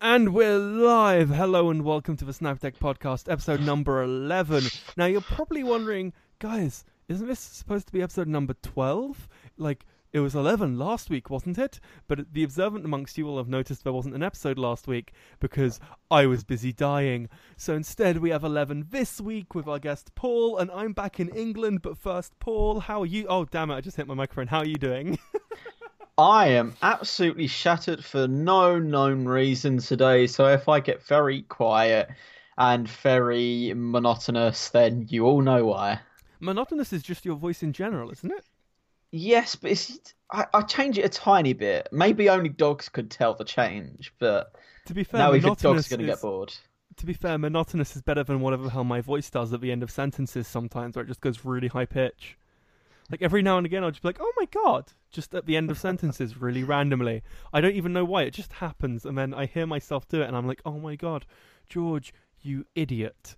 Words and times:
And 0.00 0.32
we're 0.32 0.58
live. 0.58 1.30
Hello 1.30 1.70
and 1.70 1.84
welcome 1.84 2.16
to 2.18 2.24
the 2.24 2.30
Snaptech 2.30 2.78
Podcast, 2.78 3.28
episode 3.28 3.60
number 3.60 4.00
11. 4.00 4.62
Now, 4.96 5.06
you're 5.06 5.20
probably 5.20 5.64
wondering, 5.64 6.12
guys, 6.38 6.84
isn't 7.08 7.26
this 7.26 7.40
supposed 7.40 7.88
to 7.88 7.92
be 7.92 8.00
episode 8.00 8.28
number 8.28 8.54
12? 8.62 9.28
Like, 9.56 9.86
it 10.12 10.20
was 10.20 10.36
11 10.36 10.78
last 10.78 11.10
week, 11.10 11.30
wasn't 11.30 11.58
it? 11.58 11.80
But 12.06 12.32
the 12.32 12.44
observant 12.44 12.84
amongst 12.84 13.18
you 13.18 13.26
will 13.26 13.38
have 13.38 13.48
noticed 13.48 13.82
there 13.82 13.92
wasn't 13.92 14.14
an 14.14 14.22
episode 14.22 14.56
last 14.56 14.86
week 14.86 15.14
because 15.40 15.80
I 16.12 16.26
was 16.26 16.44
busy 16.44 16.72
dying. 16.72 17.28
So 17.56 17.74
instead, 17.74 18.18
we 18.18 18.30
have 18.30 18.44
11 18.44 18.86
this 18.90 19.20
week 19.20 19.56
with 19.56 19.66
our 19.66 19.80
guest 19.80 20.14
Paul, 20.14 20.58
and 20.58 20.70
I'm 20.70 20.92
back 20.92 21.18
in 21.18 21.28
England. 21.30 21.82
But 21.82 21.98
first, 21.98 22.38
Paul, 22.38 22.78
how 22.78 23.02
are 23.02 23.06
you? 23.06 23.26
Oh, 23.28 23.46
damn 23.46 23.72
it, 23.72 23.74
I 23.74 23.80
just 23.80 23.96
hit 23.96 24.06
my 24.06 24.14
microphone. 24.14 24.46
How 24.46 24.58
are 24.58 24.66
you 24.66 24.76
doing? 24.76 25.18
I 26.18 26.48
am 26.48 26.74
absolutely 26.82 27.46
shattered 27.46 28.04
for 28.04 28.26
no 28.26 28.78
known 28.78 29.24
reason 29.24 29.78
today. 29.78 30.26
So 30.26 30.46
if 30.48 30.68
I 30.68 30.80
get 30.80 31.02
very 31.04 31.42
quiet 31.42 32.10
and 32.56 32.88
very 32.88 33.72
monotonous, 33.76 34.70
then 34.70 35.06
you 35.08 35.26
all 35.26 35.40
know 35.40 35.64
why. 35.66 36.00
Monotonous 36.40 36.92
is 36.92 37.04
just 37.04 37.24
your 37.24 37.36
voice 37.36 37.62
in 37.62 37.72
general, 37.72 38.10
isn't 38.10 38.32
it? 38.32 38.44
Yes, 39.12 39.54
but 39.54 39.70
it's 39.70 39.96
I, 40.32 40.44
I 40.52 40.62
change 40.62 40.98
it 40.98 41.04
a 41.04 41.08
tiny 41.08 41.52
bit. 41.52 41.88
Maybe 41.92 42.28
only 42.28 42.48
dogs 42.50 42.88
could 42.88 43.10
tell 43.10 43.34
the 43.34 43.44
change, 43.44 44.12
but 44.18 44.52
To 44.86 44.94
be 44.94 45.04
fair, 45.04 45.20
now 45.20 45.34
even 45.34 45.54
dogs 45.54 45.64
are 45.64 45.96
going 45.96 46.00
to 46.00 46.12
get 46.12 46.20
bored. 46.20 46.52
to 46.96 47.06
be 47.06 47.12
fair, 47.14 47.38
monotonous 47.38 47.94
is 47.96 48.02
better 48.02 48.24
than 48.24 48.40
whatever 48.40 48.64
the 48.64 48.70
hell 48.70 48.84
my 48.84 49.00
voice 49.00 49.30
does 49.30 49.52
at 49.52 49.60
the 49.60 49.70
end 49.72 49.82
of 49.84 49.90
sentences 49.90 50.48
sometimes, 50.48 50.96
where 50.96 51.04
it 51.04 51.08
just 51.08 51.20
goes 51.20 51.44
really 51.44 51.68
high 51.68 51.86
pitch. 51.86 52.36
Like 53.10 53.22
every 53.22 53.42
now 53.42 53.56
and 53.56 53.64
again, 53.64 53.82
I'll 53.84 53.90
just 53.90 54.02
be 54.02 54.08
like, 54.08 54.20
"Oh 54.20 54.32
my 54.36 54.44
god!" 54.46 54.92
just 55.10 55.34
at 55.34 55.46
the 55.46 55.56
end 55.56 55.70
of 55.70 55.78
sentences, 55.78 56.40
really 56.40 56.62
randomly. 56.62 57.22
I 57.52 57.60
don't 57.60 57.74
even 57.74 57.92
know 57.92 58.04
why. 58.04 58.22
It 58.22 58.34
just 58.34 58.54
happens, 58.54 59.06
and 59.06 59.16
then 59.16 59.32
I 59.32 59.46
hear 59.46 59.66
myself 59.66 60.06
do 60.06 60.20
it, 60.20 60.28
and 60.28 60.36
I'm 60.36 60.46
like, 60.46 60.60
"Oh 60.64 60.78
my 60.78 60.96
god, 60.96 61.24
George, 61.68 62.12
you 62.40 62.66
idiot!" 62.74 63.34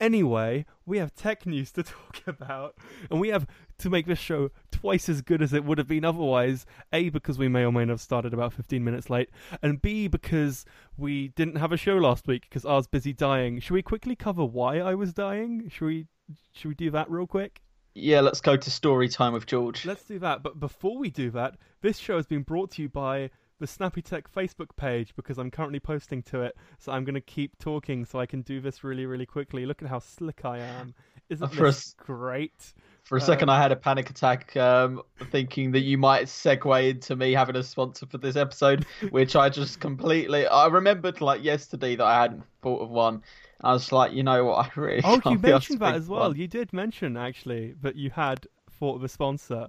Anyway, 0.00 0.64
we 0.86 0.96
have 0.96 1.14
tech 1.14 1.44
news 1.44 1.70
to 1.72 1.82
talk 1.82 2.22
about, 2.26 2.76
and 3.10 3.20
we 3.20 3.28
have 3.28 3.46
to 3.78 3.90
make 3.90 4.06
this 4.06 4.18
show 4.18 4.50
twice 4.70 5.08
as 5.10 5.20
good 5.20 5.42
as 5.42 5.52
it 5.52 5.64
would 5.64 5.76
have 5.76 5.88
been 5.88 6.04
otherwise. 6.04 6.64
A 6.92 7.10
because 7.10 7.38
we 7.38 7.48
may 7.48 7.64
or 7.64 7.72
may 7.72 7.84
not 7.84 7.92
have 7.92 8.00
started 8.00 8.32
about 8.32 8.54
15 8.54 8.82
minutes 8.82 9.10
late, 9.10 9.28
and 9.62 9.82
B 9.82 10.08
because 10.08 10.64
we 10.96 11.28
didn't 11.28 11.56
have 11.56 11.72
a 11.72 11.76
show 11.76 11.96
last 11.98 12.26
week 12.26 12.46
because 12.48 12.64
I 12.64 12.72
was 12.72 12.86
busy 12.86 13.12
dying. 13.12 13.60
Should 13.60 13.74
we 13.74 13.82
quickly 13.82 14.16
cover 14.16 14.44
why 14.46 14.78
I 14.78 14.94
was 14.94 15.12
dying? 15.12 15.68
Should 15.68 15.84
we? 15.84 16.06
Should 16.52 16.68
we 16.68 16.74
do 16.74 16.90
that 16.92 17.10
real 17.10 17.26
quick? 17.26 17.60
Yeah, 17.94 18.20
let's 18.20 18.40
go 18.40 18.56
to 18.56 18.70
story 18.70 19.08
time 19.08 19.32
with 19.32 19.46
George. 19.46 19.84
Let's 19.84 20.04
do 20.04 20.18
that. 20.20 20.42
But 20.42 20.60
before 20.60 20.96
we 20.98 21.10
do 21.10 21.30
that, 21.32 21.56
this 21.82 21.98
show 21.98 22.16
has 22.16 22.26
been 22.26 22.42
brought 22.42 22.70
to 22.72 22.82
you 22.82 22.88
by 22.88 23.30
the 23.58 23.66
Snappy 23.66 24.00
Tech 24.00 24.32
Facebook 24.32 24.68
page 24.76 25.12
because 25.16 25.36
I'm 25.38 25.50
currently 25.50 25.80
posting 25.80 26.22
to 26.24 26.42
it. 26.42 26.56
So 26.78 26.92
I'm 26.92 27.04
going 27.04 27.14
to 27.16 27.20
keep 27.20 27.58
talking 27.58 28.04
so 28.04 28.18
I 28.20 28.26
can 28.26 28.42
do 28.42 28.60
this 28.60 28.84
really, 28.84 29.06
really 29.06 29.26
quickly. 29.26 29.66
Look 29.66 29.82
at 29.82 29.88
how 29.88 29.98
slick 29.98 30.44
I 30.44 30.58
am. 30.58 30.94
Isn't 31.28 31.48
For 31.52 31.64
this 31.66 31.78
s- 31.88 31.94
great? 31.98 32.72
For 33.04 33.18
a 33.18 33.20
Uh, 33.20 33.24
second, 33.24 33.50
I 33.50 33.60
had 33.60 33.70
a 33.72 33.76
panic 33.76 34.08
attack, 34.10 34.56
um, 34.56 35.02
thinking 35.30 35.72
that 35.72 35.80
you 35.80 35.98
might 35.98 36.26
segue 36.26 36.90
into 36.90 37.16
me 37.16 37.32
having 37.32 37.56
a 37.56 37.62
sponsor 37.62 38.06
for 38.06 38.18
this 38.18 38.36
episode, 38.36 38.86
which 39.10 39.36
I 39.36 39.48
just 39.48 39.80
completely. 39.80 40.46
I 40.46 40.66
remembered 40.68 41.20
like 41.20 41.42
yesterday 41.44 41.96
that 41.96 42.04
I 42.04 42.22
hadn't 42.22 42.44
thought 42.62 42.80
of 42.82 42.90
one. 42.90 43.22
I 43.62 43.72
was 43.72 43.92
like, 43.92 44.12
you 44.12 44.22
know 44.22 44.44
what, 44.44 44.66
I 44.76 44.80
really. 44.80 45.02
Oh, 45.04 45.20
you 45.26 45.38
mentioned 45.38 45.80
that 45.80 45.94
as 45.94 46.08
well. 46.08 46.28
one. 46.28 46.36
You 46.36 46.48
did 46.48 46.72
mention 46.72 47.16
actually 47.16 47.74
that 47.82 47.96
you 47.96 48.10
had 48.10 48.46
thought 48.78 48.96
of 48.96 49.04
a 49.04 49.08
sponsor. 49.08 49.68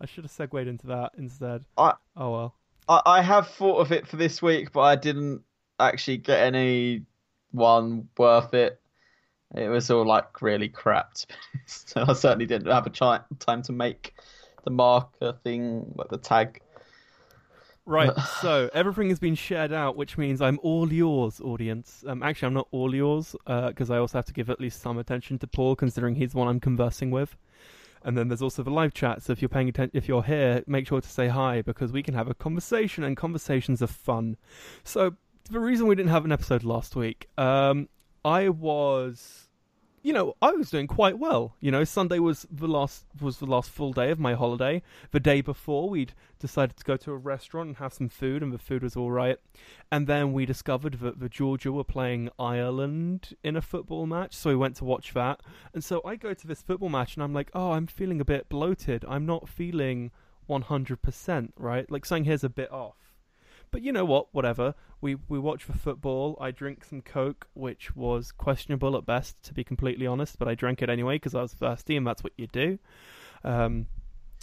I 0.00 0.06
should 0.06 0.24
have 0.24 0.30
segued 0.32 0.66
into 0.68 0.86
that 0.88 1.12
instead. 1.16 1.64
I- 1.78 1.94
Oh 2.16 2.30
well. 2.32 2.54
I, 2.88 3.00
I 3.06 3.22
have 3.22 3.48
thought 3.48 3.76
of 3.78 3.92
it 3.92 4.06
for 4.08 4.16
this 4.16 4.42
week, 4.42 4.72
but 4.72 4.80
I 4.80 4.96
didn't 4.96 5.42
actually 5.78 6.16
get 6.18 6.40
any 6.40 7.02
one 7.52 8.08
worth 8.18 8.52
it. 8.54 8.80
It 9.54 9.68
was 9.68 9.90
all 9.90 10.04
like 10.06 10.42
really 10.42 10.68
crap. 10.68 11.14
to 11.14 11.26
be 11.28 11.34
honest. 11.54 11.88
So 11.90 12.04
I 12.08 12.12
certainly 12.14 12.46
didn't 12.46 12.70
have 12.72 12.86
a 12.86 12.90
chi- 12.90 13.20
time 13.38 13.62
to 13.62 13.72
make 13.72 14.14
the 14.64 14.70
marker 14.70 15.34
thing, 15.44 15.92
like 15.96 16.08
the 16.08 16.18
tag. 16.18 16.60
Right, 17.84 18.16
so 18.40 18.70
everything 18.72 19.08
has 19.08 19.18
been 19.18 19.34
shared 19.34 19.72
out, 19.72 19.96
which 19.96 20.16
means 20.16 20.40
I'm 20.40 20.58
all 20.62 20.92
yours, 20.92 21.40
audience. 21.40 22.04
Um, 22.06 22.22
actually, 22.22 22.46
I'm 22.46 22.54
not 22.54 22.68
all 22.70 22.94
yours 22.94 23.34
because 23.46 23.90
I 23.90 23.98
also 23.98 24.18
have 24.18 24.26
to 24.26 24.32
give 24.32 24.50
at 24.50 24.60
least 24.60 24.80
some 24.80 24.98
attention 24.98 25.38
to 25.40 25.46
Paul, 25.46 25.76
considering 25.76 26.14
he's 26.14 26.32
the 26.32 26.38
one 26.38 26.48
I'm 26.48 26.60
conversing 26.60 27.10
with. 27.10 27.36
And 28.04 28.18
then 28.18 28.28
there's 28.28 28.42
also 28.42 28.62
the 28.62 28.70
live 28.70 28.94
chat. 28.94 29.22
So 29.22 29.32
if 29.32 29.40
you're 29.40 29.48
paying 29.48 29.68
attention, 29.68 29.96
if 29.96 30.08
you're 30.08 30.24
here, 30.24 30.64
make 30.66 30.88
sure 30.88 31.00
to 31.00 31.08
say 31.08 31.28
hi 31.28 31.62
because 31.62 31.92
we 31.92 32.02
can 32.02 32.14
have 32.14 32.28
a 32.28 32.34
conversation, 32.34 33.04
and 33.04 33.16
conversations 33.16 33.82
are 33.82 33.88
fun. 33.88 34.36
So 34.84 35.14
the 35.50 35.60
reason 35.60 35.86
we 35.86 35.94
didn't 35.94 36.10
have 36.10 36.24
an 36.24 36.32
episode 36.32 36.64
last 36.64 36.96
week, 36.96 37.28
um, 37.38 37.88
I 38.24 38.48
was, 38.48 39.48
you 40.02 40.12
know, 40.12 40.36
I 40.42 40.50
was 40.52 40.70
doing 40.70 40.86
quite 40.88 41.18
well. 41.18 41.54
You 41.60 41.70
know, 41.70 41.84
Sunday 41.84 42.18
was 42.18 42.46
the 42.50 42.66
last 42.66 43.04
was 43.20 43.38
the 43.38 43.46
last 43.46 43.70
full 43.70 43.92
day 43.92 44.10
of 44.10 44.18
my 44.18 44.34
holiday. 44.34 44.82
The 45.12 45.20
day 45.20 45.40
before, 45.40 45.88
we'd 45.88 46.12
decided 46.40 46.76
to 46.76 46.84
go 46.84 46.96
to 46.96 47.12
a 47.12 47.16
restaurant 47.16 47.68
and 47.68 47.76
have 47.76 47.92
some 47.92 48.08
food, 48.08 48.42
and 48.42 48.52
the 48.52 48.58
food 48.58 48.82
was 48.82 48.96
all 48.96 49.12
right. 49.12 49.38
And 49.90 50.06
then 50.06 50.32
we 50.32 50.44
discovered 50.44 50.94
that 51.00 51.20
the 51.20 51.28
Georgia 51.28 51.70
were 51.70 51.84
playing 51.84 52.30
Ireland 52.38 53.36
in 53.44 53.56
a 53.56 53.62
football 53.62 54.06
match, 54.06 54.34
so 54.34 54.50
we 54.50 54.56
went 54.56 54.76
to 54.76 54.84
watch 54.84 55.14
that. 55.14 55.40
And 55.72 55.84
so 55.84 56.02
I 56.04 56.16
go 56.16 56.34
to 56.34 56.46
this 56.46 56.62
football 56.62 56.88
match, 56.88 57.14
and 57.14 57.22
I'm 57.22 57.32
like, 57.32 57.50
oh, 57.54 57.72
I'm 57.72 57.86
feeling 57.86 58.20
a 58.20 58.24
bit 58.24 58.48
bloated. 58.48 59.04
I'm 59.08 59.24
not 59.24 59.48
feeling 59.48 60.10
100%, 60.48 61.52
right? 61.56 61.90
Like 61.90 62.04
something 62.04 62.24
here's 62.24 62.44
a 62.44 62.48
bit 62.48 62.72
off. 62.72 62.96
But 63.72 63.82
you 63.82 63.90
know 63.90 64.04
what? 64.04 64.32
Whatever. 64.32 64.74
We 65.00 65.16
we 65.28 65.38
watch 65.38 65.66
the 65.66 65.72
football. 65.72 66.38
I 66.40 66.52
drink 66.52 66.84
some 66.84 67.00
Coke, 67.00 67.48
which 67.54 67.96
was 67.96 68.30
questionable 68.30 68.96
at 68.96 69.04
best, 69.04 69.42
to 69.44 69.54
be 69.54 69.64
completely 69.64 70.06
honest. 70.06 70.38
But 70.38 70.46
I 70.46 70.54
drank 70.54 70.82
it 70.82 70.88
anyway 70.90 71.16
because 71.16 71.34
I 71.34 71.42
was 71.42 71.54
thirsty, 71.54 71.96
and 71.96 72.06
that's 72.06 72.22
what 72.22 72.34
you 72.36 72.46
do. 72.46 72.78
Um, 73.42 73.86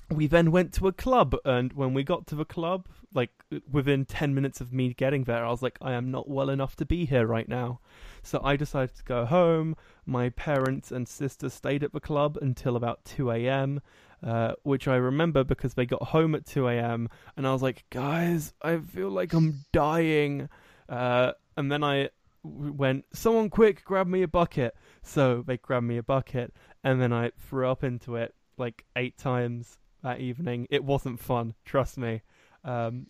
we 0.09 0.27
then 0.27 0.51
went 0.51 0.73
to 0.73 0.87
a 0.87 0.93
club, 0.93 1.35
and 1.45 1.73
when 1.73 1.93
we 1.93 2.03
got 2.03 2.27
to 2.27 2.35
the 2.35 2.45
club, 2.45 2.87
like 3.13 3.31
within 3.71 4.05
ten 4.05 4.33
minutes 4.33 4.61
of 4.61 4.73
me 4.73 4.93
getting 4.93 5.23
there, 5.23 5.45
I 5.45 5.49
was 5.49 5.61
like, 5.61 5.77
I 5.81 5.93
am 5.93 6.11
not 6.11 6.29
well 6.29 6.49
enough 6.49 6.75
to 6.77 6.85
be 6.85 7.05
here 7.05 7.25
right 7.25 7.47
now. 7.47 7.79
So 8.23 8.41
I 8.43 8.55
decided 8.55 8.95
to 8.95 9.03
go 9.03 9.25
home. 9.25 9.75
My 10.05 10.29
parents 10.29 10.91
and 10.91 11.07
sister 11.07 11.49
stayed 11.49 11.83
at 11.83 11.93
the 11.93 11.99
club 11.99 12.37
until 12.41 12.75
about 12.75 13.05
two 13.05 13.31
a.m. 13.31 13.81
Uh, 14.21 14.53
which 14.63 14.87
I 14.87 14.95
remember 14.95 15.45
because 15.45 15.75
they 15.75 15.85
got 15.85 16.03
home 16.03 16.35
at 16.35 16.45
2 16.45 16.67
a.m. 16.67 17.07
and 17.37 17.47
I 17.47 17.53
was 17.53 17.61
like, 17.61 17.85
guys, 17.89 18.53
I 18.61 18.79
feel 18.79 19.09
like 19.09 19.31
I'm 19.31 19.63
dying. 19.71 20.49
Uh, 20.89 21.31
and 21.55 21.71
then 21.71 21.85
i 21.85 22.09
went, 22.43 23.05
someone 23.13 23.49
quick, 23.49 23.85
grab 23.85 24.07
me 24.07 24.23
a 24.23 24.27
bucket. 24.27 24.75
So 25.03 25.41
they 25.47 25.55
grabbed 25.55 25.85
me 25.85 25.95
a 25.95 26.03
bucket 26.03 26.53
and 26.83 27.01
then 27.01 27.13
I 27.13 27.31
threw 27.37 27.69
up 27.69 27.81
into 27.81 28.17
it 28.17 28.35
like 28.57 28.83
eight 28.97 29.17
times 29.17 29.77
that 30.03 30.19
evening. 30.19 30.67
It 30.69 30.83
wasn't 30.83 31.19
fun, 31.19 31.55
trust 31.65 31.97
me. 31.97 32.21
Um, 32.63 33.07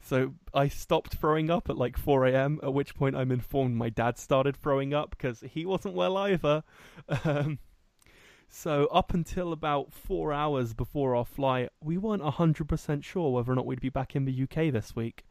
so 0.00 0.34
I 0.54 0.68
stopped 0.68 1.14
throwing 1.14 1.50
up 1.50 1.68
at 1.68 1.76
like 1.76 1.96
4 1.96 2.26
a.m. 2.26 2.60
At 2.62 2.72
which 2.74 2.94
point 2.94 3.16
I'm 3.16 3.32
informed 3.32 3.76
my 3.76 3.88
dad 3.88 4.18
started 4.18 4.56
throwing 4.56 4.94
up 4.94 5.10
because 5.10 5.42
he 5.52 5.66
wasn't 5.66 5.94
well 5.94 6.16
either. 6.16 6.62
Um, 7.24 7.58
so 8.48 8.86
up 8.86 9.12
until 9.12 9.52
about 9.52 9.92
four 9.92 10.32
hours 10.32 10.72
before 10.72 11.14
our 11.16 11.24
flight, 11.24 11.70
we 11.82 11.98
weren't 11.98 12.22
hundred 12.22 12.68
percent 12.68 13.04
sure 13.04 13.32
whether 13.32 13.52
or 13.52 13.54
not 13.54 13.66
we'd 13.66 13.80
be 13.80 13.88
back 13.88 14.14
in 14.14 14.24
the 14.24 14.42
UK 14.42 14.72
this 14.72 14.94
week, 14.94 15.24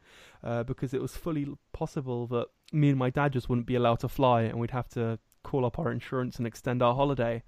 uh, 0.43 0.63
because 0.63 0.93
it 0.93 1.01
was 1.01 1.15
fully 1.15 1.47
possible 1.71 2.27
that 2.27 2.47
me 2.73 2.89
and 2.89 2.99
my 2.99 3.09
dad 3.09 3.33
just 3.33 3.49
wouldn't 3.49 3.67
be 3.67 3.75
allowed 3.75 3.99
to 4.01 4.09
fly, 4.09 4.41
and 4.41 4.59
we'd 4.59 4.71
have 4.71 4.89
to 4.89 5.17
call 5.43 5.65
up 5.65 5.79
our 5.79 5.91
insurance 5.91 6.37
and 6.37 6.45
extend 6.45 6.81
our 6.81 6.93
holiday. 6.93 7.41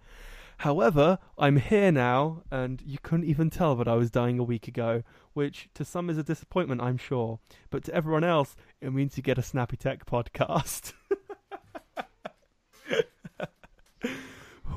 However, 0.58 1.20
I'm 1.38 1.58
here 1.58 1.92
now, 1.92 2.42
and 2.50 2.82
you 2.84 2.98
couldn't 3.02 3.26
even 3.26 3.52
tell 3.52 3.76
that 3.76 3.88
I 3.88 3.94
was 3.94 4.10
dying 4.10 4.40
a 4.40 4.44
week 4.44 4.68
ago, 4.68 5.04
which 5.34 5.70
to 5.76 5.86
some 5.86 6.10
is 6.10 6.18
a 6.18 6.24
disappointment, 6.24 6.82
I'm 6.82 6.98
sure, 6.98 7.40
but 7.70 7.84
to 7.84 7.94
everyone 7.94 8.24
else, 8.24 8.56
it 8.82 8.92
means 8.92 9.18
you 9.18 9.24
get 9.24 9.38
a 9.38 9.44
Snappy 9.44 9.78
Tech 9.78 10.06
podcast. 10.06 10.94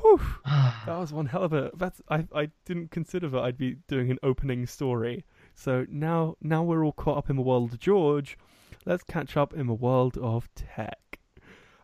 Whew. 0.01 0.21
That 0.85 0.97
was 0.97 1.13
one 1.13 1.27
hell 1.27 1.43
of 1.43 1.53
a. 1.53 1.69
That's 1.75 2.01
I. 2.09 2.27
I 2.33 2.49
didn't 2.65 2.89
consider 2.89 3.29
that 3.29 3.39
I'd 3.39 3.57
be 3.57 3.77
doing 3.87 4.09
an 4.09 4.17
opening 4.23 4.65
story. 4.65 5.25
So 5.53 5.85
now, 5.89 6.37
now 6.41 6.63
we're 6.63 6.83
all 6.83 6.91
caught 6.91 7.19
up 7.19 7.29
in 7.29 7.35
the 7.35 7.43
world 7.43 7.73
of 7.73 7.79
George. 7.79 8.35
Let's 8.83 9.03
catch 9.03 9.37
up 9.37 9.53
in 9.53 9.67
the 9.67 9.75
world 9.75 10.17
of 10.17 10.49
tech. 10.55 11.19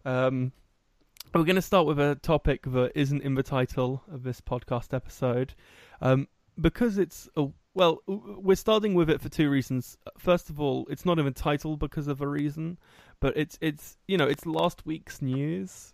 Um, 0.04 0.52
we're 1.34 1.44
going 1.44 1.56
to 1.56 1.62
start 1.62 1.86
with 1.86 2.00
a 2.00 2.16
topic 2.16 2.64
that 2.64 2.92
isn't 2.96 3.22
in 3.22 3.36
the 3.36 3.44
title 3.44 4.04
of 4.12 4.24
this 4.24 4.42
podcast 4.42 4.94
episode, 4.94 5.54
um, 6.02 6.28
because 6.60 6.98
it's 6.98 7.30
a 7.36 7.48
well. 7.74 8.02
We're 8.08 8.56
starting 8.56 8.94
with 8.94 9.10
it 9.10 9.22
for 9.22 9.30
two 9.30 9.50
reasons. 9.50 9.98
First 10.18 10.50
of 10.50 10.60
all, 10.60 10.88
it's 10.90 11.06
not 11.06 11.20
in 11.20 11.26
the 11.26 11.32
title 11.32 11.78
because 11.78 12.08
of 12.08 12.22
a 12.22 12.28
reason, 12.28 12.78
but 13.20 13.36
it's 13.38 13.58
it's 13.62 13.98
you 14.08 14.18
know 14.18 14.28
it's 14.28 14.46
last 14.46 14.86
week's 14.86 15.22
news. 15.22 15.94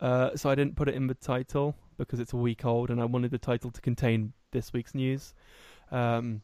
Uh, 0.00 0.34
so 0.34 0.48
I 0.48 0.54
didn't 0.54 0.76
put 0.76 0.88
it 0.88 0.94
in 0.94 1.08
the 1.08 1.14
title 1.14 1.74
because 1.98 2.20
it's 2.20 2.32
a 2.32 2.36
week 2.36 2.64
old, 2.64 2.90
and 2.90 3.00
I 3.00 3.04
wanted 3.04 3.30
the 3.30 3.38
title 3.38 3.70
to 3.70 3.80
contain 3.80 4.32
this 4.52 4.72
week's 4.72 4.94
news. 4.94 5.34
Um, 5.90 6.42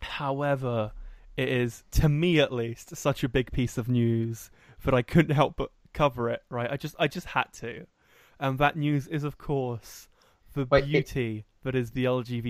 however, 0.00 0.92
it 1.36 1.48
is 1.48 1.84
to 1.92 2.08
me 2.08 2.40
at 2.40 2.52
least 2.52 2.94
such 2.96 3.24
a 3.24 3.28
big 3.28 3.52
piece 3.52 3.78
of 3.78 3.88
news 3.88 4.50
that 4.84 4.94
I 4.94 5.02
couldn't 5.02 5.34
help 5.34 5.56
but 5.56 5.70
cover 5.92 6.30
it. 6.30 6.42
Right, 6.50 6.70
I 6.70 6.76
just 6.76 6.94
I 6.98 7.08
just 7.08 7.26
had 7.28 7.52
to, 7.54 7.86
and 8.40 8.58
that 8.58 8.76
news 8.76 9.06
is 9.08 9.24
of 9.24 9.38
course 9.38 10.08
the 10.54 10.66
Wait, 10.70 10.84
it- 10.84 10.90
beauty 10.90 11.44
that 11.64 11.74
is 11.74 11.90
the 11.92 12.04
LG 12.04 12.42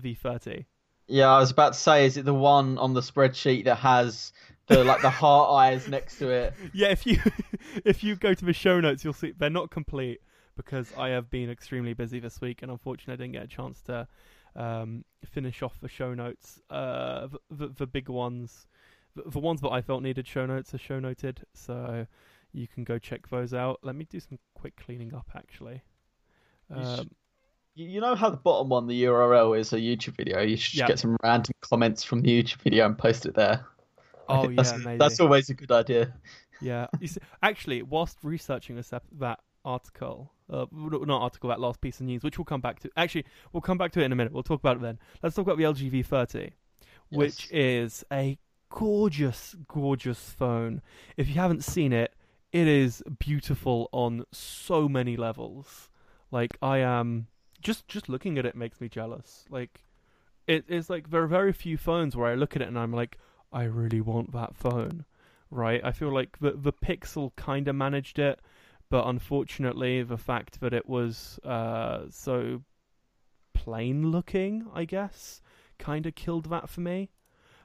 V 0.00 0.14
thirty. 0.14 0.66
Yeah, 1.06 1.28
I 1.28 1.38
was 1.38 1.50
about 1.50 1.74
to 1.74 1.78
say, 1.78 2.06
is 2.06 2.16
it 2.16 2.24
the 2.24 2.32
one 2.32 2.78
on 2.78 2.94
the 2.94 3.02
spreadsheet 3.02 3.64
that 3.66 3.74
has 3.76 4.32
the 4.68 4.82
like 4.84 5.02
the 5.02 5.10
heart 5.10 5.50
eyes 5.52 5.86
next 5.86 6.18
to 6.20 6.30
it? 6.30 6.54
Yeah, 6.72 6.88
if 6.88 7.06
you 7.06 7.18
if 7.84 8.02
you 8.02 8.16
go 8.16 8.32
to 8.32 8.44
the 8.44 8.54
show 8.54 8.80
notes, 8.80 9.04
you'll 9.04 9.12
see 9.12 9.32
they're 9.36 9.50
not 9.50 9.70
complete 9.70 10.20
because 10.56 10.90
I 10.96 11.08
have 11.10 11.28
been 11.30 11.50
extremely 11.50 11.92
busy 11.92 12.20
this 12.20 12.40
week, 12.40 12.62
and 12.62 12.70
unfortunately, 12.70 13.14
I 13.14 13.16
didn't 13.26 13.32
get 13.32 13.44
a 13.44 13.48
chance 13.48 13.82
to 13.82 14.08
um, 14.56 15.04
finish 15.26 15.62
off 15.62 15.78
the 15.82 15.88
show 15.88 16.14
notes. 16.14 16.60
Uh, 16.70 17.26
the, 17.26 17.38
the, 17.50 17.68
the 17.80 17.86
big 17.86 18.08
ones, 18.08 18.66
the, 19.14 19.28
the 19.28 19.40
ones 19.40 19.60
that 19.62 19.70
I 19.72 19.82
felt 19.82 20.02
needed 20.02 20.26
show 20.26 20.46
notes 20.46 20.72
are 20.72 20.78
show 20.78 21.00
noted, 21.00 21.42
so 21.52 22.06
you 22.54 22.66
can 22.68 22.84
go 22.84 22.98
check 22.98 23.28
those 23.28 23.52
out. 23.52 23.80
Let 23.82 23.94
me 23.96 24.06
do 24.08 24.20
some 24.20 24.38
quick 24.54 24.76
cleaning 24.76 25.12
up, 25.14 25.28
actually. 25.34 25.82
You 26.70 26.76
should- 26.76 27.00
Um, 27.00 27.10
You 27.76 27.88
you 27.88 28.00
know 28.00 28.14
how 28.14 28.30
the 28.30 28.36
bottom 28.36 28.68
one, 28.68 28.86
the 28.86 29.02
URL, 29.02 29.52
is 29.58 29.72
a 29.72 29.76
YouTube 29.78 30.16
video. 30.16 30.40
You 30.40 30.56
should 30.56 30.78
Yeah. 30.78 30.86
get 30.86 31.00
some 31.00 31.16
random 31.24 31.52
comments 31.60 32.04
from 32.04 32.20
the 32.22 32.30
YouTube 32.30 32.62
video 32.62 32.86
and 32.86 32.96
post 32.96 33.26
it 33.26 33.34
there. 33.34 33.66
Oh 34.28 34.42
think 34.46 34.52
yeah, 34.56 34.62
that's, 34.62 34.84
maybe. 34.84 34.98
that's 34.98 35.18
always 35.18 35.50
a 35.50 35.54
good 35.54 35.72
idea. 35.72 36.14
Yeah. 36.60 36.86
See, 37.04 37.18
actually, 37.42 37.82
whilst 37.82 38.16
researching 38.22 38.76
this, 38.76 38.90
that 39.18 39.40
article, 39.64 40.32
uh, 40.48 40.66
not 40.72 41.20
article, 41.22 41.48
that 41.48 41.58
last 41.58 41.80
piece 41.80 41.98
of 41.98 42.06
news, 42.06 42.22
which 42.22 42.38
we'll 42.38 42.44
come 42.44 42.60
back 42.60 42.78
to. 42.80 42.90
Actually, 42.96 43.24
we'll 43.52 43.60
come 43.60 43.76
back 43.76 43.90
to 43.92 44.00
it 44.00 44.04
in 44.04 44.12
a 44.12 44.16
minute. 44.16 44.32
We'll 44.32 44.44
talk 44.44 44.60
about 44.60 44.76
it 44.76 44.82
then. 44.82 45.00
Let's 45.22 45.34
talk 45.34 45.44
about 45.46 45.58
the 45.58 45.64
LG 45.64 45.90
V30, 45.90 46.52
which 47.08 47.50
is 47.50 48.04
a 48.12 48.38
gorgeous, 48.68 49.56
gorgeous 49.66 50.30
phone. 50.30 50.80
If 51.16 51.26
you 51.28 51.34
haven't 51.34 51.64
seen 51.64 51.92
it, 51.92 52.14
it 52.54 52.68
is 52.68 53.02
beautiful 53.18 53.88
on 53.90 54.24
so 54.30 54.88
many 54.88 55.16
levels. 55.16 55.90
Like 56.30 56.56
I 56.62 56.78
am 56.78 57.26
just 57.60 57.88
just 57.88 58.08
looking 58.08 58.38
at 58.38 58.46
it 58.46 58.54
makes 58.54 58.80
me 58.80 58.88
jealous. 58.88 59.44
Like 59.50 59.82
it 60.46 60.64
is 60.68 60.88
like 60.88 61.10
there 61.10 61.24
are 61.24 61.26
very 61.26 61.52
few 61.52 61.76
phones 61.76 62.14
where 62.14 62.30
I 62.30 62.36
look 62.36 62.54
at 62.54 62.62
it 62.62 62.68
and 62.68 62.78
I'm 62.78 62.92
like, 62.92 63.18
I 63.52 63.64
really 63.64 64.00
want 64.00 64.32
that 64.32 64.54
phone. 64.54 65.04
Right? 65.50 65.80
I 65.82 65.90
feel 65.90 66.14
like 66.14 66.38
the 66.38 66.52
the 66.52 66.72
Pixel 66.72 67.32
kind 67.34 67.66
of 67.66 67.74
managed 67.74 68.20
it, 68.20 68.38
but 68.88 69.08
unfortunately, 69.08 70.04
the 70.04 70.16
fact 70.16 70.60
that 70.60 70.72
it 70.72 70.88
was 70.88 71.40
uh, 71.42 72.04
so 72.08 72.62
plain 73.52 74.12
looking, 74.12 74.64
I 74.72 74.84
guess, 74.84 75.42
kind 75.80 76.06
of 76.06 76.14
killed 76.14 76.50
that 76.50 76.68
for 76.68 76.82
me. 76.82 77.10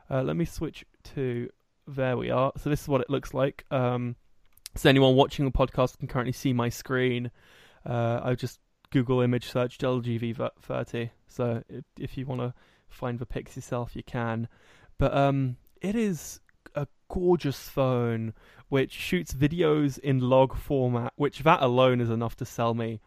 Uh, 0.10 0.24
let 0.24 0.36
me 0.36 0.46
switch 0.46 0.84
to 1.14 1.50
there 1.88 2.18
we 2.18 2.32
are. 2.32 2.52
So 2.58 2.72
this 2.72 2.82
is 2.82 2.88
what 2.88 3.02
it 3.02 3.10
looks 3.12 3.36
like. 3.36 3.66
Um, 3.70 4.16
so 4.75 4.89
anyone 4.89 5.16
watching 5.16 5.45
the 5.45 5.51
podcast 5.51 5.98
can 5.98 6.07
currently 6.07 6.33
see 6.33 6.54
my 6.54 6.69
screen. 6.69 7.31
Uh, 7.86 8.19
I 8.24 8.36
just 8.36 8.60
Google 8.92 9.21
image 9.21 9.50
searched 9.50 9.81
LG 9.81 10.36
V30. 10.36 11.12
So 11.27 11.63
if, 11.69 11.83
if 11.98 12.18
you 12.18 12.25
want 12.25 12.42
to 12.42 12.54
find 12.88 13.19
the 13.19 13.25
pics 13.25 13.56
yourself, 13.56 13.95
you 13.95 14.04
can. 14.04 14.48
But 14.98 15.16
um, 15.16 15.57
it 15.81 15.95
is 15.95 16.39
a 16.75 16.88
gorgeous 17.07 17.69
phone 17.69 18.33
which 18.69 18.92
shoots 18.92 19.33
videos 19.33 19.98
in 20.00 20.19
log 20.19 20.56
format, 20.56 21.13
which 21.16 21.39
that 21.39 21.62
alone 21.62 22.01
is 22.01 22.10
enough 22.10 22.36
to 22.38 22.45
sell 22.45 22.74
me 22.74 23.01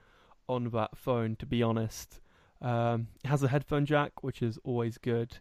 on 0.49 0.71
that 0.71 0.97
phone. 0.97 1.37
To 1.37 1.47
be 1.47 1.63
honest, 1.63 2.21
um, 2.61 3.09
it 3.23 3.29
has 3.29 3.43
a 3.43 3.49
headphone 3.49 3.87
jack, 3.87 4.23
which 4.23 4.43
is 4.43 4.59
always 4.65 4.99
good. 4.99 5.39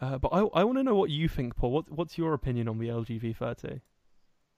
Uh, 0.00 0.18
but 0.18 0.28
I 0.28 0.40
I 0.40 0.64
want 0.64 0.78
to 0.78 0.84
know 0.84 0.94
what 0.94 1.10
you 1.10 1.28
think, 1.28 1.56
Paul. 1.56 1.72
What 1.72 1.90
what's 1.90 2.18
your 2.18 2.34
opinion 2.34 2.68
on 2.68 2.78
the 2.78 2.88
LG 2.88 3.22
V30? 3.22 3.80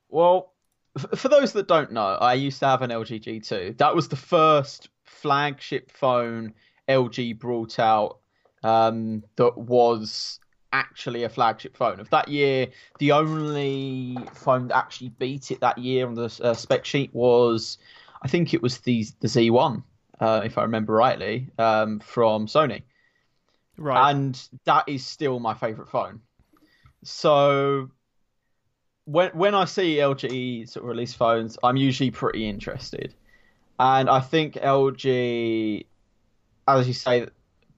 Well, 0.08 0.52
for 0.98 1.28
those 1.28 1.52
that 1.54 1.68
don't 1.68 1.92
know, 1.92 2.18
I 2.20 2.34
used 2.34 2.60
to 2.60 2.66
have 2.66 2.82
an 2.82 2.90
LG 2.90 3.22
G2. 3.22 3.78
That 3.78 3.94
was 3.94 4.08
the 4.08 4.16
first 4.16 4.88
flagship 5.04 5.90
phone 5.90 6.54
LG 6.88 7.38
brought 7.38 7.78
out 7.78 8.18
um, 8.62 9.24
that 9.36 9.56
was 9.56 10.40
actually 10.72 11.24
a 11.24 11.28
flagship 11.28 11.76
phone. 11.76 12.00
Of 12.00 12.10
that 12.10 12.28
year, 12.28 12.68
the 12.98 13.12
only 13.12 14.16
phone 14.34 14.68
that 14.68 14.76
actually 14.76 15.10
beat 15.10 15.50
it 15.50 15.60
that 15.60 15.78
year 15.78 16.06
on 16.06 16.14
the 16.14 16.40
uh, 16.42 16.54
spec 16.54 16.84
sheet 16.84 17.14
was, 17.14 17.78
I 18.22 18.28
think 18.28 18.54
it 18.54 18.62
was 18.62 18.78
the 18.78 19.06
the 19.20 19.28
Z1, 19.28 19.82
uh, 20.20 20.42
if 20.44 20.58
I 20.58 20.62
remember 20.62 20.92
rightly, 20.94 21.50
um, 21.58 22.00
from 22.00 22.46
Sony 22.46 22.82
Right. 23.78 24.10
and 24.10 24.48
that 24.64 24.88
is 24.88 25.06
still 25.06 25.38
my 25.38 25.54
favorite 25.54 25.88
phone. 25.88 26.20
So 27.04 27.90
when 29.08 29.30
when 29.30 29.54
I 29.54 29.64
see 29.64 29.96
LG 29.96 30.68
sort 30.68 30.84
of 30.84 30.88
release 30.88 31.14
phones, 31.14 31.56
I'm 31.62 31.78
usually 31.78 32.10
pretty 32.10 32.46
interested, 32.46 33.14
and 33.80 34.08
I 34.10 34.20
think 34.20 34.54
LG, 34.54 35.86
as 36.68 36.86
you 36.86 36.92
say, 36.92 37.26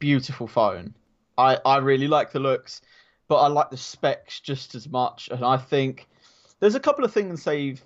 beautiful 0.01 0.49
phone. 0.49 0.93
I 1.39 1.59
I 1.65 1.79
really 1.79 2.09
like 2.09 2.33
the 2.33 2.41
looks, 2.41 2.83
but 3.29 3.37
I 3.37 3.47
like 3.47 3.71
the 3.71 3.77
specs 3.77 4.41
just 4.41 4.75
as 4.75 4.89
much, 4.89 5.29
and 5.31 5.45
I 5.45 5.57
think 5.57 6.09
there's 6.59 6.75
a 6.75 6.81
couple 6.81 7.05
of 7.05 7.13
things 7.13 7.45
they've 7.45 7.81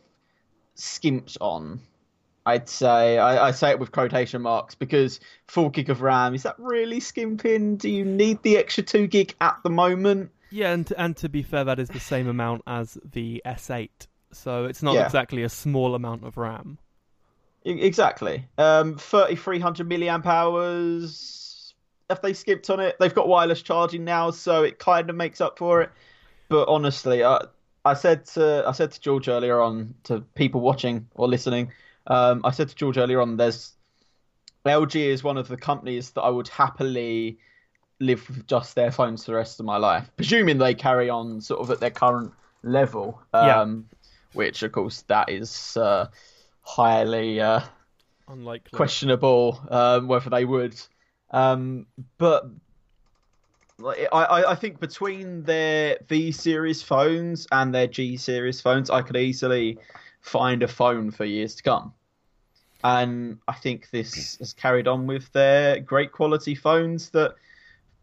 skimped 0.74 1.36
on. 1.42 1.80
I'd 2.46 2.68
say 2.68 3.18
I, 3.18 3.48
I 3.48 3.50
say 3.50 3.70
it 3.70 3.78
with 3.78 3.92
quotation 3.92 4.40
marks 4.40 4.74
because 4.74 5.20
four 5.48 5.70
gig 5.70 5.90
of 5.90 6.00
RAM 6.00 6.34
is 6.34 6.44
that 6.44 6.56
really 6.58 7.00
skimping? 7.00 7.76
Do 7.76 7.90
you 7.90 8.06
need 8.06 8.42
the 8.42 8.56
extra 8.56 8.82
two 8.82 9.06
gig 9.06 9.34
at 9.42 9.58
the 9.62 9.70
moment? 9.70 10.30
Yeah, 10.54 10.72
and 10.72 10.92
and 10.96 11.16
to 11.16 11.28
be 11.28 11.42
fair, 11.42 11.64
that 11.64 11.80
is 11.80 11.88
the 11.88 11.98
same 11.98 12.28
amount 12.28 12.62
as 12.64 12.96
the 13.04 13.42
S8, 13.44 14.06
so 14.30 14.66
it's 14.66 14.84
not 14.84 14.94
Yeah. 14.94 15.04
exactly 15.04 15.42
a 15.42 15.48
small 15.48 15.96
amount 15.96 16.22
of 16.22 16.36
RAM. 16.36 16.78
Exactly. 17.64 18.46
Um, 18.56 18.96
thirty 18.96 19.34
three 19.34 19.58
hundred 19.58 19.88
milliamp 19.88 20.26
hours. 20.26 21.74
If 22.08 22.22
they 22.22 22.34
skipped 22.34 22.70
on 22.70 22.78
it, 22.78 22.94
they've 23.00 23.12
got 23.12 23.26
wireless 23.26 23.62
charging 23.62 24.04
now, 24.04 24.30
so 24.30 24.62
it 24.62 24.78
kind 24.78 25.10
of 25.10 25.16
makes 25.16 25.40
up 25.40 25.58
for 25.58 25.82
it. 25.82 25.90
But 26.48 26.68
honestly, 26.68 27.24
I 27.24 27.46
I 27.84 27.94
said 27.94 28.26
to 28.26 28.62
I 28.64 28.70
said 28.70 28.92
to 28.92 29.00
George 29.00 29.26
earlier 29.26 29.60
on 29.60 29.96
to 30.04 30.20
people 30.36 30.60
watching 30.60 31.08
or 31.16 31.26
listening. 31.26 31.72
Um, 32.06 32.42
I 32.44 32.52
said 32.52 32.68
to 32.68 32.76
George 32.76 32.96
earlier 32.96 33.20
on, 33.20 33.38
there's 33.38 33.72
LG 34.64 34.94
is 34.94 35.24
one 35.24 35.36
of 35.36 35.48
the 35.48 35.56
companies 35.56 36.10
that 36.10 36.22
I 36.22 36.28
would 36.28 36.46
happily 36.46 37.38
live 38.00 38.28
with 38.28 38.46
just 38.46 38.74
their 38.74 38.90
phones 38.90 39.24
for 39.24 39.32
the 39.32 39.36
rest 39.36 39.60
of 39.60 39.66
my 39.66 39.76
life, 39.76 40.10
presuming 40.16 40.58
they 40.58 40.74
carry 40.74 41.08
on 41.08 41.40
sort 41.40 41.60
of 41.60 41.70
at 41.70 41.80
their 41.80 41.90
current 41.90 42.32
level. 42.62 43.20
Yeah. 43.32 43.60
Um, 43.60 43.88
which 44.32 44.62
of 44.62 44.72
course 44.72 45.02
that 45.02 45.28
is 45.30 45.76
uh, 45.76 46.08
highly 46.62 47.40
uh, 47.40 47.60
Unlikely. 48.28 48.76
questionable 48.76 49.60
um, 49.70 50.08
whether 50.08 50.28
they 50.30 50.44
would. 50.44 50.74
Um, 51.30 51.86
but 52.18 52.46
I, 53.82 54.06
I, 54.12 54.50
I 54.52 54.54
think 54.54 54.80
between 54.80 55.42
their 55.44 55.98
V 56.08 56.32
series 56.32 56.82
phones 56.82 57.46
and 57.50 57.74
their 57.74 57.86
G 57.86 58.16
series 58.16 58.60
phones, 58.60 58.90
I 58.90 59.02
could 59.02 59.16
easily 59.16 59.78
find 60.20 60.62
a 60.62 60.68
phone 60.68 61.10
for 61.10 61.24
years 61.24 61.54
to 61.56 61.62
come. 61.62 61.92
And 62.82 63.38
I 63.48 63.54
think 63.54 63.90
this 63.90 64.36
has 64.38 64.52
carried 64.52 64.86
on 64.86 65.06
with 65.06 65.32
their 65.32 65.80
great 65.80 66.12
quality 66.12 66.54
phones. 66.54 67.10
That 67.10 67.34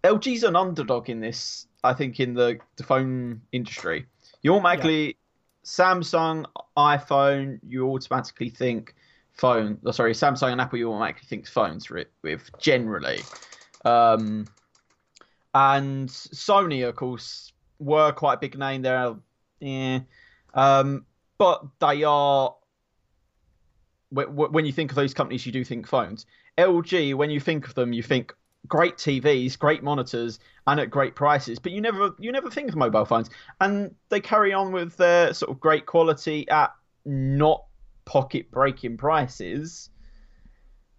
LG's 0.03 0.43
an 0.43 0.55
underdog 0.55 1.09
in 1.09 1.19
this. 1.19 1.67
I 1.83 1.93
think 1.93 2.19
in 2.19 2.33
the, 2.33 2.59
the 2.75 2.83
phone 2.83 3.41
industry, 3.51 4.05
you 4.43 4.53
automatically 4.53 5.17
Samsung, 5.63 6.45
iPhone, 6.77 7.59
you 7.67 7.87
automatically 7.89 8.49
think 8.49 8.95
phone. 9.31 9.77
oh, 9.85 9.91
sorry, 9.91 10.13
Samsung 10.13 10.51
and 10.51 10.61
Apple, 10.61 10.79
you 10.79 10.91
automatically 10.91 11.27
think 11.27 11.47
phones 11.47 11.89
with, 11.89 12.07
generally. 12.59 13.19
Um, 13.85 14.47
and 15.53 16.09
Sony, 16.09 16.87
of 16.87 16.95
course, 16.95 17.51
were 17.79 18.11
quite 18.11 18.35
a 18.35 18.37
big 18.37 18.57
name 18.57 18.81
there. 18.81 19.15
Yeah, 19.59 19.99
um, 20.53 21.05
but 21.37 21.63
they 21.79 22.03
are. 22.03 22.55
wh- 24.15 24.29
wh- 24.29 24.51
When 24.51 24.65
you 24.65 24.71
think 24.71 24.91
of 24.91 24.95
those 24.95 25.13
companies, 25.13 25.45
you 25.45 25.51
do 25.51 25.63
think 25.63 25.87
phones. 25.87 26.25
LG, 26.57 27.15
when 27.15 27.29
you 27.29 27.39
think 27.39 27.67
of 27.67 27.75
them, 27.75 27.93
you 27.93 28.03
think 28.03 28.33
great 28.67 28.97
TVs, 28.97 29.57
great 29.57 29.83
monitors, 29.83 30.39
and 30.67 30.79
at 30.79 30.89
great 30.89 31.15
prices. 31.15 31.59
But 31.59 31.71
you 31.71 31.81
never 31.81 32.11
you 32.19 32.31
never 32.31 32.49
think 32.49 32.69
of 32.69 32.75
mobile 32.75 33.05
phones, 33.05 33.29
and 33.59 33.95
they 34.09 34.19
carry 34.19 34.53
on 34.53 34.71
with 34.71 34.97
their 34.97 35.33
sort 35.33 35.51
of 35.51 35.59
great 35.59 35.85
quality 35.85 36.47
at 36.49 36.73
not 37.05 37.65
pocket 38.05 38.51
breaking 38.51 38.97
prices. 38.97 39.89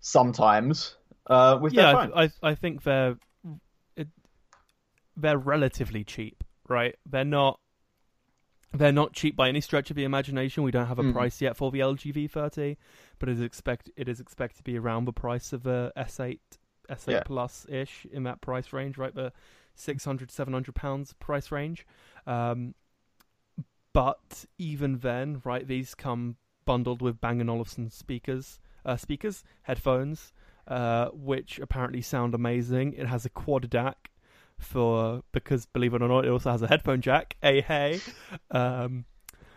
Sometimes 0.00 0.96
uh, 1.28 1.58
with 1.60 1.74
their 1.74 1.86
yeah, 1.86 1.92
phone. 1.92 2.12
I, 2.14 2.30
I 2.42 2.54
think 2.54 2.82
they're 2.82 3.16
it, 3.96 4.08
they're 5.16 5.38
relatively 5.38 6.02
cheap, 6.04 6.42
right? 6.68 6.96
They're 7.08 7.24
not 7.24 7.58
they're 8.74 8.92
not 8.92 9.12
cheap 9.12 9.36
by 9.36 9.48
any 9.48 9.60
stretch 9.60 9.90
of 9.90 9.96
the 9.96 10.04
imagination. 10.04 10.62
We 10.62 10.70
don't 10.70 10.86
have 10.86 10.98
a 10.98 11.04
Mm. 11.04 11.12
price 11.12 11.40
yet 11.40 11.56
for 11.56 11.70
the 11.70 11.80
LG 11.80 12.12
V30, 12.12 12.76
but 13.18 13.28
it 13.28 13.32
is 13.32 13.40
expect 13.40 13.90
it 13.96 14.08
is 14.08 14.18
expected 14.18 14.58
to 14.58 14.62
be 14.64 14.78
around 14.78 15.04
the 15.04 15.12
price 15.12 15.52
of 15.52 15.66
a 15.66 15.92
S8 15.96 16.58
S8 16.88 17.10
Yeah. 17.10 17.22
Plus 17.24 17.66
ish 17.68 18.06
in 18.12 18.24
that 18.24 18.40
price 18.40 18.72
range, 18.72 18.98
right? 18.98 19.14
The 19.14 19.32
600 19.74 20.30
700 20.30 20.74
pounds 20.74 21.12
price 21.14 21.50
range. 21.50 21.86
Um, 22.26 22.74
but 23.92 24.44
even 24.58 24.98
then, 24.98 25.42
right, 25.44 25.66
these 25.66 25.94
come 25.94 26.36
bundled 26.64 27.02
with 27.02 27.20
Bang 27.20 27.46
& 27.48 27.48
Olufsen 27.48 27.90
speakers, 27.90 28.60
uh, 28.84 28.96
speakers, 28.96 29.44
headphones, 29.62 30.32
uh, 30.68 31.08
which 31.08 31.58
apparently 31.58 32.00
sound 32.00 32.34
amazing. 32.34 32.94
It 32.94 33.06
has 33.06 33.24
a 33.24 33.30
quad 33.30 33.68
DAC 33.68 33.94
for 34.58 35.22
because 35.32 35.66
believe 35.66 35.92
it 35.94 36.02
or 36.02 36.08
not, 36.08 36.24
it 36.24 36.30
also 36.30 36.52
has 36.52 36.62
a 36.62 36.68
headphone 36.68 37.00
jack. 37.00 37.36
Hey, 37.42 37.60
hey, 37.60 38.00
um, 38.50 39.04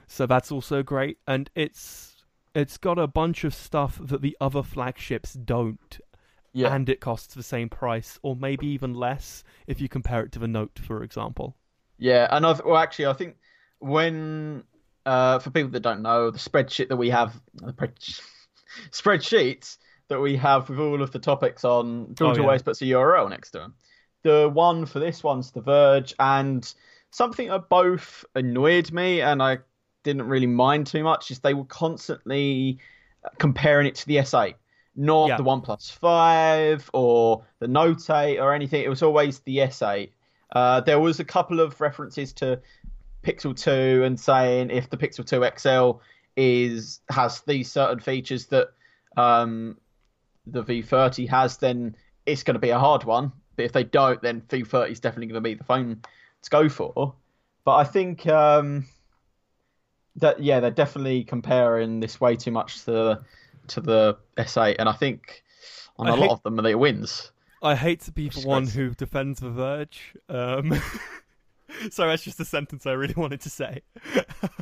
so 0.08 0.26
that's 0.26 0.52
also 0.52 0.84
great, 0.84 1.20
and 1.28 1.50
it's 1.56 2.16
it's 2.54 2.78
got 2.78 2.98
a 2.98 3.08
bunch 3.08 3.44
of 3.44 3.54
stuff 3.54 4.00
that 4.02 4.22
the 4.22 4.36
other 4.42 4.64
flagships 4.64 5.34
don't. 5.34 6.00
Yeah. 6.56 6.74
And 6.74 6.90
it 6.90 7.02
costs 7.02 7.36
the 7.36 7.44
same 7.44 7.70
price, 7.70 8.18
or 8.24 8.36
maybe 8.36 8.66
even 8.68 8.94
less, 8.96 9.44
if 9.68 9.80
you 9.80 9.88
compare 9.90 10.24
it 10.24 10.32
to 10.34 10.40
the 10.40 10.48
Note, 10.48 10.80
for 10.80 11.04
example. 11.04 11.56
Yeah, 11.98 12.28
and 12.30 12.46
I've 12.46 12.64
well 12.64 12.78
actually 12.78 13.08
I 13.08 13.14
think 13.14 13.38
when 13.80 14.64
uh, 15.06 15.40
for 15.40 15.50
people 15.52 15.72
that 15.72 15.82
don't 15.82 16.02
know 16.02 16.32
the 16.32 16.38
spreadsheet 16.40 16.90
that 16.90 16.98
we 16.98 17.10
have 17.10 17.40
spreadsheets 18.92 19.78
that 20.08 20.20
we 20.20 20.36
have 20.36 20.70
with 20.70 20.80
all 20.80 21.02
of 21.02 21.12
the 21.12 21.20
topics 21.20 21.64
on 21.64 22.14
George 22.16 22.38
Oh, 22.38 22.42
yeah. 22.42 22.44
always 22.44 22.62
puts 22.64 22.82
a 22.82 22.86
URL 22.86 23.30
next 23.30 23.52
to 23.52 23.60
them. 23.60 23.76
The 24.24 24.50
one 24.52 24.86
for 24.86 25.00
this 25.00 25.24
one's 25.24 25.52
The 25.52 25.62
Verge, 25.62 26.14
and 26.20 26.72
something 27.12 27.48
that 27.50 27.70
both 27.70 28.26
annoyed 28.36 28.92
me 28.92 29.22
and 29.22 29.42
I 29.42 29.60
didn't 30.04 30.28
really 30.28 30.48
mind 30.48 30.88
too 30.88 31.04
much 31.04 31.32
is 31.32 31.40
they 31.40 31.54
were 31.54 31.66
constantly 31.66 32.80
comparing 33.40 33.88
it 33.88 33.96
to 33.96 34.08
the 34.08 34.18
S8, 34.18 34.56
not 34.96 35.28
Yeah. 35.30 35.38
the 35.38 35.44
OnePlus 35.44 35.92
5 35.92 36.90
or 36.94 37.44
the 37.60 37.68
Note 37.68 38.10
8 38.10 38.40
or 38.40 38.54
anything. 38.54 38.84
It 38.84 38.90
was 38.90 39.04
always 39.04 39.40
the 39.40 39.58
S8. 39.58 40.12
Uh, 40.54 40.82
there 40.82 41.00
was 41.00 41.20
a 41.20 41.26
couple 41.26 41.60
of 41.60 41.80
references 41.82 42.32
to 42.34 42.62
Pixel 43.24 43.60
2 43.60 44.04
and 44.04 44.20
saying 44.20 44.70
if 44.70 44.90
the 44.90 44.98
Pixel 44.98 45.26
2 45.26 45.44
XL 45.58 46.02
is 46.38 47.02
has 47.10 47.42
these 47.42 47.72
certain 47.72 48.00
features 48.00 48.46
that 48.48 48.70
um, 49.18 49.78
the 50.48 50.64
V30 50.64 51.28
has, 51.30 51.58
then 51.58 51.96
it's 52.26 52.44
going 52.44 52.56
to 52.56 52.60
be 52.60 52.70
a 52.70 52.80
hard 52.80 53.04
one. 53.04 53.32
But 53.56 53.66
if 53.66 53.72
they 53.72 53.84
don't, 53.84 54.22
then 54.22 54.42
V30 54.42 54.92
is 54.92 55.00
definitely 55.00 55.28
going 55.28 55.42
to 55.44 55.50
be 55.50 55.54
the 55.56 55.64
phone 55.64 56.02
to 56.44 56.50
go 56.50 56.70
for. 56.70 57.16
But 57.64 57.76
I 57.76 57.84
think 57.84 58.28
um, 58.28 58.86
that 60.18 60.42
yeah, 60.42 60.60
they're 60.60 60.72
definitely 60.72 61.24
comparing 61.24 62.00
this 62.00 62.22
way 62.22 62.36
too 62.36 62.52
much 62.52 62.84
to 62.86 63.24
to 63.70 63.82
the 63.82 64.18
S8, 64.38 64.76
and 64.80 64.88
I 64.90 64.94
think 64.94 65.44
on 65.98 66.08
I 66.08 66.12
a 66.12 66.16
hate- 66.16 66.22
lot 66.22 66.32
of 66.32 66.44
them 66.44 66.56
they 66.58 66.76
wins. 66.76 67.32
I 67.62 67.74
hate 67.76 68.02
to 68.02 68.12
be 68.12 68.30
the 68.30 68.42
one 68.42 68.68
who 68.68 68.92
defends 68.92 69.40
The 69.40 69.50
Verge. 69.50 70.14
Um, 70.30 70.80
sorry, 71.90 72.12
that's 72.12 72.24
just 72.24 72.40
a 72.40 72.46
sentence 72.46 72.86
I 72.86 72.92
really 72.92 73.16
wanted 73.18 73.42
to 73.42 73.50
say. 73.50 73.82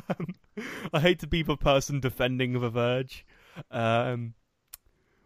um, 0.08 0.26
I 0.92 1.00
hate 1.00 1.18
to 1.20 1.26
be 1.26 1.42
the 1.42 1.56
person 1.56 2.00
defending 2.00 2.58
The 2.60 2.70
Verge. 2.70 3.26
Um, 3.70 4.34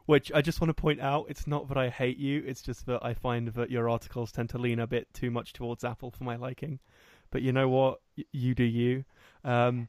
which 0.06 0.32
I 0.34 0.40
just 0.40 0.60
want 0.60 0.70
to 0.70 0.74
point 0.80 1.00
out, 1.00 1.26
it's 1.28 1.46
not 1.46 1.68
that 1.68 1.76
I 1.76 1.90
hate 1.90 2.16
you, 2.16 2.42
it's 2.46 2.62
just 2.62 2.86
that 2.86 3.04
I 3.04 3.12
find 3.12 3.48
that 3.48 3.70
your 3.70 3.90
articles 3.90 4.32
tend 4.32 4.48
to 4.50 4.58
lean 4.58 4.78
a 4.80 4.86
bit 4.86 5.06
too 5.12 5.30
much 5.30 5.52
towards 5.52 5.84
Apple 5.84 6.10
for 6.10 6.24
my 6.24 6.36
liking. 6.36 6.78
But 7.30 7.42
you 7.42 7.52
know 7.52 7.68
what? 7.68 8.00
Y- 8.16 8.24
you 8.32 8.54
do 8.54 8.64
you. 8.64 9.04
Um, 9.44 9.88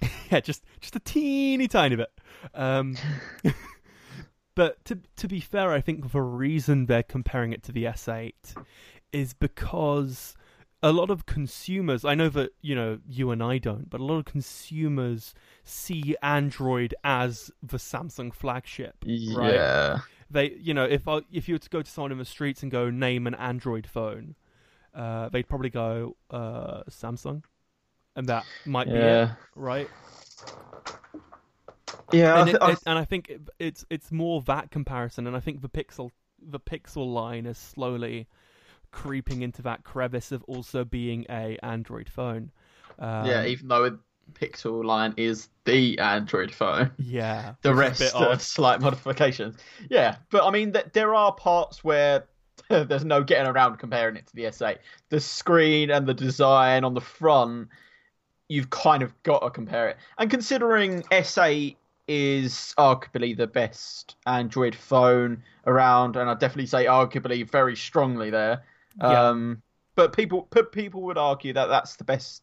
yeah, 0.30 0.40
just 0.40 0.64
just 0.80 0.96
a 0.96 1.00
teeny 1.00 1.68
tiny 1.68 1.96
bit. 1.96 2.12
Um, 2.54 2.96
but 4.54 4.84
to 4.86 4.98
to 5.16 5.28
be 5.28 5.40
fair, 5.40 5.72
I 5.72 5.80
think 5.80 6.12
the 6.12 6.22
reason 6.22 6.86
they're 6.86 7.02
comparing 7.02 7.52
it 7.52 7.62
to 7.64 7.72
the 7.72 7.84
S8 7.84 8.32
is 9.12 9.34
because 9.34 10.36
a 10.82 10.92
lot 10.92 11.10
of 11.10 11.26
consumers, 11.26 12.04
I 12.04 12.14
know 12.14 12.28
that 12.30 12.50
you 12.60 12.74
know 12.74 12.98
you 13.08 13.30
and 13.30 13.42
I 13.42 13.58
don't, 13.58 13.88
but 13.88 14.00
a 14.00 14.04
lot 14.04 14.18
of 14.18 14.24
consumers 14.24 15.34
see 15.64 16.16
Android 16.22 16.94
as 17.02 17.50
the 17.62 17.78
Samsung 17.78 18.32
flagship. 18.32 18.96
Right. 19.04 19.54
Yeah. 19.54 19.98
They, 20.28 20.56
you 20.60 20.74
know, 20.74 20.84
if 20.84 21.06
I, 21.06 21.20
if 21.32 21.48
you 21.48 21.54
were 21.54 21.60
to 21.60 21.70
go 21.70 21.82
to 21.82 21.90
someone 21.90 22.12
in 22.12 22.18
the 22.18 22.24
streets 22.24 22.62
and 22.62 22.70
go 22.70 22.90
name 22.90 23.26
an 23.28 23.34
Android 23.34 23.86
phone, 23.86 24.34
uh, 24.92 25.28
they'd 25.28 25.48
probably 25.48 25.70
go 25.70 26.16
uh, 26.30 26.82
Samsung, 26.90 27.42
and 28.16 28.28
that 28.28 28.44
might 28.64 28.88
be 28.88 28.94
it, 28.94 29.30
right? 29.54 29.88
Yeah. 32.12 32.34
I 32.34 32.40
and, 32.40 32.50
it, 32.50 32.56
I 32.60 32.70
it- 32.72 32.78
and 32.86 32.98
I 32.98 33.04
think 33.04 33.28
it, 33.28 33.40
it's 33.58 33.84
it's 33.90 34.10
more 34.10 34.42
that 34.42 34.70
comparison, 34.70 35.26
and 35.26 35.36
I 35.36 35.40
think 35.40 35.60
the 35.62 35.68
Pixel 35.68 36.10
the 36.40 36.60
Pixel 36.60 37.12
line 37.12 37.46
is 37.46 37.58
slowly 37.58 38.26
creeping 38.92 39.42
into 39.42 39.62
that 39.62 39.84
crevice 39.84 40.32
of 40.32 40.42
also 40.44 40.84
being 40.84 41.26
a 41.30 41.58
Android 41.62 42.08
phone. 42.08 42.50
Um, 42.98 43.26
yeah, 43.26 43.44
even 43.44 43.68
though 43.68 43.90
the 43.90 43.98
Pixel 44.34 44.84
line 44.84 45.14
is 45.16 45.48
the 45.64 45.98
Android 45.98 46.52
phone, 46.52 46.90
yeah. 46.98 47.54
the 47.62 47.70
which 47.70 47.74
is 47.74 47.78
a 47.78 47.80
rest 47.80 48.00
bit 48.00 48.14
are 48.14 48.28
odd. 48.32 48.40
slight 48.42 48.80
modifications. 48.80 49.56
Yeah, 49.90 50.16
but 50.30 50.44
I 50.44 50.50
mean, 50.50 50.72
th- 50.72 50.86
there 50.92 51.14
are 51.14 51.32
parts 51.32 51.82
where 51.84 52.24
there's 52.68 53.04
no 53.04 53.22
getting 53.22 53.46
around 53.46 53.76
comparing 53.78 54.16
it 54.16 54.26
to 54.28 54.34
the 54.36 54.44
S8. 54.44 54.78
The 55.10 55.20
screen 55.20 55.90
and 55.90 56.06
the 56.06 56.14
design 56.14 56.84
on 56.84 56.94
the 56.94 57.00
front, 57.00 57.68
you've 58.48 58.70
kind 58.70 59.02
of 59.02 59.12
got 59.22 59.40
to 59.40 59.50
compare 59.50 59.88
it. 59.88 59.96
And 60.18 60.30
considering 60.30 61.02
S8 61.04 61.76
is 62.08 62.74
arguably 62.78 63.36
the 63.36 63.46
best 63.46 64.16
Android 64.26 64.74
phone 64.74 65.42
around, 65.66 66.16
and 66.16 66.30
I'd 66.30 66.38
definitely 66.38 66.66
say 66.66 66.86
arguably 66.86 67.48
very 67.48 67.76
strongly 67.76 68.30
there. 68.30 68.62
Yeah. 69.00 69.28
Um, 69.28 69.62
but 69.94 70.14
people, 70.14 70.42
people 70.42 71.02
would 71.02 71.18
argue 71.18 71.52
that 71.54 71.66
that's 71.66 71.96
the 71.96 72.04
best 72.04 72.42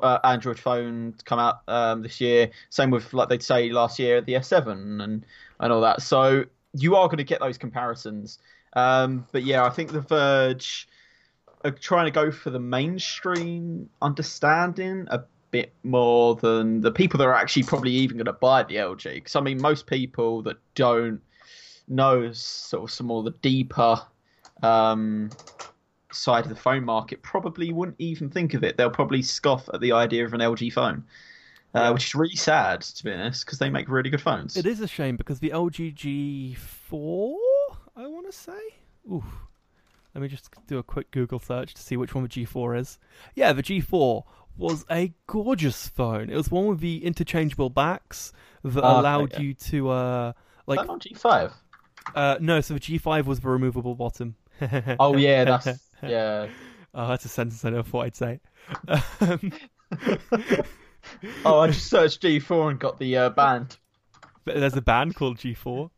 uh, 0.00 0.18
Android 0.24 0.58
phone 0.58 1.14
to 1.18 1.24
come 1.24 1.38
out 1.38 1.62
um, 1.68 2.02
this 2.02 2.20
year. 2.20 2.50
Same 2.68 2.90
with 2.90 3.12
like 3.12 3.28
they'd 3.28 3.42
say 3.42 3.70
last 3.70 3.98
year 3.98 4.20
the 4.20 4.34
S7 4.34 5.02
and 5.02 5.24
and 5.58 5.72
all 5.72 5.80
that. 5.80 6.02
So 6.02 6.44
you 6.74 6.96
are 6.96 7.08
going 7.08 7.18
to 7.18 7.24
get 7.24 7.40
those 7.40 7.58
comparisons. 7.58 8.38
Um, 8.74 9.26
but 9.32 9.42
yeah, 9.42 9.64
I 9.64 9.70
think 9.70 9.92
the 9.92 10.00
Verge 10.00 10.88
are 11.64 11.70
trying 11.70 12.06
to 12.06 12.10
go 12.10 12.30
for 12.30 12.50
the 12.50 12.60
mainstream 12.60 13.90
understanding 14.00 15.06
a 15.10 15.24
bit 15.50 15.72
more 15.82 16.36
than 16.36 16.80
the 16.80 16.92
people 16.92 17.18
that 17.18 17.24
are 17.26 17.34
actually 17.34 17.64
probably 17.64 17.90
even 17.92 18.16
going 18.16 18.26
to 18.26 18.32
buy 18.32 18.62
the 18.62 18.76
LG. 18.76 19.14
Because 19.14 19.36
I 19.36 19.40
mean, 19.40 19.60
most 19.60 19.86
people 19.86 20.42
that 20.42 20.56
don't 20.74 21.20
know 21.88 22.30
sort 22.32 22.84
of 22.84 22.90
some 22.90 23.08
more 23.08 23.22
the 23.22 23.32
deeper 23.42 24.00
um, 24.62 25.30
side 26.12 26.44
of 26.44 26.50
the 26.50 26.56
phone 26.56 26.84
market 26.84 27.22
probably 27.22 27.72
wouldn't 27.72 27.96
even 27.98 28.30
think 28.30 28.54
of 28.54 28.62
it. 28.64 28.76
They'll 28.76 28.90
probably 28.90 29.22
scoff 29.22 29.68
at 29.74 29.80
the 29.80 29.92
idea 29.92 30.24
of 30.24 30.32
an 30.34 30.40
LG 30.40 30.72
phone, 30.72 31.04
uh, 31.74 31.80
Yeah. 31.80 31.90
which 31.90 32.06
is 32.06 32.14
really 32.14 32.36
sad 32.36 32.82
to 32.82 33.04
be 33.04 33.12
honest, 33.12 33.44
because 33.44 33.58
they 33.58 33.70
make 33.70 33.88
really 33.88 34.10
good 34.10 34.20
phones. 34.20 34.56
It 34.56 34.66
is 34.66 34.80
a 34.80 34.86
shame 34.88 35.16
because 35.16 35.40
the 35.40 35.50
LG 35.50 35.94
G4, 35.94 37.34
I 37.96 38.06
want 38.06 38.26
to 38.26 38.32
say. 38.36 38.58
Ooh. 39.10 39.24
Let 40.14 40.22
me 40.22 40.28
just 40.28 40.50
do 40.66 40.78
a 40.78 40.82
quick 40.82 41.10
Google 41.12 41.38
search 41.38 41.72
to 41.74 41.82
see 41.82 41.96
which 41.96 42.14
one 42.14 42.24
the 42.24 42.28
G4 42.28 42.78
is. 42.80 42.98
Yeah, 43.36 43.52
the 43.52 43.62
G4 43.62 44.24
was 44.60 44.84
a 44.90 45.12
gorgeous 45.26 45.88
phone. 45.88 46.30
It 46.30 46.36
was 46.36 46.50
one 46.50 46.66
with 46.66 46.80
the 46.80 47.04
interchangeable 47.04 47.70
backs 47.70 48.32
that 48.62 48.78
okay, 48.84 48.98
allowed 48.98 49.32
yeah. 49.34 49.40
you 49.40 49.54
to 49.54 49.90
uh 49.90 50.32
Like 50.66 50.78
like 50.80 50.88
on 50.88 51.00
G5. 51.00 51.52
uh 52.14 52.36
no, 52.40 52.60
so 52.60 52.74
the 52.74 52.80
G5 52.80 53.24
was 53.24 53.40
the 53.40 53.48
removable 53.48 53.94
bottom. 53.94 54.36
Oh 54.98 55.16
yeah, 55.16 55.44
that's 55.62 55.66
yeah. 56.02 56.48
Oh, 56.94 57.08
that's 57.08 57.24
a 57.24 57.28
sentence 57.28 57.64
I 57.64 57.70
never 57.70 57.82
thought 57.82 58.06
I'd 58.06 58.16
say. 58.16 58.40
Um, 59.20 59.52
Oh, 61.44 61.60
I 61.60 61.68
just 61.68 61.86
searched 61.86 62.22
G4 62.22 62.70
and 62.70 62.78
got 62.78 62.98
the 62.98 63.16
uh, 63.16 63.30
band. 63.30 63.78
But 64.44 64.56
there's 64.56 64.76
a 64.76 64.82
band 64.82 65.14
called 65.14 65.38
G4. 65.38 65.90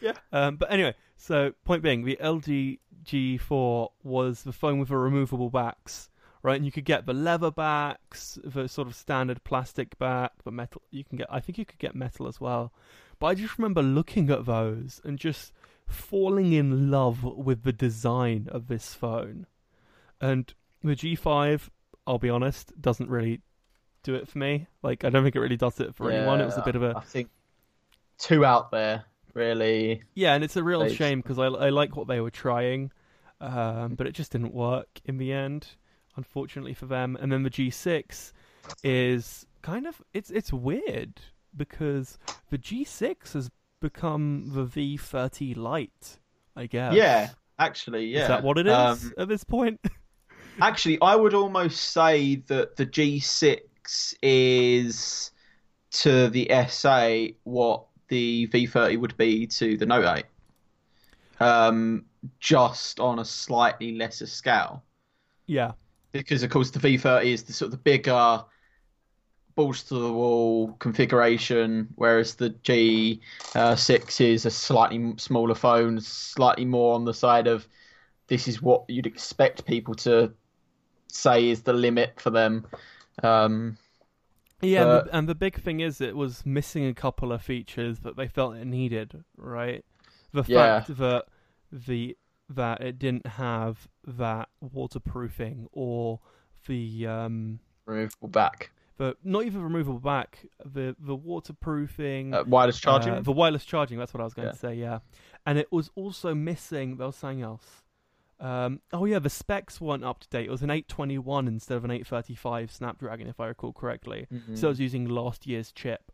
Yeah. 0.00 0.12
Um, 0.32 0.56
but 0.56 0.70
anyway, 0.70 0.94
so 1.16 1.52
point 1.64 1.82
being, 1.82 2.04
the 2.04 2.18
LG 2.20 2.78
G4 3.04 3.88
was 4.02 4.42
the 4.42 4.52
phone 4.52 4.78
with 4.78 4.88
the 4.88 4.96
removable 4.96 5.50
backs, 5.50 6.08
right? 6.42 6.56
And 6.56 6.64
you 6.64 6.72
could 6.72 6.84
get 6.84 7.06
the 7.06 7.12
leather 7.12 7.50
backs, 7.50 8.38
the 8.44 8.68
sort 8.68 8.88
of 8.88 8.94
standard 8.94 9.44
plastic 9.44 9.98
back, 9.98 10.32
the 10.44 10.50
metal. 10.50 10.82
You 10.90 11.04
can 11.04 11.18
get, 11.18 11.26
I 11.30 11.40
think 11.40 11.58
you 11.58 11.64
could 11.64 11.78
get 11.78 11.94
metal 11.94 12.26
as 12.26 12.40
well. 12.40 12.72
But 13.18 13.26
I 13.26 13.34
just 13.34 13.58
remember 13.58 13.82
looking 13.82 14.30
at 14.30 14.46
those 14.46 15.00
and 15.04 15.18
just 15.18 15.52
falling 15.86 16.52
in 16.52 16.90
love 16.90 17.22
with 17.22 17.64
the 17.64 17.72
design 17.72 18.48
of 18.50 18.68
this 18.68 18.94
phone. 18.94 19.46
And 20.20 20.52
the 20.82 20.96
G5, 20.96 21.68
I'll 22.06 22.18
be 22.18 22.30
honest, 22.30 22.72
doesn't 22.80 23.10
really 23.10 23.40
do 24.02 24.14
it 24.14 24.28
for 24.28 24.38
me. 24.38 24.66
Like, 24.82 25.04
I 25.04 25.10
don't 25.10 25.22
think 25.22 25.36
it 25.36 25.40
really 25.40 25.56
does 25.56 25.78
it 25.80 25.94
for 25.94 26.10
anyone. 26.10 26.40
It 26.40 26.46
was 26.46 26.56
a 26.56 26.62
bit 26.62 26.76
of 26.76 26.82
a 26.82 26.94
I 26.96 27.00
think 27.00 27.28
too 28.18 28.44
out 28.44 28.70
there, 28.70 29.04
really. 29.34 30.02
Yeah, 30.14 30.34
and 30.34 30.44
it's 30.44 30.56
a 30.56 30.62
real 30.62 30.88
shame 30.88 31.20
because 31.20 31.38
I, 31.38 31.46
I 31.46 31.68
like 31.70 31.96
what 31.96 32.08
they 32.08 32.20
were 32.20 32.30
trying, 32.30 32.92
um, 33.40 33.94
but 33.94 34.06
it 34.06 34.12
just 34.12 34.32
didn't 34.32 34.54
work 34.54 34.88
in 35.04 35.18
the 35.18 35.32
end, 35.32 35.66
unfortunately 36.16 36.74
for 36.74 36.86
them. 36.86 37.16
And 37.20 37.30
then 37.30 37.42
the 37.42 37.50
G6 37.50 38.32
is 38.84 39.46
kind 39.62 39.86
of 39.86 40.00
it's 40.12 40.30
it's 40.30 40.52
weird 40.52 41.20
because 41.56 42.18
the 42.50 42.58
G6 42.58 43.32
has 43.32 43.50
become 43.80 44.50
the 44.52 44.64
V30 44.64 45.56
Lite, 45.56 46.18
I 46.56 46.66
guess. 46.66 46.94
Yeah, 46.94 47.30
actually, 47.58 48.06
yeah. 48.06 48.22
Is 48.22 48.28
that 48.28 48.42
what 48.42 48.58
it 48.58 48.66
is 48.66 48.74
Um, 48.74 49.12
at 49.18 49.28
this 49.28 49.44
point? 49.44 49.80
Actually, 50.60 50.98
I 51.00 51.16
would 51.16 51.32
almost 51.32 51.92
say 51.92 52.36
that 52.48 52.76
the 52.76 52.84
G6 52.84 54.14
is 54.20 55.30
to 55.90 56.28
the 56.28 56.48
S8 56.50 57.36
what 57.44 57.84
the 58.08 58.46
V30 58.48 58.98
would 59.00 59.16
be 59.16 59.46
to 59.46 59.76
the 59.78 59.86
Note 59.86 60.04
8. 60.04 60.24
Um, 61.46 62.04
just 62.38 63.00
on 63.00 63.18
a 63.20 63.24
slightly 63.24 63.96
lesser 63.96 64.26
scale. 64.26 64.82
Yeah. 65.46 65.72
Because 66.12 66.42
of 66.42 66.50
course 66.50 66.70
the 66.70 66.80
V30 66.80 67.24
is 67.24 67.42
the 67.44 67.52
sort 67.52 67.66
of 67.66 67.72
the 67.72 67.76
bigger 67.78 68.44
balls 69.54 69.82
to 69.84 69.94
the 69.94 70.12
wall 70.12 70.72
configuration, 70.78 71.88
whereas 71.96 72.34
the 72.34 72.50
G6 72.50 74.20
is 74.20 74.46
a 74.46 74.50
slightly 74.50 75.14
smaller 75.18 75.54
phone, 75.54 76.00
slightly 76.00 76.64
more 76.64 76.94
on 76.94 77.04
the 77.04 77.14
side 77.14 77.46
of 77.46 77.68
this 78.28 78.46
is 78.48 78.62
what 78.62 78.84
you'd 78.88 79.06
expect 79.06 79.66
people 79.66 79.94
to 79.96 80.32
say 81.08 81.48
is 81.48 81.62
the 81.62 81.72
limit 81.72 82.20
for 82.20 82.30
them. 82.30 82.64
Um, 83.22 83.76
yeah, 84.62 84.84
but... 84.84 84.98
and, 85.00 85.08
the, 85.08 85.16
and 85.16 85.28
the 85.28 85.34
big 85.34 85.60
thing 85.60 85.80
is 85.80 86.00
it 86.00 86.16
was 86.16 86.46
missing 86.46 86.86
a 86.86 86.94
couple 86.94 87.32
of 87.32 87.42
features 87.42 88.00
that 88.00 88.16
they 88.16 88.28
felt 88.28 88.56
it 88.56 88.66
needed, 88.66 89.24
right? 89.36 89.84
The 90.32 90.44
Yeah. 90.46 90.80
fact 90.80 90.98
that 90.98 91.24
the 91.72 92.16
that 92.50 92.80
it 92.80 92.98
didn't 92.98 93.26
have 93.26 93.88
that 94.06 94.48
waterproofing 94.60 95.68
or 95.72 96.20
the 96.66 97.06
um 97.06 97.60
removable 97.86 98.28
back, 98.28 98.70
the 98.98 99.16
not 99.24 99.44
even 99.44 99.62
removable 99.62 99.98
back 100.00 100.44
the 100.64 100.94
the 100.98 101.14
waterproofing 101.14 102.34
uh, 102.34 102.44
wireless 102.46 102.78
charging. 102.78 103.14
uh, 103.14 103.20
the 103.20 103.32
wireless 103.32 103.64
charging 103.64 103.98
that's 103.98 104.12
what 104.12 104.20
I 104.20 104.24
was 104.24 104.34
going 104.34 104.46
Yeah. 104.48 104.52
to 104.52 104.58
say 104.58 104.74
yeah 104.74 104.98
and 105.46 105.58
it 105.58 105.70
was 105.72 105.90
also 105.94 106.34
missing 106.34 106.96
there 106.96 107.06
was 107.06 107.16
something 107.16 107.42
else 107.42 107.82
um 108.40 108.80
oh 108.92 109.04
yeah 109.04 109.18
the 109.18 109.30
specs 109.30 109.80
weren't 109.80 110.04
up 110.04 110.18
to 110.20 110.28
date 110.28 110.46
it 110.46 110.50
was 110.50 110.62
an 110.62 110.70
821 110.70 111.46
instead 111.48 111.76
of 111.76 111.84
an 111.84 111.90
835 111.90 112.70
Snapdragon 112.72 113.26
if 113.28 113.38
I 113.40 113.46
recall 113.48 113.72
correctly 113.72 114.26
Mhm. 114.32 114.56
so 114.58 114.68
I 114.68 114.70
was 114.70 114.80
using 114.80 115.08
last 115.08 115.46
year's 115.46 115.72
chip 115.72 116.12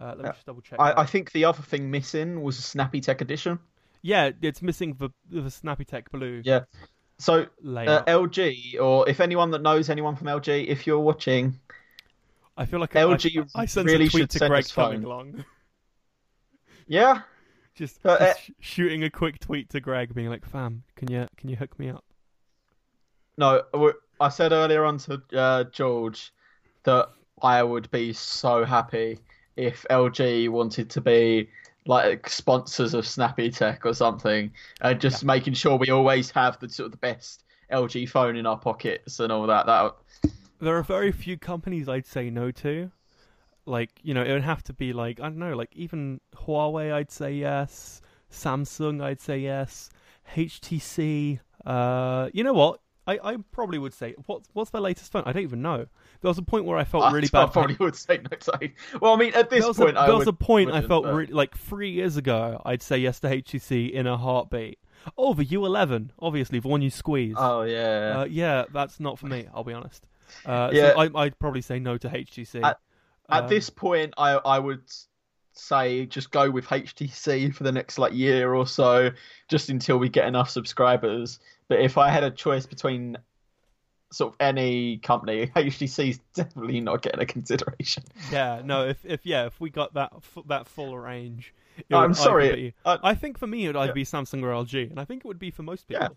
uh, 0.00 0.14
let 0.16 0.18
me 0.18 0.24
just 0.30 0.46
double 0.46 0.60
check 0.62 0.78
I. 0.80 0.92
I 1.02 1.06
think 1.06 1.32
the 1.32 1.44
other 1.44 1.62
thing 1.62 1.90
missing 1.90 2.40
was 2.42 2.56
a 2.58 2.62
Snappy 2.62 3.00
Tech 3.00 3.20
edition. 3.20 3.58
Yeah 4.02 4.30
it's 4.42 4.62
missing 4.62 4.94
the 4.98 5.10
the 5.30 5.50
Snappy 5.50 5.84
Tech 5.84 6.10
Blue. 6.10 6.42
Yeah. 6.44 6.60
So 7.20 7.42
uh, 7.42 8.04
LG, 8.04 8.80
or 8.80 9.08
if 9.08 9.20
anyone 9.20 9.50
that 9.50 9.62
knows 9.62 9.90
anyone 9.90 10.14
from 10.14 10.28
LG, 10.28 10.68
if 10.68 10.86
you're 10.86 11.00
watching, 11.00 11.58
I 12.56 12.64
feel 12.64 12.78
like 12.78 12.92
LG 12.92 13.48
I, 13.54 13.62
I 13.62 13.66
sent 13.66 13.86
really 13.86 14.06
a 14.06 14.08
tweet 14.08 14.22
should 14.22 14.30
to 14.30 14.38
send 14.38 14.50
Greg 14.50 14.68
coming 14.68 15.02
phone. 15.02 15.04
along 15.04 15.44
yeah, 16.86 17.22
just, 17.74 18.02
But, 18.02 18.20
just 18.20 18.38
uh, 18.38 18.40
sh- 18.40 18.50
shooting 18.60 19.04
a 19.04 19.10
quick 19.10 19.38
tweet 19.40 19.70
to 19.70 19.80
Greg 19.80 20.14
being 20.14 20.28
like 20.28 20.46
fam 20.46 20.84
can 20.96 21.10
you 21.10 21.26
can 21.36 21.48
you 21.48 21.56
hook 21.56 21.78
me 21.78 21.90
up? 21.90 22.04
No, 23.36 23.62
I 24.20 24.28
said 24.30 24.52
earlier 24.52 24.84
on 24.84 24.98
to 24.98 25.22
uh, 25.32 25.64
George 25.64 26.32
that 26.84 27.10
I 27.40 27.62
would 27.62 27.90
be 27.90 28.12
so 28.12 28.64
happy 28.64 29.18
if 29.56 29.86
LG 29.90 30.48
wanted 30.48 30.90
to 30.90 31.00
be 31.00 31.50
like 31.88 32.28
sponsors 32.28 32.94
of 32.94 33.06
Snappy 33.06 33.50
Tech 33.50 33.84
or 33.84 33.94
something, 33.94 34.52
and 34.82 35.00
just 35.00 35.24
making 35.24 35.54
sure 35.54 35.76
we 35.76 35.90
always 35.90 36.30
have 36.30 36.60
the 36.60 36.68
sort 36.68 36.86
of 36.86 36.92
the 36.92 36.98
best 36.98 37.44
LG 37.72 38.08
phone 38.10 38.36
in 38.36 38.46
our 38.46 38.58
pockets 38.58 39.18
and 39.18 39.32
all 39.32 39.46
that. 39.46 39.66
That 39.66 39.96
there 40.60 40.76
are 40.76 40.82
very 40.82 41.10
few 41.10 41.38
companies 41.38 41.88
I'd 41.88 42.06
say 42.06 42.30
no 42.30 42.50
to. 42.52 42.92
Like, 43.64 43.90
you 44.02 44.14
know, 44.14 44.22
it 44.22 44.32
would 44.32 44.42
have 44.42 44.62
to 44.64 44.72
be 44.72 44.92
like, 44.92 45.18
I 45.18 45.24
don't 45.24 45.38
know, 45.38 45.56
like 45.56 45.74
even 45.74 46.20
Huawei, 46.36 46.92
I'd 46.92 47.10
say 47.10 47.32
yes. 47.32 48.02
Samsung, 48.30 49.02
I'd 49.02 49.20
say 49.20 49.38
yes. 49.38 49.88
HTC, 50.34 51.40
uh, 51.64 52.28
you 52.34 52.44
know 52.44 52.52
what? 52.52 52.80
I, 53.06 53.18
I 53.24 53.36
probably 53.50 53.78
would 53.78 53.94
say, 53.94 54.14
what's 54.26 54.50
what's 54.52 54.70
their 54.70 54.82
latest 54.82 55.10
phone? 55.10 55.22
I 55.24 55.32
don't 55.32 55.42
even 55.42 55.62
know. 55.62 55.86
There 56.20 56.28
was 56.28 56.38
a 56.38 56.42
point 56.42 56.64
where 56.64 56.76
I 56.78 56.84
felt 56.84 57.12
really 57.12 57.28
bad. 57.32 57.44
I 57.44 57.46
probably 57.46 57.76
would 57.78 57.94
say 57.96 58.18
no 58.18 58.36
to. 58.36 58.70
Well, 59.00 59.14
I 59.14 59.16
mean, 59.16 59.34
at 59.34 59.50
this 59.50 59.64
there 59.64 59.72
point, 59.74 59.96
a, 59.96 60.00
I 60.00 60.06
there 60.06 60.16
was 60.16 60.26
would, 60.26 60.34
a 60.34 60.38
point 60.38 60.70
I 60.72 60.80
felt 60.82 61.04
but- 61.04 61.14
really, 61.14 61.32
like 61.32 61.56
three 61.56 61.90
years 61.90 62.16
ago, 62.16 62.60
I'd 62.64 62.82
say 62.82 62.98
yes 62.98 63.20
to 63.20 63.28
HTC 63.28 63.90
in 63.92 64.06
a 64.06 64.16
heartbeat. 64.16 64.78
Oh, 65.16 65.32
the 65.32 65.44
U11, 65.46 66.10
obviously, 66.18 66.58
the 66.58 66.68
one 66.68 66.82
you 66.82 66.90
squeeze. 66.90 67.36
Oh 67.38 67.62
yeah. 67.62 68.20
Uh, 68.20 68.24
yeah, 68.24 68.64
that's 68.72 68.98
not 69.00 69.18
for 69.18 69.26
me. 69.26 69.46
I'll 69.54 69.64
be 69.64 69.72
honest. 69.72 70.06
Uh, 70.44 70.70
Yeah. 70.72 70.92
so 70.92 71.00
I, 71.00 71.22
I'd 71.24 71.38
probably 71.38 71.62
say 71.62 71.78
no 71.78 71.96
to 71.98 72.08
HTC. 72.08 72.64
At- 72.64 72.78
At 73.30 73.44
Um, 73.44 73.48
this 73.48 73.70
point, 73.70 74.12
I 74.18 74.32
I 74.34 74.58
would 74.58 74.82
say 75.52 76.06
just 76.06 76.30
go 76.30 76.50
with 76.50 76.66
HTC 76.66 77.54
for 77.54 77.64
the 77.64 77.72
next 77.72 77.98
like 77.98 78.12
year 78.12 78.54
or 78.54 78.66
so, 78.66 79.10
just 79.48 79.70
until 79.70 79.98
we 79.98 80.08
get 80.08 80.26
enough 80.26 80.50
subscribers. 80.50 81.38
But 81.68 81.80
if 81.80 81.98
I 81.98 82.10
had 82.10 82.24
a 82.24 82.30
choice 82.30 82.66
between 82.66 83.16
sort 84.10 84.32
of 84.34 84.36
any 84.40 84.98
company, 84.98 85.46
HTC 85.56 86.08
is 86.10 86.18
definitely 86.34 86.80
not 86.80 87.02
getting 87.02 87.20
a 87.20 87.26
consideration. 87.26 88.02
Yeah, 88.32 88.62
no. 88.64 88.86
If 88.88 89.04
if 89.04 89.24
yeah, 89.26 89.46
if 89.46 89.60
we 89.60 89.70
got 89.70 89.94
that 89.94 90.12
that 90.46 90.66
full 90.66 90.98
range, 90.98 91.54
it 91.88 91.94
I'm 91.94 92.14
sorry, 92.14 92.52
be- 92.54 92.74
I- 92.84 92.98
I 93.02 93.14
think 93.14 93.38
for 93.38 93.46
me 93.46 93.64
it 93.64 93.68
would 93.68 93.76
either 93.76 93.90
Yeah. 93.90 93.94
be 93.94 94.04
Samsung 94.04 94.42
or 94.42 94.50
LG, 94.52 94.90
and 94.90 94.98
I 95.00 95.04
think 95.04 95.24
it 95.24 95.28
would 95.28 95.38
be 95.38 95.50
for 95.50 95.62
most 95.62 95.86
people. 95.88 96.02
Yeah. 96.02 96.08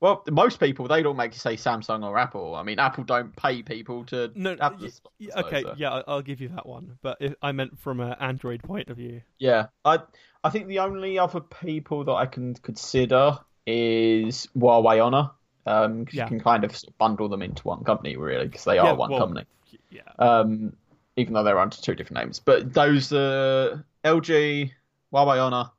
Well, 0.00 0.22
most 0.30 0.60
people 0.60 0.86
they 0.86 1.02
don't 1.02 1.16
make 1.16 1.32
you 1.32 1.40
say 1.40 1.56
Samsung 1.56 2.04
or 2.04 2.16
Apple. 2.18 2.54
I 2.54 2.62
mean, 2.62 2.78
Apple 2.78 3.02
don't 3.02 3.34
pay 3.34 3.62
people 3.64 4.04
to 4.06 4.30
No, 4.36 4.50
have 4.60 4.74
y- 4.74 4.78
the 4.86 4.90
sponsor, 4.92 5.10
y- 5.36 5.42
okay, 5.42 5.62
so- 5.62 5.74
yeah, 5.76 6.02
I'll 6.06 6.22
give 6.22 6.40
you 6.40 6.48
that 6.50 6.66
one. 6.66 6.98
But 7.02 7.16
if, 7.20 7.34
I 7.42 7.50
meant 7.50 7.78
from 7.80 7.98
an 7.98 8.14
Android 8.20 8.62
point 8.62 8.90
of 8.90 8.96
view. 8.96 9.22
Yeah, 9.40 9.66
I 9.84 9.98
I 10.44 10.50
think 10.50 10.68
the 10.68 10.78
only 10.78 11.18
other 11.18 11.40
people 11.40 12.04
that 12.04 12.12
I 12.12 12.26
can 12.26 12.54
consider 12.54 13.38
is 13.66 14.46
Huawei 14.56 15.04
Honor. 15.04 15.32
Um, 15.68 16.06
Yeah. 16.12 16.24
you 16.24 16.28
can 16.28 16.40
kind 16.40 16.64
of 16.64 16.74
bundle 16.98 17.28
them 17.28 17.42
into 17.42 17.62
one 17.64 17.84
company 17.84 18.16
really 18.16 18.46
because 18.46 18.64
they 18.64 18.78
are 18.78 18.86
Yeah, 18.86 18.92
one 18.92 19.10
well, 19.10 19.20
company. 19.20 19.44
Yeah, 19.90 20.00
Um, 20.18 20.72
even 21.16 21.34
though 21.34 21.44
they're 21.44 21.58
under 21.58 21.76
two 21.76 21.94
different 21.94 22.24
names, 22.24 22.40
but 22.40 22.72
those 22.72 23.12
uh, 23.12 23.78
LG, 24.04 24.70
Huawei 25.12 25.44
Honor, 25.44 25.70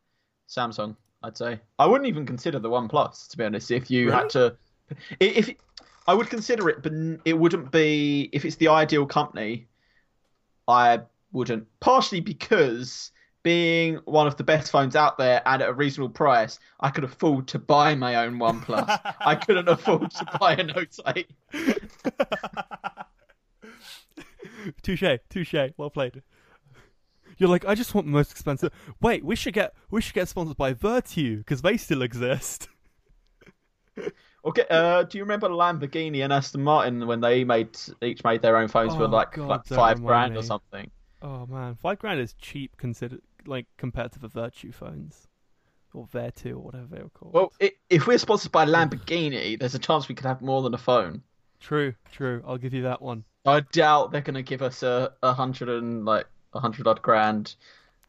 Samsung. 0.48 0.96
I'd 1.22 1.38
say 1.38 1.60
I 1.78 1.86
wouldn't 1.86 2.08
even 2.08 2.26
consider 2.26 2.60
the 2.60 2.70
One 2.70 2.88
Plus 2.88 3.28
to 3.30 3.38
be 3.38 3.44
honest. 3.44 3.72
If 3.72 3.92
you 3.92 4.10
had 4.12 4.30
to, 4.32 4.56
if 5.20 5.50
I 6.08 6.14
would 6.14 6.30
consider 6.30 6.70
it, 6.70 6.82
but 6.82 6.94
it 7.26 7.34
wouldn't 7.34 7.72
be 7.72 8.30
if 8.32 8.46
it's 8.46 8.56
the 8.56 8.70
ideal 8.70 9.06
company. 9.06 9.68
I 10.68 11.02
wouldn't, 11.32 11.68
partially 11.80 12.22
because 12.22 13.12
being 13.44 13.96
one 14.06 14.28
of 14.28 14.36
the 14.38 14.44
best 14.44 14.72
phones 14.72 14.96
out 14.96 15.18
there 15.18 15.42
and 15.46 15.62
at 15.62 15.70
a 15.70 15.74
reasonable 15.74 16.10
price, 16.10 16.60
I 16.80 16.90
could 16.90 17.04
afford 17.04 17.48
to 17.50 17.60
buy 17.60 17.96
my 17.96 18.16
own 18.16 18.38
OnePlus. 18.40 19.16
I 19.22 19.36
couldn't 19.36 19.68
afford 19.68 20.12
to 20.12 20.26
buy 20.40 20.54
a 20.56 20.64
Note 20.64 20.98
8. 21.08 21.28
touche, 24.84 25.20
touche. 25.30 25.56
Well 25.78 25.90
played. 25.90 26.22
You're 27.38 27.50
like, 27.50 27.66
I 27.66 27.74
just 27.76 27.96
want 27.96 28.08
the 28.08 28.12
most 28.12 28.32
expensive. 28.32 28.74
Wait, 29.02 29.24
we 29.24 29.36
should 29.36 29.54
get 29.54 29.74
we 29.90 30.02
should 30.02 30.14
get 30.14 30.28
sponsored 30.28 30.58
by 30.58 30.74
Virtue 30.74 31.38
because 31.38 31.62
they 31.62 31.78
still 31.78 32.02
exist. 32.02 32.68
Okay, 34.46 34.64
uh, 34.70 35.04
do 35.04 35.18
you 35.18 35.26
remember 35.26 35.50
Lamborghini 35.50 36.24
and 36.24 36.32
Aston 36.32 36.64
Martin 36.64 37.06
when 37.06 37.20
they 37.20 37.44
made 37.44 37.78
each 38.02 38.24
made 38.24 38.42
their 38.42 38.56
own 38.56 38.70
phones 38.70 38.96
for 38.96 39.04
Oh, 39.04 39.08
like, 39.08 39.34
God, 39.34 39.48
like 39.48 39.66
five 39.66 40.02
grand 40.02 40.38
or 40.38 40.44
something? 40.44 40.90
Oh 41.22 41.46
man, 41.46 41.76
five 41.76 42.00
grand 42.00 42.20
is 42.20 42.34
cheap 42.34 42.78
considered 42.78 43.22
like 43.46 43.66
compared 43.78 44.12
to 44.14 44.20
the 44.20 44.28
Virtue 44.28 44.72
phones 44.72 45.28
or 45.94 46.08
Vertu 46.08 46.52
or 46.52 46.60
whatever 46.60 46.88
they 46.90 47.02
were 47.02 47.10
called. 47.10 47.34
Well, 47.34 47.54
i 47.62 47.72
if 47.90 48.08
we're 48.08 48.18
sponsored 48.18 48.52
by 48.52 48.66
Lamborghini, 48.68 49.60
there's 49.60 49.76
a 49.76 49.80
chance 49.80 50.08
we 50.08 50.16
could 50.16 50.26
have 50.26 50.42
more 50.42 50.62
than 50.62 50.74
a 50.74 50.78
phone. 50.78 51.24
true, 51.60 51.94
true. 52.12 52.44
I'll 52.46 52.58
give 52.58 52.74
you 52.74 52.84
that 52.84 53.02
one. 53.02 53.24
I 53.46 53.62
doubt 53.62 54.12
they're 54.12 54.22
going 54.22 54.36
to 54.36 54.44
give 54.44 54.62
us 54.62 54.84
a, 54.84 55.14
a 55.24 55.34
hundred 55.34 55.70
and 55.70 56.06
like 56.06 56.28
a 56.54 56.60
hundred 56.60 56.88
odd 56.88 57.02
grand. 57.02 57.56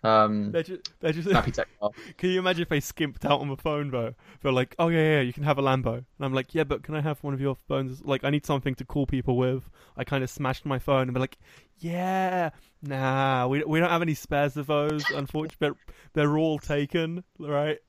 Um, 0.02 0.50
They're 0.52 0.62
just, 0.62 0.90
they're 1.00 1.12
just. 1.12 1.28
snappy 1.28 1.50
tech 1.50 1.68
car. 1.78 1.90
can 2.16 2.30
you 2.30 2.38
imagine 2.38 2.62
if 2.62 2.68
they 2.70 2.80
skimped 2.80 3.24
out 3.26 3.40
on 3.40 3.48
the 3.48 3.56
phone 3.56 3.90
though? 3.90 4.14
They're 4.42 4.52
like, 4.52 4.74
oh 4.78 4.88
yeah, 4.88 5.16
yeah, 5.16 5.20
you 5.20 5.32
can 5.32 5.42
have 5.42 5.58
a 5.58 5.62
Lambo, 5.62 5.94
and 5.94 6.04
I'm 6.20 6.32
like, 6.32 6.54
yeah, 6.54 6.64
but 6.64 6.82
can 6.82 6.94
I 6.94 7.02
have 7.02 7.22
one 7.22 7.34
of 7.34 7.40
your 7.40 7.54
phones? 7.54 8.02
Like, 8.02 8.24
I 8.24 8.30
need 8.30 8.46
something 8.46 8.74
to 8.76 8.84
call 8.84 9.06
people 9.06 9.36
with. 9.36 9.68
I 9.96 10.04
kind 10.04 10.24
of 10.24 10.30
smashed 10.30 10.64
my 10.64 10.78
phone, 10.78 11.08
and 11.08 11.14
they're 11.14 11.20
like, 11.20 11.38
yeah, 11.78 12.50
nah, 12.82 13.46
we 13.46 13.62
we 13.64 13.78
don't 13.78 13.90
have 13.90 14.02
any 14.02 14.14
spares 14.14 14.56
of 14.56 14.66
those. 14.68 15.10
Unfortunately, 15.10 15.56
they're, 15.60 15.94
they're 16.14 16.38
all 16.38 16.58
taken, 16.58 17.22
right? 17.38 17.78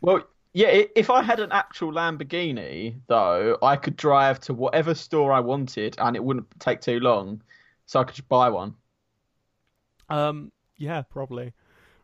Well, 0.00 0.22
yeah. 0.52 0.84
If 0.96 1.10
I 1.10 1.22
had 1.22 1.40
an 1.40 1.50
actual 1.52 1.92
Lamborghini, 1.92 3.00
though, 3.08 3.58
I 3.62 3.76
could 3.76 3.96
drive 3.96 4.40
to 4.40 4.54
whatever 4.54 4.94
store 4.94 5.32
I 5.32 5.40
wanted, 5.40 5.96
and 5.98 6.14
it 6.16 6.22
wouldn't 6.24 6.46
take 6.60 6.80
too 6.80 7.00
long, 7.00 7.42
so 7.86 8.00
I 8.00 8.04
could 8.04 8.14
just 8.14 8.28
buy 8.28 8.48
one. 8.48 8.74
Um, 10.08 10.52
yeah, 10.80 11.02
probably. 11.02 11.52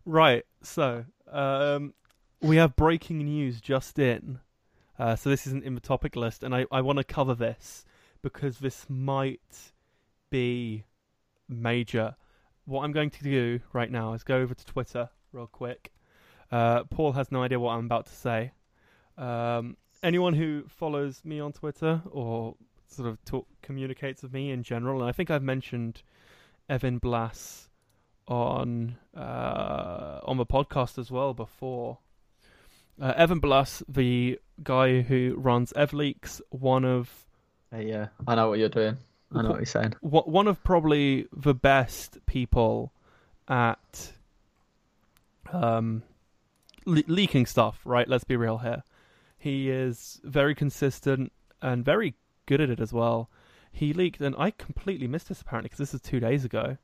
Right. 0.05 0.45
So, 0.63 1.07
um, 1.33 1.95
we 2.41 2.57
have 2.57 2.77
breaking 2.77 3.19
news 3.19 3.61
just 3.61 3.99
in. 3.99 4.39
Uh, 4.99 5.17
so 5.17 5.29
this 5.31 5.47
isn't 5.47 5.65
in 5.65 5.75
the 5.75 5.81
topic 5.81 6.15
list, 6.15 6.43
and 6.43 6.55
I, 6.55 6.67
I 6.71 6.83
want 6.83 6.99
to 6.99 7.05
cover 7.05 7.35
this 7.35 7.85
because 8.23 8.59
this 8.59 8.87
might 8.89 9.73
be 10.31 10.85
major. 11.49 12.17
What 12.67 12.83
I'm 12.83 12.93
going 12.93 13.11
to 13.11 13.23
do 13.25 13.61
right 13.73 13.91
now 13.91 14.13
is 14.13 14.23
go 14.23 14.37
over 14.37 14.55
to 14.55 14.65
Twitter 14.65 15.09
real 15.33 15.47
quick. 15.47 15.93
Uh, 16.51 16.85
Paul 16.85 17.13
has 17.13 17.33
no 17.33 17.43
idea 17.43 17.59
what 17.59 17.73
I'm 17.73 17.87
about 17.87 18.07
to 18.07 18.15
say. 18.15 18.53
Um, 19.19 19.77
anyone 20.03 20.35
who 20.35 20.65
follows 20.69 21.23
me 21.25 21.41
on 21.41 21.53
Twitter 21.53 22.03
or 22.11 22.55
sort 22.89 23.09
of 23.09 23.23
talk, 23.25 23.47
communicates 23.63 24.23
with 24.23 24.33
me 24.33 24.51
in 24.51 24.63
general, 24.63 25.01
and 25.01 25.09
I 25.09 25.13
think 25.13 25.31
I've 25.31 25.43
mentioned 25.43 26.03
Evan 26.69 26.99
Blass 26.99 27.69
on 28.29 28.97
uh, 29.17 30.21
on 30.25 30.37
the 30.37 30.47
podcast 30.47 30.99
as 30.99 31.11
well 31.11 31.35
before. 31.35 31.99
Uh, 33.01 33.13
Evan 33.17 33.41
Blass, 33.41 33.83
the 33.89 34.41
guy 34.63 35.03
who 35.03 35.35
runs 35.37 35.73
EvLeaks, 35.75 36.41
one 36.51 36.85
of 36.85 37.27
Hey, 37.71 37.89
yeah, 37.89 38.09
I 38.27 38.37
know 38.37 38.49
what 38.49 38.59
you're 38.59 38.69
doing. 38.69 38.97
I 39.33 39.43
know 39.43 39.51
what 39.51 39.59
you're 39.59 39.67
saying. 39.67 39.95
one 40.01 40.47
of 40.47 40.63
probably 40.63 41.27
the 41.33 41.55
best 41.55 42.19
people 42.27 42.93
at 43.49 44.13
um, 45.53 46.03
le- 46.87 47.03
leaking 47.07 47.47
stuff. 47.47 47.81
Right? 47.85 48.09
Let's 48.09 48.25
be 48.25 48.37
real 48.37 48.59
here. 48.59 48.83
He 49.39 49.71
is 49.71 50.21
very 50.25 50.55
consistent 50.55 51.33
and 51.61 51.85
very 51.85 52.15
good 52.47 52.61
at 52.61 52.71
it 52.71 52.81
as 52.81 52.93
well. 52.93 53.29
He 53.73 53.93
leaked, 53.93 54.21
and 54.21 54.35
I 54.39 54.53
completely 54.53 55.07
missed 55.07 55.29
this 55.29 55.43
apparently 55.43 55.67
because 55.69 55.79
this 55.79 55.95
is 55.95 56.01
two 56.01 56.21
days 56.21 56.45
ago. 56.45 56.79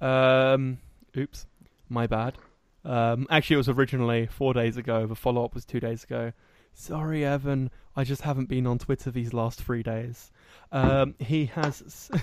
Um, 0.00 0.78
oops, 1.16 1.46
my 1.88 2.06
bad. 2.06 2.36
Um, 2.84 3.26
actually, 3.30 3.54
it 3.54 3.58
was 3.58 3.68
originally 3.68 4.26
four 4.26 4.54
days 4.54 4.76
ago. 4.76 5.06
The 5.06 5.14
follow 5.16 5.44
up 5.44 5.54
was 5.54 5.64
two 5.64 5.80
days 5.80 6.04
ago. 6.04 6.32
Sorry, 6.74 7.24
Evan. 7.24 7.70
I 7.96 8.04
just 8.04 8.22
haven't 8.22 8.48
been 8.48 8.66
on 8.66 8.78
Twitter 8.78 9.10
these 9.10 9.32
last 9.34 9.62
three 9.62 9.82
days. 9.82 10.30
Um, 10.70 11.14
he 11.18 11.46
has. 11.46 11.82
s- 11.86 12.10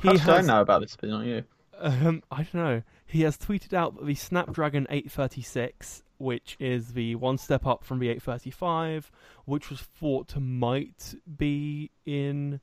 How 0.00 0.12
he 0.12 0.18
should 0.18 0.28
I 0.28 0.40
know 0.42 0.60
about 0.60 0.82
this, 0.82 0.96
but 1.00 1.08
not 1.08 1.24
you? 1.24 1.44
Um, 1.78 2.22
I 2.30 2.36
don't 2.42 2.54
know. 2.54 2.82
He 3.06 3.22
has 3.22 3.38
tweeted 3.38 3.72
out 3.72 3.96
that 3.96 4.04
the 4.06 4.14
Snapdragon 4.14 4.86
836, 4.90 6.02
which 6.18 6.56
is 6.60 6.92
the 6.92 7.14
one 7.14 7.38
step 7.38 7.66
up 7.66 7.82
from 7.82 7.98
the 7.98 8.08
835, 8.08 9.10
which 9.46 9.70
was 9.70 9.80
thought 9.80 10.28
to 10.28 10.40
might 10.40 11.14
be 11.38 11.90
in 12.04 12.60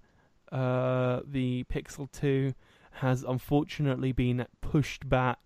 uh, 0.52 1.22
the 1.26 1.64
Pixel 1.66 2.12
2, 2.12 2.54
has 2.96 3.24
unfortunately 3.24 4.12
been 4.12 4.46
pushed 4.62 5.08
back 5.10 5.40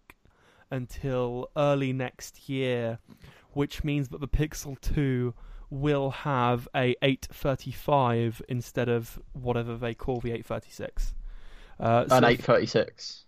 until 0.70 1.50
early 1.56 1.94
next 1.94 2.50
year, 2.50 3.00
which 3.54 3.84
means 3.84 4.10
that 4.10 4.20
the 4.22 4.28
Pixel 4.28 4.80
2 4.82 5.34
will 5.70 6.10
have 6.12 6.68
a 6.76 6.96
835 7.02 8.42
instead 8.50 8.90
of 8.90 9.20
whatever 9.34 9.76
they 9.78 9.94
call 9.94 10.20
the 10.20 10.32
836. 10.32 11.16
Uh, 11.80 12.04
An 12.04 12.10
so- 12.10 12.16
836. 12.28 13.26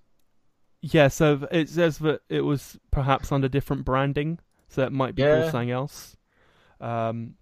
yeah, 0.82 1.08
so 1.08 1.47
it 1.51 1.69
says 1.69 1.97
that 1.99 2.21
it 2.29 2.41
was 2.41 2.77
perhaps 2.91 3.32
under 3.32 3.47
different 3.47 3.86
branding, 3.86 4.39
so 4.67 4.84
it 4.84 4.91
might 4.91 5.15
be 5.15 5.21
Yeah. 5.21 5.39
called 5.41 5.51
something 5.51 5.71
else. 5.71 6.17
Um, 6.82 7.36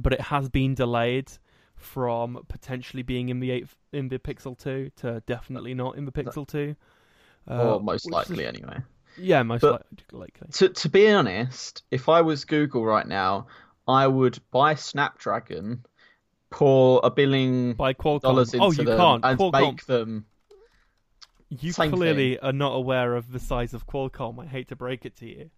but 0.00 0.12
it 0.12 0.20
has 0.20 0.48
been 0.48 0.74
delayed 0.74 1.30
from 1.78 2.44
potentially 2.48 3.02
being 3.02 3.28
in 3.28 3.40
the 3.40 3.50
eight 3.50 3.66
in 3.92 4.08
the 4.08 4.18
Pixel 4.18 4.58
Two 4.58 4.90
to 4.96 5.22
definitely 5.26 5.74
not 5.74 5.96
in 5.96 6.04
the 6.04 6.12
Pixel 6.12 6.46
Two. 6.46 6.76
Uh, 7.50 7.74
or 7.76 7.80
most 7.80 8.04
which 8.06 8.10
is- 8.10 8.30
likely, 8.30 8.46
anyway. 8.46 8.78
yeah, 9.16 9.42
most 9.42 9.62
But- 9.62 9.86
likely. 10.12 10.48
To 10.52 10.68
to 10.68 10.88
be 10.88 11.10
honest, 11.10 11.82
if 11.90 12.08
I 12.08 12.20
was 12.20 12.44
Google 12.44 12.84
right 12.84 13.06
now, 13.06 13.46
I 13.86 14.06
would 14.06 14.38
buy 14.50 14.74
Snapdragon, 14.74 15.84
pour 16.50 17.00
a 17.02 17.10
billion 17.10 17.72
By 17.74 17.94
Qualcomm. 17.94 18.20
dollars 18.22 18.52
into 18.54 18.66
oh, 18.66 18.70
you 18.72 18.84
them, 18.84 18.98
can't. 18.98 19.24
and 19.24 19.38
Qualcomm. 19.38 19.60
make 19.62 19.86
them. 19.86 20.26
You 21.50 21.72
same 21.72 21.92
clearly 21.92 22.38
are 22.40 22.52
not 22.52 22.72
aware 22.74 23.16
of 23.16 23.32
the 23.32 23.38
size 23.38 23.72
of 23.72 23.86
Qualcomm. 23.86 24.38
I 24.38 24.46
hate 24.46 24.68
to 24.68 24.76
break 24.76 25.06
it 25.06 25.16
to 25.16 25.26
you. 25.26 25.50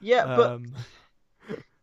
Yeah, 0.00 0.36
but 0.36 0.60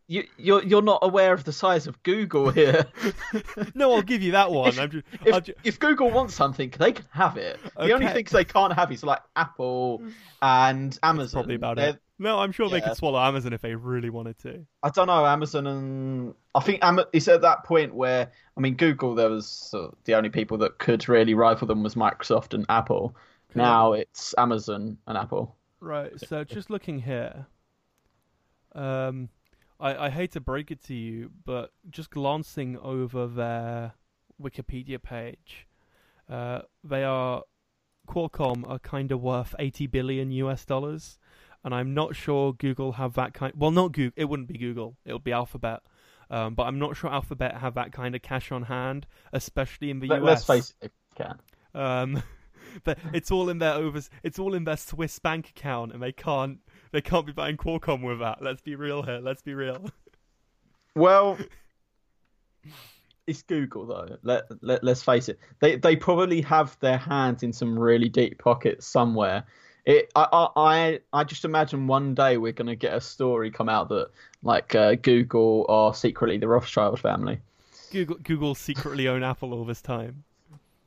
You 0.08 0.24
you're 0.38 0.64
you're 0.64 0.82
not 0.84 1.00
aware 1.02 1.34
of 1.34 1.44
the 1.46 1.52
size 1.52 1.88
of 1.88 2.02
Google 2.04 2.52
here. 2.52 2.86
no, 3.74 3.94
I'll 3.94 4.04
give 4.04 4.22
you 4.22 4.34
that 4.34 4.52
one. 4.52 4.78
I'm 4.78 4.92
just, 4.92 5.06
if, 5.26 5.44
ju- 5.44 5.54
if 5.64 5.80
Google 5.80 6.12
wants 6.12 6.36
something, 6.36 6.72
they 6.78 6.92
can 6.92 7.06
have 7.12 7.38
it. 7.38 7.60
The 7.76 7.92
only 7.92 8.08
things 8.10 8.30
they 8.30 8.46
can't 8.46 8.74
have 8.74 8.92
is 8.92 9.04
like 9.04 9.22
Apple 9.36 10.04
and 10.44 10.98
Amazon. 11.02 11.18
That's 11.18 11.34
probably 11.34 11.56
about 11.56 11.78
They're- 11.78 11.90
it. 11.90 12.00
No, 12.18 12.40
I'm 12.40 12.54
sure 12.54 12.70
they 12.70 12.78
yeah. 12.78 12.88
could 12.90 12.98
swallow 12.98 13.20
Amazon 13.20 13.52
if 13.52 13.62
they 13.62 13.76
really 13.76 14.10
wanted 14.10 14.38
to. 14.40 14.66
I 14.84 14.90
don't 14.90 15.08
know 15.08 15.26
Amazon 15.26 15.68
and 15.68 16.34
I 16.54 16.62
think 16.62 16.82
Am- 16.82 17.00
it's 17.12 17.28
at 17.28 17.42
that 17.42 17.66
point 17.66 17.94
where 17.94 18.32
I 18.56 18.62
mean 18.62 18.76
Google 18.76 19.16
there 19.16 19.30
was 19.30 19.48
sort 19.48 19.92
of 19.92 19.98
the 20.06 20.14
only 20.16 20.30
people 20.30 20.58
that 20.60 20.78
could 20.78 21.10
really 21.10 21.34
rival 21.34 21.68
them 21.68 21.84
was 21.84 21.96
Microsoft 21.96 22.54
and 22.54 22.66
Apple. 22.70 23.16
Now 23.54 23.94
it's 23.94 24.34
Amazon 24.38 24.98
and 25.08 25.18
Apple. 25.18 25.56
Right. 25.82 26.12
So 26.22 26.44
just 26.46 26.70
looking 26.70 27.00
here, 27.00 27.48
um, 28.74 29.30
I, 29.86 30.06
I 30.06 30.10
hate 30.10 30.32
to 30.32 30.40
break 30.42 30.72
it 30.72 30.84
to 30.86 30.96
you, 30.96 31.30
but 31.46 31.72
just 31.90 32.10
glancing 32.10 32.76
over 32.80 33.28
their 33.28 33.94
Wikipedia 34.42 35.02
page, 35.02 35.68
uh, 36.28 36.62
they 36.84 37.04
are 37.04 37.44
Qualcomm 38.08 38.68
are 38.68 38.80
kind 38.80 39.12
of 39.12 39.22
worth 39.22 39.54
eighty 39.60 39.86
billion 39.86 40.32
US 40.32 40.66
dollars, 40.66 41.20
and 41.64 41.74
I'm 41.74 41.94
not 41.94 42.16
sure 42.16 42.54
Google 42.54 42.94
have 42.94 43.14
that 43.14 43.36
kind. 43.36 43.54
Well, 43.56 43.70
not 43.70 43.92
Google. 43.92 44.14
It 44.16 44.26
wouldn't 44.26 44.48
be 44.48 44.58
Google. 44.58 44.98
It 45.06 45.14
would 45.14 45.24
be 45.24 45.32
Alphabet. 45.32 45.82
Um, 46.32 46.56
but 46.56 46.64
I'm 46.64 46.80
not 46.80 46.98
sure 46.98 47.12
Alphabet 47.12 47.58
have 47.58 47.76
that 47.76 47.92
kind 47.92 48.16
of 48.16 48.24
cash 48.24 48.52
on 48.52 48.64
hand, 48.64 49.06
especially 49.32 49.92
in 49.92 50.00
the 50.00 50.08
Let, 50.08 50.24
US. 50.24 50.40
us 50.40 50.46
face 50.46 50.74
it, 50.82 50.92
they 51.16 51.24
can. 51.24 51.40
Um, 51.76 52.24
but 52.84 52.98
it's 53.14 53.30
all 53.30 53.50
in 53.50 53.60
their 53.60 53.74
overs. 53.74 54.10
It's 54.24 54.40
all 54.40 54.56
in 54.56 54.64
their 54.64 54.78
Swiss 54.78 55.20
bank 55.20 55.50
account, 55.50 55.94
and 55.94 56.02
they 56.02 56.12
can't. 56.12 56.60
They 56.96 57.02
can't 57.02 57.26
be 57.26 57.34
buying 57.34 57.58
Qualcomm 57.58 58.04
with 58.04 58.20
that. 58.20 58.42
Let's 58.42 58.62
be 58.62 58.76
real 58.76 59.04
here. 59.04 59.20
Let's 59.22 59.42
be 59.42 59.54
real. 59.54 59.92
Well, 60.96 61.38
it's 63.28 63.42
Google 63.42 63.86
though. 63.86 64.18
Let, 64.24 64.46
let 64.62 64.82
let's 64.82 65.04
face 65.04 65.28
it. 65.28 65.38
They 65.60 65.76
they 65.76 65.98
probably 65.98 66.40
have 66.44 66.80
their 66.80 66.98
hands 66.98 67.44
in 67.44 67.52
some 67.52 67.78
really 67.78 68.08
deep 68.08 68.40
pockets 68.40 68.88
somewhere. 68.88 69.44
It 69.84 70.10
I 70.16 70.26
I 70.32 70.48
I, 70.56 71.00
I 71.12 71.24
just 71.26 71.44
imagine 71.44 71.88
one 71.88 72.16
day 72.16 72.38
we're 72.38 72.54
gonna 72.54 72.78
get 72.78 72.94
a 72.94 73.02
story 73.02 73.52
come 73.52 73.68
out 73.68 73.90
that 73.90 74.12
like 74.42 74.74
uh, 74.74 74.96
Google 74.96 75.66
are 75.68 75.94
secretly 75.94 76.38
the 76.38 76.48
Rothschild 76.48 77.02
family. 77.02 77.42
Google 77.92 78.20
Google 78.24 78.56
secretly 78.56 79.10
own 79.10 79.22
Apple 79.22 79.54
all 79.54 79.66
this 79.66 79.82
time. 79.82 80.24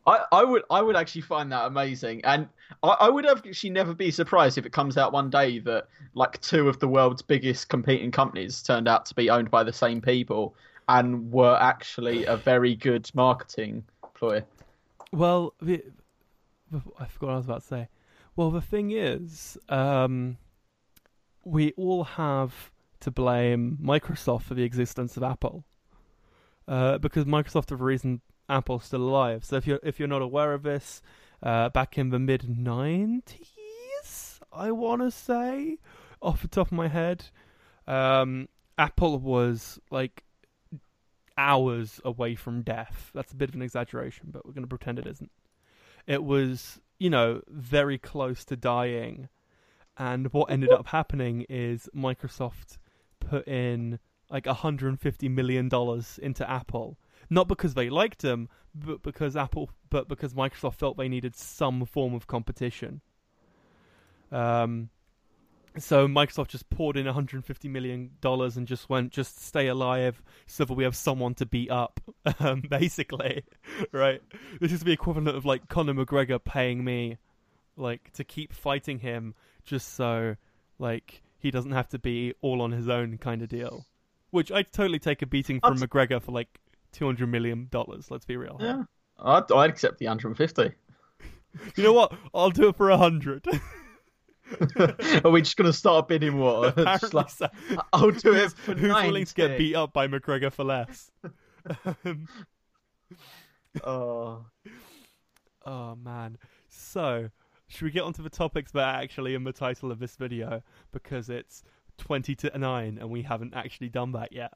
I, 0.08 0.24
I 0.32 0.44
would 0.44 0.62
I 0.70 0.80
would 0.80 0.96
actually 0.96 1.20
find 1.20 1.52
that 1.52 1.66
amazing, 1.66 2.24
and 2.24 2.48
I, 2.82 2.88
I 3.00 3.08
would 3.10 3.26
actually 3.26 3.68
never 3.70 3.92
be 3.92 4.10
surprised 4.10 4.56
if 4.56 4.64
it 4.64 4.72
comes 4.72 4.96
out 4.96 5.12
one 5.12 5.28
day 5.28 5.58
that 5.60 5.88
like 6.14 6.40
two 6.40 6.66
of 6.66 6.78
the 6.80 6.88
world's 6.88 7.20
biggest 7.20 7.68
competing 7.68 8.10
companies 8.10 8.62
turned 8.62 8.88
out 8.88 9.04
to 9.06 9.14
be 9.14 9.28
owned 9.28 9.50
by 9.50 9.62
the 9.62 9.72
same 9.72 10.00
people 10.00 10.54
and 10.88 11.30
were 11.30 11.58
actually 11.60 12.24
a 12.24 12.36
very 12.38 12.74
good 12.74 13.10
marketing 13.14 13.84
ploy. 14.14 14.42
Well, 15.12 15.52
the, 15.60 15.82
I 16.98 17.04
forgot 17.06 17.26
what 17.26 17.32
I 17.32 17.36
was 17.36 17.44
about 17.44 17.60
to 17.60 17.66
say. 17.66 17.88
Well, 18.34 18.50
the 18.50 18.62
thing 18.62 18.92
is, 18.92 19.58
um, 19.68 20.38
we 21.44 21.72
all 21.72 22.04
have 22.04 22.72
to 23.00 23.10
blame 23.10 23.76
Microsoft 23.82 24.42
for 24.44 24.54
the 24.54 24.62
existence 24.62 25.18
of 25.18 25.22
Apple, 25.22 25.64
uh, 26.66 26.96
because 26.96 27.26
Microsoft 27.26 27.68
have 27.70 27.82
reason 27.82 28.22
Apple's 28.48 28.84
still 28.84 29.02
alive. 29.02 29.44
So 29.44 29.56
if 29.56 29.66
you're 29.66 29.80
if 29.82 29.98
you're 29.98 30.08
not 30.08 30.22
aware 30.22 30.54
of 30.54 30.62
this, 30.62 31.02
uh, 31.42 31.68
back 31.68 31.98
in 31.98 32.10
the 32.10 32.18
mid 32.18 32.42
'90s, 32.42 34.40
I 34.52 34.70
want 34.70 35.02
to 35.02 35.10
say, 35.10 35.78
off 36.22 36.42
the 36.42 36.48
top 36.48 36.68
of 36.68 36.72
my 36.72 36.88
head, 36.88 37.26
um, 37.86 38.48
Apple 38.76 39.18
was 39.18 39.78
like 39.90 40.24
hours 41.36 42.00
away 42.04 42.34
from 42.34 42.62
death. 42.62 43.10
That's 43.14 43.32
a 43.32 43.36
bit 43.36 43.48
of 43.48 43.54
an 43.54 43.62
exaggeration, 43.62 44.28
but 44.30 44.44
we're 44.44 44.52
going 44.52 44.64
to 44.64 44.68
pretend 44.68 44.98
it 44.98 45.06
isn't. 45.06 45.30
It 46.06 46.24
was, 46.24 46.80
you 46.98 47.10
know, 47.10 47.42
very 47.48 47.96
close 47.96 48.44
to 48.46 48.56
dying. 48.56 49.28
And 49.96 50.32
what 50.32 50.50
ended 50.50 50.70
up 50.70 50.88
happening 50.88 51.46
is 51.48 51.88
Microsoft 51.94 52.78
put 53.20 53.46
in 53.46 53.98
like 54.30 54.44
$150 54.44 55.30
million 55.30 55.70
into 56.22 56.50
Apple. 56.50 56.98
Not 57.30 57.48
because 57.48 57.74
they 57.74 57.90
liked 57.90 58.22
them, 58.22 58.48
but 58.74 59.02
because 59.02 59.36
Apple, 59.36 59.70
but 59.90 60.08
because 60.08 60.34
Microsoft 60.34 60.74
felt 60.74 60.96
they 60.96 61.08
needed 61.08 61.36
some 61.36 61.84
form 61.84 62.14
of 62.14 62.26
competition. 62.26 63.00
Um, 64.32 64.90
so 65.76 66.08
Microsoft 66.08 66.48
just 66.48 66.68
poured 66.70 66.96
in 66.96 67.06
150 67.06 67.68
million 67.68 68.10
dollars 68.20 68.56
and 68.56 68.66
just 68.66 68.88
went, 68.88 69.12
just 69.12 69.40
stay 69.40 69.68
alive, 69.68 70.22
so 70.46 70.64
that 70.64 70.74
we 70.74 70.84
have 70.84 70.96
someone 70.96 71.34
to 71.34 71.46
beat 71.46 71.70
up. 71.70 72.00
Um, 72.40 72.60
basically, 72.60 73.42
right? 73.92 74.20
This 74.60 74.70
is 74.70 74.80
the 74.80 74.92
equivalent 74.92 75.34
of 75.34 75.46
like 75.46 75.66
Conor 75.68 75.94
McGregor 75.94 76.42
paying 76.42 76.84
me, 76.84 77.16
like, 77.74 78.12
to 78.12 78.22
keep 78.22 78.52
fighting 78.52 78.98
him, 78.98 79.34
just 79.64 79.94
so, 79.94 80.36
like, 80.78 81.22
he 81.38 81.50
doesn't 81.50 81.72
have 81.72 81.88
to 81.88 81.98
be 81.98 82.34
all 82.42 82.60
on 82.60 82.72
his 82.72 82.86
own, 82.88 83.16
kind 83.16 83.40
of 83.40 83.48
deal. 83.48 83.86
Which 84.30 84.52
I'd 84.52 84.70
totally 84.72 84.98
take 84.98 85.22
a 85.22 85.26
beating 85.26 85.58
from 85.60 85.78
McGregor 85.78 86.20
for 86.20 86.32
like 86.32 86.60
200 86.92 87.26
million 87.26 87.68
dollars. 87.70 88.10
Let's 88.10 88.24
be 88.24 88.36
real. 88.36 88.58
Yeah, 88.60 88.82
I'd, 89.18 89.50
I'd 89.52 89.70
accept 89.70 89.98
the 89.98 90.06
150. 90.06 90.72
You 91.76 91.82
know 91.82 91.94
what? 91.94 92.12
I'll 92.34 92.50
do 92.50 92.68
it 92.68 92.76
for 92.76 92.90
a 92.90 92.96
hundred. 92.98 93.44
Are 95.24 95.30
we 95.30 95.40
just 95.40 95.56
gonna 95.56 95.72
start 95.72 96.06
bidding 96.06 96.38
war? 96.38 96.72
Like, 97.12 97.30
so. 97.30 97.48
I'll 97.92 98.10
do 98.10 98.34
it 98.34 98.52
for 98.52 98.74
Who's 98.74 98.92
willing 98.92 99.24
to 99.24 99.34
get 99.34 99.58
beat 99.58 99.74
up 99.74 99.92
by 99.94 100.06
McGregor 100.06 100.52
for 100.52 100.64
less? 100.64 101.10
Um, 102.04 102.28
Oh, 103.84 104.44
oh 105.64 105.96
man. 105.96 106.38
So, 106.68 107.30
should 107.68 107.84
we 107.84 107.90
get 107.90 108.02
onto 108.02 108.22
the 108.22 108.30
topics 108.30 108.72
that 108.72 108.94
are 108.94 109.02
actually 109.02 109.34
in 109.34 109.44
the 109.44 109.52
title 109.52 109.90
of 109.90 109.98
this 109.98 110.16
video 110.16 110.62
because 110.92 111.28
it's 111.28 111.62
20 111.98 112.34
to 112.36 112.58
9 112.58 112.98
and 112.98 113.10
we 113.10 113.22
haven't 113.22 113.54
actually 113.54 113.88
done 113.88 114.12
that 114.12 114.32
yet. 114.32 114.52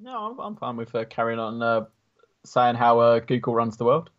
No, 0.00 0.30
I'm, 0.30 0.38
I'm 0.38 0.56
fine 0.56 0.76
with 0.76 0.94
uh, 0.94 1.04
carrying 1.04 1.38
on 1.38 1.62
uh, 1.62 1.84
saying 2.44 2.76
how 2.76 3.00
uh, 3.00 3.20
Google 3.20 3.54
runs 3.54 3.76
the 3.76 3.84
world. 3.84 4.10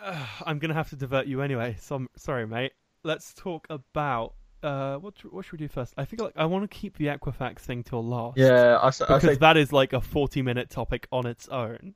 Uh, 0.00 0.26
I'm 0.46 0.58
going 0.58 0.68
to 0.68 0.74
have 0.74 0.90
to 0.90 0.96
divert 0.96 1.26
you 1.26 1.42
anyway. 1.42 1.76
So 1.80 1.96
I'm 1.96 2.08
sorry, 2.16 2.46
mate. 2.46 2.72
Let's 3.02 3.32
talk 3.34 3.66
about 3.70 4.34
uh 4.60 4.96
what 4.96 5.14
what 5.32 5.44
should 5.44 5.52
we 5.52 5.58
do 5.58 5.68
first? 5.68 5.94
I 5.96 6.04
think 6.04 6.20
like 6.20 6.32
I 6.34 6.44
want 6.46 6.68
to 6.68 6.76
keep 6.76 6.98
the 6.98 7.06
Equifax 7.06 7.60
thing 7.60 7.84
till 7.84 8.04
last. 8.04 8.36
Yeah, 8.36 8.76
I, 8.76 8.88
I 8.88 9.18
because 9.18 9.38
that 9.38 9.56
is 9.56 9.72
like 9.72 9.92
a 9.92 10.00
40 10.00 10.42
minute 10.42 10.68
topic 10.68 11.06
on 11.12 11.26
its 11.26 11.46
own. 11.48 11.94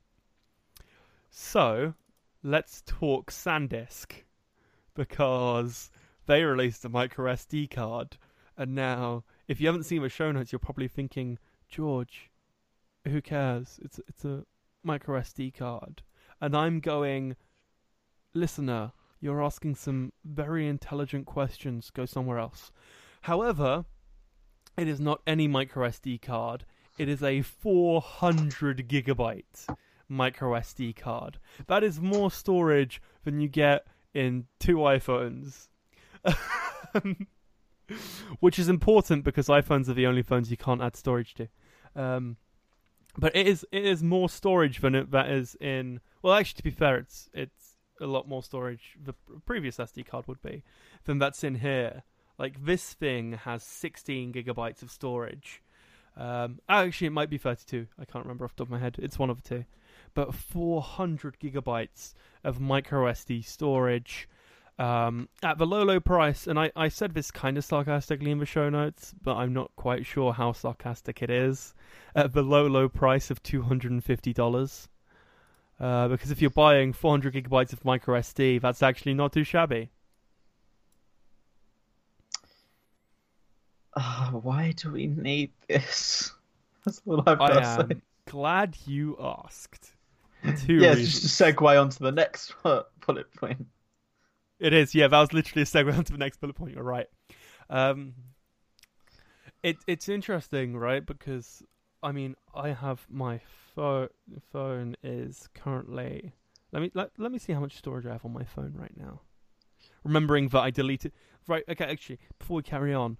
So, 1.29 1.95
let's 2.41 2.83
talk 2.85 3.31
SanDisk 3.31 4.11
because 4.95 5.91
they 6.25 6.43
released 6.43 6.85
a 6.85 6.89
micro 6.89 7.33
SD 7.33 7.69
card, 7.69 8.17
and 8.55 8.75
now 8.75 9.23
if 9.47 9.59
you 9.59 9.67
haven't 9.67 9.83
seen 9.83 10.01
the 10.01 10.09
show 10.09 10.31
notes, 10.31 10.51
you're 10.51 10.59
probably 10.59 10.87
thinking, 10.87 11.37
George, 11.73 12.29
who 13.07 13.19
cares? 13.19 13.79
It's 13.83 13.99
it's 14.07 14.23
a 14.23 14.43
micro 14.83 15.19
SD 15.19 15.55
card, 15.55 16.03
and 16.39 16.55
I'm 16.55 16.79
going, 16.79 17.35
listener, 18.35 18.91
you're 19.19 19.43
asking 19.43 19.73
some 19.73 20.13
very 20.23 20.67
intelligent 20.67 21.25
questions. 21.25 21.89
Go 21.89 22.05
somewhere 22.05 22.37
else. 22.37 22.71
However, 23.21 23.85
it 24.77 24.87
is 24.87 24.99
not 24.99 25.23
any 25.25 25.47
micro 25.47 25.89
SD 25.89 26.21
card. 26.21 26.65
It 26.99 27.09
is 27.09 27.23
a 27.23 27.41
400 27.41 28.87
gigabyte 28.87 29.75
micro 30.07 30.51
SD 30.51 30.95
card. 30.95 31.39
That 31.65 31.83
is 31.83 31.99
more 31.99 32.29
storage 32.29 33.01
than 33.23 33.39
you 33.39 33.47
get 33.47 33.87
in 34.13 34.45
two 34.59 34.75
iPhones. 34.77 35.69
Which 38.39 38.59
is 38.59 38.69
important 38.69 39.23
because 39.23 39.47
iPhones 39.47 39.89
are 39.89 39.95
the 39.95 40.05
only 40.05 40.21
phones 40.21 40.51
you 40.51 40.57
can't 40.57 40.81
add 40.81 40.95
storage 40.95 41.33
to. 41.35 41.47
Um, 41.95 42.37
but 43.17 43.35
it 43.35 43.47
is 43.47 43.65
it 43.71 43.85
is 43.85 44.01
more 44.01 44.29
storage 44.29 44.81
than 44.81 44.95
it, 44.95 45.11
that 45.11 45.29
is 45.29 45.55
in. 45.55 45.99
Well, 46.21 46.33
actually, 46.33 46.57
to 46.57 46.63
be 46.63 46.71
fair, 46.71 46.97
it's 46.97 47.29
it's 47.33 47.75
a 48.01 48.07
lot 48.07 48.27
more 48.27 48.43
storage. 48.43 48.97
The 49.03 49.13
previous 49.45 49.77
SD 49.77 50.05
card 50.05 50.27
would 50.27 50.41
be 50.41 50.63
than 51.05 51.19
that's 51.19 51.43
in 51.43 51.55
here. 51.55 52.03
Like 52.39 52.65
this 52.65 52.93
thing 52.93 53.33
has 53.33 53.63
16 53.63 54.33
gigabytes 54.33 54.81
of 54.81 54.89
storage. 54.89 55.61
Um, 56.17 56.59
actually, 56.67 57.07
it 57.07 57.11
might 57.11 57.29
be 57.29 57.37
32. 57.37 57.87
I 57.99 58.05
can't 58.05 58.25
remember 58.25 58.45
off 58.45 58.55
the 58.55 58.63
top 58.63 58.67
of 58.67 58.71
my 58.71 58.79
head. 58.79 58.97
It's 58.99 59.19
one 59.19 59.29
of 59.29 59.41
the 59.41 59.49
two. 59.49 59.65
But 60.15 60.33
400 60.33 61.39
gigabytes 61.39 62.13
of 62.43 62.59
micro 62.59 63.05
SD 63.11 63.45
storage 63.45 64.27
um, 64.79 65.29
at 65.43 65.57
the 65.57 65.65
low, 65.65 65.83
low 65.83 65.99
price. 65.99 66.47
And 66.47 66.59
I, 66.59 66.71
I 66.75 66.87
said 66.89 67.13
this 67.13 67.31
kind 67.31 67.57
of 67.57 67.65
sarcastically 67.65 68.31
in 68.31 68.39
the 68.39 68.45
show 68.45 68.69
notes, 68.69 69.13
but 69.21 69.35
I'm 69.35 69.53
not 69.53 69.71
quite 69.75 70.05
sure 70.05 70.33
how 70.33 70.51
sarcastic 70.53 71.21
it 71.21 71.29
is. 71.29 71.73
At 72.15 72.33
the 72.33 72.43
low, 72.43 72.67
low 72.67 72.89
price 72.89 73.31
of 73.31 73.41
$250. 73.43 74.87
Uh, 75.79 76.07
because 76.07 76.31
if 76.31 76.41
you're 76.41 76.51
buying 76.51 76.93
400 76.93 77.33
gigabytes 77.33 77.73
of 77.73 77.83
micro 77.83 78.19
SD, 78.19 78.61
that's 78.61 78.83
actually 78.83 79.13
not 79.13 79.33
too 79.33 79.43
shabby. 79.43 79.89
Ah, 83.95 84.29
why 84.33 84.71
do 84.71 84.91
we 84.91 85.07
need 85.07 85.51
this? 85.67 86.31
That's 86.85 87.01
all 87.05 87.23
I've 87.27 87.45
got 87.45 87.59
I 87.59 87.59
to 87.59 87.65
say. 87.65 88.01
glad 88.25 88.77
you 88.85 89.17
asked. 89.19 89.95
Two 90.55 90.73
Yeah, 90.75 90.89
reasons. 90.89 91.21
just 91.21 91.21
to 91.21 91.27
segue 91.43 91.81
onto 91.81 92.03
the 92.03 92.11
next 92.11 92.53
bullet 92.63 93.33
point. 93.35 93.67
It 94.63 94.71
is, 94.71 94.95
yeah. 94.95 95.09
That 95.09 95.19
was 95.19 95.33
literally 95.33 95.63
a 95.63 95.65
segue 95.65 95.93
onto 95.97 96.13
the 96.13 96.17
next 96.17 96.39
bullet 96.39 96.55
point. 96.55 96.73
You're 96.73 96.83
right. 96.83 97.07
Um, 97.69 98.13
it 99.61 99.75
it's 99.87 100.07
interesting, 100.07 100.77
right? 100.77 101.05
Because 101.05 101.61
I 102.01 102.13
mean, 102.13 102.35
I 102.55 102.69
have 102.69 103.05
my 103.09 103.41
phone. 103.75 104.07
Phone 104.53 104.95
is 105.03 105.49
currently. 105.53 106.31
Let 106.71 106.81
me 106.81 106.91
let, 106.93 107.11
let 107.17 107.33
me 107.33 107.39
see 107.39 107.51
how 107.51 107.59
much 107.59 107.75
storage 107.75 108.05
I 108.05 108.13
have 108.13 108.23
on 108.23 108.31
my 108.31 108.45
phone 108.45 108.73
right 108.79 108.95
now. 108.95 109.19
Remembering 110.05 110.47
that 110.49 110.61
I 110.61 110.71
deleted. 110.71 111.11
Right. 111.45 111.65
Okay. 111.67 111.83
Actually, 111.83 112.19
before 112.39 112.55
we 112.55 112.63
carry 112.63 112.93
on, 112.93 113.17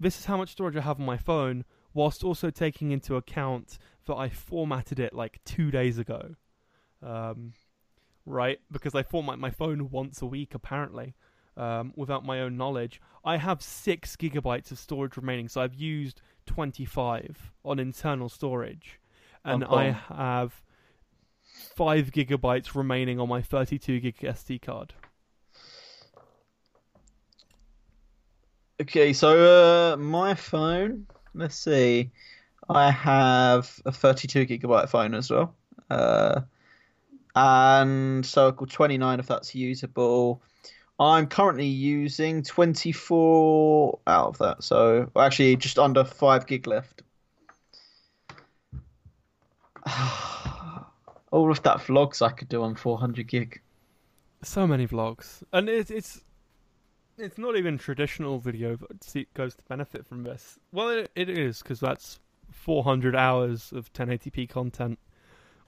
this 0.00 0.18
is 0.18 0.24
how 0.24 0.38
much 0.38 0.52
storage 0.52 0.76
I 0.76 0.80
have 0.80 0.98
on 0.98 1.04
my 1.04 1.18
phone, 1.18 1.66
whilst 1.92 2.24
also 2.24 2.48
taking 2.48 2.92
into 2.92 3.16
account 3.16 3.76
that 4.06 4.14
I 4.14 4.30
formatted 4.30 5.00
it 5.00 5.12
like 5.12 5.38
two 5.44 5.70
days 5.70 5.98
ago. 5.98 6.34
Um, 7.02 7.52
right? 8.26 8.60
Because 8.70 8.94
I 8.94 9.02
format 9.02 9.38
my 9.38 9.50
phone 9.50 9.90
once 9.90 10.20
a 10.20 10.26
week, 10.26 10.54
apparently, 10.54 11.14
um, 11.56 11.92
without 11.96 12.24
my 12.24 12.40
own 12.40 12.56
knowledge. 12.56 13.00
I 13.24 13.38
have 13.38 13.62
six 13.62 14.16
gigabytes 14.16 14.70
of 14.70 14.78
storage 14.78 15.16
remaining, 15.16 15.48
so 15.48 15.62
I've 15.62 15.74
used 15.74 16.20
25 16.46 17.52
on 17.64 17.78
internal 17.78 18.28
storage. 18.28 19.00
And 19.44 19.64
cool. 19.64 19.78
I 19.78 19.90
have 19.90 20.62
five 21.74 22.10
gigabytes 22.10 22.74
remaining 22.74 23.20
on 23.20 23.28
my 23.28 23.40
32 23.40 24.00
gig 24.00 24.18
SD 24.18 24.60
card. 24.60 24.92
Okay, 28.80 29.12
so 29.12 29.92
uh, 29.92 29.96
my 29.96 30.34
phone. 30.34 31.06
Let's 31.34 31.56
see. 31.56 32.10
I 32.68 32.90
have 32.90 33.80
a 33.84 33.92
32 33.92 34.46
gigabyte 34.46 34.88
phone 34.88 35.14
as 35.14 35.30
well, 35.30 35.54
uh, 35.88 36.40
and 37.36 38.24
Circle 38.24 38.66
29 38.66 39.20
if 39.20 39.26
that's 39.26 39.54
usable. 39.54 40.42
I'm 40.98 41.26
currently 41.26 41.66
using 41.66 42.42
24 42.42 43.98
out 44.06 44.28
of 44.28 44.38
that, 44.38 44.64
so 44.64 45.10
actually 45.14 45.56
just 45.56 45.78
under 45.78 46.04
five 46.04 46.46
gig 46.46 46.66
left. 46.66 47.02
All 51.30 51.50
of 51.50 51.62
that 51.64 51.78
vlogs 51.78 52.22
I 52.22 52.30
could 52.30 52.48
do 52.48 52.62
on 52.62 52.74
400 52.74 53.28
gig. 53.28 53.60
So 54.42 54.66
many 54.66 54.86
vlogs, 54.86 55.42
and 55.52 55.68
it, 55.68 55.90
it's 55.90 56.22
it's 57.18 57.36
not 57.36 57.56
even 57.56 57.76
traditional 57.76 58.38
video 58.38 58.76
that 58.76 59.34
goes 59.34 59.54
to 59.56 59.62
benefit 59.68 60.06
from 60.06 60.22
this. 60.22 60.58
Well, 60.72 60.88
it, 60.90 61.10
it 61.14 61.28
is 61.28 61.62
because 61.62 61.80
that's 61.80 62.20
400 62.52 63.14
hours 63.14 63.72
of 63.72 63.92
1080p 63.92 64.48
content, 64.48 64.98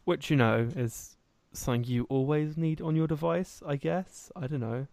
which 0.04 0.30
you 0.30 0.36
know 0.36 0.68
is 0.74 1.17
something 1.58 1.84
you 1.84 2.04
always 2.08 2.56
need 2.56 2.80
on 2.80 2.96
your 2.96 3.06
device. 3.06 3.62
I 3.66 3.76
guess 3.76 4.30
I 4.36 4.46
don't 4.46 4.60
know. 4.60 4.86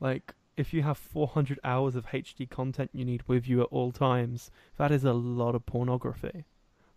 Like 0.00 0.34
if 0.56 0.72
you 0.72 0.82
have 0.82 0.96
400 0.96 1.60
hours 1.62 1.94
of 1.96 2.06
HD 2.06 2.48
content 2.48 2.90
you 2.92 3.04
need 3.04 3.22
with 3.26 3.46
you 3.46 3.60
at 3.60 3.68
all 3.70 3.92
times, 3.92 4.50
that 4.78 4.90
is 4.90 5.04
a 5.04 5.12
lot 5.12 5.54
of 5.54 5.66
pornography. 5.66 6.44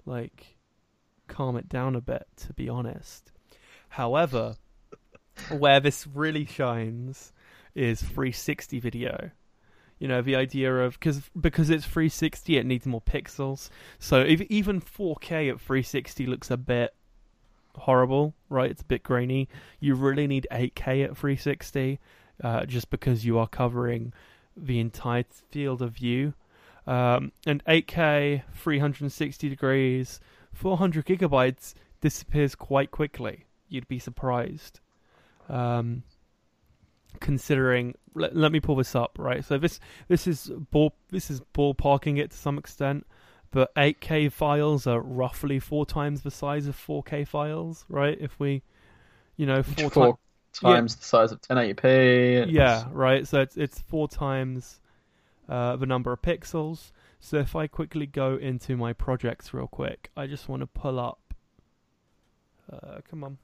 Like, 0.05 0.57
calm 1.27 1.57
it 1.57 1.67
down 1.67 1.95
a 1.95 2.01
bit, 2.01 2.25
to 2.37 2.53
be 2.53 2.69
honest. 2.69 3.31
However, 3.89 4.55
where 5.49 5.79
this 5.79 6.07
really 6.07 6.45
shines 6.45 7.33
is 7.75 8.01
360 8.01 8.79
video. 8.79 9.31
You 9.99 10.07
know, 10.07 10.21
the 10.21 10.37
idea 10.37 10.73
of 10.77 10.93
because 10.93 11.29
because 11.39 11.69
it's 11.69 11.85
360, 11.85 12.57
it 12.57 12.65
needs 12.65 12.85
more 12.85 13.01
pixels. 13.01 13.69
So 13.99 14.21
if, 14.21 14.39
even 14.41 14.79
4K 14.79 15.49
at 15.49 15.59
360 15.59 16.25
looks 16.25 16.49
a 16.49 16.55
bit 16.55 16.95
horrible, 17.79 18.33
right? 18.49 18.69
It's 18.69 18.81
a 18.81 18.85
bit 18.85 19.03
grainy. 19.03 19.49
You 19.79 19.95
really 19.95 20.27
need 20.27 20.47
8K 20.51 21.03
at 21.03 21.17
360, 21.17 21.99
uh, 22.43 22.65
just 22.65 22.89
because 22.89 23.25
you 23.25 23.37
are 23.37 23.47
covering 23.47 24.13
the 24.55 24.79
entire 24.79 25.25
field 25.49 25.81
of 25.81 25.91
view. 25.91 26.33
Um, 26.87 27.31
and 27.45 27.63
8K, 27.65 28.43
360 28.53 29.49
degrees, 29.49 30.19
400 30.53 31.05
gigabytes 31.05 31.73
disappears 32.01 32.55
quite 32.55 32.91
quickly. 32.91 33.45
You'd 33.67 33.87
be 33.87 33.99
surprised. 33.99 34.79
Um, 35.47 36.03
considering, 37.19 37.95
let, 38.15 38.35
let 38.35 38.51
me 38.51 38.59
pull 38.59 38.75
this 38.75 38.95
up, 38.95 39.17
right? 39.19 39.43
So 39.43 39.57
this 39.57 39.79
this 40.07 40.27
is 40.27 40.51
ball 40.71 40.93
this 41.11 41.29
is 41.29 41.41
ballparking 41.53 42.19
it 42.19 42.31
to 42.31 42.37
some 42.37 42.57
extent, 42.57 43.05
but 43.51 43.73
8K 43.75 44.31
files 44.31 44.85
are 44.87 45.01
roughly 45.01 45.59
four 45.59 45.85
times 45.85 46.21
the 46.21 46.31
size 46.31 46.67
of 46.67 46.75
4K 46.75 47.27
files, 47.27 47.85
right? 47.89 48.17
If 48.19 48.39
we, 48.39 48.61
you 49.37 49.45
know, 49.45 49.63
four, 49.63 49.89
Four 49.89 50.19
times. 50.53 50.93
Yeah. 50.93 50.99
the 50.99 51.05
size 51.05 51.31
of 51.31 51.41
1080p. 51.41 52.51
Yeah, 52.51 52.85
right. 52.91 53.27
So 53.27 53.41
it's 53.41 53.57
it's 53.57 53.79
four 53.79 54.07
times 54.07 54.79
uh, 55.47 55.75
the 55.75 55.85
number 55.85 56.11
of 56.11 56.21
pixels. 56.21 56.91
So 57.19 57.37
if 57.37 57.55
I 57.55 57.67
quickly 57.67 58.05
go 58.05 58.35
into 58.35 58.77
my 58.77 58.93
projects 58.93 59.53
real 59.53 59.67
quick, 59.67 60.09
I 60.15 60.27
just 60.27 60.47
want 60.47 60.61
to 60.61 60.67
pull 60.67 60.99
up. 60.99 61.33
Uh, 62.71 62.99
come 63.09 63.23
on, 63.23 63.37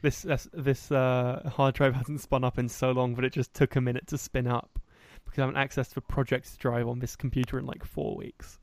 this 0.00 0.22
this, 0.22 0.48
this 0.52 0.90
uh, 0.90 1.50
hard 1.54 1.74
drive 1.74 1.94
hasn't 1.96 2.20
spun 2.20 2.44
up 2.44 2.58
in 2.58 2.68
so 2.68 2.92
long, 2.92 3.14
but 3.14 3.24
it 3.24 3.32
just 3.32 3.54
took 3.54 3.76
a 3.76 3.80
minute 3.80 4.06
to 4.08 4.18
spin 4.18 4.46
up 4.46 4.78
because 5.24 5.38
I 5.38 5.46
haven't 5.46 5.56
accessed 5.56 5.94
the 5.94 6.00
projects 6.00 6.56
drive 6.56 6.88
on 6.88 6.98
this 6.98 7.16
computer 7.16 7.58
in 7.58 7.66
like 7.66 7.84
four 7.84 8.16
weeks. 8.16 8.58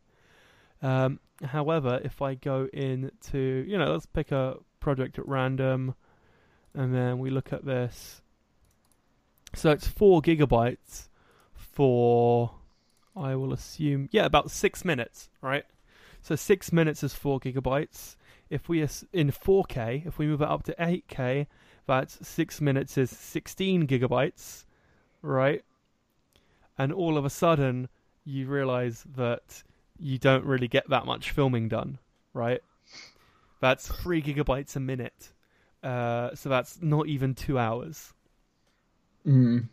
Um, 0.81 1.19
however, 1.43 1.99
if 2.03 2.21
I 2.21 2.35
go 2.35 2.67
into, 2.73 3.65
you 3.67 3.77
know, 3.77 3.91
let's 3.91 4.05
pick 4.05 4.31
a 4.31 4.57
project 4.79 5.19
at 5.19 5.27
random, 5.27 5.95
and 6.73 6.93
then 6.93 7.19
we 7.19 7.29
look 7.29 7.53
at 7.53 7.65
this. 7.65 8.21
So 9.53 9.71
it's 9.71 9.87
four 9.87 10.21
gigabytes 10.21 11.09
for, 11.53 12.51
I 13.15 13.35
will 13.35 13.53
assume, 13.53 14.09
yeah, 14.11 14.25
about 14.25 14.49
six 14.49 14.85
minutes, 14.85 15.29
right? 15.41 15.65
So 16.21 16.35
six 16.35 16.71
minutes 16.71 17.03
is 17.03 17.13
four 17.13 17.39
gigabytes. 17.39 18.15
If 18.49 18.69
we 18.69 18.81
is 18.81 19.05
in 19.13 19.31
4K, 19.31 20.05
if 20.05 20.17
we 20.17 20.27
move 20.27 20.41
it 20.41 20.47
up 20.47 20.63
to 20.63 20.75
8K, 20.75 21.47
that's 21.87 22.25
six 22.27 22.61
minutes 22.61 22.97
is 22.97 23.09
16 23.09 23.87
gigabytes, 23.87 24.65
right? 25.21 25.63
And 26.77 26.93
all 26.93 27.17
of 27.17 27.25
a 27.25 27.29
sudden, 27.29 27.89
you 28.23 28.47
realize 28.47 29.05
that 29.15 29.63
you 30.01 30.17
don't 30.17 30.45
really 30.45 30.67
get 30.67 30.89
that 30.89 31.05
much 31.05 31.31
filming 31.31 31.67
done, 31.67 31.99
right? 32.33 32.61
That's 33.59 33.87
three 33.87 34.21
gigabytes 34.21 34.75
a 34.75 34.79
minute. 34.79 35.31
Uh, 35.83 36.35
so 36.35 36.49
that's 36.49 36.81
not 36.81 37.07
even 37.07 37.35
two 37.35 37.57
hours. 37.57 38.13
Mm. 39.25 39.67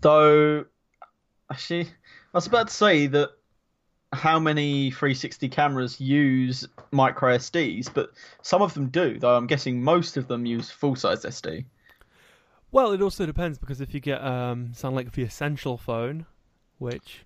Though, 0.00 0.64
actually, 1.50 1.82
I 1.82 1.88
was 2.34 2.46
about 2.46 2.68
to 2.68 2.74
say 2.74 3.06
that 3.08 3.30
how 4.12 4.38
many 4.38 4.90
360 4.90 5.48
cameras 5.48 6.00
use 6.00 6.66
micro 6.90 7.36
SDs, 7.36 7.92
but 7.92 8.10
some 8.42 8.60
of 8.60 8.74
them 8.74 8.88
do, 8.88 9.18
though 9.18 9.36
I'm 9.36 9.46
guessing 9.46 9.82
most 9.82 10.16
of 10.16 10.26
them 10.26 10.46
use 10.46 10.70
full 10.70 10.96
size 10.96 11.24
SD. 11.24 11.64
Well, 12.72 12.92
it 12.92 13.02
also 13.02 13.26
depends 13.26 13.58
because 13.58 13.80
if 13.80 13.94
you 13.94 14.00
get 14.00 14.22
um, 14.22 14.72
sound 14.74 14.96
like 14.96 15.12
the 15.12 15.22
Essential 15.22 15.76
phone, 15.76 16.26
which. 16.78 17.24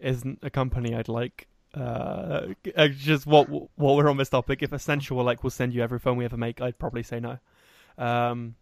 Isn't 0.00 0.38
a 0.42 0.50
company 0.50 0.94
I'd 0.94 1.08
like, 1.08 1.48
uh, 1.74 2.48
just 2.90 3.26
what 3.26 3.48
what 3.48 3.96
we're 3.96 4.08
on 4.08 4.16
this 4.16 4.28
topic. 4.28 4.62
If 4.62 4.72
Essential 4.72 5.16
were 5.16 5.22
like, 5.22 5.42
we'll 5.42 5.50
send 5.50 5.74
you 5.74 5.82
every 5.82 5.98
phone 5.98 6.16
we 6.16 6.24
ever 6.24 6.36
make, 6.36 6.60
I'd 6.60 6.78
probably 6.78 7.02
say 7.02 7.20
no. 7.20 7.38
Um, 7.98 8.54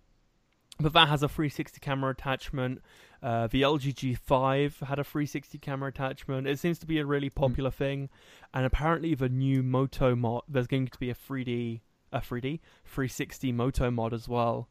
but 0.81 0.95
that 0.95 1.09
has 1.09 1.23
a 1.23 1.29
360 1.29 1.81
camera 1.81 2.11
attachment. 2.11 2.83
Uh, 3.23 3.47
the 3.47 3.63
LG 3.63 3.95
G5 3.95 4.87
had 4.87 4.99
a 4.99 5.05
360 5.05 5.59
camera 5.59 5.91
attachment. 5.91 6.47
It 6.47 6.59
seems 6.59 6.79
to 6.81 6.87
be 6.87 6.99
a 6.99 7.07
really 7.07 7.29
hmm. 7.29 7.41
popular 7.41 7.71
mm. 7.71 7.75
thing, 7.75 8.09
and 8.53 8.67
apparently 8.67 9.15
the 9.15 9.29
new 9.29 9.63
Moto 9.63 10.17
mod, 10.17 10.43
there's 10.49 10.67
going 10.67 10.89
to 10.89 10.99
be 10.99 11.11
a 11.11 11.15
3D, 11.15 11.81
a 12.13 12.21
3D 12.21 12.61
360 12.85 13.53
Moto 13.53 13.91
mod 13.91 14.13
as 14.13 14.29
well. 14.29 14.69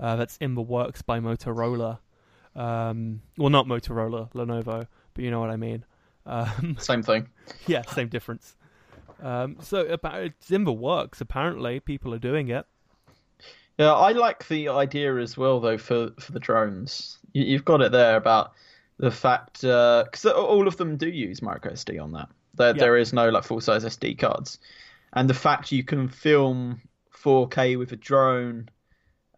Uh, 0.00 0.16
that's 0.16 0.36
in 0.38 0.54
the 0.54 0.62
works 0.62 1.02
by 1.02 1.20
Motorola. 1.20 1.98
Um, 2.56 3.22
well, 3.38 3.50
not 3.50 3.66
Motorola, 3.66 4.32
Lenovo, 4.32 4.88
but 5.14 5.24
you 5.24 5.30
know 5.30 5.40
what 5.40 5.50
I 5.50 5.56
mean. 5.56 5.84
Um, 6.26 6.76
same 6.80 7.02
thing. 7.02 7.28
Yeah, 7.66 7.82
same 7.82 8.08
difference. 8.08 8.56
Um, 9.22 9.56
so 9.60 9.80
about 9.86 10.32
the 10.48 10.72
works. 10.72 11.20
Apparently, 11.20 11.80
people 11.80 12.14
are 12.14 12.18
doing 12.18 12.48
it. 12.48 12.66
Yeah, 13.78 13.94
I 13.94 14.12
like 14.12 14.46
the 14.48 14.68
idea 14.68 15.16
as 15.16 15.36
well, 15.36 15.60
though, 15.60 15.78
for 15.78 16.10
for 16.18 16.32
the 16.32 16.40
drones. 16.40 17.18
You, 17.32 17.56
have 17.56 17.64
got 17.64 17.80
it 17.80 17.92
there 17.92 18.16
about 18.16 18.52
the 18.98 19.10
fact 19.10 19.62
because 19.62 20.24
uh, 20.26 20.32
all 20.32 20.68
of 20.68 20.76
them 20.76 20.96
do 20.96 21.08
use 21.08 21.40
micro 21.40 21.72
SD 21.72 22.02
on 22.02 22.12
that. 22.12 22.28
There, 22.54 22.68
yeah. 22.68 22.80
there 22.80 22.96
is 22.98 23.12
no 23.12 23.30
like 23.30 23.44
full 23.44 23.60
size 23.60 23.84
SD 23.84 24.18
cards, 24.18 24.58
and 25.12 25.28
the 25.28 25.34
fact 25.34 25.72
you 25.72 25.84
can 25.84 26.08
film 26.08 26.82
4K 27.14 27.78
with 27.78 27.92
a 27.92 27.96
drone. 27.96 28.68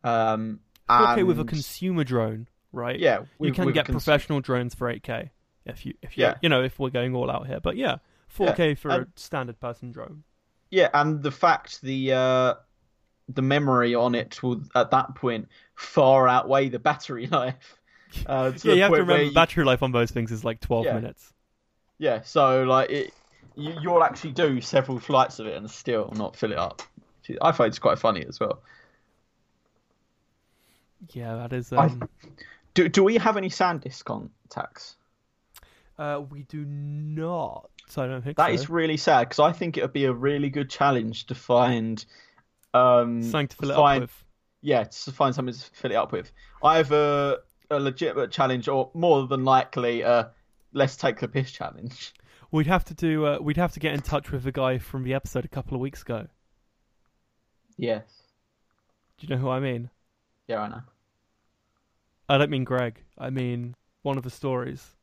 Um, 0.02 0.60
4K 0.88 1.18
and... 1.18 1.26
with 1.26 1.40
a 1.40 1.44
consumer 1.44 2.04
drone, 2.04 2.48
right? 2.72 2.98
Yeah, 2.98 3.20
with, 3.38 3.48
you 3.48 3.52
can 3.52 3.72
get 3.72 3.86
cons- 3.86 4.04
professional 4.04 4.40
drones 4.40 4.74
for 4.74 4.92
8K 4.92 5.30
if 5.66 5.86
you 5.86 5.94
if 6.02 6.16
you 6.16 6.24
yeah. 6.24 6.34
you 6.42 6.48
know 6.48 6.62
if 6.62 6.78
we're 6.78 6.90
going 6.90 7.14
all 7.14 7.30
out 7.30 7.46
here. 7.46 7.60
But 7.60 7.76
yeah, 7.76 7.96
4K 8.36 8.58
yeah. 8.58 8.74
for 8.74 8.90
and, 8.90 9.02
a 9.02 9.06
standard 9.16 9.60
person 9.60 9.92
drone. 9.92 10.24
Yeah, 10.70 10.88
and 10.92 11.22
the 11.22 11.30
fact 11.30 11.80
the 11.82 12.12
uh, 12.12 12.54
the 13.28 13.42
memory 13.42 13.94
on 13.94 14.14
it 14.14 14.42
will 14.42 14.62
at 14.74 14.90
that 14.90 15.14
point 15.14 15.48
far 15.74 16.28
outweigh 16.28 16.68
the 16.68 16.78
battery 16.78 17.26
life. 17.30 17.76
Uh, 18.26 18.52
yeah, 18.62 18.74
you 18.74 18.82
have 18.82 18.92
to 18.92 18.98
remember 18.98 19.24
you... 19.24 19.32
battery 19.32 19.64
life 19.64 19.82
on 19.82 19.90
those 19.90 20.08
things 20.08 20.30
is 20.30 20.44
like 20.44 20.60
12 20.60 20.84
yeah. 20.84 20.92
minutes. 20.92 21.32
Yeah, 21.98 22.22
so 22.22 22.62
like 22.62 22.88
it, 22.88 23.14
you, 23.56 23.74
you'll 23.82 24.04
actually 24.04 24.30
do 24.30 24.60
several 24.60 25.00
flights 25.00 25.40
of 25.40 25.48
it 25.48 25.56
and 25.56 25.68
still 25.68 26.12
not 26.14 26.36
fill 26.36 26.52
it 26.52 26.58
up. 26.58 26.80
I 27.42 27.50
find 27.50 27.70
it's 27.70 27.80
quite 27.80 27.98
funny 27.98 28.24
as 28.24 28.38
well. 28.38 28.62
Yeah, 31.12 31.34
that 31.34 31.52
is. 31.52 31.72
Um... 31.72 32.02
I, 32.02 32.36
do 32.74 32.88
do 32.88 33.02
we 33.02 33.16
have 33.16 33.36
any 33.36 33.48
SanDisk 33.48 34.04
contacts? 34.04 34.96
Uh, 35.98 36.22
we 36.30 36.42
do 36.44 36.64
not. 36.64 37.70
So 37.88 38.02
I 38.02 38.06
don't 38.06 38.22
think 38.22 38.36
that 38.36 38.48
so. 38.48 38.52
is 38.52 38.70
really 38.70 38.96
sad 38.96 39.28
because 39.28 39.40
I 39.40 39.52
think 39.52 39.76
it 39.76 39.82
would 39.82 39.92
be 39.92 40.06
a 40.06 40.12
really 40.12 40.50
good 40.50 40.70
challenge 40.70 41.26
to 41.26 41.34
find 41.34 42.04
um, 42.72 43.22
something 43.22 43.48
to 43.48 43.56
fill 43.56 43.74
find, 43.74 44.02
up 44.04 44.08
with. 44.08 44.24
Yeah, 44.62 44.84
to 44.84 45.12
find 45.12 45.34
something 45.34 45.54
to 45.54 45.60
fill 45.72 45.92
it 45.92 45.96
up 45.96 46.12
with. 46.12 46.32
I 46.62 46.78
have 46.78 46.92
a, 46.92 47.38
a 47.70 47.78
legitimate 47.78 48.30
challenge, 48.30 48.68
or 48.68 48.90
more 48.94 49.26
than 49.26 49.44
likely, 49.44 50.00
a 50.00 50.30
let's 50.72 50.96
take 50.96 51.20
the 51.20 51.28
piss 51.28 51.52
challenge. 51.52 52.14
We'd 52.50 52.66
have 52.66 52.84
to 52.86 52.94
do. 52.94 53.26
Uh, 53.26 53.38
we'd 53.40 53.56
have 53.56 53.72
to 53.72 53.80
get 53.80 53.94
in 53.94 54.00
touch 54.00 54.30
with 54.30 54.44
the 54.44 54.52
guy 54.52 54.78
from 54.78 55.04
the 55.04 55.14
episode 55.14 55.44
a 55.44 55.48
couple 55.48 55.74
of 55.74 55.80
weeks 55.80 56.02
ago. 56.02 56.26
Yes. 57.76 58.04
Do 59.18 59.26
you 59.26 59.34
know 59.34 59.40
who 59.40 59.48
I 59.48 59.60
mean? 59.60 59.90
Yeah, 60.48 60.60
I 60.60 60.68
know. 60.68 60.82
I 62.28 62.38
don't 62.38 62.50
mean 62.50 62.64
Greg. 62.64 63.02
I 63.18 63.30
mean 63.30 63.74
one 64.02 64.16
of 64.16 64.24
the 64.24 64.30
stories. 64.30 64.93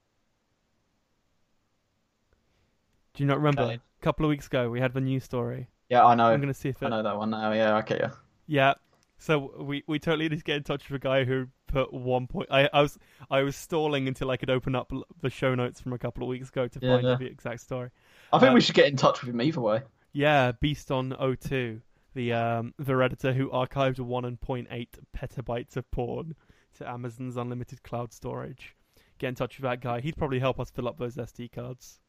Do 3.13 3.23
you 3.23 3.27
not 3.27 3.37
remember? 3.37 3.63
Okay. 3.63 3.73
A 3.75 4.03
couple 4.03 4.25
of 4.25 4.29
weeks 4.29 4.47
ago, 4.47 4.69
we 4.69 4.79
had 4.79 4.93
the 4.93 5.01
news 5.01 5.23
story. 5.23 5.67
Yeah, 5.89 6.05
I 6.05 6.15
know. 6.15 6.25
I'm 6.25 6.39
gonna 6.39 6.53
see 6.53 6.69
if 6.69 6.81
it... 6.81 6.85
I 6.85 6.89
know 6.89 7.03
that 7.03 7.17
one 7.17 7.29
now. 7.31 7.51
Yeah, 7.51 7.77
okay, 7.77 7.97
yeah. 7.99 8.11
Yeah. 8.47 8.73
So 9.17 9.53
we, 9.61 9.83
we 9.85 9.99
totally 9.99 10.27
need 10.29 10.39
to 10.39 10.43
get 10.43 10.57
in 10.57 10.63
touch 10.63 10.89
with 10.89 10.99
a 10.99 11.03
guy 11.03 11.25
who 11.25 11.47
put 11.67 11.93
one 11.93 12.25
point. 12.25 12.49
I, 12.49 12.69
I 12.73 12.81
was 12.81 12.97
I 13.29 13.41
was 13.43 13.55
stalling 13.55 14.07
until 14.07 14.31
I 14.31 14.37
could 14.37 14.49
open 14.49 14.75
up 14.75 14.91
the 15.21 15.29
show 15.29 15.53
notes 15.53 15.79
from 15.79 15.93
a 15.93 15.97
couple 15.99 16.23
of 16.23 16.29
weeks 16.29 16.49
ago 16.49 16.67
to 16.67 16.79
yeah, 16.81 16.95
find 16.95 17.07
yeah. 17.07 17.15
the 17.15 17.27
exact 17.27 17.61
story. 17.61 17.89
I 18.33 18.39
think 18.39 18.49
um, 18.49 18.53
we 18.55 18.61
should 18.61 18.73
get 18.75 18.87
in 18.87 18.97
touch 18.97 19.21
with 19.21 19.29
him 19.29 19.41
either 19.41 19.61
way. 19.61 19.81
Yeah, 20.11 20.53
Beast 20.53 20.91
on 20.91 21.11
O2, 21.11 21.81
the 22.15 22.33
um 22.33 22.73
the 22.79 22.93
redditor 22.93 23.35
who 23.35 23.49
archived 23.49 23.97
1.8 23.97 24.87
petabytes 25.15 25.77
of 25.77 25.89
porn 25.91 26.35
to 26.77 26.89
Amazon's 26.89 27.37
unlimited 27.37 27.83
cloud 27.83 28.11
storage. 28.13 28.75
Get 29.19 29.27
in 29.27 29.35
touch 29.35 29.57
with 29.57 29.63
that 29.63 29.81
guy. 29.81 30.01
He'd 30.01 30.17
probably 30.17 30.39
help 30.39 30.59
us 30.59 30.71
fill 30.71 30.87
up 30.87 30.97
those 30.97 31.15
SD 31.15 31.51
cards 31.51 32.00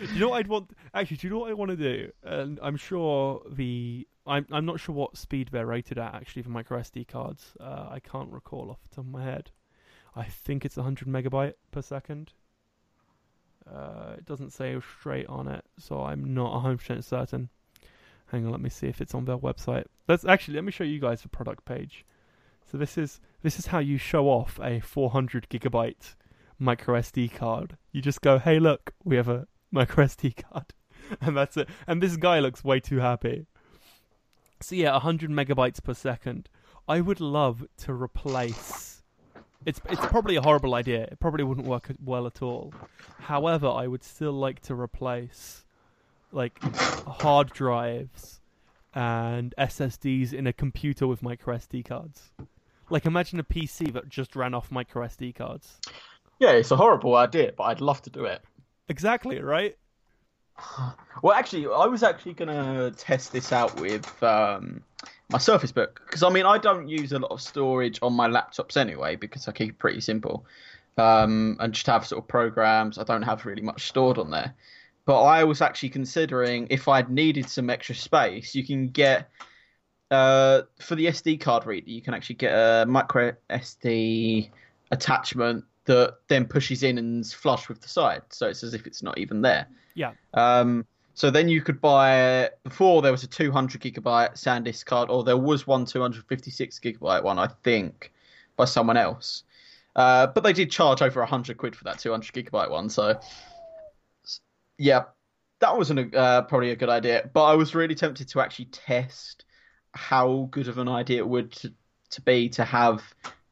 you 0.00 0.20
know 0.20 0.30
what 0.30 0.38
I'd 0.38 0.48
want? 0.48 0.70
Actually, 0.94 1.16
do 1.18 1.26
you 1.26 1.32
know 1.32 1.40
what 1.40 1.50
I 1.50 1.54
want 1.54 1.70
to 1.70 1.76
do? 1.76 2.10
And 2.22 2.58
I'm 2.62 2.76
sure 2.76 3.42
the 3.50 4.06
I'm 4.26 4.46
I'm 4.50 4.66
not 4.66 4.80
sure 4.80 4.94
what 4.94 5.16
speed 5.16 5.48
they're 5.52 5.66
rated 5.66 5.98
at 5.98 6.14
actually 6.14 6.42
for 6.42 6.50
micro 6.50 6.80
SD 6.80 7.08
cards. 7.08 7.54
Uh, 7.60 7.88
I 7.90 8.00
can't 8.00 8.30
recall 8.30 8.70
off 8.70 8.82
the 8.82 8.96
top 8.96 9.04
of 9.04 9.10
my 9.10 9.24
head. 9.24 9.50
I 10.14 10.24
think 10.24 10.64
it's 10.64 10.76
100 10.76 11.06
megabyte 11.06 11.54
per 11.70 11.82
second. 11.82 12.32
Uh, 13.70 14.14
it 14.16 14.24
doesn't 14.24 14.52
say 14.52 14.76
straight 14.98 15.26
on 15.26 15.48
it, 15.48 15.64
so 15.78 16.02
I'm 16.02 16.32
not 16.32 16.62
100% 16.62 17.02
certain. 17.04 17.50
Hang 18.26 18.46
on, 18.46 18.52
let 18.52 18.60
me 18.60 18.70
see 18.70 18.86
if 18.86 19.00
it's 19.00 19.14
on 19.14 19.24
their 19.24 19.36
website. 19.36 19.84
Let's 20.08 20.24
actually 20.24 20.54
let 20.54 20.64
me 20.64 20.72
show 20.72 20.84
you 20.84 21.00
guys 21.00 21.22
the 21.22 21.28
product 21.28 21.64
page. 21.64 22.04
So 22.70 22.78
this 22.78 22.98
is 22.98 23.20
this 23.42 23.58
is 23.58 23.66
how 23.66 23.78
you 23.78 23.98
show 23.98 24.26
off 24.26 24.58
a 24.62 24.80
400 24.80 25.48
gigabyte 25.48 26.14
micro 26.58 26.98
SD 27.00 27.32
card. 27.32 27.76
You 27.92 28.02
just 28.02 28.22
go, 28.22 28.38
"Hey, 28.38 28.58
look, 28.58 28.94
we 29.04 29.16
have 29.16 29.28
a 29.28 29.46
micro 29.70 30.04
SD 30.06 30.42
card, 30.44 30.72
and 31.20 31.36
that's 31.36 31.56
it. 31.56 31.68
And 31.86 32.02
this 32.02 32.16
guy 32.16 32.40
looks 32.40 32.64
way 32.64 32.80
too 32.80 32.98
happy. 32.98 33.46
So 34.60 34.74
yeah, 34.74 34.92
100 34.92 35.30
megabytes 35.30 35.82
per 35.82 35.94
second. 35.94 36.48
I 36.88 37.00
would 37.00 37.20
love 37.20 37.66
to 37.78 37.92
replace. 37.92 39.02
It's 39.64 39.80
it's 39.90 40.06
probably 40.06 40.36
a 40.36 40.42
horrible 40.42 40.74
idea. 40.74 41.02
It 41.04 41.18
probably 41.18 41.44
wouldn't 41.44 41.66
work 41.66 41.90
well 42.02 42.26
at 42.26 42.40
all. 42.42 42.72
However, 43.20 43.68
I 43.68 43.86
would 43.86 44.04
still 44.04 44.32
like 44.32 44.60
to 44.62 44.74
replace 44.74 45.64
like 46.32 46.62
hard 46.62 47.50
drives 47.50 48.40
and 48.94 49.54
SSDs 49.58 50.32
in 50.32 50.46
a 50.46 50.52
computer 50.52 51.06
with 51.06 51.22
micro 51.22 51.56
SD 51.56 51.84
cards. 51.84 52.32
Like 52.88 53.04
imagine 53.04 53.40
a 53.40 53.44
PC 53.44 53.92
that 53.92 54.08
just 54.08 54.36
ran 54.36 54.54
off 54.54 54.70
micro 54.70 55.06
SD 55.06 55.34
cards. 55.34 55.80
Yeah, 56.38 56.50
it's 56.52 56.70
a 56.70 56.76
horrible 56.76 57.16
idea, 57.16 57.52
but 57.56 57.64
I'd 57.64 57.80
love 57.80 58.00
to 58.02 58.10
do 58.10 58.24
it. 58.24 58.42
Exactly, 58.88 59.40
right? 59.40 59.76
Well, 61.22 61.34
actually, 61.34 61.66
I 61.66 61.86
was 61.86 62.02
actually 62.02 62.34
going 62.34 62.48
to 62.48 62.90
test 62.96 63.32
this 63.32 63.52
out 63.52 63.80
with 63.80 64.22
um, 64.22 64.82
my 65.30 65.38
Surface 65.38 65.72
Book 65.72 66.02
because 66.06 66.22
I 66.22 66.30
mean 66.30 66.46
I 66.46 66.58
don't 66.58 66.88
use 66.88 67.12
a 67.12 67.18
lot 67.18 67.30
of 67.30 67.40
storage 67.40 67.98
on 68.02 68.12
my 68.12 68.28
laptops 68.28 68.76
anyway 68.76 69.16
because 69.16 69.48
I 69.48 69.52
keep 69.52 69.70
it 69.70 69.78
pretty 69.78 70.00
simple 70.00 70.46
um, 70.98 71.56
and 71.60 71.72
just 71.72 71.86
have 71.86 72.06
sort 72.06 72.22
of 72.22 72.28
programs. 72.28 72.98
I 72.98 73.04
don't 73.04 73.22
have 73.22 73.44
really 73.46 73.62
much 73.62 73.88
stored 73.88 74.18
on 74.18 74.30
there. 74.30 74.54
But 75.04 75.22
I 75.22 75.44
was 75.44 75.60
actually 75.62 75.90
considering 75.90 76.66
if 76.70 76.88
I'd 76.88 77.10
needed 77.10 77.48
some 77.48 77.70
extra 77.70 77.94
space, 77.94 78.54
you 78.54 78.64
can 78.64 78.88
get 78.88 79.30
uh, 80.10 80.62
for 80.80 80.96
the 80.96 81.06
SD 81.06 81.40
card 81.40 81.66
reader, 81.66 81.90
you 81.90 82.02
can 82.02 82.14
actually 82.14 82.36
get 82.36 82.52
a 82.52 82.86
micro 82.86 83.32
SD 83.50 84.50
attachment 84.90 85.64
that 85.86 86.16
then 86.28 86.44
pushes 86.44 86.82
in 86.82 86.98
and's 86.98 87.32
flush 87.32 87.68
with 87.68 87.80
the 87.80 87.88
side, 87.88 88.22
so 88.30 88.48
it's 88.48 88.62
as 88.62 88.74
if 88.74 88.86
it's 88.86 89.02
not 89.02 89.18
even 89.18 89.40
there. 89.40 89.66
Yeah. 89.94 90.12
Um, 90.34 90.86
so 91.14 91.30
then 91.30 91.48
you 91.48 91.62
could 91.62 91.80
buy 91.80 92.50
before 92.62 93.00
there 93.00 93.12
was 93.12 93.22
a 93.22 93.26
200 93.26 93.80
gigabyte 93.80 94.34
SanDisk 94.34 94.84
card, 94.84 95.10
or 95.10 95.24
there 95.24 95.36
was 95.36 95.66
one 95.66 95.86
256 95.86 96.78
gigabyte 96.78 97.22
one, 97.22 97.38
I 97.38 97.48
think, 97.62 98.12
by 98.56 98.66
someone 98.66 98.96
else. 98.96 99.44
Uh, 99.94 100.26
but 100.26 100.44
they 100.44 100.52
did 100.52 100.70
charge 100.70 101.00
over 101.00 101.20
100 101.20 101.56
quid 101.56 101.74
for 101.74 101.84
that 101.84 101.98
200 101.98 102.32
gigabyte 102.32 102.70
one, 102.70 102.90
so 102.90 103.18
yeah, 104.78 105.04
that 105.60 105.76
wasn't 105.76 106.14
a, 106.14 106.18
uh, 106.18 106.42
probably 106.42 106.70
a 106.70 106.76
good 106.76 106.90
idea. 106.90 107.30
But 107.32 107.44
I 107.44 107.54
was 107.54 107.74
really 107.74 107.94
tempted 107.94 108.28
to 108.28 108.40
actually 108.40 108.66
test 108.66 109.44
how 109.92 110.48
good 110.50 110.68
of 110.68 110.78
an 110.78 110.88
idea 110.88 111.18
it 111.18 111.28
would 111.28 111.52
to, 111.52 111.72
to 112.10 112.20
be 112.20 112.50
to 112.50 112.64
have 112.64 113.02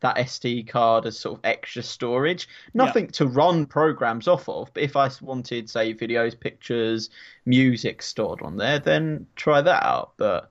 that 0.05 0.17
SD 0.19 0.69
card 0.69 1.07
as 1.07 1.19
sort 1.19 1.39
of 1.39 1.45
extra 1.45 1.83
storage. 1.83 2.47
Nothing 2.75 3.07
yeah. 3.07 3.13
to 3.13 3.27
run 3.27 3.65
programs 3.65 4.29
off 4.29 4.51
of, 4.51 4.71
but 4.75 4.83
if 4.83 4.97
I 4.97 5.11
wanted, 5.23 5.71
say, 5.71 5.95
videos, 5.95 6.39
pictures, 6.39 7.09
music 7.47 8.03
stored 8.03 8.43
on 8.43 8.59
there, 8.59 8.79
then 8.79 9.27
try 9.35 9.63
that 9.63 9.83
out. 9.83 10.13
But 10.19 10.51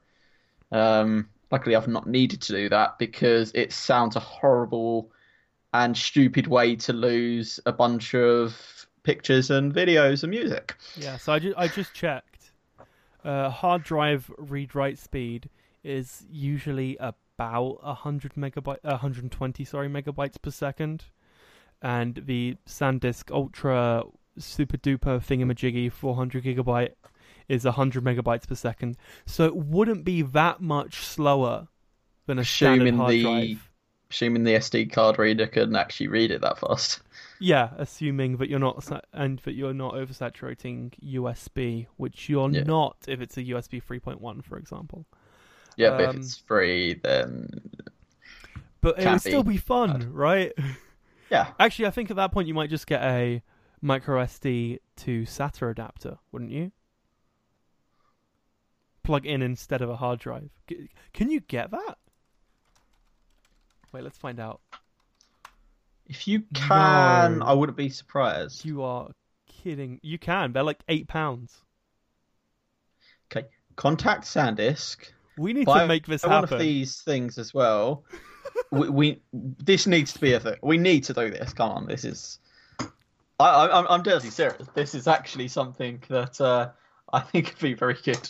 um, 0.72 1.30
luckily, 1.52 1.76
I've 1.76 1.88
not 1.88 2.08
needed 2.08 2.42
to 2.42 2.54
do 2.54 2.70
that 2.70 2.98
because 2.98 3.52
it 3.54 3.72
sounds 3.72 4.16
a 4.16 4.20
horrible 4.20 5.12
and 5.72 5.96
stupid 5.96 6.48
way 6.48 6.76
to 6.78 6.94
lose 6.94 7.60
a 7.68 7.72
bunch 7.72 8.16
of 8.16 8.88
pictures 9.04 9.52
and 9.52 9.72
videos 9.72 10.24
and 10.24 10.32
music. 10.32 10.76
Yeah, 10.98 11.18
so 11.18 11.32
I 11.32 11.38
just, 11.38 11.58
I 11.60 11.68
just 11.68 11.94
checked. 11.94 12.52
Uh, 13.24 13.52
hard 13.52 13.84
drive 13.84 14.32
read 14.40 14.74
write 14.74 14.98
speed 14.98 15.48
is 15.84 16.26
usually 16.32 16.98
a 17.00 17.14
about 17.38 17.84
100 17.84 18.34
megabyte, 18.36 18.84
120 18.84 19.66
sorry 19.66 19.90
megabytes 19.90 20.42
per 20.42 20.52
second, 20.52 21.06
and 21.82 22.22
the 22.26 22.56
SanDisk 22.68 23.32
Ultra 23.32 24.04
super 24.38 24.78
duper 24.78 25.24
thingamajiggy 25.24 25.92
400 25.92 26.44
gigabyte 26.44 26.94
is 27.48 27.66
100 27.66 28.04
megabytes 28.04 28.48
per 28.48 28.56
second. 28.56 28.98
So 29.26 29.46
it 29.46 29.56
wouldn't 29.56 30.06
be 30.06 30.22
that 30.22 30.62
much 30.62 30.98
slower 30.98 31.68
than 32.26 32.38
a 32.38 32.42
assuming 32.42 32.80
standard 32.80 32.96
hard 32.96 33.12
the, 33.12 33.22
drive. 33.22 33.70
Assuming 34.10 34.44
the 34.44 34.54
SD 34.54 34.92
card 34.92 35.18
reader 35.18 35.48
can 35.48 35.76
actually 35.76 36.08
read 36.08 36.32
it 36.32 36.42
that 36.42 36.60
fast. 36.60 37.02
Yeah, 37.40 37.72
assuming 37.78 38.38
that 38.38 38.50
you're 38.50 38.60
not 38.60 39.04
and 39.12 39.40
that 39.40 39.54
you're 39.54 39.74
not 39.74 39.96
oversaturating 39.96 40.94
USB, 41.04 41.88
which 41.98 42.30
you're 42.30 42.50
yeah. 42.50 42.64
not 42.64 42.98
if 43.08 43.22
it's 43.22 43.38
a 43.38 43.44
USB 43.44 43.84
3.1, 43.84 44.44
for 44.44 44.58
example. 44.58 45.06
Yeah, 45.78 45.90
um, 45.90 46.02
if 46.02 46.16
it's 46.16 46.38
free, 46.38 47.00
then. 47.04 47.50
But 48.82 49.00
it 49.00 49.10
would 49.10 49.22
still 49.22 49.44
be 49.44 49.58
fun, 49.58 49.92
bad. 49.92 50.14
right? 50.14 50.52
Yeah. 51.30 51.52
Actually, 51.60 51.88
I 51.88 51.92
think 51.92 52.12
at 52.12 52.18
that 52.18 52.32
point 52.32 52.48
you 52.48 52.54
might 52.54 52.70
just 52.70 52.86
get 52.86 53.02
a 53.02 53.42
micro 53.82 54.24
SD 54.24 54.80
to 54.98 55.24
SATA 55.24 55.72
adapter, 55.72 56.18
wouldn't 56.32 56.52
you? 56.52 56.72
Plug 59.04 59.26
in 59.26 59.42
instead 59.42 59.82
of 59.82 59.90
a 59.90 59.96
hard 59.96 60.20
drive. 60.20 60.52
Can 61.14 61.32
you 61.32 61.40
get 61.40 61.72
that? 61.72 61.98
Wait, 63.92 64.04
let's 64.04 64.18
find 64.18 64.40
out. 64.40 64.62
If 66.08 66.28
you 66.28 66.44
can, 66.54 67.40
no. 67.40 67.46
I 67.46 67.54
wouldn't 67.54 67.78
be 67.78 67.90
surprised. 67.90 68.66
You 68.66 68.84
are 68.84 69.10
kidding. 69.48 70.00
You 70.04 70.20
can. 70.20 70.54
They're 70.54 70.64
like 70.64 70.84
eight 70.88 71.08
pounds. 71.08 71.64
Okay. 73.32 73.48
Contact 73.76 74.26
SanDisk. 74.26 75.12
We 75.38 75.54
need 75.54 75.68
to 75.68 75.88
make 75.88 76.06
this 76.08 76.24
happen. 76.24 76.42
One 76.50 76.54
of 76.54 76.60
these 76.60 77.02
things 77.02 77.38
as 77.38 77.54
well. 77.54 78.04
we, 78.72 78.90
we, 78.90 79.22
this 79.32 79.88
needs 79.88 80.14
to 80.14 80.20
be 80.20 80.34
a 80.34 80.40
thing. 80.40 80.58
We 80.62 80.78
need 80.78 81.04
to 81.06 81.14
do 81.14 81.30
this. 81.30 81.54
Come 81.54 81.72
on, 81.72 81.86
this 81.88 82.04
is. 82.04 82.40
I, 82.80 82.88
I, 83.40 83.80
I'm 83.80 83.88
I'm 83.90 84.04
dirty 84.04 84.30
serious. 84.30 84.68
This 84.74 84.94
is 84.94 85.08
actually 85.08 85.48
something 85.48 86.02
that 86.10 86.40
uh, 86.40 86.70
I 87.12 87.20
think 87.22 87.48
could 87.48 87.60
be 87.60 87.74
very 87.74 87.98
good. 88.04 88.30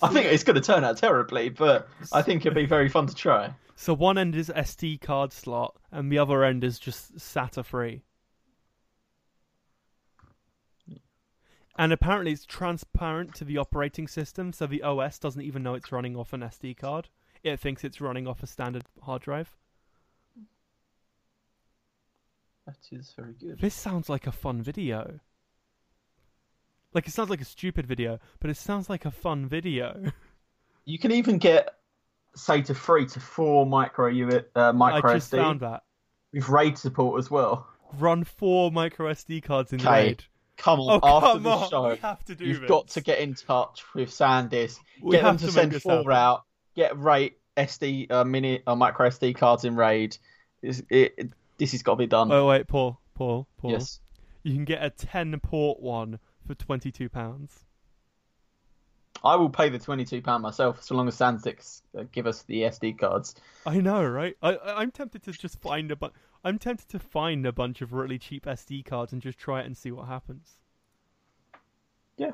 I 0.00 0.08
think 0.08 0.26
it's 0.26 0.44
going 0.44 0.54
to 0.54 0.62
turn 0.62 0.84
out 0.84 0.96
terribly, 0.96 1.48
but 1.48 1.88
I 2.12 2.22
think 2.22 2.42
it'd 2.42 2.54
be 2.54 2.66
very 2.66 2.88
fun 2.88 3.06
to 3.06 3.14
try. 3.14 3.52
So 3.74 3.94
one 3.94 4.16
end 4.16 4.34
is 4.34 4.48
SD 4.48 5.00
card 5.00 5.32
slot, 5.32 5.76
and 5.90 6.10
the 6.10 6.18
other 6.18 6.44
end 6.44 6.64
is 6.64 6.78
just 6.78 7.16
SATA 7.16 7.64
free. 7.64 8.02
And 11.78 11.92
apparently, 11.92 12.32
it's 12.32 12.44
transparent 12.44 13.36
to 13.36 13.44
the 13.44 13.56
operating 13.56 14.08
system, 14.08 14.52
so 14.52 14.66
the 14.66 14.82
OS 14.82 15.20
doesn't 15.20 15.42
even 15.42 15.62
know 15.62 15.74
it's 15.74 15.92
running 15.92 16.16
off 16.16 16.32
an 16.32 16.40
SD 16.40 16.76
card. 16.76 17.08
It 17.44 17.60
thinks 17.60 17.84
it's 17.84 18.00
running 18.00 18.26
off 18.26 18.42
a 18.42 18.48
standard 18.48 18.82
hard 19.00 19.22
drive. 19.22 19.54
That 22.66 22.76
is 22.90 23.14
very 23.16 23.34
good. 23.34 23.60
This 23.60 23.76
sounds 23.76 24.08
like 24.08 24.26
a 24.26 24.32
fun 24.32 24.60
video. 24.60 25.20
Like 26.92 27.06
it 27.06 27.12
sounds 27.12 27.30
like 27.30 27.40
a 27.40 27.44
stupid 27.44 27.86
video, 27.86 28.18
but 28.40 28.50
it 28.50 28.56
sounds 28.56 28.90
like 28.90 29.04
a 29.04 29.10
fun 29.12 29.46
video. 29.46 30.12
You 30.84 30.98
can 30.98 31.12
even 31.12 31.36
get 31.36 31.74
SATA 32.34 32.74
3 32.74 33.06
to 33.06 33.20
four 33.20 33.66
micro 33.66 34.08
uh, 34.54 34.72
micro 34.72 35.10
I 35.10 35.14
just 35.14 35.30
SD 35.30 35.36
found 35.36 35.60
that 35.60 35.84
with 36.32 36.48
RAID 36.48 36.78
support 36.78 37.18
as 37.18 37.30
well. 37.30 37.66
Run 37.98 38.24
four 38.24 38.72
micro 38.72 39.12
SD 39.12 39.42
cards 39.42 39.74
in 39.74 39.80
RAID 39.80 40.24
come 40.58 40.80
on, 40.80 41.00
oh, 41.02 41.16
after 41.16 41.38
come 41.38 41.46
on. 41.46 41.70
show, 41.70 41.88
we 41.88 41.96
have 41.96 42.22
to 42.26 42.34
do 42.34 42.44
you've 42.44 42.60
this. 42.60 42.68
got 42.68 42.88
to 42.88 43.00
get 43.00 43.20
in 43.20 43.34
touch 43.34 43.82
with 43.94 44.10
SanDisk. 44.10 44.78
We 45.00 45.12
get 45.12 45.22
them 45.22 45.38
to, 45.38 45.46
to 45.46 45.52
send 45.52 45.82
four 45.82 45.92
happen. 45.92 46.12
out. 46.12 46.44
Get 46.76 46.98
RAID 46.98 47.32
SD 47.56 48.10
uh, 48.10 48.24
mini 48.24 48.62
uh, 48.66 48.74
micro 48.74 49.08
SD 49.08 49.36
cards 49.36 49.64
in 49.64 49.74
RAID. 49.76 50.18
It, 50.62 50.84
it, 50.90 51.30
this 51.56 51.72
has 51.72 51.82
got 51.82 51.92
to 51.92 51.96
be 51.96 52.06
done. 52.06 52.30
Oh 52.30 52.46
wait, 52.48 52.66
Paul, 52.66 53.00
Paul, 53.14 53.46
Paul. 53.58 53.72
Yes. 53.72 54.00
You 54.42 54.54
can 54.54 54.64
get 54.64 54.84
a 54.84 54.90
ten 54.90 55.38
port 55.40 55.80
one 55.80 56.18
for 56.46 56.54
twenty 56.54 56.90
two 56.92 57.08
pounds. 57.08 57.64
I 59.24 59.36
will 59.36 59.50
pay 59.50 59.68
the 59.68 59.78
twenty-two 59.78 60.22
pound 60.22 60.42
myself, 60.42 60.82
so 60.82 60.94
long 60.94 61.08
as 61.08 61.16
SanDisk 61.16 61.82
uh, 61.98 62.04
give 62.12 62.26
us 62.26 62.42
the 62.42 62.62
SD 62.62 62.98
cards. 62.98 63.34
I 63.66 63.80
know, 63.80 64.04
right? 64.04 64.36
I, 64.42 64.56
I'm 64.64 64.90
tempted 64.90 65.24
to 65.24 65.32
just 65.32 65.60
find 65.60 65.90
a 65.90 65.96
bu- 65.96 66.10
I'm 66.44 66.58
tempted 66.58 66.88
to 66.90 66.98
find 66.98 67.44
a 67.46 67.52
bunch 67.52 67.82
of 67.82 67.92
really 67.92 68.18
cheap 68.18 68.46
SD 68.46 68.84
cards 68.84 69.12
and 69.12 69.20
just 69.20 69.38
try 69.38 69.60
it 69.60 69.66
and 69.66 69.76
see 69.76 69.90
what 69.90 70.06
happens. 70.06 70.56
Yeah. 72.16 72.32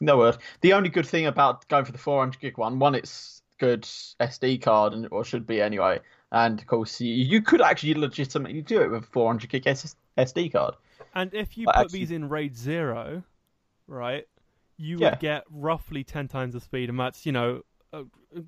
No 0.00 0.16
word. 0.18 0.38
The 0.62 0.72
only 0.72 0.88
good 0.88 1.06
thing 1.06 1.26
about 1.26 1.68
going 1.68 1.84
for 1.84 1.92
the 1.92 1.98
400 1.98 2.40
gig 2.40 2.56
one, 2.56 2.78
one, 2.78 2.94
it's 2.94 3.42
good 3.58 3.82
SD 3.82 4.62
card, 4.62 4.94
and 4.94 5.06
or 5.10 5.24
should 5.24 5.46
be 5.46 5.60
anyway. 5.60 6.00
And 6.32 6.58
of 6.58 6.66
course, 6.66 7.00
you, 7.00 7.12
you 7.12 7.42
could 7.42 7.60
actually 7.60 7.94
legitimately 7.94 8.62
do 8.62 8.80
it 8.82 8.90
with 8.90 9.04
a 9.04 9.06
400 9.06 9.50
gig 9.50 9.64
SD 9.64 10.52
card. 10.52 10.74
And 11.14 11.34
if 11.34 11.58
you 11.58 11.66
put 11.66 11.76
actually... 11.76 11.98
these 12.00 12.10
in 12.10 12.28
RAID 12.28 12.56
zero, 12.56 13.22
right, 13.86 14.26
you 14.76 14.98
yeah. 14.98 15.10
would 15.10 15.20
get 15.20 15.44
roughly 15.50 16.04
10 16.04 16.28
times 16.28 16.54
the 16.54 16.60
speed, 16.60 16.88
and 16.88 16.98
that's 16.98 17.26
you 17.26 17.32
know, 17.32 17.62
uh, 17.92 18.04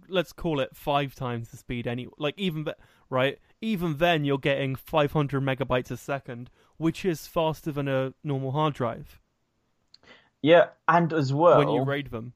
let's 0.09 0.32
call 0.32 0.61
it 0.61 0.74
five 0.74 1.14
times 1.14 1.49
the 1.49 1.57
speed. 1.57 1.86
Any 1.86 2.09
like 2.18 2.34
even 2.36 2.66
right, 3.11 3.38
even 3.61 3.99
then 3.99 4.24
you're 4.24 4.38
getting 4.38 4.76
500 4.76 5.43
megabytes 5.43 5.90
a 5.90 5.97
second, 5.97 6.51
which 6.76 7.05
is 7.05 7.26
faster 7.26 7.72
than 7.72 7.88
a 7.88 8.14
normal 8.22 8.53
hard 8.53 8.74
drive. 8.74 9.20
Yeah, 10.43 10.68
and 10.88 11.12
as 11.12 11.32
well 11.32 11.59
when 11.59 11.68
you 11.68 11.82
raid 11.84 12.11
them. 12.11 12.32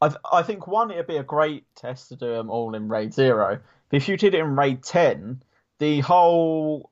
I 0.00 0.08
th- 0.08 0.20
I 0.30 0.42
think 0.42 0.66
one 0.66 0.90
it'd 0.90 1.06
be 1.06 1.16
a 1.16 1.22
great 1.22 1.64
test 1.74 2.08
to 2.08 2.16
do 2.16 2.28
them 2.28 2.50
all 2.50 2.74
in 2.74 2.88
raid 2.88 3.14
zero. 3.14 3.60
If 3.90 4.08
you 4.08 4.16
did 4.16 4.34
it 4.34 4.40
in 4.40 4.56
raid 4.56 4.82
ten, 4.82 5.42
the 5.78 6.00
whole 6.00 6.90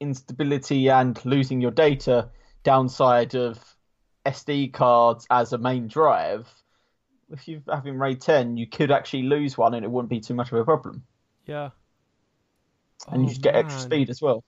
instability 0.00 0.88
and 0.88 1.22
losing 1.24 1.60
your 1.60 1.70
data 1.70 2.28
downside 2.62 3.34
of 3.34 3.58
SD 4.24 4.72
cards 4.72 5.26
as 5.30 5.52
a 5.52 5.58
main 5.58 5.88
drive. 5.88 6.48
If 7.30 7.48
you 7.48 7.62
have 7.68 7.86
in 7.86 7.98
raid 7.98 8.20
ten, 8.20 8.56
you 8.56 8.66
could 8.66 8.90
actually 8.90 9.24
lose 9.24 9.58
one, 9.58 9.74
and 9.74 9.84
it 9.84 9.90
wouldn't 9.90 10.10
be 10.10 10.20
too 10.20 10.34
much 10.34 10.52
of 10.52 10.58
a 10.58 10.64
problem. 10.64 11.02
Yeah. 11.46 11.70
And 13.08 13.18
oh, 13.18 13.22
you 13.22 13.28
just 13.28 13.42
get 13.42 13.54
extra 13.54 13.80
speed 13.80 14.10
as 14.10 14.22
well. 14.22 14.44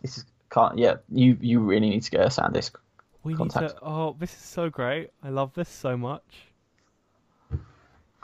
This 0.00 0.18
is 0.18 0.24
can't. 0.50 0.78
Yeah, 0.78 0.96
you 1.10 1.36
you 1.40 1.60
really 1.60 1.90
need 1.90 2.02
to 2.02 2.10
get 2.10 2.20
a 2.20 2.28
SanDisk 2.28 2.72
we 3.22 3.34
contact. 3.34 3.62
need 3.62 3.68
to. 3.80 3.84
Oh, 3.84 4.16
this 4.18 4.32
is 4.32 4.40
so 4.40 4.70
great! 4.70 5.10
I 5.22 5.28
love 5.28 5.52
this 5.54 5.68
so 5.68 5.96
much. 5.96 6.22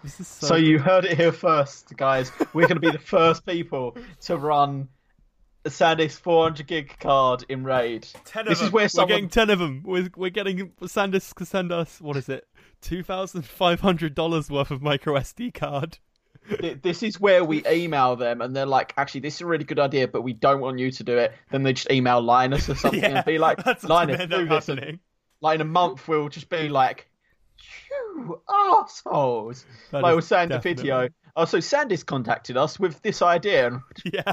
This 0.02 0.18
is 0.20 0.28
so. 0.28 0.46
So 0.48 0.56
you 0.56 0.78
heard 0.78 1.04
it 1.04 1.16
here 1.16 1.32
first, 1.32 1.96
guys. 1.96 2.32
We're 2.52 2.68
going 2.68 2.80
to 2.80 2.80
be 2.80 2.90
the 2.90 2.98
first 3.04 3.46
people 3.46 3.96
to 4.22 4.36
run 4.36 4.88
a 5.64 5.68
SanDisk 5.68 6.18
400 6.18 6.66
gig 6.66 6.96
card 6.98 7.44
in 7.48 7.64
RAID. 7.64 8.06
Ten 8.24 8.46
this 8.46 8.60
of 8.60 8.66
is 8.66 8.72
where 8.72 8.88
someone... 8.88 9.08
We're 9.08 9.14
getting 9.16 9.28
ten 9.28 9.50
of 9.50 9.58
them. 9.58 9.82
We're, 9.84 10.10
we're 10.16 10.30
getting 10.30 10.70
SanDisk 10.80 11.34
to 11.36 11.46
send 11.46 11.72
us 11.72 12.00
what 12.00 12.16
is 12.16 12.28
it? 12.28 12.46
Two 12.82 13.02
thousand 13.02 13.46
five 13.46 13.80
hundred 13.80 14.14
dollars 14.14 14.50
worth 14.50 14.70
of 14.70 14.82
micro 14.82 15.14
SD 15.14 15.54
card 15.54 15.98
this 16.82 17.02
is 17.02 17.20
where 17.20 17.44
we 17.44 17.64
email 17.66 18.16
them 18.16 18.40
and 18.40 18.54
they're 18.54 18.66
like, 18.66 18.92
actually, 18.96 19.20
this 19.20 19.36
is 19.36 19.42
a 19.42 19.46
really 19.46 19.64
good 19.64 19.78
idea, 19.78 20.08
but 20.08 20.22
we 20.22 20.32
don't 20.32 20.60
want 20.60 20.78
you 20.78 20.90
to 20.90 21.04
do 21.04 21.16
it. 21.18 21.32
Then 21.50 21.62
they 21.62 21.72
just 21.72 21.90
email 21.90 22.20
Linus 22.20 22.68
or 22.68 22.74
something 22.78 23.00
yeah, 23.00 23.18
and 23.18 23.24
be 23.24 23.38
like, 23.38 23.64
Linus, 23.84 24.26
do 24.28 24.46
this. 24.46 24.68
And, 24.68 24.98
like 25.40 25.56
in 25.56 25.60
a 25.60 25.64
month, 25.64 26.08
we'll 26.08 26.28
just 26.28 26.48
be 26.48 26.68
like, 26.68 27.08
You 27.90 28.40
assholes! 28.48 29.64
That 29.90 30.02
Like 30.02 30.16
was 30.16 30.26
saying 30.26 30.44
in 30.44 30.50
the 30.50 30.58
video. 30.58 31.08
Oh, 31.34 31.44
so 31.46 31.58
SanDisk 31.58 32.06
contacted 32.06 32.56
us 32.56 32.78
with 32.78 33.00
this 33.02 33.22
idea, 33.22 33.68
and 33.68 33.80
Yeah. 34.12 34.32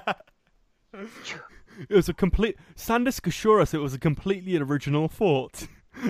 It 1.89 1.95
was 1.95 2.09
a 2.09 2.13
complete. 2.13 2.57
Sandisk 2.75 3.25
assured 3.27 3.61
us 3.61 3.73
it 3.73 3.77
was 3.77 3.93
a 3.93 3.99
completely 3.99 4.57
original 4.57 5.07
thought. 5.07 5.65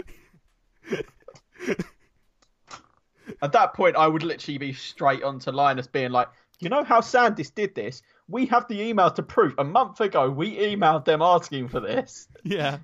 at 3.41 3.51
that 3.53 3.73
point, 3.73 3.95
I 3.95 4.07
would 4.07 4.23
literally 4.23 4.57
be 4.57 4.73
straight 4.73 5.23
onto 5.23 5.51
Linus, 5.51 5.87
being 5.87 6.11
like, 6.11 6.27
"You 6.59 6.69
know 6.69 6.83
how 6.83 7.01
SanDisk 7.01 7.55
did 7.55 7.75
this? 7.75 8.01
We 8.27 8.45
have 8.47 8.67
the 8.67 8.81
email 8.81 9.11
to 9.11 9.23
prove. 9.23 9.55
A 9.57 9.63
month 9.63 10.01
ago, 10.01 10.29
we 10.29 10.57
emailed 10.57 11.05
them 11.05 11.21
asking 11.21 11.69
for 11.69 11.79
this." 11.79 12.27
yeah. 12.43 12.79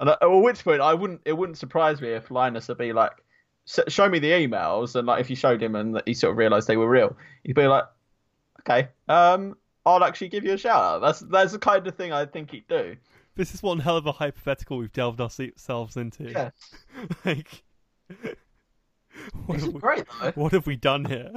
And 0.00 0.10
at 0.10 0.18
at 0.22 0.26
which 0.26 0.64
point, 0.64 0.80
I 0.80 0.94
wouldn't. 0.94 1.20
It 1.24 1.34
wouldn't 1.34 1.58
surprise 1.58 2.00
me 2.00 2.08
if 2.08 2.30
Linus 2.30 2.68
would 2.68 2.78
be 2.78 2.92
like, 2.92 3.12
"S- 3.66 3.92
"Show 3.92 4.08
me 4.08 4.18
the 4.18 4.30
emails," 4.30 4.94
and 4.94 5.06
like 5.06 5.20
if 5.20 5.30
you 5.30 5.36
showed 5.36 5.62
him 5.62 5.74
and 5.74 6.00
he 6.06 6.14
sort 6.14 6.32
of 6.32 6.38
realised 6.38 6.68
they 6.68 6.76
were 6.76 6.88
real, 6.88 7.16
he'd 7.44 7.54
be 7.54 7.66
like, 7.66 7.84
"Okay, 8.60 8.88
um, 9.08 9.56
I'll 9.84 10.04
actually 10.04 10.28
give 10.28 10.44
you 10.44 10.54
a 10.54 10.58
shout 10.58 10.82
out." 10.82 10.98
That's 11.00 11.20
that's 11.20 11.52
the 11.52 11.58
kind 11.58 11.86
of 11.86 11.94
thing 11.96 12.12
I 12.12 12.26
think 12.26 12.52
he'd 12.52 12.68
do. 12.68 12.96
This 13.34 13.54
is 13.54 13.62
one 13.62 13.78
hell 13.78 13.96
of 13.96 14.06
a 14.06 14.12
hypothetical 14.12 14.78
we've 14.78 14.92
delved 14.92 15.20
ourselves 15.20 15.96
into. 15.96 16.30
Yeah, 16.30 16.50
like, 17.24 17.62
what 19.46 19.60
have, 19.60 19.72
we, 19.74 19.80
great 19.80 20.04
though. 20.20 20.32
what 20.34 20.52
have 20.52 20.66
we 20.66 20.76
done 20.76 21.04
here? 21.04 21.32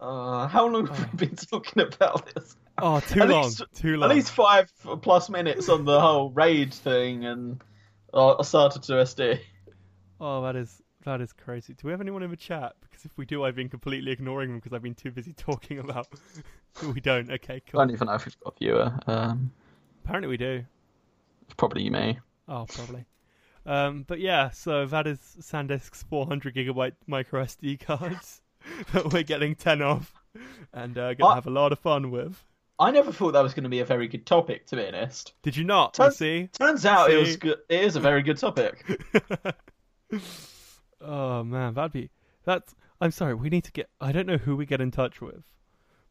Uh, 0.00 0.48
how 0.48 0.66
long 0.66 0.86
have 0.88 1.12
we 1.12 1.26
been 1.26 1.36
talking 1.36 1.82
about 1.82 2.34
this? 2.34 2.56
Oh, 2.78 2.98
too 3.08 3.20
At 3.22 3.28
long. 3.28 3.44
least- 3.44 3.62
too 3.74 3.96
long. 3.96 4.10
At 4.10 4.16
least 4.16 4.32
five 4.32 4.72
plus 5.02 5.30
minutes 5.30 5.68
on 5.68 5.84
the 5.84 6.00
whole 6.00 6.30
raid 6.30 6.74
thing, 6.74 7.24
and 7.24 7.62
uh, 8.12 8.36
I 8.38 8.42
started 8.42 8.82
to 8.84 8.92
SD. 8.94 9.38
Oh, 10.20 10.42
that 10.42 10.56
is 10.56 10.82
that 11.04 11.20
is 11.20 11.32
crazy. 11.32 11.74
Do 11.74 11.86
we 11.86 11.92
have 11.92 12.00
anyone 12.00 12.22
in 12.22 12.30
the 12.30 12.36
chat? 12.36 12.74
Because 12.80 13.04
if 13.04 13.16
we 13.16 13.26
do, 13.26 13.44
I've 13.44 13.56
been 13.56 13.68
completely 13.68 14.10
ignoring 14.12 14.50
them 14.50 14.58
because 14.58 14.72
I've 14.72 14.82
been 14.82 14.94
too 14.94 15.10
busy 15.10 15.32
talking 15.36 15.78
about. 15.78 16.08
we 16.94 17.00
don't. 17.00 17.30
Okay, 17.30 17.54
I 17.74 17.76
don't 17.76 17.90
even 17.90 18.06
know 18.06 18.14
if 18.14 18.26
we've 18.26 18.38
got 18.40 18.54
a 18.54 18.58
viewer. 18.58 18.98
Um, 19.06 19.52
Apparently, 20.04 20.28
we 20.28 20.36
do. 20.36 20.64
probably 21.56 21.88
me. 21.90 22.18
Oh, 22.48 22.66
probably. 22.68 23.04
Um, 23.64 24.04
but 24.06 24.18
yeah, 24.18 24.50
so 24.50 24.86
that 24.86 25.06
is 25.06 25.18
SanDisk's 25.40 26.02
400 26.02 26.54
gigabyte 26.54 26.94
micro 27.06 27.44
SD 27.44 27.80
cards 27.80 28.40
that 28.92 29.12
we're 29.12 29.22
getting 29.22 29.54
10 29.54 29.82
of 29.82 30.12
and 30.72 30.98
uh, 30.98 31.14
gonna 31.14 31.32
I- 31.32 31.34
have 31.36 31.46
a 31.46 31.50
lot 31.50 31.72
of 31.72 31.78
fun 31.78 32.10
with. 32.10 32.44
I 32.78 32.90
never 32.90 33.12
thought 33.12 33.32
that 33.32 33.42
was 33.42 33.54
going 33.54 33.62
to 33.62 33.68
be 33.70 33.78
a 33.78 33.84
very 33.84 34.08
good 34.08 34.26
topic, 34.26 34.66
to 34.66 34.76
be 34.76 34.86
honest. 34.88 35.34
Did 35.42 35.56
you 35.56 35.62
not? 35.62 35.96
You 36.00 36.10
see? 36.10 36.48
Turns 36.52 36.84
out 36.84 37.12
it 37.12 37.16
was 37.16 37.32
See? 37.32 37.36
good. 37.36 37.58
It 37.68 37.84
is 37.84 37.94
a 37.94 38.00
very 38.00 38.22
good 38.22 38.38
topic. 38.38 38.84
oh 41.00 41.44
man, 41.44 41.74
that'd 41.74 41.92
be 41.92 42.10
that's. 42.44 42.74
I'm 43.00 43.12
sorry. 43.12 43.34
We 43.34 43.50
need 43.50 43.64
to 43.64 43.72
get. 43.72 43.88
I 44.00 44.10
don't 44.10 44.26
know 44.26 44.36
who 44.38 44.56
we 44.56 44.66
get 44.66 44.80
in 44.80 44.90
touch 44.90 45.20
with, 45.20 45.44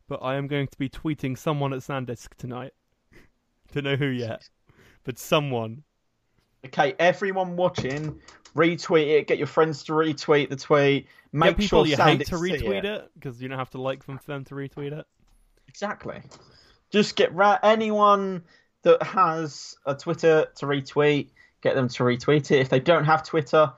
but 0.08 0.22
I 0.24 0.36
am 0.36 0.47
going 0.47 0.68
to 0.68 0.78
be 0.78 0.88
tweeting 0.88 1.38
someone 1.38 1.74
at 1.74 1.80
SanDisk 1.80 2.36
tonight. 2.38 2.72
don't 3.74 3.84
know 3.84 3.97
who 3.97 4.08
yet, 4.08 4.47
but 5.04 5.20
someone. 5.20 5.84
Okay, 6.66 6.93
everyone 6.99 7.55
watching, 7.55 8.20
retweet 8.55 9.07
it. 9.20 9.28
Get 9.28 9.38
your 9.38 9.47
friends 9.47 9.84
to 9.86 9.93
retweet 9.93 10.49
the 10.49 10.55
tweet. 10.55 11.07
Make 11.32 11.57
people 11.57 11.86
sure 11.86 11.88
you 11.88 11.95
hate 11.95 12.26
to 12.28 12.36
retweet 12.36 12.84
it 12.84 13.09
because 13.16 13.41
you 13.41 13.47
don't 13.47 13.57
have 13.57 13.70
to 13.72 13.82
like 13.82 14.05
them 14.05 14.18
for 14.18 14.32
them 14.32 14.43
to 14.45 14.55
retweet 14.55 14.91
it. 14.91 15.05
Exactly. 15.68 16.22
Just 16.91 17.16
get 17.16 17.34
ra- 17.34 17.57
anyone 17.64 18.43
that 18.84 19.01
has 19.01 19.76
a 19.86 19.95
Twitter 19.95 20.47
to 20.55 20.66
retweet. 20.66 21.30
Get 21.62 21.76
them 21.76 21.88
to 21.89 22.03
retweet 22.03 22.51
it. 22.51 22.59
If 22.59 22.70
they 22.70 22.80
don't 22.80 23.05
have 23.05 23.24
Twitter, 23.24 23.72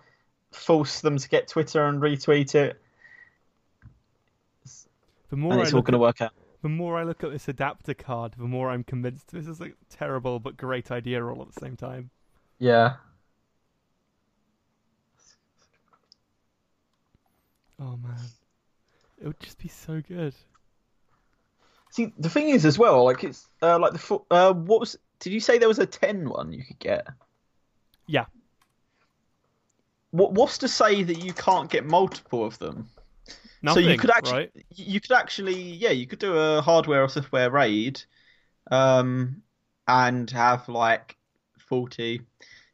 force 0.52 1.02
them 1.02 1.18
to 1.18 1.30
get 1.30 1.48
Twitter 1.48 1.86
and 1.86 2.02
retweet 2.02 2.56
it, 2.56 2.82
The 5.30 5.38
more 5.38 5.54
and 5.54 5.62
I 5.62 5.64
it's 5.64 5.74
all 5.74 5.82
going 5.82 5.94
to 5.94 6.00
work 6.00 6.22
out. 6.22 6.32
the 6.62 6.70
more 6.70 6.98
I 6.98 7.04
look 7.04 7.24
at 7.24 7.32
this 7.32 7.48
adapter 7.48 7.94
card, 7.94 8.34
the 8.38 8.44
more 8.44 8.70
I'm 8.70 8.84
convinced 8.84 9.32
this 9.32 9.48
is 9.48 9.60
a 9.62 9.72
terrible 9.90 10.40
but 10.40 10.58
great 10.58 10.92
idea 10.92 11.26
all 11.26 11.42
at 11.42 11.52
the 11.54 11.60
same 11.60 11.76
time. 11.76 12.10
Yeah. 12.64 12.94
Oh 17.78 17.98
man, 17.98 18.16
it 19.22 19.28
would 19.28 19.40
just 19.42 19.60
be 19.60 19.68
so 19.68 20.00
good. 20.00 20.34
See, 21.90 22.14
the 22.18 22.30
thing 22.30 22.48
is 22.48 22.66
as 22.66 22.80
well, 22.80 23.04
like 23.04 23.26
it's 23.26 23.50
uh, 23.62 23.78
like 23.80 23.92
the 23.92 24.00
fo- 24.00 24.26
uh, 24.32 24.54
what 24.54 24.80
was? 24.80 24.96
Did 25.20 25.34
you 25.34 25.42
say 25.42 25.58
there 25.58 25.68
was 25.68 25.80
a 25.80 25.86
ten 25.86 26.30
one 26.30 26.54
you 26.54 26.64
could 26.64 26.80
get? 26.80 27.06
Yeah. 28.08 28.28
What 30.12 30.32
What's 30.32 30.58
to 30.60 30.70
say 30.70 31.04
that 31.04 31.18
you 31.18 31.34
can't 31.34 31.70
get 31.70 31.84
multiple 31.86 32.46
of 32.46 32.58
them? 32.60 32.88
Nothing, 33.62 33.84
so 33.84 33.90
you 33.90 33.98
could 33.98 34.12
actually, 34.12 34.32
right? 34.32 34.52
you 34.70 35.02
could 35.02 35.12
actually, 35.12 35.62
yeah, 35.62 35.92
you 35.92 36.08
could 36.08 36.20
do 36.20 36.38
a 36.38 36.62
hardware 36.62 37.04
or 37.04 37.10
software 37.10 37.52
raid, 37.52 38.02
um, 38.72 39.42
and 39.86 40.32
have 40.32 40.70
like 40.70 41.18
40, 41.60 42.22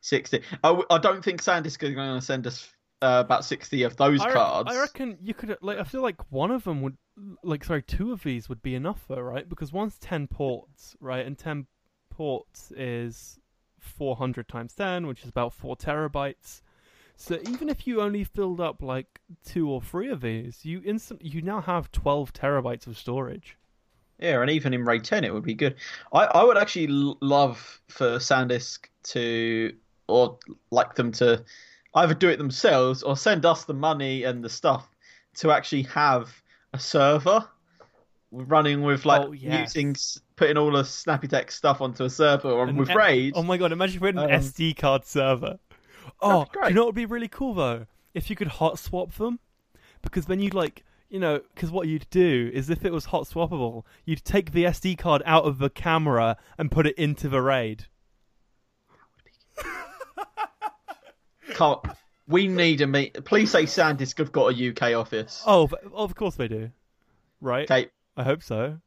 60. 0.02 0.42
I 0.64 0.98
don't 0.98 1.24
think 1.24 1.42
Sandisk 1.42 1.84
is 1.84 1.96
going 1.96 2.20
to 2.20 2.22
send 2.22 2.48
us 2.48 2.70
uh, 3.02 3.24
about 3.26 3.46
sixty 3.46 3.84
of 3.84 3.96
those 3.98 4.22
I, 4.22 4.32
cards. 4.32 4.72
I 4.72 4.80
reckon 4.80 5.18
you 5.22 5.34
could 5.34 5.58
like. 5.62 5.78
I 5.78 5.84
feel 5.84 6.02
like 6.02 6.32
one 6.32 6.52
of 6.52 6.64
them 6.64 6.82
would, 6.82 6.98
like, 7.44 7.64
sorry, 7.64 7.82
two 7.82 8.12
of 8.12 8.24
these 8.24 8.50
would 8.50 8.62
be 8.62 8.76
enough 8.76 9.06
though, 9.08 9.22
right? 9.22 9.48
Because 9.48 9.72
one's 9.72 9.98
ten 9.98 10.28
ports, 10.28 10.96
right, 11.00 11.26
and 11.26 11.38
ten 11.38 11.68
ports 12.10 12.72
is 12.76 13.40
four 13.80 14.16
hundred 14.18 14.48
times 14.48 14.74
ten, 14.74 15.08
which 15.08 15.24
is 15.24 15.30
about 15.30 15.54
four 15.54 15.76
terabytes. 15.76 16.62
So 17.16 17.38
even 17.50 17.68
if 17.70 17.86
you 17.86 18.02
only 18.02 18.24
filled 18.24 18.62
up 18.62 18.82
like 18.82 19.20
two 19.46 19.70
or 19.70 19.82
three 19.82 20.10
of 20.10 20.22
these, 20.22 20.64
you 20.64 20.82
instant 20.86 21.24
you 21.24 21.42
now 21.42 21.62
have 21.62 21.92
twelve 21.92 22.34
terabytes 22.34 22.88
of 22.88 22.98
storage. 22.98 23.58
Yeah, 24.20 24.42
and 24.42 24.50
even 24.50 24.74
in 24.74 24.84
RAID 24.84 25.06
10, 25.06 25.24
it 25.24 25.34
would 25.34 25.46
be 25.46 25.54
good. 25.54 25.76
I, 26.12 26.26
I 26.26 26.44
would 26.44 26.58
actually 26.58 26.90
l- 26.90 27.18
love 27.22 27.82
for 27.88 28.18
Sandisk 28.18 28.88
to, 29.04 29.74
or 30.10 30.38
like 30.72 30.96
them 30.96 31.12
to 31.14 31.44
either 31.96 32.14
do 32.14 32.30
it 32.30 32.38
themselves 32.38 33.04
or 33.04 33.16
send 33.18 33.46
us 33.46 33.66
the 33.66 33.74
money 33.74 34.24
and 34.24 34.44
the 34.44 34.50
stuff 34.50 34.90
to 35.36 35.52
actually 35.52 35.84
have 35.84 36.30
a 36.74 36.80
server 36.80 37.48
running 38.32 38.82
with 38.84 39.06
like 39.06 39.22
Oh, 39.22 39.32
yes. 39.32 39.76
using 39.76 39.96
putting 40.36 40.58
all 40.58 40.72
the 40.72 40.84
Snappy 40.84 41.28
Tech 41.28 41.52
stuff 41.52 41.82
onto 41.82 42.04
a 42.04 42.10
server 42.10 42.50
or 42.50 42.66
with 42.72 42.90
RAID. 42.94 43.34
Oh 43.36 43.44
my 43.44 43.58
god! 43.58 43.72
Imagine 43.72 44.00
we 44.02 44.08
putting 44.12 44.22
an 44.24 44.32
Um, 44.36 44.42
SD 44.42 44.78
card 44.78 45.06
server. 45.06 45.58
Oh, 46.22 46.46
you 46.68 46.74
know 46.74 46.82
what 46.82 46.88
would 46.88 46.96
be 46.96 47.06
really 47.06 47.28
cool 47.28 47.54
though? 47.54 47.86
If 48.14 48.30
you 48.30 48.36
could 48.36 48.48
hot 48.48 48.78
swap 48.80 49.14
them, 49.16 49.40
because 50.02 50.26
then 50.26 50.40
you'd 50.40 50.54
like, 50.54 50.84
you 51.10 51.20
know, 51.20 51.42
because 51.54 51.72
what 51.72 51.88
you'd 51.88 52.08
do 52.10 52.50
is 52.54 52.70
if 52.70 52.84
it 52.86 52.92
was 52.92 53.06
hot 53.06 53.24
swappable, 53.26 53.84
you'd 54.06 54.26
take 54.26 54.52
the 54.52 54.66
SD 54.66 54.98
card 54.98 55.22
out 55.26 55.46
of 55.46 55.60
the 55.60 55.70
camera 55.70 56.38
and 56.58 56.72
put 56.72 56.86
it 56.88 56.98
into 56.98 57.30
the 57.30 57.42
RAID. 57.42 57.86
Can't, 61.60 61.80
we 62.26 62.48
need 62.48 62.80
a 62.80 62.88
meet. 62.88 63.26
Please 63.26 63.52
say 63.52 63.64
Sandisk 63.64 64.20
have 64.20 64.32
got 64.32 64.54
a 64.54 64.70
UK 64.70 64.96
office. 64.96 65.44
Oh, 65.46 65.68
but- 65.68 65.84
of 65.94 66.16
course 66.16 66.36
they 66.36 66.48
do. 66.48 66.72
Right? 67.42 67.70
Okay, 67.70 67.90
I 68.16 68.24
hope 68.24 68.44
so. 68.44 68.80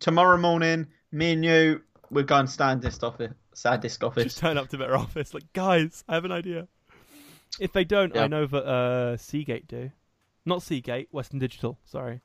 tomorrow 0.00 0.38
morning, 0.38 0.86
me 1.12 1.32
and 1.32 1.44
you, 1.44 1.82
we're 2.10 2.22
going 2.22 2.46
to 2.46 2.52
Sandisk 2.52 3.02
office. 3.02 3.34
Sandisk 3.54 4.02
office. 4.02 4.24
Just 4.24 4.38
turn 4.38 4.56
up 4.56 4.68
to 4.70 4.78
their 4.78 4.96
office, 4.96 5.34
like, 5.34 5.52
guys, 5.52 6.04
I 6.08 6.14
have 6.14 6.24
an 6.24 6.32
idea. 6.32 6.68
If 7.60 7.72
they 7.72 7.84
don't, 7.84 8.16
I 8.16 8.26
know 8.28 8.46
that 8.46 8.64
uh, 8.64 9.16
Seagate 9.18 9.68
do. 9.68 9.90
Not 10.46 10.62
Seagate, 10.62 11.08
Western 11.12 11.38
Digital. 11.38 11.78
Sorry, 11.84 12.22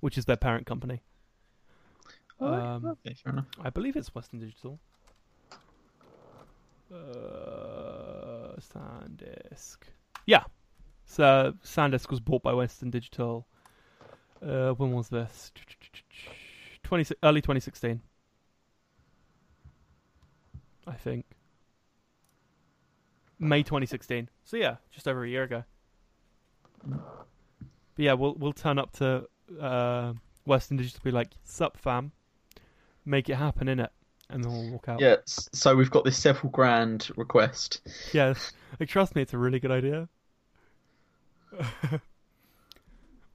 which 0.00 0.18
is 0.18 0.26
their 0.26 0.36
parent 0.36 0.66
company. 0.66 1.02
Oh, 2.38 2.52
um, 2.52 2.84
okay, 2.84 3.14
fair 3.14 3.32
enough. 3.32 3.46
I 3.62 3.70
believe 3.70 3.96
it's 3.96 4.14
Western 4.14 4.40
Digital. 4.40 4.80
Uh, 6.92 7.79
SanDisk. 8.60 9.78
Yeah. 10.26 10.44
So 11.04 11.54
SanDisk 11.64 12.10
was 12.10 12.20
bought 12.20 12.42
by 12.42 12.52
Western 12.52 12.90
Digital. 12.90 13.46
Uh, 14.44 14.70
when 14.72 14.92
was 14.92 15.08
this? 15.08 15.52
20, 16.82 17.14
early 17.22 17.40
2016. 17.40 18.00
I 20.86 20.94
think. 20.94 21.24
May 23.38 23.62
2016. 23.62 24.28
So 24.44 24.56
yeah, 24.56 24.76
just 24.90 25.08
over 25.08 25.24
a 25.24 25.28
year 25.28 25.44
ago. 25.44 25.64
But 26.86 26.98
yeah, 27.96 28.12
we'll 28.14 28.34
we'll 28.34 28.52
turn 28.52 28.78
up 28.78 28.92
to 28.94 29.26
uh, 29.60 30.14
Western 30.44 30.76
Digital 30.76 31.00
be 31.02 31.10
like, 31.10 31.28
"Sup, 31.44 31.76
fam, 31.76 32.12
make 33.04 33.28
it 33.28 33.36
happen 33.36 33.68
in 33.68 33.80
it," 33.80 33.90
and 34.30 34.42
then 34.44 34.52
we'll 34.52 34.70
walk 34.70 34.88
out. 34.88 35.00
Yeah, 35.00 35.16
so 35.26 35.74
we've 35.76 35.90
got 35.90 36.04
this 36.04 36.16
several 36.18 36.50
grand 36.50 37.10
request. 37.16 37.80
Yeah, 38.12 38.34
like 38.80 38.88
trust 38.88 39.14
me, 39.14 39.22
it's 39.22 39.34
a 39.34 39.38
really 39.38 39.60
good 39.60 39.70
idea. 39.70 40.08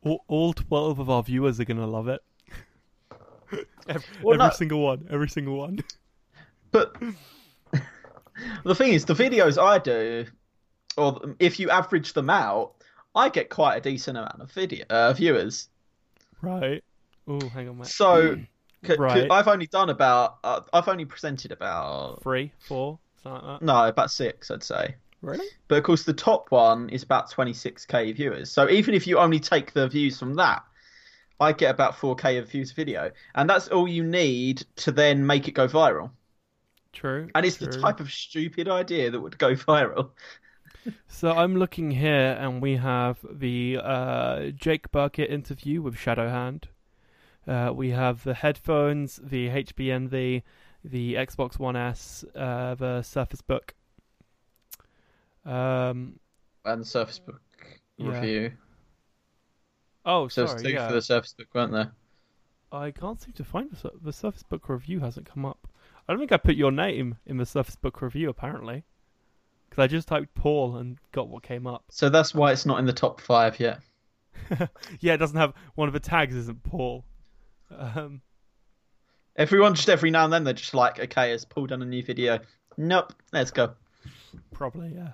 all, 0.03 0.23
all 0.27 0.53
twelve 0.53 0.99
of 0.99 1.09
our 1.09 1.23
viewers 1.23 1.59
are 1.59 1.65
gonna 1.65 1.87
love 1.87 2.07
it. 2.07 2.21
every 3.87 4.03
Well, 4.21 4.35
every 4.35 4.47
no- 4.47 4.53
single 4.53 4.81
one, 4.81 5.07
every 5.09 5.29
single 5.29 5.57
one. 5.57 5.79
But 6.71 6.95
the 8.63 8.75
thing 8.75 8.93
is, 8.93 9.05
the 9.05 9.13
videos 9.13 9.61
I 9.61 9.77
do, 9.79 10.25
or 10.97 11.35
if 11.39 11.59
you 11.59 11.69
average 11.69 12.13
them 12.13 12.29
out, 12.29 12.73
I 13.15 13.29
get 13.29 13.49
quite 13.49 13.77
a 13.77 13.81
decent 13.81 14.17
amount 14.17 14.41
of 14.41 14.51
video 14.51 14.85
uh, 14.89 15.13
viewers. 15.13 15.69
Right. 16.41 16.83
Oh, 17.27 17.39
hang 17.49 17.69
on, 17.69 17.77
mate. 17.77 17.87
So, 17.87 18.37
c- 18.85 18.95
Right. 18.97 19.23
c- 19.23 19.27
I've 19.29 19.47
only 19.47 19.67
done 19.67 19.89
about, 19.89 20.37
uh, 20.43 20.61
I've 20.73 20.87
only 20.87 21.05
presented 21.05 21.51
about 21.51 22.21
Three, 22.21 22.51
four, 22.67 22.99
something 23.23 23.47
like 23.47 23.59
that. 23.59 23.65
no, 23.65 23.87
about 23.87 24.11
six, 24.11 24.51
I'd 24.51 24.63
say. 24.63 24.95
Really? 25.21 25.47
But 25.67 25.77
of 25.79 25.83
course, 25.83 26.03
the 26.03 26.13
top 26.13 26.51
one 26.51 26.89
is 26.89 27.03
about 27.03 27.31
26k 27.31 28.11
viewers. 28.11 28.51
So 28.51 28.69
even 28.69 28.93
if 28.93 29.07
you 29.07 29.17
only 29.19 29.39
take 29.39 29.73
the 29.73 29.87
views 29.87 30.19
from 30.19 30.35
that, 30.35 30.63
I 31.39 31.53
get 31.53 31.71
about 31.71 31.97
4k 31.97 32.37
of 32.37 32.49
views 32.49 32.71
a 32.71 32.75
video, 32.75 33.11
and 33.35 33.49
that's 33.49 33.67
all 33.69 33.87
you 33.87 34.03
need 34.03 34.65
to 34.77 34.91
then 34.91 35.25
make 35.25 35.47
it 35.47 35.53
go 35.53 35.67
viral. 35.67 36.11
True. 36.93 37.29
And 37.35 37.45
it's 37.45 37.57
the 37.57 37.67
type 37.67 37.99
of 37.99 38.11
stupid 38.11 38.67
idea 38.69 39.11
that 39.11 39.19
would 39.19 39.37
go 39.37 39.53
viral. 39.55 40.11
So 41.07 41.31
I'm 41.31 41.55
looking 41.55 41.91
here, 41.91 42.37
and 42.39 42.61
we 42.61 42.75
have 42.75 43.17
the 43.29 43.79
uh, 43.81 44.47
Jake 44.51 44.91
Burkett 44.91 45.29
interview 45.31 45.81
with 45.81 45.95
Shadowhand. 45.95 46.65
Uh, 47.47 47.71
we 47.73 47.91
have 47.91 48.23
the 48.23 48.33
headphones, 48.33 49.19
the 49.23 49.49
HBNV, 49.49 50.41
the 50.83 51.13
Xbox 51.15 51.59
One 51.59 51.75
S, 51.75 52.25
uh, 52.35 52.75
the 52.75 53.01
Surface 53.03 53.41
Book. 53.41 53.73
Um. 55.45 56.19
And 56.65 56.81
the 56.81 56.85
Surface 56.85 57.19
Book 57.19 57.41
Yeah. 57.97 58.07
review. 58.19 58.51
Oh, 60.05 60.27
So 60.27 60.45
sorry. 60.47 60.61
two 60.63 60.69
Yeah. 60.71 60.87
for 60.87 60.93
the 60.93 61.01
Surface 61.01 61.33
Book, 61.33 61.47
weren't 61.53 61.71
there? 61.71 61.91
I 62.71 62.91
can't 62.91 63.21
seem 63.21 63.33
to 63.33 63.43
find 63.43 63.71
the, 63.71 63.91
the 64.01 64.11
Surface 64.13 64.43
Book 64.43 64.67
review. 64.69 64.99
Hasn't 64.99 65.27
come 65.27 65.45
up. 65.45 65.67
I 66.07 66.13
don't 66.13 66.19
think 66.19 66.31
I 66.31 66.37
put 66.37 66.55
your 66.55 66.71
name 66.71 67.17
in 67.25 67.37
the 67.37 67.45
Surface 67.45 67.75
Book 67.75 68.01
review. 68.01 68.29
Apparently, 68.29 68.83
because 69.69 69.83
I 69.83 69.87
just 69.87 70.07
typed 70.07 70.33
Paul 70.35 70.77
and 70.77 70.97
got 71.11 71.27
what 71.29 71.43
came 71.43 71.67
up. 71.67 71.83
So 71.89 72.09
that's 72.09 72.33
why 72.33 72.51
it's 72.51 72.65
not 72.65 72.79
in 72.79 72.85
the 72.85 72.93
top 72.93 73.21
five 73.21 73.59
yet. 73.59 73.79
Yeah, 74.99 75.13
it 75.13 75.17
doesn't 75.17 75.37
have 75.37 75.53
one 75.75 75.87
of 75.87 75.93
the 75.93 75.99
tags. 75.99 76.35
Isn't 76.35 76.61
Paul? 76.63 77.05
Um. 77.71 78.21
Everyone 79.35 79.75
just 79.75 79.89
every 79.89 80.11
now 80.11 80.23
and 80.23 80.31
then 80.31 80.45
they're 80.45 80.53
just 80.53 80.73
like, 80.73 80.99
okay, 80.99 81.31
has 81.31 81.43
Paul 81.43 81.67
done 81.67 81.81
a 81.81 81.85
new 81.85 82.01
video? 82.01 82.39
Nope, 82.77 83.13
let's 83.33 83.51
go. 83.51 83.73
Probably, 84.53 84.93
yeah. 84.95 85.11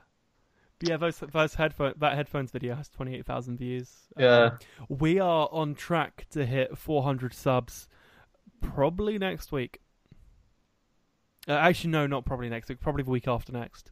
But 0.79 0.89
yeah, 0.89 0.97
those 0.97 1.23
those 1.31 1.53
headphone 1.53 1.93
that 1.97 2.15
headphones 2.15 2.51
video 2.51 2.75
has 2.75 2.89
twenty 2.89 3.15
eight 3.15 3.25
thousand 3.25 3.57
views. 3.57 3.91
Yeah. 4.17 4.45
Um, 4.45 4.59
we 4.89 5.19
are 5.19 5.47
on 5.51 5.75
track 5.75 6.25
to 6.31 6.45
hit 6.45 6.77
four 6.77 7.03
hundred 7.03 7.33
subs, 7.33 7.87
probably 8.61 9.17
next 9.17 9.51
week. 9.51 9.79
Uh, 11.47 11.53
actually, 11.53 11.91
no, 11.91 12.07
not 12.07 12.25
probably 12.25 12.49
next 12.49 12.69
week. 12.69 12.79
Probably 12.79 13.03
the 13.03 13.11
week 13.11 13.27
after 13.27 13.51
next. 13.51 13.91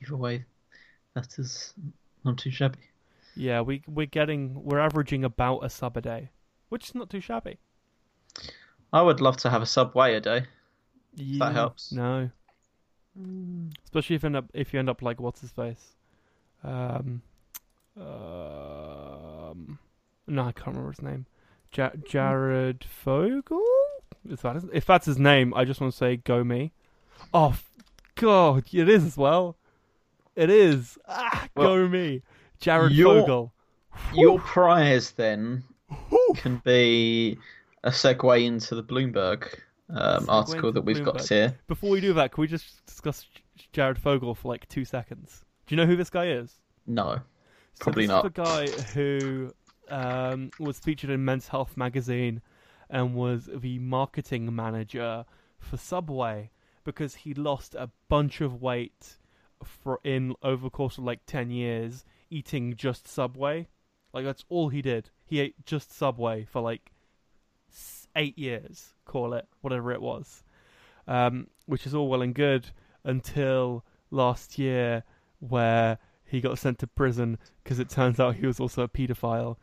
Either 0.00 0.16
way, 0.16 0.44
that 1.14 1.38
is 1.38 1.74
not 2.24 2.38
too 2.38 2.50
shabby. 2.50 2.78
Yeah, 3.34 3.60
we 3.60 3.82
we're 3.86 4.06
getting 4.06 4.64
we're 4.64 4.80
averaging 4.80 5.24
about 5.24 5.60
a 5.60 5.70
sub 5.70 5.96
a 5.96 6.00
day, 6.00 6.30
which 6.68 6.88
is 6.88 6.94
not 6.94 7.10
too 7.10 7.20
shabby. 7.20 7.58
I 8.92 9.02
would 9.02 9.20
love 9.20 9.36
to 9.38 9.50
have 9.50 9.62
a 9.62 9.66
subway 9.66 10.14
a 10.14 10.20
day. 10.20 10.44
Yeah, 11.14 11.46
that 11.46 11.54
helps. 11.54 11.92
No, 11.92 12.30
especially 13.84 14.16
if 14.16 14.22
you 14.22 14.26
end 14.28 14.36
up 14.36 14.46
if 14.54 14.72
you 14.72 14.78
end 14.78 14.88
up 14.88 15.02
like 15.02 15.20
what's 15.20 15.40
his 15.40 15.50
face, 15.50 15.94
um, 16.62 17.22
um, 17.98 19.78
no, 20.26 20.42
I 20.44 20.52
can't 20.52 20.68
remember 20.68 20.90
his 20.92 21.02
name. 21.02 21.26
Ja- 21.74 21.90
Jared 22.06 22.84
Fogle. 22.84 23.62
If 24.28 24.42
that 24.42 24.56
is, 24.56 24.64
if 24.72 24.86
that's 24.86 25.06
his 25.06 25.18
name, 25.18 25.52
I 25.54 25.64
just 25.64 25.80
want 25.80 25.92
to 25.92 25.96
say 25.96 26.16
go 26.16 26.44
me. 26.44 26.72
Oh 27.34 27.56
God, 28.14 28.64
it 28.72 28.88
is 28.88 29.04
as 29.04 29.16
well. 29.16 29.56
It 30.36 30.50
is. 30.50 30.98
Ah, 31.08 31.48
Well, 31.54 31.68
go 31.76 31.88
me. 31.88 32.22
Jared 32.60 32.92
your- 32.92 33.20
Fogle. 33.22 33.52
Your 34.14 34.38
prize 34.38 35.10
then 35.12 35.64
can 36.34 36.60
be 36.64 37.38
a 37.84 37.90
segue 37.90 38.44
into 38.44 38.74
the 38.74 38.82
Bloomberg 38.82 39.48
um, 39.90 40.26
article 40.28 40.72
that 40.72 40.82
we've 40.82 41.04
got 41.04 41.26
here. 41.26 41.56
Before 41.66 41.90
we 41.90 42.00
do 42.00 42.12
that, 42.14 42.32
can 42.32 42.42
we 42.42 42.48
just 42.48 42.84
discuss 42.86 43.26
Jared 43.72 43.98
Fogle 43.98 44.34
for 44.34 44.48
like 44.48 44.68
two 44.68 44.84
seconds? 44.84 45.44
Do 45.66 45.74
you 45.74 45.80
know 45.80 45.86
who 45.86 45.96
this 45.96 46.10
guy 46.10 46.28
is? 46.28 46.54
No, 46.86 47.20
So 47.74 47.84
Probably 47.84 48.04
this 48.04 48.10
not. 48.10 48.26
Is 48.26 48.32
the 48.32 48.42
guy 48.42 48.66
who 48.94 49.52
um, 49.88 50.50
was 50.58 50.78
featured 50.78 51.10
in 51.10 51.24
Men's 51.24 51.48
Health 51.48 51.76
magazine 51.76 52.40
and 52.90 53.14
was 53.14 53.48
the 53.52 53.78
marketing 53.78 54.54
manager 54.54 55.24
for 55.58 55.76
Subway 55.76 56.50
because 56.84 57.14
he 57.14 57.34
lost 57.34 57.74
a 57.74 57.90
bunch 58.08 58.40
of 58.40 58.62
weight 58.62 59.18
for 59.62 60.00
in 60.04 60.34
over 60.42 60.64
the 60.64 60.70
course 60.70 60.98
of 60.98 61.04
like 61.04 61.20
ten 61.26 61.50
years 61.50 62.04
eating 62.30 62.74
just 62.76 63.06
Subway. 63.06 63.68
Like 64.12 64.24
that's 64.24 64.44
all 64.48 64.68
he 64.70 64.80
did. 64.82 65.10
He 65.28 65.40
ate 65.40 65.54
just 65.64 65.96
Subway 65.96 66.46
for 66.50 66.62
like 66.62 66.90
eight 68.16 68.38
years, 68.38 68.94
call 69.04 69.34
it 69.34 69.46
whatever 69.60 69.92
it 69.92 70.00
was, 70.00 70.42
um, 71.06 71.48
which 71.66 71.86
is 71.86 71.94
all 71.94 72.08
well 72.08 72.22
and 72.22 72.34
good 72.34 72.70
until 73.04 73.84
last 74.10 74.58
year 74.58 75.04
where 75.40 75.98
he 76.24 76.40
got 76.40 76.58
sent 76.58 76.78
to 76.78 76.86
prison 76.86 77.38
because 77.62 77.78
it 77.78 77.88
turns 77.88 78.18
out 78.18 78.36
he 78.36 78.46
was 78.46 78.58
also 78.58 78.82
a 78.82 78.88
paedophile. 78.88 79.56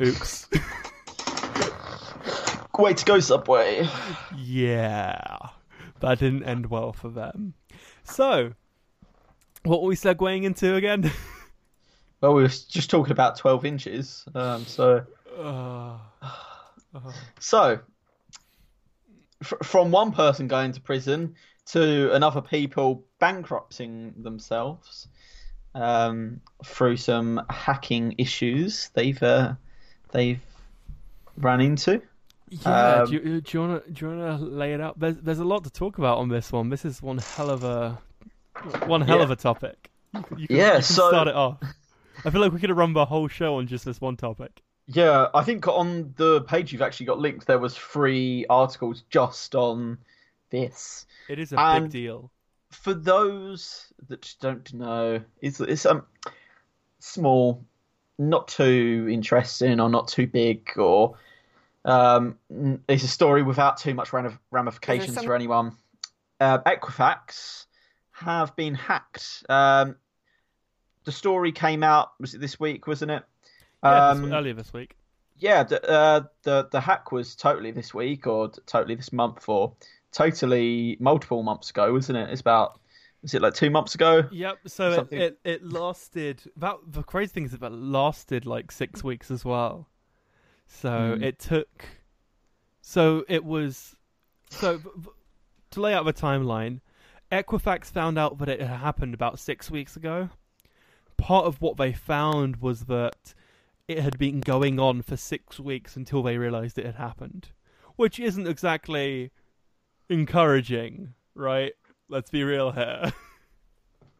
Oops. 0.00 0.48
way 2.80 2.94
to 2.94 3.04
go, 3.04 3.20
Subway. 3.20 3.86
yeah, 4.36 5.36
that 6.00 6.18
didn't 6.18 6.44
end 6.44 6.66
well 6.66 6.92
for 6.92 7.08
them. 7.10 7.54
So, 8.04 8.54
what 9.64 9.82
were 9.82 9.88
we 9.88 9.96
segueing 9.96 10.44
into 10.44 10.74
again? 10.74 11.10
Well, 12.20 12.34
we 12.34 12.42
were 12.42 12.48
just 12.48 12.90
talking 12.90 13.12
about 13.12 13.36
12 13.36 13.64
inches. 13.64 14.24
Um, 14.34 14.66
so, 14.66 15.04
uh, 15.38 15.96
so 17.38 17.78
f- 19.42 19.52
from 19.62 19.90
one 19.90 20.12
person 20.12 20.48
going 20.48 20.72
to 20.72 20.80
prison 20.80 21.34
to 21.66 22.12
another 22.12 22.40
people 22.42 23.04
bankrupting 23.20 24.14
themselves 24.22 25.08
um, 25.74 26.40
through 26.64 26.96
some 26.96 27.40
hacking 27.48 28.14
issues 28.18 28.90
they've 28.94 29.22
uh, 29.22 29.54
they've 30.12 30.40
ran 31.36 31.60
into. 31.60 32.02
yeah, 32.50 33.02
Um, 33.02 33.06
do 33.06 33.12
you, 33.14 33.40
do 33.40 33.50
you 33.52 33.60
wanna 33.60 33.82
do 33.92 34.04
you 34.04 34.10
wanna 34.18 34.36
lay 34.38 34.74
it 34.74 34.80
out? 34.80 34.98
There's 34.98 35.16
there's 35.16 35.38
a 35.38 35.44
lot 35.44 35.64
to 35.64 35.70
talk 35.70 35.98
about 35.98 36.18
on 36.18 36.28
this 36.28 36.50
one. 36.52 36.68
This 36.70 36.84
is 36.84 37.00
one 37.00 37.18
hell 37.18 37.50
of 37.50 37.62
a 37.64 37.98
one 38.86 39.00
hell 39.02 39.18
Yeah. 39.18 39.22
of 39.22 39.30
a 39.30 39.36
topic. 39.36 39.90
You 40.12 40.22
can, 40.22 40.38
Yeah, 40.38 40.66
you 40.66 40.72
can 40.72 40.82
so- 40.82 41.08
start 41.08 41.28
it 41.28 41.34
off. 41.36 41.58
I 42.24 42.30
feel 42.30 42.40
like 42.40 42.52
we 42.52 42.60
could 42.60 42.70
have 42.70 42.78
run 42.78 42.92
the 42.92 43.04
whole 43.06 43.28
show 43.28 43.56
on 43.56 43.66
just 43.66 43.84
this 43.84 44.00
one 44.00 44.16
topic. 44.16 44.62
Yeah, 44.86 45.28
I 45.34 45.44
think 45.44 45.68
on 45.68 46.12
the 46.16 46.42
page 46.42 46.72
you've 46.72 46.82
actually 46.82 47.06
got 47.06 47.18
linked, 47.18 47.46
there 47.46 47.58
was 47.58 47.76
three 47.76 48.44
articles 48.50 49.04
just 49.10 49.54
on 49.54 49.98
this. 50.50 51.06
It 51.28 51.38
is 51.38 51.52
a 51.52 51.60
And- 51.60 51.84
big 51.84 51.92
deal. 51.92 52.30
For 52.70 52.94
those 52.94 53.92
that 54.08 54.32
don't 54.40 54.72
know, 54.74 55.20
it's 55.40 55.58
it's 55.60 55.86
um 55.86 56.04
small, 57.00 57.64
not 58.18 58.46
too 58.46 59.08
interesting 59.10 59.80
or 59.80 59.88
not 59.88 60.06
too 60.06 60.26
big, 60.28 60.70
or 60.78 61.16
um, 61.84 62.38
it's 62.88 63.02
a 63.02 63.08
story 63.08 63.42
without 63.42 63.78
too 63.78 63.92
much 63.94 64.12
ramifications 64.52 65.14
some- 65.14 65.24
for 65.24 65.34
anyone. 65.34 65.72
Uh, 66.38 66.58
Equifax 66.58 67.66
have 68.12 68.54
been 68.54 68.74
hacked. 68.74 69.44
Um, 69.48 69.96
the 71.10 71.16
story 71.16 71.50
came 71.52 71.82
out 71.82 72.12
was 72.20 72.34
it 72.34 72.40
this 72.40 72.60
week, 72.60 72.86
wasn't 72.86 73.10
it? 73.10 73.22
Yeah, 73.82 74.12
this- 74.14 74.22
Um, 74.24 74.32
earlier 74.32 74.54
this 74.54 74.72
week. 74.72 74.96
yeah, 75.38 75.62
the, 75.64 75.78
uh, 75.90 76.20
the 76.42 76.68
the 76.70 76.80
hack 76.80 77.10
was 77.12 77.34
totally 77.34 77.70
this 77.72 77.92
week 77.94 78.26
or 78.26 78.50
totally 78.66 78.94
this 78.94 79.12
month 79.12 79.48
or 79.48 79.74
totally 80.12 80.96
multiple 81.00 81.42
months 81.42 81.70
ago, 81.70 81.92
wasn't 81.92 82.18
it? 82.18 82.30
It's 82.30 82.40
about 82.40 82.78
was 83.22 83.34
it 83.34 83.42
like 83.42 83.54
two 83.54 83.70
months 83.70 83.94
ago? 83.94 84.24
Yep. 84.30 84.58
So 84.66 85.06
it, 85.10 85.12
it 85.12 85.38
it 85.44 85.62
lasted. 85.64 86.42
That 86.56 86.76
the 86.86 87.02
crazy 87.02 87.32
thing 87.32 87.44
is 87.44 87.52
that 87.52 87.62
it 87.62 87.72
lasted 87.72 88.46
like 88.46 88.70
six 88.72 89.02
weeks 89.04 89.30
as 89.30 89.44
well. 89.44 89.88
So 90.66 91.16
Hmm. 91.16 91.22
it 91.24 91.38
took. 91.38 91.84
So 92.82 93.24
it 93.28 93.44
was. 93.44 93.96
So 94.50 94.80
to 95.72 95.80
lay 95.80 95.94
out 95.94 96.04
the 96.04 96.12
timeline, 96.12 96.80
Equifax 97.30 97.86
found 97.86 98.18
out 98.18 98.38
that 98.38 98.48
it 98.48 98.60
had 98.60 98.78
happened 98.80 99.14
about 99.14 99.38
six 99.38 99.70
weeks 99.70 99.96
ago. 99.96 100.28
Part 101.20 101.46
of 101.46 101.60
what 101.60 101.76
they 101.76 101.92
found 101.92 102.56
was 102.56 102.86
that 102.86 103.34
it 103.88 103.98
had 104.00 104.18
been 104.18 104.40
going 104.40 104.78
on 104.78 105.02
for 105.02 105.16
six 105.16 105.58
weeks 105.58 105.96
until 105.96 106.22
they 106.22 106.38
realized 106.38 106.78
it 106.78 106.86
had 106.86 106.94
happened, 106.96 107.48
which 107.96 108.18
isn't 108.18 108.46
exactly 108.46 109.30
encouraging, 110.08 111.14
right? 111.34 111.72
Let's 112.08 112.30
be 112.30 112.42
real 112.42 112.72
here. 112.72 113.12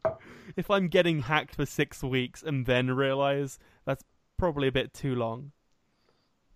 if 0.57 0.71
I'm 0.71 0.89
getting 0.89 1.21
hacked 1.23 1.57
for 1.57 1.67
six 1.67 2.03
weeks 2.03 2.43
and 2.43 2.67
then 2.67 2.91
realize 2.91 3.59
that's 3.85 4.05
probably 4.37 4.69
a 4.69 4.73
bit 4.73 4.93
too 4.95 5.15
long. 5.15 5.53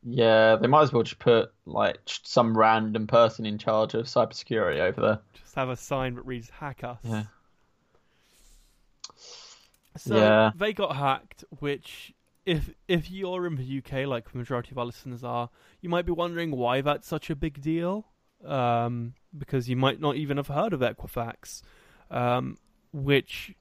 Yeah, 0.03 0.57
they 0.57 0.67
might 0.67 0.83
as 0.83 0.93
well 0.93 1.03
just 1.03 1.19
put 1.19 1.53
like 1.65 1.99
some 2.05 2.57
random 2.57 3.07
person 3.07 3.47
in 3.47 3.57
charge 3.59 3.95
of 3.95 4.07
cybersecurity 4.07 4.81
over 4.81 5.01
there. 5.01 5.21
Just 5.33 5.55
have 5.55 5.71
a 5.71 5.77
sign 5.77 6.17
that 6.17 6.27
reads 6.27 6.51
"hack 6.51 6.85
us." 6.85 6.99
Yeah. 7.03 7.25
So 9.97 10.17
Yeah. 10.17 10.53
they 10.55 10.73
got 10.73 10.97
hacked, 10.97 11.45
which 11.61 12.13
if 12.45 12.75
if 12.89 13.11
you're 13.11 13.47
in 13.47 13.57
the 13.57 13.79
UK, 13.79 14.07
like 14.07 14.31
the 14.31 14.39
majority 14.39 14.71
of 14.73 14.79
our 14.79 14.85
listeners 14.87 15.25
are, 15.25 15.51
you 15.81 15.89
might 15.89 16.05
be 16.05 16.13
wondering 16.13 16.51
why 16.51 16.81
that's 16.81 17.07
such 17.09 17.31
a 17.31 17.37
big 17.37 17.61
deal. 17.61 18.07
Um, 18.45 19.15
because 19.37 19.69
you 19.71 19.77
might 19.77 20.01
not 20.01 20.17
even 20.17 20.37
have 20.37 20.49
heard 20.49 20.73
of 20.75 20.81
Equifax, 20.81 21.63
um, 22.11 22.59
which 22.93 23.55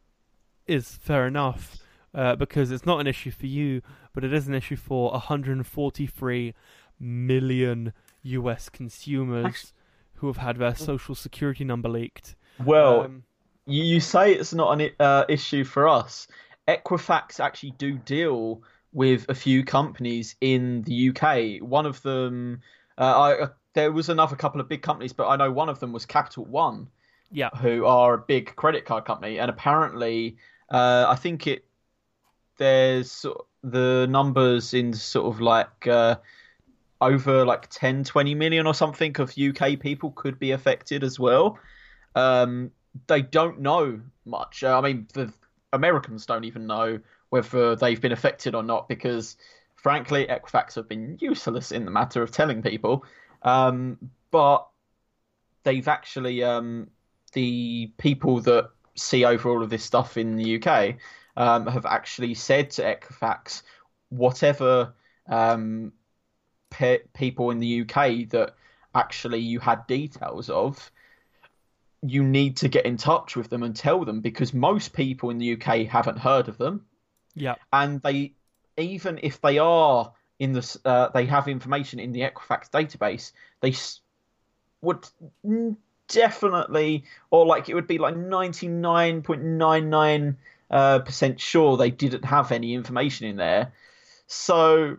is 0.68 0.96
fair 0.98 1.26
enough. 1.28 1.78
Uh, 2.14 2.36
because 2.36 2.70
it's 2.70 2.86
not 2.86 3.00
an 3.00 3.08
issue 3.08 3.32
for 3.32 3.48
you, 3.48 3.82
but 4.14 4.24
it 4.24 4.32
is 4.32 4.48
an 4.48 4.54
issue 4.54 4.76
for 4.76 5.12
143 5.14 6.54
million 7.00 7.94
US 8.24 8.70
consumers 8.70 9.74
who 10.16 10.28
have 10.28 10.38
had 10.38 10.58
their 10.58 10.76
social 10.76 11.16
security 11.16 11.64
number 11.64 11.90
leaked. 11.90 12.36
Well, 12.64 13.02
Um, 13.02 13.24
you, 13.66 13.84
you 13.84 14.00
say 14.00 14.34
it's 14.34 14.54
not 14.54 14.80
an 14.80 14.92
uh, 15.00 15.26
issue 15.30 15.64
for 15.64 15.88
us. 15.88 16.28
Equifax 16.68 17.40
actually 17.40 17.72
do 17.72 17.98
deal 17.98 18.62
with 18.94 19.26
a 19.30 19.36
few 19.36 19.64
companies 19.64 20.36
in 20.42 20.84
the 20.84 21.10
UK. 21.10 21.62
One 21.68 21.86
of 21.86 22.02
them, 22.04 22.62
uh, 22.98 23.02
I, 23.02 23.34
uh, 23.40 23.48
there 23.74 23.92
was 23.92 24.10
another 24.10 24.36
couple 24.36 24.62
of 24.62 24.70
big 24.70 24.82
companies, 24.82 25.14
but 25.14 25.28
I 25.28 25.36
know 25.36 25.52
one 25.52 25.70
of 25.70 25.80
them 25.80 25.92
was 25.92 26.06
Capital 26.06 26.46
One, 26.46 26.88
yeah, 27.32 27.50
who 27.60 27.86
are 27.86 28.14
a 28.14 28.18
big 28.20 28.56
credit 28.56 28.86
card 28.86 29.06
company, 29.06 29.40
and 29.40 29.50
apparently, 29.50 30.38
uh, 30.70 31.06
I 31.08 31.16
think 31.16 31.48
it 31.48 31.66
there's 32.58 33.26
the 33.64 34.06
numbers 34.10 34.76
in 34.76 34.94
sort 34.94 35.34
of 35.34 35.42
like 35.42 35.88
uh, 35.88 36.18
over 37.02 37.46
like 37.46 37.68
10, 37.70 38.04
20 38.04 38.36
million 38.36 38.68
or 38.68 38.76
something 38.76 39.20
of 39.20 39.34
UK 39.38 39.80
people 39.80 40.12
could 40.12 40.38
be 40.38 40.52
affected 40.52 41.04
as 41.04 41.20
well. 41.20 41.58
Um, 42.16 42.72
they 43.08 43.22
don't 43.22 43.60
know 43.60 44.00
much. 44.26 44.64
Uh, 44.64 44.78
I 44.78 44.82
mean, 44.82 45.08
the 45.14 45.34
Americans 45.72 46.26
don't 46.26 46.46
even 46.46 46.68
know 46.68 47.00
whether 47.30 47.76
they've 47.76 48.00
been 48.00 48.12
affected 48.12 48.56
or 48.56 48.64
not 48.64 48.88
because, 48.88 49.38
frankly, 49.76 50.28
Equifax 50.28 50.76
have 50.76 50.88
been 50.88 51.18
useless 51.20 51.72
in 51.72 51.86
the 51.86 51.92
matter 51.92 52.22
of 52.22 52.32
telling 52.32 52.62
people. 52.62 53.06
Um, 53.42 53.98
but 54.32 54.68
they've 55.64 55.88
actually 55.88 56.44
um, 56.44 56.90
the 57.34 57.92
people 57.98 58.42
that 58.42 58.70
see 58.96 59.26
over 59.26 59.50
all 59.50 59.64
of 59.64 59.70
this 59.70 59.84
stuff 59.84 60.18
in 60.18 60.36
the 60.36 60.62
UK 60.62 60.96
um, 61.36 61.66
have 61.68 61.86
actually 61.86 62.34
said 62.34 62.70
to 62.72 62.84
Equifax, 62.84 63.64
whatever 64.10 64.94
um, 65.28 65.92
pe- 66.70 67.04
people 67.14 67.50
in 67.50 67.60
the 67.60 67.82
UK 67.82 68.30
that 68.30 68.54
actually 68.94 69.40
you 69.40 69.60
had 69.60 69.88
details 69.88 70.50
of, 70.50 70.92
you 72.06 72.24
need 72.24 72.58
to 72.58 72.68
get 72.68 72.86
in 72.86 72.98
touch 72.98 73.36
with 73.36 73.50
them 73.50 73.64
and 73.64 73.76
tell 73.76 74.04
them 74.04 74.20
because 74.20 74.54
most 74.54 74.94
people 74.94 75.30
in 75.30 75.38
the 75.38 75.54
UK 75.54 75.88
haven't 75.88 76.20
heard 76.20 76.50
of 76.50 76.58
them, 76.58 76.86
yeah. 77.34 77.56
and 77.72 78.02
they 78.02 78.34
even 78.78 79.20
if 79.24 79.40
they 79.42 79.58
are 79.58 80.12
in 80.40 80.52
the 80.52 80.80
uh, 80.84 81.10
they 81.10 81.26
have 81.26 81.48
information 81.48 82.00
in 82.00 82.12
the 82.12 82.22
Equifax 82.22 82.70
database, 82.70 83.32
they 83.62 83.70
s- 83.70 84.02
would 84.82 85.08
definitely 86.10 87.06
or 87.32 87.46
like 87.46 87.70
it 87.70 87.76
would 87.76 87.88
be 87.88 87.98
like 87.98 88.18
ninety 88.18 88.68
nine 88.68 89.22
point 89.22 89.44
nine 89.44 89.90
nine 89.90 90.38
uh, 90.70 91.00
percent 91.00 91.40
sure 91.40 91.78
they 91.78 91.92
didn't 91.92 92.26
have 92.26 92.52
any 92.52 92.74
information 92.74 93.28
in 93.28 93.38
there. 93.38 93.72
So 94.28 94.98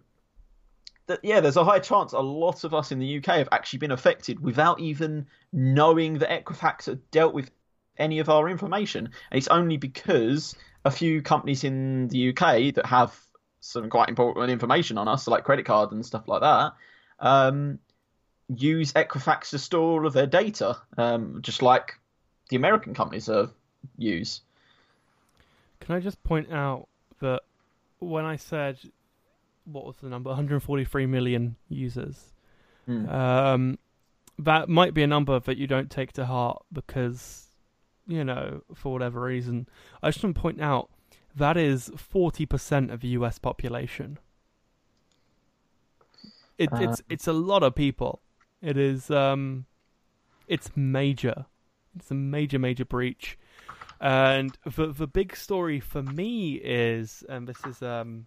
that 1.07 1.21
yeah, 1.23 1.41
there's 1.41 1.57
a 1.57 1.65
high 1.65 1.79
chance 1.79 2.13
a 2.13 2.21
lot 2.21 2.65
of 2.65 2.75
us 2.75 2.93
in 2.93 2.99
the 2.99 3.19
UK 3.19 3.27
have 3.37 3.49
actually 3.53 3.81
been 3.81 3.91
affected 3.91 4.41
without 4.41 4.81
even 4.81 5.27
knowing 5.53 6.19
that 6.19 6.31
Equifax 6.31 6.87
had 6.87 7.11
dealt 7.11 7.35
with 7.35 7.51
any 7.99 8.19
of 8.19 8.29
our 8.29 8.49
information. 8.49 9.07
And 9.31 9.39
it's 9.39 9.49
only 9.49 9.77
because 9.77 10.57
a 10.85 10.91
few 10.91 11.23
companies 11.23 11.65
in 11.65 12.09
the 12.09 12.31
UK 12.31 12.75
that 12.75 12.87
have 12.87 13.19
some 13.61 13.89
quite 13.89 14.09
important 14.09 14.51
information 14.51 14.99
on 14.99 15.09
us, 15.09 15.27
like 15.27 15.45
credit 15.45 15.65
card 15.67 15.93
and 15.93 16.05
stuff 16.05 16.29
like 16.29 16.43
that, 16.43 16.73
um, 17.21 17.79
use 18.49 18.93
Equifax 18.93 19.51
to 19.51 19.59
store 19.59 20.01
all 20.01 20.07
of 20.07 20.13
their 20.13 20.27
data, 20.27 20.77
um, 20.99 21.41
just 21.43 21.63
like 21.63 21.99
the 22.51 22.57
American 22.57 22.95
companies 22.95 23.29
use. 23.97 24.43
Can 25.81 25.95
I 25.95 26.01
just 26.01 26.23
point 26.25 26.53
out 26.53 26.89
that 27.21 27.43
when 28.01 28.25
I 28.25 28.37
said 28.37 28.79
what 29.65 29.85
was 29.87 29.97
the 29.97 30.09
number 30.09 30.31
143 30.31 31.07
million 31.07 31.57
users, 31.69 32.33
Hmm. 32.87 33.09
um, 33.09 33.79
that 34.39 34.69
might 34.69 34.93
be 34.95 35.03
a 35.03 35.07
number 35.07 35.39
that 35.41 35.57
you 35.57 35.67
don't 35.67 35.91
take 35.91 36.13
to 36.13 36.27
heart 36.27 36.63
because 36.73 37.49
you 38.07 38.23
know 38.25 38.63
for 38.75 38.93
whatever 38.93 39.21
reason. 39.23 39.67
I 40.03 40.11
just 40.11 40.23
want 40.23 40.35
to 40.37 40.41
point 40.43 40.61
out 40.61 40.91
that 41.37 41.57
is 41.57 41.91
40% 41.91 42.93
of 42.93 43.01
the 43.01 43.09
US 43.09 43.39
population. 43.39 44.19
It, 46.59 46.73
Uh. 46.73 46.79
it's 46.83 47.03
it's 47.09 47.27
a 47.27 47.33
lot 47.33 47.63
of 47.63 47.75
people. 47.75 48.21
It 48.63 48.77
is 48.77 49.11
um, 49.11 49.67
it's 50.47 50.71
major. 50.77 51.47
It's 51.97 52.11
a 52.11 52.15
major 52.15 52.59
major 52.59 52.85
breach. 52.85 53.39
And 54.01 54.57
the 54.65 54.89
the 54.93 55.07
big 55.07 55.35
story 55.37 55.81
for 55.81 56.03
me 56.03 56.55
is, 56.57 57.25
and 57.29 57.49
this 57.49 57.65
is 57.65 57.83
um 57.83 58.27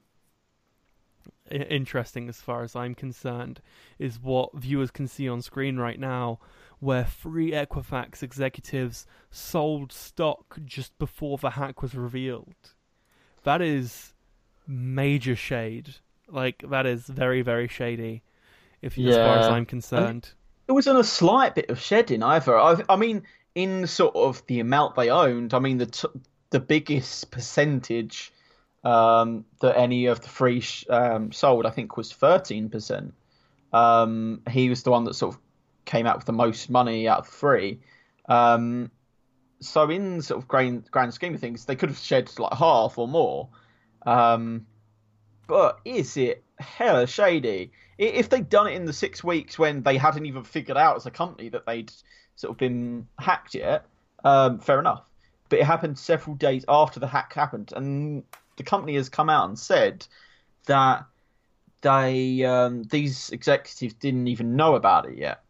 interesting 1.51 2.29
as 2.29 2.41
far 2.41 2.63
as 2.63 2.75
I'm 2.75 2.95
concerned, 2.95 3.61
is 3.99 4.19
what 4.21 4.55
viewers 4.55 4.91
can 4.91 5.07
see 5.07 5.27
on 5.27 5.41
screen 5.41 5.77
right 5.77 5.99
now, 5.99 6.39
where 6.79 7.05
three 7.05 7.51
Equifax 7.51 8.21
executives 8.21 9.05
sold 9.31 9.91
stock 9.91 10.57
just 10.65 10.97
before 10.99 11.37
the 11.37 11.51
hack 11.51 11.81
was 11.81 11.95
revealed. 11.95 12.55
That 13.43 13.61
is 13.61 14.13
major 14.67 15.35
shade. 15.35 15.95
Like 16.29 16.63
that 16.69 16.85
is 16.85 17.05
very 17.07 17.41
very 17.41 17.67
shady. 17.67 18.23
If 18.81 18.97
as 18.97 19.15
far 19.15 19.37
as 19.39 19.47
I'm 19.47 19.65
concerned. 19.65 20.33
It 20.67 20.73
wasn't 20.73 20.99
a 20.99 21.03
slight 21.03 21.55
bit 21.55 21.69
of 21.69 21.79
shedding 21.79 22.21
either. 22.21 22.59
I, 22.59 22.83
I 22.89 22.97
mean, 22.97 23.23
in 23.55 23.87
sort 23.87 24.15
of 24.15 24.45
the 24.47 24.59
amount 24.59 24.95
they 24.95 25.09
owned, 25.09 25.53
I 25.53 25.59
mean 25.59 25.77
the 25.77 25.85
t- 25.85 26.07
the 26.49 26.59
biggest 26.59 27.31
percentage 27.31 28.31
um, 28.83 29.45
that 29.59 29.77
any 29.77 30.05
of 30.05 30.21
the 30.21 30.27
three 30.27 30.59
sh- 30.61 30.85
um, 30.89 31.31
sold, 31.31 31.65
I 31.65 31.69
think, 31.69 31.97
was 31.97 32.11
thirteen 32.11 32.69
percent. 32.69 33.13
Um, 33.73 34.41
he 34.49 34.69
was 34.69 34.83
the 34.83 34.91
one 34.91 35.03
that 35.05 35.13
sort 35.13 35.35
of 35.35 35.41
came 35.85 36.05
out 36.05 36.17
with 36.17 36.25
the 36.25 36.33
most 36.33 36.69
money 36.69 37.07
out 37.07 37.19
of 37.19 37.27
three. 37.27 37.79
Um, 38.27 38.91
so 39.59 39.89
in 39.89 40.21
sort 40.21 40.41
of 40.41 40.47
grand 40.47 40.89
grand 40.91 41.13
scheme 41.13 41.33
of 41.33 41.41
things, 41.41 41.65
they 41.65 41.75
could 41.75 41.89
have 41.89 41.97
shed 41.97 42.31
like 42.39 42.53
half 42.53 42.97
or 42.97 43.07
more. 43.07 43.49
Um, 44.05 44.65
but 45.47 45.79
is 45.85 46.17
it 46.17 46.43
hella 46.59 47.07
shady? 47.07 47.71
If 47.97 48.29
they'd 48.29 48.47
done 48.47 48.67
it 48.67 48.75
in 48.75 48.85
the 48.85 48.93
six 48.93 49.23
weeks 49.23 49.57
when 49.57 49.81
they 49.81 49.97
hadn't 49.97 50.25
even 50.25 50.43
figured 50.43 50.77
out 50.77 50.97
as 50.97 51.05
a 51.05 51.11
company 51.11 51.49
that 51.49 51.65
they'd 51.65 51.91
sort 52.35 52.51
of 52.51 52.57
been 52.57 53.07
hacked 53.17 53.55
yet, 53.55 53.85
um, 54.23 54.59
fair 54.59 54.79
enough. 54.79 55.03
But 55.49 55.59
it 55.59 55.65
happened 55.65 55.97
several 55.97 56.35
days 56.35 56.63
after 56.67 56.99
the 56.99 57.07
hack 57.07 57.33
happened, 57.33 57.73
and 57.75 58.23
the 58.57 58.63
company 58.63 58.95
has 58.95 59.09
come 59.09 59.29
out 59.29 59.47
and 59.47 59.57
said 59.57 60.05
that 60.65 61.05
they 61.81 62.43
um, 62.43 62.83
these 62.83 63.29
executives 63.29 63.93
didn't 63.93 64.27
even 64.27 64.55
know 64.55 64.75
about 64.75 65.07
it 65.07 65.17
yet. 65.17 65.43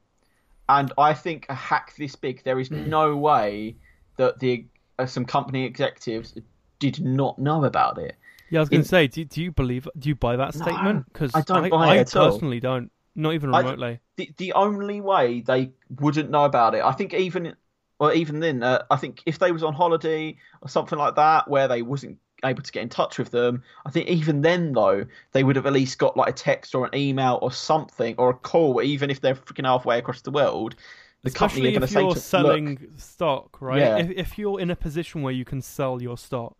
And 0.69 0.91
I 0.97 1.13
think 1.13 1.45
a 1.49 1.55
hack 1.55 1.95
this 1.97 2.15
big, 2.15 2.43
there 2.43 2.59
is 2.59 2.69
no 2.71 3.15
way 3.15 3.77
that 4.17 4.39
the 4.39 4.65
uh, 4.99 5.05
some 5.05 5.25
company 5.25 5.63
executives 5.65 6.35
did 6.79 7.03
not 7.03 7.39
know 7.39 7.63
about 7.63 7.97
it. 7.97 8.15
Yeah, 8.49 8.59
I 8.59 8.61
was 8.61 8.69
going 8.69 8.83
to 8.83 8.87
say, 8.87 9.07
do, 9.07 9.25
do 9.25 9.41
you 9.41 9.51
believe? 9.51 9.87
Do 9.97 10.09
you 10.09 10.15
buy 10.15 10.35
that 10.35 10.53
statement? 10.53 11.05
Because 11.11 11.33
I 11.33 11.41
don't 11.41 11.65
I, 11.65 11.69
buy 11.69 11.95
it 11.95 11.97
I 11.97 12.01
at 12.01 12.15
all. 12.15 12.31
personally 12.31 12.59
don't. 12.59 12.91
Not 13.15 13.33
even 13.33 13.53
I- 13.53 13.59
remotely. 13.59 13.99
the 14.17 14.31
the 14.37 14.53
only 14.53 15.01
way 15.01 15.41
they 15.41 15.71
wouldn't 15.99 16.29
know 16.29 16.45
about 16.45 16.75
it, 16.75 16.83
I 16.83 16.91
think 16.91 17.13
even 17.13 17.55
well 17.99 18.13
even 18.13 18.39
then, 18.39 18.61
uh, 18.61 18.83
I 18.91 18.97
think 18.97 19.23
if 19.25 19.39
they 19.39 19.51
was 19.51 19.63
on 19.63 19.73
holiday 19.73 20.37
or 20.61 20.69
something 20.69 20.99
like 20.99 21.15
that 21.15 21.49
where 21.49 21.67
they 21.67 21.81
wasn't 21.81 22.17
able 22.43 22.61
to 22.61 22.71
get 22.71 22.83
in 22.83 22.89
touch 22.89 23.17
with 23.17 23.31
them, 23.31 23.63
I 23.85 23.91
think 23.91 24.07
even 24.09 24.41
then 24.41 24.73
though 24.73 25.05
they 25.31 25.43
would 25.43 25.55
have 25.55 25.65
at 25.65 25.73
least 25.73 25.97
got 25.97 26.15
like 26.15 26.29
a 26.29 26.33
text 26.33 26.75
or 26.75 26.85
an 26.85 26.95
email 26.95 27.39
or 27.41 27.51
something 27.51 28.15
or 28.17 28.29
a 28.29 28.33
call, 28.33 28.81
even 28.81 29.09
if 29.09 29.21
they're 29.21 29.35
freaking 29.35 29.65
halfway 29.65 29.97
across 29.97 30.21
the 30.21 30.31
world. 30.31 30.75
The 31.23 31.31
company 31.31 31.61
Especially 31.61 31.69
are 31.69 31.71
going 31.71 31.81
to 31.81 31.85
if 31.85 31.89
say 31.89 32.01
you're 32.01 32.15
selling 32.15 32.69
look, 32.69 32.99
stock, 32.99 33.61
right? 33.61 33.79
Yeah. 33.79 33.97
If, 33.97 34.09
if 34.11 34.37
you're 34.37 34.59
in 34.59 34.69
a 34.69 34.75
position 34.75 35.23
where 35.23 35.33
you 35.33 35.45
can 35.45 35.61
sell 35.61 36.01
your 36.01 36.17
stock, 36.17 36.55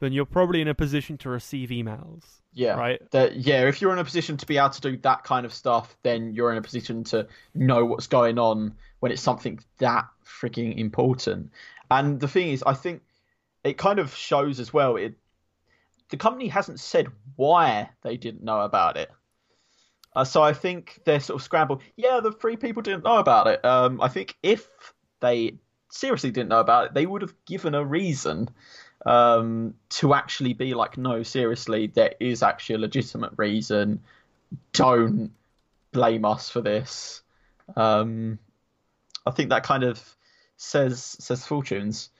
then 0.00 0.12
you're 0.12 0.26
probably 0.26 0.60
in 0.60 0.66
a 0.66 0.74
position 0.74 1.16
to 1.18 1.28
receive 1.28 1.68
emails, 1.68 2.24
yeah, 2.52 2.74
right? 2.74 3.00
that 3.12 3.36
yeah, 3.36 3.68
if 3.68 3.80
you're 3.80 3.92
in 3.92 4.00
a 4.00 4.04
position 4.04 4.36
to 4.36 4.46
be 4.46 4.58
able 4.58 4.70
to 4.70 4.80
do 4.80 4.96
that 4.96 5.22
kind 5.22 5.46
of 5.46 5.54
stuff, 5.54 5.96
then 6.02 6.34
you're 6.34 6.50
in 6.50 6.58
a 6.58 6.62
position 6.62 7.04
to 7.04 7.28
know 7.54 7.84
what's 7.84 8.08
going 8.08 8.36
on 8.36 8.74
when 8.98 9.12
it's 9.12 9.22
something 9.22 9.60
that 9.78 10.06
freaking 10.26 10.76
important. 10.76 11.52
And 11.88 12.18
the 12.18 12.26
thing 12.26 12.48
is, 12.48 12.64
I 12.66 12.74
think 12.74 13.02
it 13.64 13.78
kind 13.78 13.98
of 13.98 14.14
shows 14.14 14.60
as 14.60 14.72
well. 14.72 14.96
It 14.96 15.14
the 16.10 16.16
company 16.16 16.48
hasn't 16.48 16.80
said 16.80 17.08
why 17.36 17.90
they 18.02 18.16
didn't 18.16 18.44
know 18.44 18.60
about 18.60 18.96
it. 18.96 19.10
Uh, 20.14 20.24
so 20.24 20.42
I 20.42 20.52
think 20.52 21.00
they're 21.04 21.20
sort 21.20 21.40
of 21.40 21.42
scrambled. 21.42 21.82
Yeah, 21.96 22.20
the 22.20 22.32
three 22.32 22.56
people 22.56 22.82
didn't 22.82 23.04
know 23.04 23.18
about 23.18 23.46
it. 23.46 23.64
Um, 23.64 24.00
I 24.00 24.08
think 24.08 24.36
if 24.42 24.66
they 25.20 25.54
seriously 25.90 26.30
didn't 26.30 26.50
know 26.50 26.60
about 26.60 26.86
it, 26.86 26.94
they 26.94 27.06
would 27.06 27.22
have 27.22 27.34
given 27.46 27.74
a 27.74 27.84
reason. 27.84 28.50
um, 29.04 29.74
to 29.90 30.14
actually 30.14 30.52
be 30.52 30.74
like, 30.74 30.96
no, 30.96 31.22
seriously, 31.22 31.88
there 31.88 32.14
is 32.20 32.42
actually 32.42 32.76
a 32.76 32.78
legitimate 32.78 33.32
reason. 33.36 34.00
Don't 34.72 35.32
blame 35.92 36.24
us 36.24 36.48
for 36.50 36.60
this. 36.60 37.22
Um, 37.76 38.38
I 39.26 39.30
think 39.30 39.50
that 39.50 39.64
kind 39.64 39.84
of 39.84 40.02
says 40.56 41.02
says 41.18 41.44
fortunes, 41.44 42.10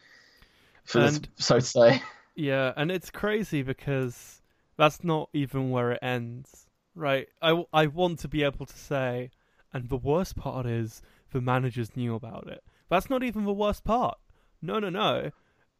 for 0.84 1.00
this, 1.00 1.20
so 1.36 1.56
to 1.56 1.60
say. 1.60 2.02
Yeah, 2.34 2.72
and 2.76 2.90
it's 2.90 3.10
crazy 3.10 3.62
because 3.62 4.40
that's 4.76 5.04
not 5.04 5.28
even 5.32 5.70
where 5.70 5.92
it 5.92 5.98
ends, 6.02 6.66
right? 6.94 7.28
I, 7.40 7.64
I 7.72 7.86
want 7.86 8.20
to 8.20 8.28
be 8.28 8.42
able 8.42 8.66
to 8.66 8.78
say, 8.78 9.30
and 9.72 9.88
the 9.88 9.96
worst 9.96 10.36
part 10.36 10.66
is 10.66 11.02
the 11.32 11.40
managers 11.40 11.96
knew 11.96 12.14
about 12.14 12.46
it. 12.48 12.62
That's 12.88 13.10
not 13.10 13.22
even 13.22 13.44
the 13.44 13.52
worst 13.52 13.84
part. 13.84 14.18
No, 14.60 14.78
no, 14.78 14.90
no. 14.90 15.30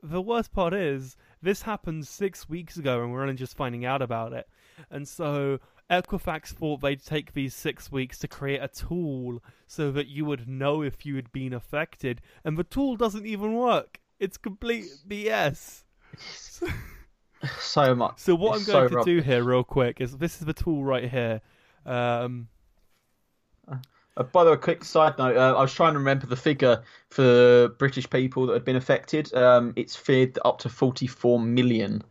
The 0.03 0.23
worst 0.23 0.53
part 0.53 0.75
is 0.75 1.17
this 1.41 1.63
happened 1.63 2.07
six 2.07 2.49
weeks 2.49 2.77
ago 2.77 3.03
and 3.03 3.13
we're 3.13 3.23
only 3.23 3.35
just 3.35 3.57
finding 3.57 3.85
out 3.85 4.03
about 4.03 4.33
it. 4.33 4.49
And 4.91 5.07
so 5.07 5.61
Equifax 5.91 6.49
thought 6.49 6.81
they'd 6.81 7.05
take 7.05 7.33
these 7.33 7.55
six 7.55 7.93
weeks 7.93 8.19
to 8.19 8.29
create 8.29 8.63
a 8.63 8.69
tool 8.69 9.43
so 9.67 9.93
that 9.93 10.09
you 10.09 10.25
would 10.25 10.49
know 10.49 10.83
if 10.83 11.07
you 11.07 11.17
had 11.17 11.31
been 11.33 11.53
affected. 11.53 12.21
And 12.45 12.57
the 12.57 12.65
tool 12.65 12.97
doesn't 12.97 13.27
even 13.27 13.55
work. 13.55 14.01
It's 14.23 14.37
complete 14.39 14.87
BS. 15.09 15.83
So 17.59 17.95
much. 17.95 18.21
So 18.21 18.37
what 18.37 18.57
It's 18.57 18.69
I'm 18.69 18.73
going 18.73 18.85
so 18.85 18.89
to 18.91 18.97
rough. 18.97 19.05
do 19.05 19.21
here, 19.21 19.43
real 19.43 19.65
quick, 19.65 20.01
is 20.01 20.17
this 20.17 20.39
is 20.41 20.47
the 20.47 20.53
tool 20.53 20.85
right 20.85 21.11
here. 21.11 21.41
Um, 21.85 22.49
Uh, 24.15 24.23
by 24.25 24.45
the 24.45 24.51
way, 24.51 24.57
quick 24.59 24.85
side 24.85 25.17
note: 25.19 25.37
uh, 25.37 25.55
I 25.57 25.61
was 25.63 25.73
trying 25.73 25.95
to 25.95 25.99
remember 25.99 26.27
the 26.27 26.37
figure 26.37 26.83
for 27.09 27.69
British 27.79 28.09
people 28.11 28.47
that 28.47 28.53
had 28.53 28.65
been 28.65 28.77
affected. 28.77 29.33
Um, 29.35 29.73
it's 29.75 29.97
feared 29.97 30.35
that 30.35 30.47
up 30.47 30.59
to 30.59 30.69
44 30.69 31.41
million. 31.41 32.03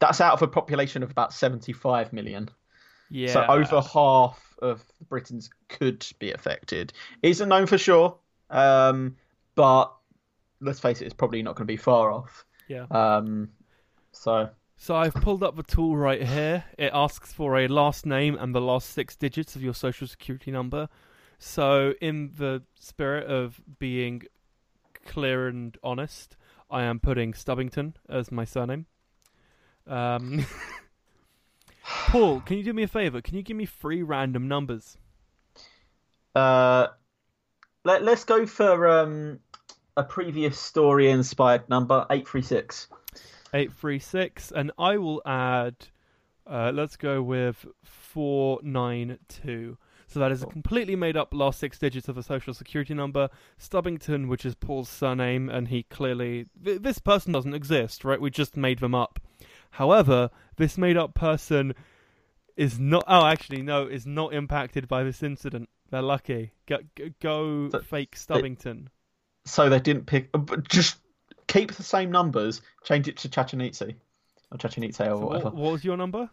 That's 0.00 0.20
out 0.20 0.32
of 0.34 0.42
a 0.42 0.48
population 0.48 1.02
of 1.04 1.10
about 1.10 1.32
75 1.32 2.12
million. 2.12 2.48
yeah. 3.10 3.28
So 3.32 3.46
over 3.46 3.80
half 3.80 4.56
of 4.60 4.84
Britons 5.08 5.48
could 5.68 6.04
be 6.18 6.32
affected. 6.32 6.92
Isn't 7.22 7.48
known 7.48 7.66
for 7.66 7.78
sure, 7.78 8.16
um, 8.50 9.16
but 9.54 9.95
let's 10.66 10.80
face 10.80 11.00
it, 11.00 11.06
it's 11.06 11.14
probably 11.14 11.42
not 11.42 11.54
going 11.54 11.66
to 11.66 11.72
be 11.72 11.76
far 11.76 12.10
off. 12.10 12.44
Yeah. 12.68 12.86
Um, 12.90 13.50
so 14.12 14.50
So 14.76 14.96
I've 14.96 15.14
pulled 15.14 15.42
up 15.42 15.56
the 15.56 15.62
tool 15.62 15.96
right 15.96 16.22
here. 16.22 16.64
It 16.76 16.90
asks 16.92 17.32
for 17.32 17.56
a 17.56 17.68
last 17.68 18.04
name 18.04 18.36
and 18.38 18.54
the 18.54 18.60
last 18.60 18.90
six 18.90 19.16
digits 19.16 19.56
of 19.56 19.62
your 19.62 19.74
social 19.74 20.06
security 20.06 20.50
number. 20.50 20.88
So 21.38 21.94
in 22.00 22.32
the 22.36 22.62
spirit 22.78 23.26
of 23.26 23.60
being 23.78 24.22
clear 25.04 25.48
and 25.48 25.76
honest, 25.82 26.36
I 26.70 26.82
am 26.82 26.98
putting 26.98 27.32
Stubbington 27.32 27.94
as 28.08 28.32
my 28.32 28.44
surname. 28.44 28.86
Um, 29.86 30.44
Paul, 31.84 32.40
can 32.46 32.58
you 32.58 32.64
do 32.64 32.72
me 32.72 32.82
a 32.82 32.88
favor? 32.88 33.20
Can 33.20 33.36
you 33.36 33.42
give 33.42 33.56
me 33.56 33.66
three 33.66 34.02
random 34.02 34.48
numbers? 34.48 34.98
uh, 36.34 36.88
let, 37.84 38.02
let's 38.02 38.24
go 38.24 38.44
for 38.46 38.88
um, 38.88 39.38
a 39.96 40.04
previous 40.04 40.58
story 40.58 41.10
inspired 41.10 41.68
number 41.68 42.06
eight 42.10 42.28
three 42.28 42.42
six. 42.42 42.88
836 43.54 44.52
and 44.52 44.72
I 44.78 44.98
will 44.98 45.22
add 45.24 45.74
uh, 46.46 46.70
let's 46.74 46.96
go 46.96 47.22
with 47.22 47.64
492 47.84 49.78
so 50.08 50.20
that 50.20 50.30
is 50.30 50.42
a 50.42 50.46
completely 50.46 50.94
made 50.94 51.16
up 51.16 51.32
last 51.32 51.58
six 51.58 51.78
digits 51.78 52.08
of 52.08 52.18
a 52.18 52.22
social 52.22 52.54
security 52.54 52.92
number 52.92 53.28
Stubbington 53.58 54.28
which 54.28 54.44
is 54.44 54.54
Paul's 54.54 54.88
surname 54.88 55.48
and 55.48 55.68
he 55.68 55.84
clearly 55.84 56.46
th- 56.62 56.82
this 56.82 56.98
person 56.98 57.32
doesn't 57.32 57.54
exist 57.54 58.04
right? 58.04 58.20
We 58.20 58.30
just 58.30 58.56
made 58.56 58.80
them 58.80 58.94
up. 58.94 59.20
However 59.70 60.30
this 60.56 60.76
made 60.76 60.96
up 60.96 61.14
person 61.14 61.74
is 62.56 62.78
not 62.78 63.04
oh 63.08 63.26
actually 63.26 63.62
no 63.62 63.86
is 63.86 64.06
not 64.06 64.34
impacted 64.34 64.86
by 64.88 65.02
this 65.02 65.22
incident. 65.22 65.68
They're 65.90 66.02
lucky. 66.02 66.52
Go, 66.66 66.78
go, 66.94 67.10
go 67.20 67.70
So 67.70 67.78
fake 67.80 68.16
Stubbington 68.16 68.88
So 69.46 69.68
they 69.70 69.80
didn't 69.80 70.04
pick. 70.06 70.28
uh, 70.34 70.38
but 70.38 70.68
Just 70.68 70.98
keep 71.46 71.72
the 71.72 71.82
same 71.82 72.10
numbers. 72.10 72.60
Change 72.84 73.08
it 73.08 73.16
to 73.18 73.28
Chachanitsi 73.28 73.94
or 74.52 74.58
Chachanitse 74.58 75.00
or 75.00 75.04
So 75.18 75.26
whatever. 75.26 75.50
what, 75.50 75.54
was 75.72 75.84
your 75.84 75.96
number 75.96 76.28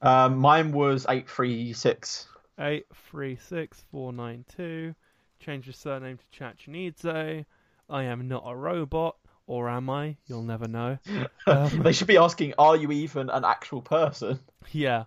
Um, 0.00 0.38
mine 0.38 0.72
was 0.72 1.04
eight 1.08 1.28
three 1.28 1.72
six. 1.72 2.26
Eight 2.58 2.86
three 3.10 3.36
six 3.36 3.84
four 3.90 4.12
nine 4.12 4.44
two. 4.56 4.94
Change 5.40 5.66
your 5.66 5.74
surname 5.74 6.18
to 6.18 6.38
Chachanidze. 6.38 7.44
I 7.90 8.02
am 8.04 8.28
not 8.28 8.44
a 8.46 8.56
robot, 8.56 9.16
or 9.46 9.68
am 9.68 9.90
I? 9.90 10.16
You'll 10.26 10.42
never 10.44 10.66
know. 10.68 10.98
Um, 11.46 11.82
they 11.82 11.92
should 11.92 12.06
be 12.06 12.16
asking, 12.16 12.54
"Are 12.56 12.74
you 12.74 12.90
even 12.90 13.28
an 13.28 13.44
actual 13.44 13.82
person?" 13.82 14.38
yeah, 14.72 15.04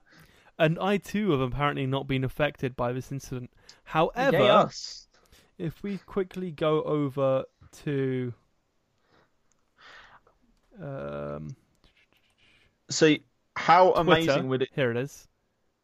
and 0.60 0.78
I 0.78 0.98
too 0.98 1.32
have 1.32 1.39
apparently 1.41 1.88
not 1.88 2.06
been 2.08 2.24
affected 2.24 2.76
by 2.76 2.93
this 2.93 3.12
incident. 3.12 3.50
However, 3.86 4.38
us. 4.38 5.07
If 5.58 5.82
we 5.84 5.97
quickly 5.99 6.51
go 6.51 6.84
over 6.84 7.45
to, 7.84 8.34
um, 10.82 11.55
So, 12.89 13.16
how 13.55 13.93
amazing 13.93 14.47
would 14.49 14.62
it? 14.62 14.70
here 14.76 14.91
it 14.91 14.97
is. 14.97 15.28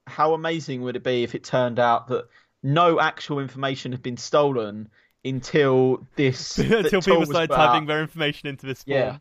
How 0.06 0.34
amazing 0.34 0.82
would 0.84 0.96
it 0.96 1.04
be 1.04 1.24
if 1.24 1.34
it 1.34 1.44
turned 1.44 1.80
out 1.80 2.08
that 2.10 2.28
no 2.62 3.00
actual 3.00 3.40
information 3.40 3.92
had 3.92 4.02
been 4.02 4.18
stolen 4.18 4.90
until 5.26 6.06
this 6.16 6.58
Until 6.60 7.02
people 7.02 7.26
started 7.26 7.50
typing 7.50 7.86
their 7.86 8.02
information 8.02 8.50
into 8.50 8.66
this 8.66 8.84
form. 8.84 8.98
Yeah. 8.98 9.18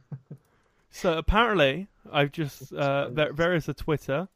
so 0.90 1.18
apparently, 1.18 1.88
I've 2.12 2.32
just 2.32 2.72
uh, 2.72 3.08
there, 3.10 3.32
there 3.32 3.54
is 3.54 3.68
a 3.68 3.74
Twitter. 3.74 4.28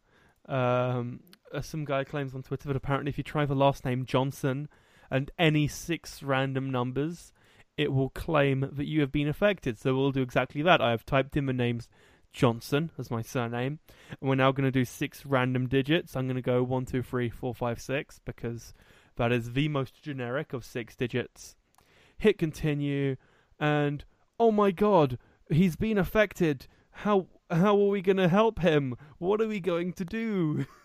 Um, 0.48 1.20
uh, 1.52 1.60
some 1.62 1.84
guy 1.84 2.04
claims 2.04 2.34
on 2.34 2.42
Twitter 2.42 2.68
that 2.68 2.76
apparently, 2.76 3.10
if 3.10 3.18
you 3.18 3.24
try 3.24 3.44
the 3.44 3.54
last 3.54 3.84
name 3.84 4.04
Johnson 4.04 4.68
and 5.10 5.30
any 5.38 5.68
six 5.68 6.22
random 6.22 6.70
numbers, 6.70 7.32
it 7.76 7.92
will 7.92 8.10
claim 8.10 8.68
that 8.72 8.86
you 8.86 9.00
have 9.00 9.12
been 9.12 9.28
affected. 9.28 9.78
So 9.78 9.94
we'll 9.94 10.12
do 10.12 10.22
exactly 10.22 10.62
that. 10.62 10.80
I 10.80 10.90
have 10.90 11.06
typed 11.06 11.36
in 11.36 11.46
the 11.46 11.52
names 11.52 11.88
Johnson 12.32 12.90
as 12.98 13.10
my 13.10 13.22
surname, 13.22 13.78
and 14.20 14.28
we're 14.28 14.34
now 14.34 14.52
going 14.52 14.64
to 14.64 14.70
do 14.70 14.84
six 14.84 15.24
random 15.24 15.68
digits. 15.68 16.14
I'm 16.14 16.26
going 16.26 16.36
to 16.36 16.42
go 16.42 16.62
one, 16.62 16.84
two, 16.84 17.02
three, 17.02 17.30
four, 17.30 17.54
five, 17.54 17.80
six 17.80 18.20
because 18.24 18.74
that 19.16 19.32
is 19.32 19.52
the 19.52 19.68
most 19.68 20.02
generic 20.02 20.52
of 20.52 20.64
six 20.64 20.94
digits. 20.94 21.56
Hit 22.18 22.38
continue, 22.38 23.16
and 23.58 24.04
oh 24.38 24.52
my 24.52 24.70
god, 24.70 25.18
he's 25.50 25.76
been 25.76 25.98
affected. 25.98 26.66
How 26.90 27.26
how 27.50 27.80
are 27.80 27.88
we 27.88 28.02
going 28.02 28.18
to 28.18 28.28
help 28.28 28.60
him? 28.60 28.96
What 29.18 29.40
are 29.40 29.48
we 29.48 29.60
going 29.60 29.92
to 29.94 30.04
do? 30.04 30.66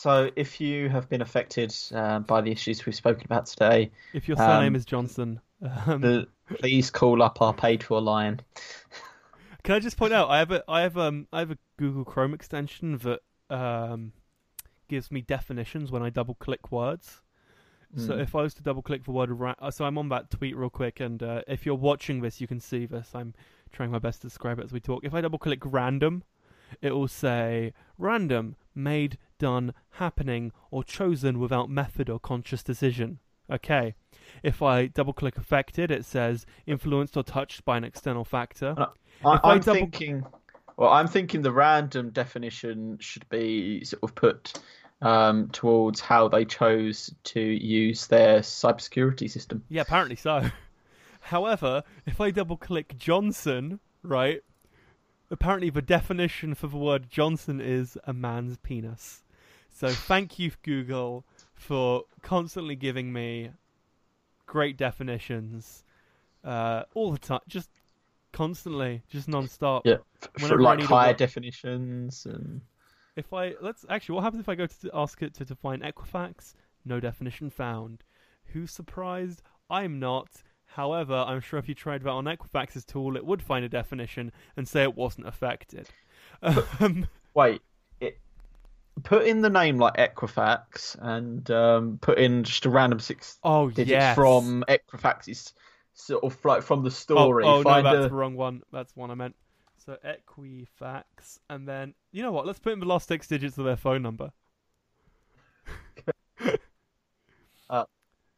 So, 0.00 0.30
if 0.34 0.62
you 0.62 0.88
have 0.88 1.10
been 1.10 1.20
affected 1.20 1.76
uh, 1.94 2.20
by 2.20 2.40
the 2.40 2.50
issues 2.50 2.86
we've 2.86 2.94
spoken 2.94 3.24
about 3.26 3.44
today, 3.44 3.90
If 4.14 4.28
your 4.28 4.38
surname 4.38 4.74
Um, 4.74 4.74
is 4.74 4.86
Johnson, 4.86 5.40
um, 5.60 6.00
the, 6.00 6.26
please 6.58 6.90
call 6.90 7.22
up 7.22 7.42
our 7.42 7.52
paid 7.52 7.82
for 7.84 8.00
line. 8.00 8.40
Can 9.62 9.74
I 9.74 9.78
just 9.78 9.98
point 9.98 10.14
out 10.14 10.30
I 10.30 10.38
have 10.38 10.50
a 10.52 10.64
I 10.66 10.80
have 10.80 10.96
um 10.96 11.26
I 11.32 11.40
have 11.40 11.50
a 11.50 11.58
Google 11.76 12.04
Chrome 12.06 12.32
extension 12.32 12.96
that 12.98 13.20
um 13.54 14.12
gives 14.88 15.10
me 15.12 15.20
definitions 15.20 15.92
when 15.92 16.02
I 16.02 16.10
double 16.10 16.34
click 16.34 16.72
words. 16.72 17.20
So 17.96 18.14
Mm. 18.14 18.22
if 18.22 18.34
I 18.34 18.42
was 18.42 18.54
to 18.54 18.62
double 18.62 18.82
click 18.82 19.04
the 19.04 19.10
word 19.10 19.30
ra- 19.30 19.54
uh, 19.58 19.70
so 19.70 19.84
I'm 19.84 19.98
on 19.98 20.08
that 20.10 20.30
tweet 20.30 20.56
real 20.56 20.70
quick 20.70 21.00
and 21.00 21.22
uh, 21.22 21.42
if 21.48 21.66
you're 21.66 21.74
watching 21.74 22.20
this 22.22 22.40
you 22.40 22.46
can 22.46 22.60
see 22.60 22.86
this. 22.86 23.10
I'm 23.14 23.34
trying 23.72 23.90
my 23.90 23.98
best 23.98 24.22
to 24.22 24.28
describe 24.28 24.58
it 24.60 24.64
as 24.64 24.72
we 24.72 24.80
talk. 24.80 25.04
If 25.04 25.12
I 25.14 25.20
double 25.20 25.38
click 25.38 25.60
random, 25.64 26.22
it 26.80 26.92
will 26.92 27.08
say 27.08 27.72
random, 27.98 28.56
made, 28.74 29.18
done, 29.38 29.74
happening 29.92 30.52
or 30.70 30.84
chosen 30.84 31.38
without 31.38 31.70
method 31.70 32.08
or 32.08 32.18
conscious 32.18 32.62
decision. 32.62 33.18
Okay. 33.50 33.94
If 34.42 34.62
I 34.62 34.86
double 34.86 35.12
click 35.12 35.36
affected, 35.36 35.90
it 35.90 36.04
says 36.04 36.46
influenced 36.66 37.16
or 37.16 37.22
touched 37.22 37.64
by 37.64 37.76
an 37.76 37.84
external 37.84 38.24
factor. 38.24 38.74
I, 39.24 39.40
I'm 39.42 39.60
double- 39.60 39.80
thinking. 39.80 40.24
Well, 40.76 40.90
I'm 40.90 41.08
thinking 41.08 41.42
the 41.42 41.52
random 41.52 42.08
definition 42.10 42.96
should 43.00 43.28
be 43.28 43.84
sort 43.84 44.02
of 44.02 44.14
put 44.14 44.58
um, 45.02 45.48
towards 45.48 46.00
how 46.00 46.28
they 46.28 46.44
chose 46.44 47.12
to 47.24 47.40
use 47.40 48.06
their 48.06 48.40
cybersecurity 48.40 49.30
system. 49.30 49.62
Yeah, 49.68 49.82
apparently 49.82 50.16
so. 50.16 50.48
However, 51.20 51.82
if 52.06 52.20
I 52.20 52.30
double 52.30 52.56
click 52.56 52.96
Johnson, 52.96 53.80
right, 54.02 54.42
apparently 55.30 55.70
the 55.70 55.82
definition 55.82 56.54
for 56.54 56.66
the 56.66 56.76
word 56.76 57.08
Johnson 57.08 57.60
is 57.60 57.96
a 58.04 58.12
man's 58.12 58.56
penis. 58.58 59.22
So 59.70 59.88
thank 59.88 60.38
you, 60.38 60.52
Google, 60.62 61.24
for 61.54 62.04
constantly 62.22 62.74
giving 62.74 63.12
me 63.12 63.50
great 64.46 64.76
definitions 64.76 65.84
uh, 66.44 66.82
all 66.94 67.12
the 67.12 67.18
time, 67.18 67.40
just 67.48 67.70
constantly, 68.32 69.02
just 69.08 69.28
non-stop. 69.28 69.86
Yeah, 69.86 69.98
Whenever 70.40 70.62
for 70.62 70.68
I 70.68 70.74
like 70.74 70.84
higher 70.84 71.14
definitions 71.14 72.26
and 72.26 72.60
If 73.16 73.32
I 73.32 73.54
let's 73.60 73.84
actually, 73.88 74.16
what 74.16 74.24
happens 74.24 74.40
if 74.40 74.48
I 74.48 74.54
go 74.54 74.66
to 74.66 74.90
ask 74.92 75.22
it 75.22 75.34
to 75.34 75.44
define 75.44 75.80
Equifax? 75.80 76.54
No 76.84 76.98
definition 77.00 77.50
found. 77.50 78.02
Who's 78.46 78.70
surprised? 78.72 79.42
I'm 79.68 79.98
not. 80.00 80.28
However, 80.74 81.24
I'm 81.26 81.40
sure 81.40 81.58
if 81.58 81.68
you 81.68 81.74
tried 81.74 82.02
that 82.04 82.10
on 82.10 82.24
Equifax's 82.26 82.84
tool, 82.84 83.16
it 83.16 83.24
would 83.26 83.42
find 83.42 83.64
a 83.64 83.68
definition 83.68 84.30
and 84.56 84.68
say 84.68 84.82
it 84.82 84.94
wasn't 84.96 85.26
affected. 85.26 85.88
Um, 86.42 87.06
Wait, 87.34 87.60
it, 88.00 88.18
put 89.02 89.26
in 89.26 89.40
the 89.42 89.50
name 89.50 89.78
like 89.78 89.94
Equifax 89.96 90.96
and 91.00 91.50
um, 91.50 91.98
put 92.00 92.18
in 92.18 92.44
just 92.44 92.66
a 92.66 92.70
random 92.70 93.00
six 93.00 93.38
oh 93.42 93.68
digits 93.68 93.90
yes. 93.90 94.14
from 94.14 94.64
Equifax's 94.68 95.52
sort 95.94 96.22
of 96.24 96.42
like 96.44 96.62
from 96.62 96.82
the 96.82 96.86
Oh, 96.86 96.90
story. 96.90 97.44
oh 97.44 97.58
no, 97.58 97.62
Find 97.64 97.84
that's 97.84 97.96
a- 98.06 98.08
the 98.08 98.14
wrong 98.14 98.36
one. 98.36 98.62
That's 98.72 98.94
one 98.96 99.10
I 99.10 99.14
meant. 99.14 99.34
So 99.84 99.96
Equifax, 100.04 101.38
and 101.48 101.66
then 101.66 101.94
you 102.12 102.22
know 102.22 102.32
what? 102.32 102.46
Let's 102.46 102.58
put 102.60 102.72
in 102.72 102.80
the 102.80 102.86
last 102.86 103.08
six 103.08 103.26
digits 103.26 103.58
of 103.58 103.64
their 103.64 103.76
phone 103.76 104.02
number. 104.02 104.30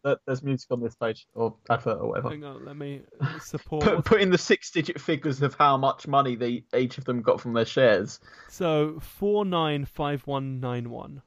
there- 0.04 0.18
There's 0.26 0.42
music 0.42 0.70
on 0.70 0.80
this 0.82 0.94
page 0.94 1.26
or 1.34 1.54
advert 1.70 1.98
or 2.00 2.08
whatever. 2.08 2.30
Hang 2.30 2.44
on, 2.44 2.64
let 2.64 2.76
me 2.76 3.02
support. 3.40 3.84
Put, 3.84 4.04
put 4.04 4.20
in 4.20 4.30
the 4.30 4.38
six-digit 4.38 5.00
figures 5.00 5.42
of 5.42 5.54
how 5.54 5.76
much 5.76 6.06
money 6.06 6.36
they 6.36 6.64
each 6.76 6.98
of 6.98 7.04
them 7.04 7.22
got 7.22 7.40
from 7.40 7.52
their 7.54 7.64
shares. 7.64 8.20
So 8.48 8.98
four 9.00 9.44
nine 9.44 9.84
five 9.84 10.26
one 10.26 10.60
nine 10.60 10.90
one. 10.90 11.22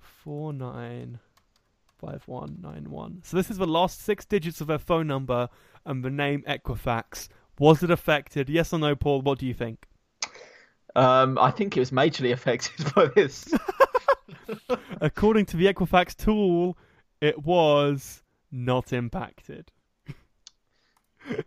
Four 0.00 0.52
nine 0.52 1.18
five 1.98 2.22
one 2.26 2.58
nine 2.60 2.90
one. 2.90 3.20
So 3.24 3.36
this 3.36 3.50
is 3.50 3.56
the 3.58 3.66
last 3.66 4.00
six 4.00 4.24
digits 4.24 4.60
of 4.60 4.66
their 4.66 4.78
phone 4.78 5.06
number 5.06 5.48
and 5.84 6.04
the 6.04 6.10
name 6.10 6.44
Equifax. 6.46 7.28
Was 7.58 7.82
it 7.82 7.90
affected? 7.90 8.48
Yes 8.48 8.72
or 8.72 8.78
no, 8.78 8.94
Paul? 8.94 9.22
What 9.22 9.38
do 9.38 9.46
you 9.46 9.54
think? 9.54 9.86
Um, 10.94 11.38
I 11.38 11.50
think 11.50 11.76
it 11.76 11.80
was 11.80 11.90
majorly 11.90 12.32
affected 12.34 12.92
by 12.94 13.06
this. 13.14 13.52
According 15.00 15.46
to 15.46 15.56
the 15.56 15.66
Equifax 15.72 16.14
tool, 16.16 16.76
it 17.20 17.44
was 17.44 18.22
not 18.50 18.92
impacted. 18.92 19.70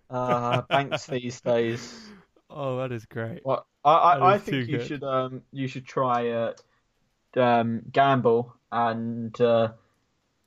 Uh, 0.09 0.61
banks 0.63 1.07
these 1.07 1.41
days. 1.41 1.99
Oh, 2.49 2.77
that 2.77 2.91
is 2.91 3.05
great. 3.05 3.41
Well, 3.45 3.65
I, 3.83 3.91
I, 3.93 4.33
I 4.33 4.37
think 4.37 4.67
you 4.67 4.77
good. 4.77 4.87
should 4.87 5.03
um 5.03 5.41
you 5.51 5.67
should 5.67 5.85
try 5.85 6.29
uh, 6.29 6.53
um 7.35 7.81
gamble 7.91 8.53
and 8.71 9.39
uh, 9.41 9.69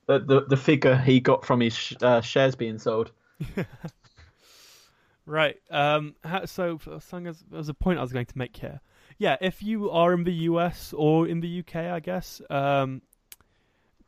the, 0.06 0.18
the 0.20 0.44
the 0.48 0.56
figure 0.56 0.96
he 0.96 1.18
got 1.20 1.44
from 1.44 1.60
his 1.60 1.74
sh- 1.74 1.94
uh, 2.02 2.20
shares 2.20 2.54
being 2.54 2.78
sold. 2.78 3.10
Right. 5.26 5.56
Um. 5.70 6.14
ha- 6.24 6.44
So, 6.44 6.76
for- 6.78 7.00
something 7.00 7.28
as- 7.28 7.44
there's 7.50 7.70
a 7.70 7.74
point 7.74 7.98
I 7.98 8.02
was 8.02 8.12
going 8.12 8.26
to 8.26 8.38
make 8.38 8.56
here. 8.58 8.80
Yeah, 9.16 9.36
if 9.40 9.62
you 9.62 9.90
are 9.90 10.12
in 10.12 10.24
the 10.24 10.32
US 10.50 10.92
or 10.92 11.26
in 11.26 11.40
the 11.40 11.60
UK, 11.60 11.76
I 11.76 12.00
guess. 12.00 12.42
Um. 12.50 13.00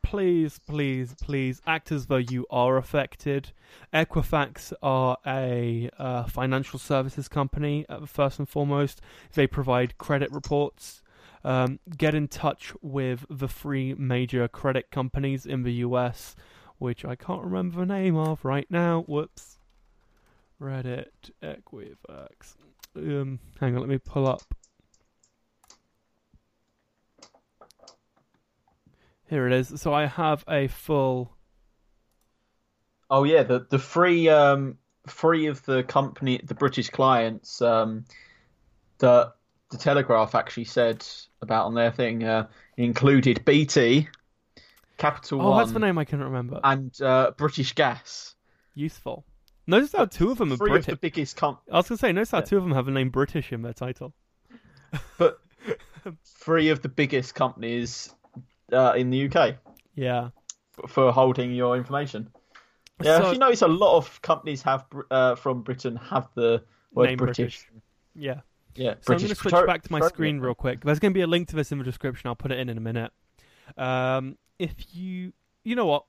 Please, 0.07 0.57
please, 0.65 1.13
please 1.21 1.61
act 1.67 1.91
as 1.91 2.05
though 2.05 2.15
you 2.15 2.45
are 2.49 2.77
affected. 2.77 3.51
Equifax 3.93 4.71
are 4.81 5.17
a 5.27 5.89
uh, 5.99 6.23
financial 6.23 6.79
services 6.79 7.27
company, 7.27 7.85
uh, 7.89 8.05
first 8.05 8.39
and 8.39 8.47
foremost. 8.47 9.01
They 9.33 9.47
provide 9.47 9.97
credit 9.97 10.31
reports. 10.31 11.03
Um, 11.43 11.79
get 11.97 12.15
in 12.15 12.29
touch 12.29 12.71
with 12.81 13.25
the 13.29 13.49
three 13.49 13.95
major 13.95 14.47
credit 14.47 14.91
companies 14.91 15.45
in 15.45 15.63
the 15.63 15.73
US, 15.73 16.37
which 16.77 17.03
I 17.03 17.17
can't 17.17 17.43
remember 17.43 17.81
the 17.81 17.85
name 17.85 18.15
of 18.15 18.45
right 18.45 18.67
now. 18.69 19.03
Whoops. 19.07 19.59
Reddit, 20.61 21.31
Equifax. 21.43 22.55
Um, 22.95 23.39
hang 23.59 23.75
on, 23.75 23.81
let 23.81 23.89
me 23.89 23.97
pull 23.97 24.25
up. 24.25 24.55
Here 29.29 29.47
it 29.47 29.53
is. 29.53 29.79
So 29.81 29.93
I 29.93 30.05
have 30.05 30.43
a 30.47 30.67
full. 30.67 31.35
Oh 33.09 33.23
yeah, 33.23 33.43
the 33.43 33.65
the 33.69 33.79
three 33.79 34.29
um 34.29 34.77
three 35.07 35.47
of 35.47 35.63
the 35.65 35.83
company 35.83 36.39
the 36.43 36.53
British 36.55 36.89
clients 36.89 37.61
um 37.61 38.05
that 38.99 39.33
the 39.71 39.77
Telegraph 39.77 40.35
actually 40.35 40.65
said 40.65 41.05
about 41.41 41.65
on 41.65 41.73
their 41.73 41.91
thing 41.91 42.23
uh, 42.23 42.47
included 42.77 43.43
BT, 43.45 44.07
Capital 44.97 45.41
Oh, 45.41 45.49
One, 45.51 45.57
that's 45.59 45.71
the 45.73 45.79
name 45.79 45.97
I 45.97 46.05
couldn't 46.05 46.25
remember. 46.25 46.59
and 46.63 46.99
uh, 47.01 47.31
British 47.37 47.73
Gas. 47.73 48.35
Useful. 48.75 49.25
Notice 49.67 49.91
how 49.91 50.05
two 50.05 50.31
of 50.31 50.37
them 50.37 50.53
are 50.53 50.57
Three 50.57 50.69
British. 50.69 50.87
of 50.87 50.91
the 50.93 51.09
biggest 51.09 51.35
com- 51.35 51.57
I 51.71 51.75
was 51.77 51.89
gonna 51.89 51.97
say, 51.97 52.13
notice 52.13 52.31
how 52.31 52.37
Yeah. 52.39 52.43
two 52.45 52.57
of 52.57 52.63
them 52.63 52.71
have 52.71 52.85
the 52.85 52.91
name 52.91 53.09
British 53.09 53.51
in 53.51 53.61
their 53.61 53.73
title. 53.73 54.13
but 55.17 55.39
three 56.25 56.69
of 56.69 56.81
the 56.81 56.89
biggest 56.89 57.35
companies 57.35 58.13
uh, 58.71 58.93
in 58.95 59.09
the 59.09 59.27
UK 59.29 59.55
Yeah. 59.95 60.29
for 60.87 61.11
holding 61.11 61.51
your 61.53 61.75
information. 61.77 62.29
Yeah, 63.01 63.19
So- 63.19 63.27
if 63.27 63.33
you 63.33 63.39
notice, 63.39 63.61
a 63.61 63.67
lot 63.67 63.97
of 63.97 64.21
companies 64.21 64.61
have 64.63 64.85
uh, 65.11 65.35
from 65.35 65.61
Britain 65.61 65.95
have 65.97 66.29
the 66.35 66.63
word 66.93 67.07
Name 67.09 67.17
British. 67.17 67.67
Yeah. 68.15 68.41
Yeah, 68.75 68.95
So 69.01 69.07
British. 69.07 69.23
I'm 69.23 69.27
going 69.27 69.29
to 69.29 69.35
switch 69.35 69.65
back 69.65 69.81
to 69.83 69.91
my 69.91 70.01
screen 70.01 70.39
real 70.39 70.53
quick. 70.55 70.81
There's 70.81 70.99
going 70.99 71.11
to 71.11 71.17
be 71.17 71.21
a 71.21 71.27
link 71.27 71.47
to 71.49 71.55
this 71.55 71.71
in 71.71 71.77
the 71.79 71.83
description. 71.83 72.27
I'll 72.27 72.35
put 72.35 72.51
it 72.51 72.59
in 72.59 72.69
in 72.69 72.77
a 72.77 72.81
minute. 72.81 73.11
Um, 73.75 74.37
if 74.59 74.95
you, 74.95 75.33
you 75.63 75.75
know 75.75 75.85
what, 75.85 76.05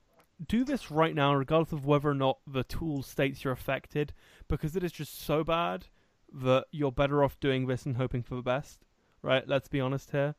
do 0.47 0.63
this 0.63 0.89
right 0.91 1.13
now, 1.13 1.33
regardless 1.35 1.71
of 1.73 1.85
whether 1.85 2.09
or 2.09 2.13
not 2.13 2.37
the 2.47 2.63
tool 2.63 3.01
states 3.03 3.43
you're 3.43 3.53
affected, 3.53 4.13
because 4.47 4.75
it 4.75 4.83
is 4.83 4.91
just 4.91 5.19
so 5.21 5.43
bad 5.43 5.87
that 6.31 6.65
you're 6.71 6.91
better 6.91 7.23
off 7.23 7.39
doing 7.39 7.65
this 7.67 7.85
and 7.87 7.97
hoping 7.97 8.21
for 8.23 8.35
the 8.35 8.41
best. 8.43 8.85
Right? 9.21 9.47
Let's 9.47 9.67
be 9.67 9.81
honest 9.81 10.11
here. 10.11 10.35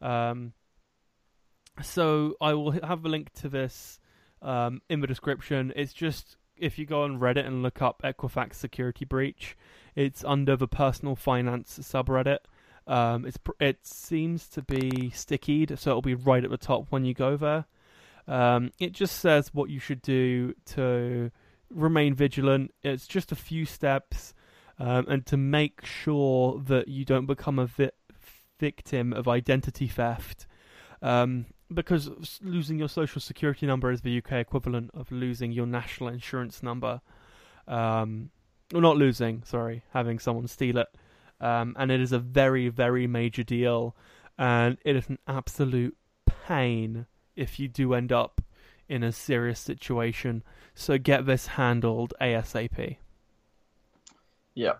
Um, 0.00 0.52
so 1.82 2.36
I 2.40 2.54
will 2.54 2.72
have 2.72 3.04
a 3.04 3.08
link 3.08 3.32
to 3.40 3.48
this 3.48 4.00
um, 4.42 4.80
in 4.88 5.00
the 5.00 5.06
description. 5.06 5.72
It's 5.76 5.92
just 5.92 6.36
if 6.56 6.78
you 6.78 6.86
go 6.86 7.02
on 7.02 7.18
Reddit 7.18 7.46
and 7.46 7.62
look 7.62 7.82
up 7.82 8.02
Equifax 8.02 8.54
security 8.54 9.04
breach, 9.04 9.56
it's 9.94 10.24
under 10.24 10.56
the 10.56 10.68
personal 10.68 11.16
finance 11.16 11.78
subreddit. 11.80 12.38
Um, 12.86 13.26
it's 13.26 13.38
it 13.60 13.84
seems 13.84 14.48
to 14.48 14.62
be 14.62 15.10
stickied, 15.10 15.78
so 15.78 15.90
it'll 15.90 16.02
be 16.02 16.14
right 16.14 16.44
at 16.44 16.50
the 16.50 16.56
top 16.56 16.86
when 16.90 17.04
you 17.04 17.14
go 17.14 17.36
there. 17.36 17.66
Um, 18.28 18.70
it 18.78 18.92
just 18.92 19.18
says 19.18 19.52
what 19.52 19.70
you 19.70 19.80
should 19.80 20.02
do 20.02 20.54
to 20.66 21.30
remain 21.70 22.14
vigilant. 22.14 22.72
It's 22.82 23.06
just 23.06 23.32
a 23.32 23.36
few 23.36 23.64
steps, 23.64 24.34
um, 24.78 25.06
and 25.08 25.26
to 25.26 25.36
make 25.36 25.84
sure 25.84 26.60
that 26.66 26.88
you 26.88 27.04
don't 27.04 27.26
become 27.26 27.58
a 27.58 27.66
vi- 27.66 27.90
victim 28.58 29.12
of 29.12 29.26
identity 29.26 29.88
theft. 29.88 30.46
Um, 31.02 31.46
because 31.72 32.10
losing 32.42 32.78
your 32.78 32.88
social 32.88 33.20
security 33.20 33.66
number 33.66 33.90
is 33.90 34.00
the 34.00 34.18
UK 34.18 34.32
equivalent 34.32 34.90
of 34.94 35.10
losing 35.10 35.52
your 35.52 35.66
national 35.66 36.08
insurance 36.08 36.62
number. 36.62 37.00
Um, 37.66 38.30
well, 38.72 38.82
not 38.82 38.96
losing, 38.96 39.42
sorry, 39.44 39.82
having 39.92 40.18
someone 40.18 40.46
steal 40.48 40.78
it. 40.78 40.88
Um, 41.40 41.76
and 41.78 41.90
it 41.90 42.00
is 42.00 42.12
a 42.12 42.18
very, 42.18 42.68
very 42.68 43.06
major 43.06 43.42
deal. 43.42 43.96
And 44.38 44.78
it 44.84 44.96
is 44.96 45.08
an 45.08 45.18
absolute 45.26 45.96
pain 46.46 47.06
if 47.34 47.58
you 47.58 47.68
do 47.68 47.94
end 47.94 48.12
up 48.12 48.40
in 48.88 49.02
a 49.02 49.12
serious 49.12 49.60
situation. 49.60 50.42
So 50.74 50.98
get 50.98 51.26
this 51.26 51.46
handled 51.46 52.14
ASAP. 52.20 52.96
Yeah. 54.54 54.74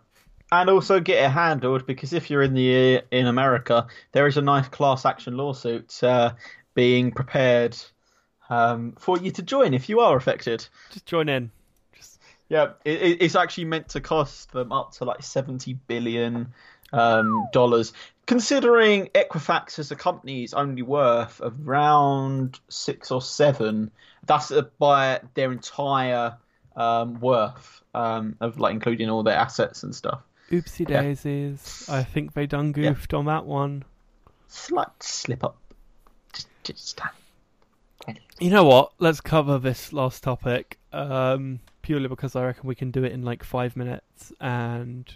And 0.52 0.70
also 0.70 1.00
get 1.00 1.24
it 1.24 1.30
handled 1.30 1.86
because 1.86 2.12
if 2.12 2.30
you're 2.30 2.42
in 2.42 2.54
the 2.54 3.02
in 3.10 3.26
America, 3.26 3.88
there 4.12 4.28
is 4.28 4.36
a 4.36 4.42
nice 4.42 4.68
class 4.68 5.04
action 5.04 5.36
lawsuit 5.36 6.02
uh, 6.04 6.34
being 6.76 7.10
prepared 7.10 7.76
um, 8.48 8.92
for 9.00 9.18
you 9.18 9.32
to 9.32 9.42
join 9.42 9.74
if 9.74 9.88
you 9.88 9.98
are 9.98 10.16
affected. 10.16 10.64
Just 10.92 11.06
join 11.06 11.28
in. 11.28 11.50
Just 11.96 12.20
Yeah, 12.48 12.74
it, 12.84 13.02
it- 13.02 13.22
it's 13.22 13.34
actually 13.34 13.64
meant 13.64 13.88
to 13.90 14.00
cost 14.00 14.52
them 14.52 14.70
up 14.70 14.92
to 14.92 15.04
like 15.04 15.24
seventy 15.24 15.74
billion 15.74 16.52
um, 16.92 17.48
dollars. 17.52 17.92
Considering 18.26 19.06
Equifax 19.14 19.78
as 19.80 19.90
a 19.90 19.96
company 19.96 20.44
is 20.44 20.52
only 20.54 20.82
worth 20.82 21.40
around 21.42 22.60
six 22.68 23.10
or 23.10 23.22
seven, 23.22 23.90
that's 24.26 24.52
by 24.78 25.20
their 25.34 25.50
entire 25.52 26.36
um, 26.76 27.18
worth 27.20 27.82
um, 27.94 28.36
of 28.40 28.58
like 28.60 28.74
including 28.74 29.08
all 29.10 29.22
their 29.22 29.36
assets 29.38 29.82
and 29.82 29.94
stuff. 29.94 30.20
oopsie 30.50 30.88
Yeah. 30.88 31.02
daisies. 31.02 31.86
I 31.88 32.02
think 32.04 32.34
they 32.34 32.46
done 32.46 32.66
Yeah. 32.76 32.90
goofed 32.90 33.14
on 33.14 33.24
that 33.26 33.46
one. 33.46 33.84
Slight 34.48 35.02
slip 35.02 35.42
up. 35.44 35.56
Just, 36.66 36.98
just 38.06 38.20
You 38.38 38.50
know 38.50 38.64
what? 38.64 38.92
Let's 38.98 39.20
cover 39.20 39.58
this 39.58 39.92
last 39.92 40.22
topic. 40.22 40.78
Um, 40.92 41.60
purely 41.82 42.08
because 42.08 42.34
I 42.34 42.44
reckon 42.44 42.66
we 42.68 42.74
can 42.74 42.90
do 42.90 43.04
it 43.04 43.12
in 43.12 43.22
like 43.22 43.44
five 43.44 43.76
minutes. 43.76 44.32
And 44.40 45.12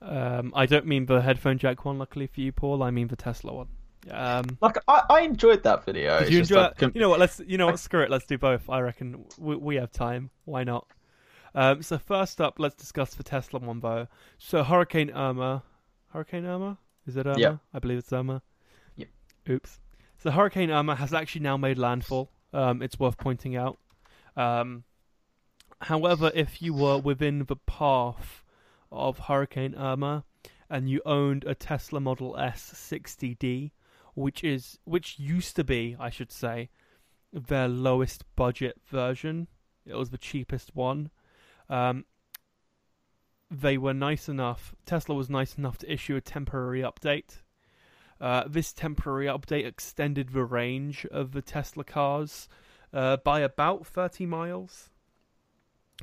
um, 0.00 0.52
I 0.54 0.66
don't 0.66 0.86
mean 0.86 1.06
the 1.06 1.20
headphone 1.20 1.58
jack 1.58 1.84
one, 1.84 1.98
luckily 1.98 2.26
for 2.26 2.40
you, 2.40 2.52
Paul. 2.52 2.82
I 2.82 2.90
mean 2.90 3.08
the 3.08 3.16
Tesla 3.16 3.52
one. 3.52 3.68
Um, 4.10 4.58
like 4.60 4.76
I, 4.86 5.02
I 5.08 5.20
enjoyed 5.22 5.62
that 5.62 5.84
video. 5.84 6.20
did 6.20 6.32
you 6.32 6.40
enjoy 6.40 6.56
like? 6.56 6.80
You 6.80 7.00
know 7.00 7.08
what? 7.08 7.20
Let's. 7.20 7.40
You 7.46 7.56
know 7.56 7.66
what? 7.66 7.78
Screw 7.80 8.02
it. 8.02 8.10
Let's 8.10 8.26
do 8.26 8.36
both. 8.36 8.68
I 8.68 8.80
reckon 8.80 9.24
we, 9.38 9.56
we 9.56 9.76
have 9.76 9.92
time. 9.92 10.30
Why 10.44 10.62
not? 10.62 10.86
Um, 11.54 11.82
so 11.82 11.98
first 11.98 12.40
up, 12.40 12.58
let's 12.58 12.74
discuss 12.74 13.14
the 13.14 13.22
Tesla 13.22 13.60
one, 13.60 13.80
though. 13.80 14.08
So 14.38 14.64
Hurricane 14.64 15.10
Irma, 15.10 15.62
Hurricane 16.08 16.44
Irma, 16.44 16.78
is 17.06 17.16
it 17.16 17.26
Irma? 17.26 17.38
Yeah. 17.38 17.56
I 17.72 17.78
believe 17.78 17.98
it's 17.98 18.12
Irma. 18.12 18.42
Yep. 18.96 19.08
Oops. 19.50 19.78
So 20.24 20.30
Hurricane 20.30 20.70
Irma 20.70 20.96
has 20.96 21.14
actually 21.14 21.42
now 21.42 21.56
made 21.56 21.78
landfall. 21.78 22.30
Um, 22.52 22.82
it's 22.82 22.98
worth 22.98 23.18
pointing 23.18 23.54
out. 23.56 23.78
Um, 24.36 24.84
However, 25.84 26.32
if 26.34 26.62
you 26.62 26.72
were 26.72 26.96
within 26.96 27.44
the 27.44 27.56
path 27.56 28.42
of 28.90 29.18
Hurricane 29.18 29.74
Irma 29.74 30.24
and 30.70 30.88
you 30.88 31.02
owned 31.04 31.44
a 31.44 31.54
Tesla 31.54 32.00
Model 32.00 32.38
S 32.38 32.72
60D, 32.74 33.72
which 34.14 34.42
is 34.42 34.78
which 34.84 35.18
used 35.18 35.56
to 35.56 35.64
be, 35.64 35.94
I 36.00 36.08
should 36.08 36.32
say, 36.32 36.70
their 37.34 37.68
lowest 37.68 38.24
budget 38.34 38.80
version. 38.86 39.48
It 39.84 39.94
was 39.94 40.08
the 40.08 40.16
cheapest 40.16 40.74
one. 40.74 41.10
Um, 41.68 42.06
they 43.50 43.76
were 43.76 43.92
nice 43.92 44.26
enough. 44.26 44.74
Tesla 44.86 45.14
was 45.14 45.28
nice 45.28 45.58
enough 45.58 45.76
to 45.78 45.92
issue 45.92 46.16
a 46.16 46.22
temporary 46.22 46.80
update. 46.80 47.42
Uh, 48.20 48.44
this 48.46 48.72
temporary 48.72 49.26
update 49.26 49.66
extended 49.66 50.30
the 50.32 50.44
range 50.44 51.04
of 51.06 51.32
the 51.32 51.42
Tesla 51.42 51.84
cars 51.84 52.48
uh, 52.92 53.16
by 53.18 53.40
about 53.40 53.86
30 53.86 54.26
miles. 54.26 54.90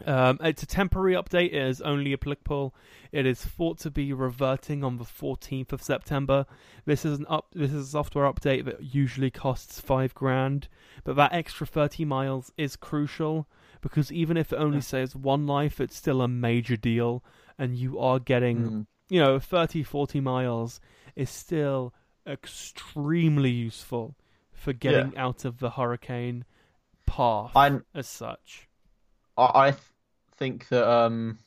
Um, 0.06 0.38
it's 0.42 0.64
a 0.64 0.68
temporary 0.68 1.14
update. 1.14 1.48
It 1.48 1.56
is 1.68 1.82
only 1.82 2.14
applicable. 2.14 2.74
It 3.12 3.26
is 3.26 3.44
thought 3.44 3.78
to 3.80 3.92
be 3.92 4.14
reverting 4.14 4.84
on 4.84 4.98
the 4.98 5.04
14th 5.04 5.74
of 5.74 5.84
September. 5.84 6.46
This 6.86 7.06
is 7.06 7.20
an 7.20 7.26
up. 7.30 7.48
This 7.54 7.72
is 7.74 7.88
a 7.88 7.92
software 7.92 8.32
update 8.32 8.66
that 8.66 8.82
usually 8.94 9.30
costs 9.30 9.80
five 9.80 10.16
grand, 10.16 10.70
but 11.04 11.16
that 11.18 11.34
extra 11.34 11.68
30 11.68 12.06
miles 12.06 12.52
is 12.58 12.76
crucial 12.78 13.48
because 13.82 14.12
even 14.12 14.38
if 14.38 14.54
it 14.54 14.58
only 14.58 14.78
Yeah. 14.78 14.82
saves 14.82 15.16
one 15.16 15.46
life, 15.46 15.80
it's 15.82 15.96
still 15.98 16.22
a 16.22 16.28
major 16.28 16.78
deal, 16.78 17.24
and 17.58 17.76
you 17.76 18.00
are 18.00 18.20
getting, 18.20 18.58
Mm. 18.58 18.88
you 19.10 19.20
know, 19.20 19.40
30, 19.40 19.84
40 19.84 20.20
miles 20.22 20.80
is 21.16 21.30
still 21.30 21.94
extremely 22.28 23.50
useful 23.50 24.16
for 24.54 24.74
getting 24.74 25.18
out 25.18 25.46
of 25.46 25.60
the 25.60 25.72
hurricane 25.72 26.46
path 27.06 27.52
I 27.56 27.80
as 27.96 28.08
such. 28.08 28.68
I, 29.38 29.44
I 29.44 29.76
think 30.38 30.68
that 30.70 30.88
um, 30.88 31.40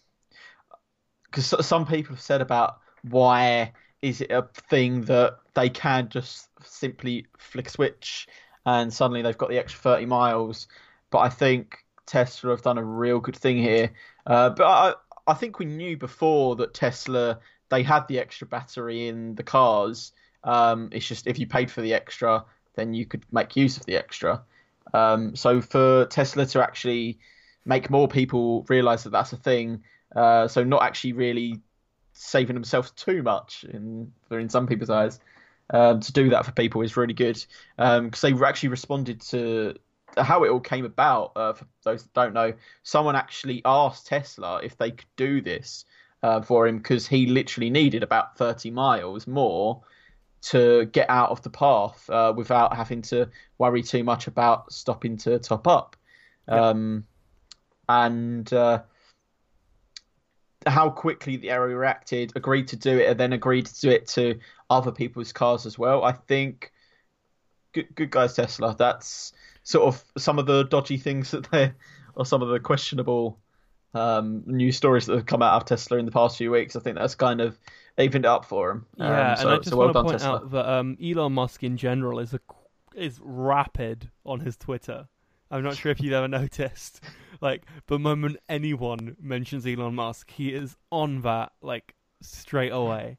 because 1.25 1.67
some 1.67 1.87
people 1.87 2.15
have 2.15 2.23
said 2.23 2.41
about 2.41 2.79
why 3.03 3.73
is 4.03 4.21
it 4.21 4.31
a 4.31 4.49
thing 4.69 5.03
that 5.03 5.39
they 5.55 5.69
can 5.69 6.09
just 6.09 6.49
simply 6.63 7.27
flick 7.39 7.69
a 7.69 7.71
switch 7.71 8.29
and 8.67 8.93
suddenly 8.93 9.23
they've 9.23 9.39
got 9.39 9.49
the 9.49 9.59
extra 9.59 9.81
30 9.81 10.07
miles. 10.07 10.69
But 11.11 11.19
I 11.19 11.29
think 11.29 11.79
Tesla 12.07 12.51
have 12.51 12.63
done 12.63 12.79
a 12.79 12.85
real 12.85 13.21
good 13.21 13.37
thing 13.37 13.57
here. 13.57 13.93
Uh, 14.27 14.51
but 14.51 14.65
I, 14.65 14.95
I 15.27 15.35
think 15.35 15.59
we 15.59 15.65
knew 15.65 15.97
before 15.97 16.57
that 16.57 16.75
Tesla 16.75 17.39
they 17.71 17.83
had 17.83 18.07
the 18.09 18.19
extra 18.19 18.47
battery 18.47 19.09
in 19.09 19.35
the 19.35 19.43
cars. 19.43 20.13
Um, 20.45 20.91
it's 20.93 21.07
just 21.07 21.27
if 21.27 21.39
you 21.39 21.47
paid 21.47 21.71
for 21.71 21.81
the 21.81 21.95
extra, 21.95 22.45
then 22.75 22.95
you 22.95 23.07
could 23.07 23.25
make 23.33 23.57
use 23.57 23.77
of 23.77 23.87
the 23.87 23.97
extra. 23.97 24.43
Um, 24.93 25.35
so 25.35 25.61
for 25.61 26.07
Tesla 26.07 26.47
to 26.47 26.63
actually 26.63 27.19
make 27.65 27.91
more 27.91 28.07
people 28.07 28.65
realize 28.69 29.05
that 29.05 29.11
that's 29.11 29.33
a 29.33 29.37
thing, 29.37 29.83
uh, 30.15 30.47
so 30.49 30.63
not 30.63 30.83
actually 30.83 31.15
really 31.15 31.61
saving 32.13 32.55
themselves 32.55 32.91
too 32.93 33.23
much 33.23 33.65
in 33.69 34.13
in 34.31 34.49
some 34.49 34.67
people's 34.67 34.91
eyes. 34.91 35.19
Um, 35.71 36.01
to 36.01 36.13
do 36.13 36.29
that 36.31 36.45
for 36.45 36.53
people 36.53 36.83
is 36.83 36.97
really 36.97 37.15
good 37.15 37.43
because 37.79 38.21
they 38.21 38.33
actually 38.45 38.69
responded 38.69 39.23
to 39.23 39.75
how 40.17 40.45
it 40.45 40.51
all 40.51 40.61
came 40.61 40.85
about. 40.85 41.33
Uh, 41.35 41.53
for 41.55 41.67
those 41.85 42.03
that 42.03 42.13
don't 42.13 42.35
know, 42.35 42.53
someone 42.83 43.17
actually 43.17 43.63
asked 43.65 44.07
Tesla 44.07 44.61
if 44.63 44.77
they 44.77 44.91
could 44.91 45.09
do 45.17 45.41
this 45.41 45.87
uh, 46.23 46.43
for 46.43 46.67
him 46.67 46.79
because 46.79 47.07
he 47.07 47.27
literally 47.27 47.71
needed 47.71 48.03
about 48.03 48.37
30 48.37 48.71
miles 48.71 49.27
more 49.27 49.83
to 50.45 50.85
get 50.87 51.09
out 51.09 51.31
of 51.31 51.43
the 51.43 51.51
path 51.51 52.09
uh, 52.11 52.33
without 52.37 52.77
having 52.77 53.01
to 53.01 53.29
worry 53.59 53.83
too 53.83 54.05
much 54.05 54.27
about 54.27 54.73
stopping 54.73 55.17
to 55.17 55.39
top 55.39 55.67
up. 55.67 55.97
Yeah. 56.47 56.69
Um, 56.69 57.05
and 57.89 58.53
uh, 58.53 58.83
how 60.67 60.91
quickly 60.91 61.37
the 61.37 61.51
area 61.51 61.77
reacted, 61.77 62.33
agreed 62.37 62.69
to 62.69 62.77
do 62.77 62.99
it, 62.99 63.09
and 63.09 63.21
then 63.21 63.33
agreed 63.33 63.67
to 63.67 63.81
do 63.81 63.91
it 63.91 64.07
to 64.09 64.39
other 64.69 64.93
people's 64.93 65.33
cars 65.33 65.67
as 65.67 65.79
well. 65.79 66.05
I 66.05 66.13
think 66.13 66.73
good, 67.73 67.95
good 67.95 68.11
guys, 68.11 68.35
Tesla. 68.35 68.77
That's 68.79 69.33
sort 69.63 69.87
of 69.87 70.05
some 70.19 70.39
of 70.39 70.47
the 70.47 70.65
dodgy 70.65 70.99
things 70.99 71.31
that 71.31 71.51
they, 71.51 71.73
or 72.15 72.27
some 72.27 72.43
of 72.43 72.49
the 72.49 72.61
questionable 72.61 73.39
um, 73.95 74.43
news 74.47 74.77
stories 74.77 75.07
that 75.07 75.17
have 75.17 75.27
come 75.27 75.43
out 75.43 75.55
of 75.55 75.65
Tesla 75.65 75.99
in 75.99 76.05
the 76.05 76.13
past 76.13 76.37
few 76.37 76.51
weeks. 76.51 76.77
I 76.77 76.81
think 76.81 76.97
that's 76.97 77.15
kind 77.15 77.41
of 77.41 77.59
evened 77.99 78.25
it 78.25 78.29
up 78.29 78.45
for 78.45 78.71
him. 78.71 78.87
Yeah, 78.97 79.31
um, 79.33 79.37
so, 79.37 79.43
and 79.43 79.51
I 79.51 79.57
just 79.59 79.71
so 79.71 79.77
well 79.77 79.93
want 79.93 79.97
to 79.97 80.03
point 80.03 80.19
Tesla. 80.21 80.35
out 80.37 80.51
that 80.51 80.69
um, 80.69 80.99
Elon 81.03 81.33
Musk 81.33 81.63
in 81.63 81.77
general 81.77 82.19
is 82.19 82.35
a 82.35 82.41
is 82.95 83.21
rapid 83.23 84.11
on 84.25 84.41
his 84.41 84.57
Twitter. 84.57 85.09
I'm 85.51 85.63
not 85.63 85.77
sure 85.77 85.93
if 85.93 86.01
you've 86.01 86.13
ever 86.13 86.29
noticed. 86.43 87.01
Like 87.41 87.63
the 87.87 87.99
moment 87.99 88.39
anyone 88.49 89.17
mentions 89.21 89.67
Elon 89.67 89.95
Musk, 89.95 90.31
he 90.31 90.53
is 90.55 90.77
on 90.91 91.23
that 91.23 91.53
like 91.63 91.95
straight 92.21 92.73
away. 92.73 93.19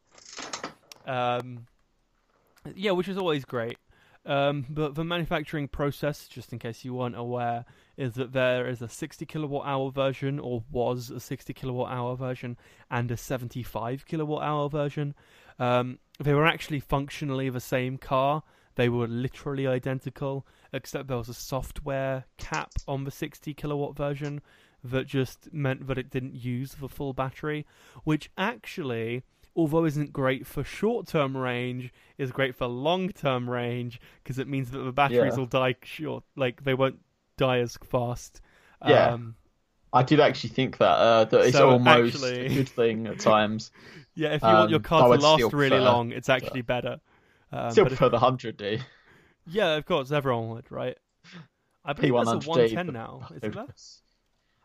Um, 1.05 1.67
yeah, 2.73 2.91
which 2.91 3.07
is 3.07 3.17
always 3.17 3.45
great. 3.45 3.77
Um, 4.25 4.65
but 4.69 4.95
the 4.95 5.03
manufacturing 5.03 5.67
process, 5.67 6.27
just 6.27 6.51
in 6.51 6.59
case 6.59 6.83
you 6.83 6.95
weren't 6.95 7.15
aware, 7.15 7.65
is 7.97 8.15
that 8.15 8.33
there 8.33 8.67
is 8.67 8.81
a 8.81 8.89
60 8.89 9.25
kilowatt 9.25 9.65
hour 9.67 9.91
version, 9.91 10.39
or 10.39 10.63
was 10.71 11.09
a 11.09 11.19
60 11.19 11.53
kilowatt 11.53 11.91
hour 11.91 12.15
version, 12.15 12.57
and 12.91 13.09
a 13.11 13.17
75 13.17 14.05
kilowatt 14.05 14.43
hour 14.43 14.69
version. 14.69 15.15
Um, 15.59 15.99
they 16.19 16.33
were 16.33 16.45
actually 16.45 16.79
functionally 16.79 17.49
the 17.49 17.59
same 17.59 17.97
car. 17.97 18.43
They 18.75 18.89
were 18.89 19.07
literally 19.07 19.67
identical, 19.67 20.45
except 20.73 21.07
there 21.07 21.17
was 21.17 21.29
a 21.29 21.33
software 21.33 22.25
cap 22.37 22.71
on 22.87 23.05
the 23.05 23.11
60 23.11 23.53
kilowatt 23.53 23.95
version 23.95 24.41
that 24.83 25.07
just 25.07 25.51
meant 25.53 25.87
that 25.87 25.97
it 25.97 26.09
didn't 26.09 26.35
use 26.35 26.73
the 26.75 26.89
full 26.89 27.13
battery, 27.13 27.65
which 28.03 28.29
actually, 28.37 29.23
although 29.55 29.85
isn't 29.85 30.11
great 30.11 30.45
for 30.45 30.63
short 30.63 31.07
term 31.07 31.35
range, 31.37 31.91
is 32.17 32.31
great 32.33 32.53
for 32.53 32.67
long 32.67 33.09
term 33.09 33.49
range 33.49 33.99
because 34.23 34.37
it 34.37 34.47
means 34.47 34.71
that 34.71 34.79
the 34.79 34.91
batteries 34.91 35.33
Yeah. 35.33 35.39
will 35.39 35.45
die 35.45 35.75
short, 35.83 36.25
like 36.35 36.65
they 36.65 36.73
won't 36.73 36.99
die 37.37 37.59
as 37.59 37.77
fast. 37.83 38.41
Yeah. 38.85 39.11
Um, 39.13 39.35
I 39.93 40.03
did 40.03 40.19
actually 40.19 40.49
think 40.49 40.77
that 40.77 40.85
uh, 40.97 41.25
that 41.25 41.41
it's 41.47 41.57
So, 41.57 41.69
almost 41.71 42.15
actually- 42.15 42.45
a 42.45 42.49
good 42.49 42.69
thing 42.69 43.07
at 43.07 43.19
times. 43.19 43.71
yeah, 44.15 44.33
if 44.35 44.41
you 44.41 44.47
want 44.49 44.69
your 44.69 44.79
Um, 44.79 44.83
car 44.83 45.01
to 45.15 45.21
last 45.21 45.53
really 45.53 45.69
prefer- 45.69 45.83
long, 45.83 46.11
it's 46.11 46.29
actually 46.29 46.61
better. 46.61 46.99
Um, 47.51 47.71
Still 47.71 47.85
but 47.85 47.93
if- 47.93 47.99
prefer 47.99 48.09
the 48.09 48.19
hundred 48.19 48.57
D. 48.57 48.79
Yeah, 49.47 49.75
of 49.75 49.85
course, 49.85 50.11
everyone 50.11 50.49
would, 50.49 50.69
right? 50.71 50.97
I 51.85 51.93
believe 51.93 52.13
there's 52.13 52.27
a 52.27 52.31
P100D. 52.37 52.47
110 52.47 52.87
now, 52.93 53.27
isn't 53.35 53.53
there? 53.53 53.65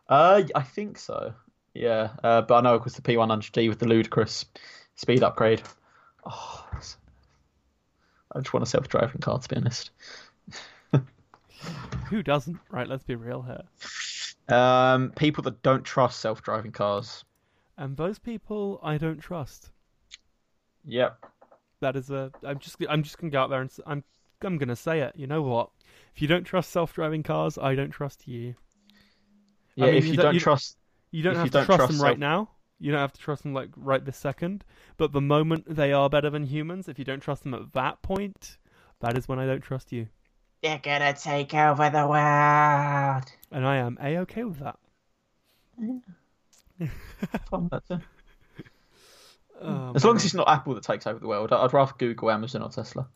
Uh, 0.09 0.41
I 0.55 0.63
think 0.63 0.97
so. 0.97 1.33
Yeah, 1.73 2.09
uh, 2.23 2.41
but 2.41 2.55
I 2.55 2.61
know 2.61 2.75
it 2.75 2.83
was 2.83 2.95
the 2.95 3.01
P100D 3.03 3.69
with 3.69 3.79
the 3.79 3.87
ludicrous 3.87 4.43
speed 4.95 5.23
upgrade. 5.23 5.61
Oh, 6.25 6.67
I 8.33 8.39
just 8.39 8.53
want 8.53 8.63
a 8.63 8.69
self-driving 8.69 9.21
car, 9.21 9.39
to 9.39 9.47
be 9.49 9.55
honest. 9.55 9.91
Who 12.09 12.23
doesn't, 12.23 12.57
right? 12.69 12.87
Let's 12.87 13.03
be 13.03 13.15
real 13.15 13.41
here. 13.41 13.63
Um, 14.55 15.11
people 15.11 15.43
that 15.43 15.61
don't 15.61 15.83
trust 15.83 16.19
self-driving 16.19 16.71
cars. 16.71 17.23
And 17.77 17.95
those 17.97 18.19
people, 18.19 18.79
I 18.83 18.97
don't 18.97 19.19
trust. 19.19 19.71
Yep. 20.85 21.23
That 21.79 21.95
is 21.95 22.09
a. 22.11 22.31
I'm 22.43 22.59
just. 22.59 22.77
I'm 22.89 23.03
just 23.03 23.17
gonna 23.17 23.31
go 23.31 23.41
out 23.41 23.49
there 23.49 23.61
and. 23.61 23.71
I'm. 23.85 24.03
I'm 24.43 24.57
gonna 24.57 24.75
say 24.75 25.01
it. 25.01 25.13
You 25.15 25.27
know 25.27 25.41
what? 25.41 25.69
If 26.15 26.21
you 26.21 26.27
don't 26.27 26.43
trust 26.43 26.71
self-driving 26.71 27.23
cars, 27.23 27.57
I 27.57 27.75
don't 27.75 27.91
trust 27.91 28.27
you. 28.27 28.55
Yeah, 29.75 29.85
mean, 29.85 29.95
if 29.95 30.03
is 30.05 30.09
you 30.11 30.17
don't 30.17 30.33
you- 30.33 30.39
trust, 30.39 30.77
You 31.11 31.23
don't 31.23 31.35
have 31.35 31.45
you 31.45 31.51
to 31.51 31.57
don't 31.59 31.65
trust, 31.65 31.77
trust 31.79 31.91
them 31.93 32.01
right 32.01 32.11
self- 32.11 32.19
now. 32.19 32.49
You 32.79 32.91
don't 32.91 32.99
have 33.01 33.13
to 33.13 33.21
trust 33.21 33.43
them 33.43 33.53
like 33.53 33.69
right 33.77 34.03
this 34.03 34.17
second. 34.17 34.63
But 34.97 35.11
the 35.11 35.21
moment 35.21 35.65
they 35.75 35.93
are 35.93 36.09
better 36.09 36.29
than 36.29 36.45
humans, 36.45 36.87
if 36.89 36.97
you 36.99 37.05
don't 37.05 37.19
trust 37.21 37.43
them 37.43 37.53
at 37.53 37.73
that 37.73 38.01
point, 38.01 38.57
that 38.99 39.15
is 39.17 39.27
when 39.27 39.37
I 39.39 39.45
don't 39.45 39.61
trust 39.61 39.91
you. 39.91 40.07
They're 40.61 40.79
gonna 40.79 41.13
take 41.13 41.53
over 41.53 41.89
the 41.89 42.07
world. 42.07 43.31
And 43.51 43.65
I 43.65 43.77
am 43.77 43.97
a 44.01 44.17
okay 44.19 44.43
with 44.43 44.59
that. 44.59 44.77
Fun, 47.49 47.67
that's 47.71 47.91
it. 47.91 47.99
Oh, 49.63 49.91
As 49.93 50.03
long 50.03 50.15
as 50.15 50.25
it's 50.25 50.33
not 50.33 50.49
Apple 50.49 50.73
that 50.73 50.83
takes 50.83 51.05
over 51.05 51.19
the 51.19 51.27
world, 51.27 51.51
I'd 51.53 51.73
rather 51.73 51.93
Google, 51.97 52.31
Amazon, 52.31 52.63
or 52.63 52.69
Tesla. 52.69 53.07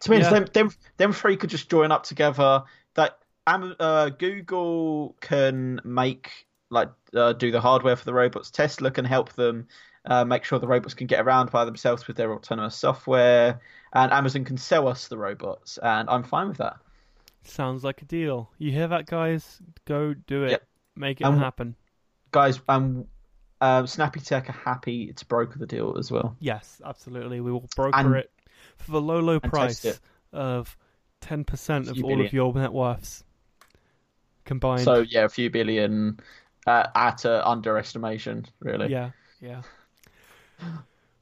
To 0.00 0.10
me, 0.10 0.18
Yeah. 0.18 0.30
them, 0.30 0.46
them 0.52 0.70
them 0.96 1.12
three 1.12 1.36
could 1.36 1.50
just 1.50 1.70
join 1.70 1.92
up 1.92 2.02
together. 2.02 2.64
That 2.94 3.18
uh, 3.46 4.10
Google 4.10 5.16
can 5.20 5.80
make 5.84 6.46
like 6.70 6.90
uh, 7.14 7.32
do 7.32 7.50
the 7.50 7.60
hardware 7.60 7.96
for 7.96 8.04
the 8.04 8.12
robots. 8.12 8.50
Tesla 8.50 8.90
can 8.90 9.04
help 9.04 9.32
them 9.32 9.68
uh, 10.06 10.24
make 10.24 10.44
sure 10.44 10.58
the 10.58 10.66
robots 10.66 10.94
can 10.94 11.06
get 11.06 11.20
around 11.20 11.50
by 11.50 11.64
themselves 11.64 12.06
with 12.06 12.16
their 12.16 12.32
autonomous 12.32 12.74
software, 12.76 13.60
and 13.92 14.12
Amazon 14.12 14.44
can 14.44 14.56
sell 14.56 14.88
us 14.88 15.08
the 15.08 15.16
robots. 15.18 15.78
And 15.82 16.08
I'm 16.10 16.22
fine 16.24 16.48
with 16.48 16.58
that. 16.58 16.76
Sounds 17.44 17.82
like 17.84 18.02
a 18.02 18.04
deal. 18.04 18.50
You 18.58 18.70
hear 18.72 18.88
that, 18.88 19.06
guys? 19.06 19.60
Go 19.84 20.14
do 20.14 20.44
it. 20.44 20.50
Yep. 20.52 20.66
Make 20.96 21.20
it 21.20 21.24
Um, 21.24 21.38
happen. 21.38 21.74
Guys, 22.30 22.60
um, 22.68 23.06
uh, 23.60 23.84
Snappy 23.86 24.20
Tech 24.20 24.48
are 24.48 24.52
happy 24.52 25.12
to 25.12 25.26
broker 25.26 25.58
the 25.58 25.66
deal 25.66 25.96
as 25.98 26.10
well. 26.10 26.36
Yes, 26.40 26.80
absolutely. 26.84 27.40
We 27.40 27.50
will 27.52 27.68
broker 27.76 27.96
And- 27.98 28.14
it 28.16 28.30
for 28.76 28.92
the 28.92 29.00
low, 29.00 29.20
low 29.20 29.38
price 29.40 30.00
of 30.32 30.76
10% 31.20 31.88
of 31.88 31.96
all 32.02 32.08
billion. 32.10 32.26
of 32.26 32.32
your 32.32 32.52
net 32.54 32.72
worths 32.72 33.22
combined. 34.44 34.82
So 34.82 35.00
yeah, 35.00 35.24
a 35.24 35.28
few 35.28 35.50
billion. 35.50 36.18
uh, 36.66 36.86
at 36.94 37.26
uh, 37.26 37.42
underestimation, 37.44 38.46
really. 38.60 38.88
Yeah, 38.88 39.10
yeah. 39.40 39.62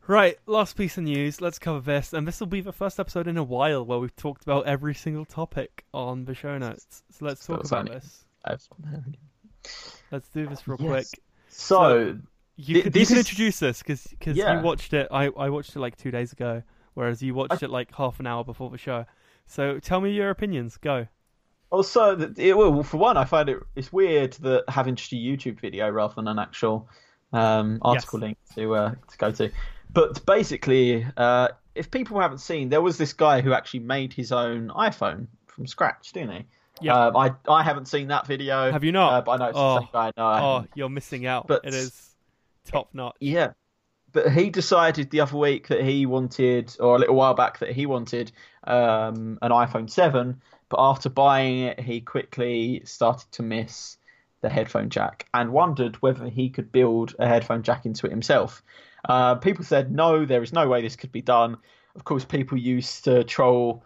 Right, 0.06 0.38
last 0.46 0.76
piece 0.76 0.98
of 0.98 1.04
news. 1.04 1.40
Let's 1.40 1.58
cover 1.58 1.80
this, 1.80 2.12
and 2.12 2.26
this 2.26 2.40
will 2.40 2.48
be 2.48 2.60
the 2.62 2.72
first 2.72 2.98
episode 2.98 3.28
in 3.28 3.36
a 3.36 3.44
while 3.44 3.84
where 3.84 3.98
we've 3.98 4.16
talked 4.16 4.42
about 4.42 4.66
every 4.66 4.94
single 4.94 5.24
topic 5.24 5.84
on 5.94 6.24
the 6.24 6.34
show 6.34 6.58
notes. 6.58 7.02
So 7.10 7.26
let's 7.26 7.46
talk 7.46 7.64
about 7.64 7.80
only- 7.88 7.92
this. 7.92 8.24
I've- 8.44 8.64
Let's 10.10 10.28
do 10.30 10.46
this 10.48 10.66
real 10.66 10.78
Yes. 10.80 11.10
quick. 11.10 11.22
So, 11.48 12.18
You, 12.56 12.74
Th- 12.74 12.84
could, 12.84 12.92
this 12.92 13.10
you 13.10 13.14
can 13.14 13.20
is- 13.20 13.26
introduce 13.26 13.58
this 13.60 13.82
because 13.82 14.36
Yeah. 14.36 14.56
you 14.58 14.64
watched 14.64 14.92
it. 14.94 15.06
I, 15.10 15.26
I 15.26 15.50
watched 15.50 15.76
it 15.76 15.80
like 15.80 15.96
two 15.96 16.10
days 16.10 16.32
ago, 16.32 16.62
whereas 16.94 17.22
you 17.22 17.34
watched 17.34 17.62
I- 17.62 17.66
it 17.66 17.70
like 17.70 17.94
half 17.94 18.18
an 18.20 18.26
hour 18.26 18.42
before 18.42 18.70
the 18.70 18.78
show. 18.78 19.04
So 19.46 19.78
tell 19.78 20.00
me 20.00 20.10
your 20.12 20.30
opinions. 20.30 20.76
Go. 20.78 21.06
Also, 21.70 22.16
th- 22.16 22.38
it, 22.38 22.54
well, 22.56 22.82
for 22.82 22.96
one, 22.96 23.16
I 23.16 23.24
find 23.24 23.48
it 23.48 23.58
it's 23.76 23.92
weird 23.92 24.32
that 24.40 24.64
having 24.68 24.96
just 24.96 25.12
a 25.12 25.16
YouTube 25.16 25.60
video 25.60 25.88
rather 25.90 26.14
than 26.14 26.26
an 26.26 26.38
actual 26.38 26.88
um, 27.32 27.78
article 27.82 28.18
Yes. 28.20 28.22
link 28.22 28.38
to 28.54 28.74
uh, 28.74 28.90
to 29.10 29.18
go 29.18 29.30
to. 29.32 29.50
But 29.92 30.24
basically, 30.26 31.06
uh, 31.16 31.48
if 31.74 31.90
people 31.90 32.20
haven't 32.20 32.38
seen, 32.38 32.68
there 32.68 32.82
was 32.82 32.96
this 32.98 33.12
guy 33.12 33.40
who 33.40 33.52
actually 33.52 33.80
made 33.80 34.12
his 34.12 34.32
own 34.32 34.68
iPhone 34.68 35.26
from 35.46 35.66
scratch, 35.66 36.12
didn't 36.12 36.30
he? 36.32 36.44
Yeah. 36.82 37.06
Um, 37.06 37.16
I 37.16 37.32
I 37.48 37.62
haven't 37.62 37.86
seen 37.88 38.08
that 38.08 38.26
video. 38.26 38.70
Have 38.72 38.84
you 38.84 38.92
not? 38.92 39.12
Uh, 39.12 39.20
but 39.22 39.30
I 39.32 39.36
know 39.36 39.44
it's 39.46 39.58
Oh. 39.58 39.74
the 39.74 39.80
same 39.80 39.88
guy. 39.92 40.12
No, 40.16 40.24
oh, 40.26 40.64
you're 40.74 40.88
missing 40.88 41.26
out. 41.26 41.46
But- 41.46 41.64
it 41.64 41.74
is 41.74 42.10
top 42.64 42.88
notch. 42.92 43.16
Yeah. 43.20 43.52
But 44.12 44.32
he 44.32 44.50
decided 44.50 45.10
the 45.10 45.20
other 45.20 45.36
week 45.36 45.68
that 45.68 45.84
he 45.84 46.04
wanted, 46.04 46.76
or 46.80 46.96
a 46.96 46.98
little 46.98 47.14
while 47.14 47.34
back, 47.34 47.60
that 47.60 47.70
he 47.70 47.86
wanted 47.86 48.32
um, 48.64 49.38
an 49.40 49.52
iPhone 49.52 49.88
7. 49.88 50.40
But 50.68 50.80
after 50.80 51.08
buying 51.08 51.60
it, 51.60 51.78
he 51.78 52.00
quickly 52.00 52.82
started 52.84 53.30
to 53.32 53.44
miss 53.44 53.98
the 54.40 54.48
headphone 54.48 54.90
jack 54.90 55.26
and 55.34 55.52
wondered 55.52 55.96
whether 55.96 56.28
he 56.28 56.48
could 56.50 56.72
build 56.72 57.14
a 57.18 57.26
headphone 57.26 57.62
jack 57.62 57.86
into 57.86 58.06
it 58.06 58.10
himself. 58.10 58.62
Uh, 59.08 59.34
people 59.34 59.64
said, 59.64 59.90
no, 59.92 60.24
there 60.24 60.42
is 60.42 60.52
no 60.52 60.68
way 60.68 60.82
this 60.82 60.96
could 60.96 61.12
be 61.12 61.22
done. 61.22 61.56
Of 61.94 62.04
course, 62.04 62.24
people 62.24 62.58
used 62.58 63.04
to 63.04 63.24
troll 63.24 63.82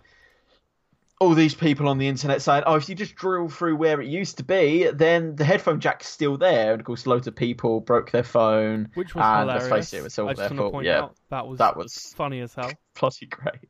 all 1.20 1.34
these 1.34 1.54
people 1.54 1.88
on 1.88 1.98
the 1.98 2.08
internet 2.08 2.42
saying, 2.42 2.64
"Oh, 2.66 2.74
if 2.74 2.88
you 2.88 2.94
just 2.94 3.14
drill 3.14 3.48
through 3.48 3.76
where 3.76 4.00
it 4.00 4.08
used 4.08 4.36
to 4.38 4.44
be, 4.44 4.90
then 4.92 5.36
the 5.36 5.44
headphone 5.44 5.80
jack's 5.80 6.08
still 6.08 6.36
there." 6.36 6.72
And 6.72 6.80
of 6.80 6.86
course, 6.86 7.06
loads 7.06 7.26
of 7.26 7.36
people 7.36 7.80
broke 7.80 8.10
their 8.10 8.24
phone. 8.24 8.88
Which 8.94 9.14
was 9.14 9.24
and 9.24 9.48
hilarious. 9.48 9.70
let's 9.70 9.90
face 9.90 9.94
it, 9.94 9.98
it 9.98 10.02
was 10.02 10.18
all 10.18 10.28
I 10.28 10.34
their 10.34 10.48
fault. 10.50 10.84
Yeah, 10.84 11.02
out 11.02 11.16
that 11.30 11.46
was 11.46 11.58
that 11.58 11.76
was 11.76 12.14
funny 12.16 12.40
as 12.40 12.54
hell. 12.54 12.72
bloody 13.00 13.26
great. 13.26 13.68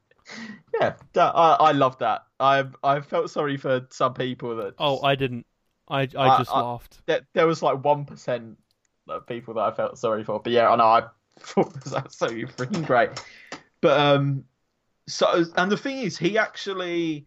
Yeah, 0.81 0.95
that, 1.13 1.33
I 1.37 1.55
I 1.55 1.73
love 1.73 1.99
that. 1.99 2.25
I 2.41 2.65
I 2.83 3.01
felt 3.01 3.31
sorry 3.31 3.57
for 3.57 3.87
some 3.91 4.15
people 4.15 4.57
that. 4.57 4.75
Oh, 4.79 5.03
I 5.03 5.15
didn't. 5.15 5.47
I 5.89 6.01
I 6.17 6.29
I- 6.29 6.39
just 6.39 6.51
I- 6.51 6.61
laughed. 6.61 7.01
there, 7.07 7.21
there 7.35 7.47
was 7.47 7.63
like 7.63 7.85
one 7.85 8.05
percent 8.05 8.59
of 9.09 9.27
people 9.27 9.55
that 9.55 9.61
I 9.61 9.71
felt 9.73 9.99
sorry 9.99 10.25
for. 10.25 10.41
But 10.41 10.53
yeah, 10.53 10.71
I 10.71 10.77
know 10.77 10.85
I 10.85 11.03
thought 11.41 11.77
it 11.77 11.85
was 11.85 11.95
absolutely 11.95 12.45
freaking 12.47 12.87
great. 12.87 13.11
But 13.81 14.01
um, 14.01 14.45
so 15.07 15.45
and 15.57 15.71
the 15.71 15.77
thing 15.77 15.99
is, 15.99 16.17
he 16.17 16.39
actually, 16.39 17.27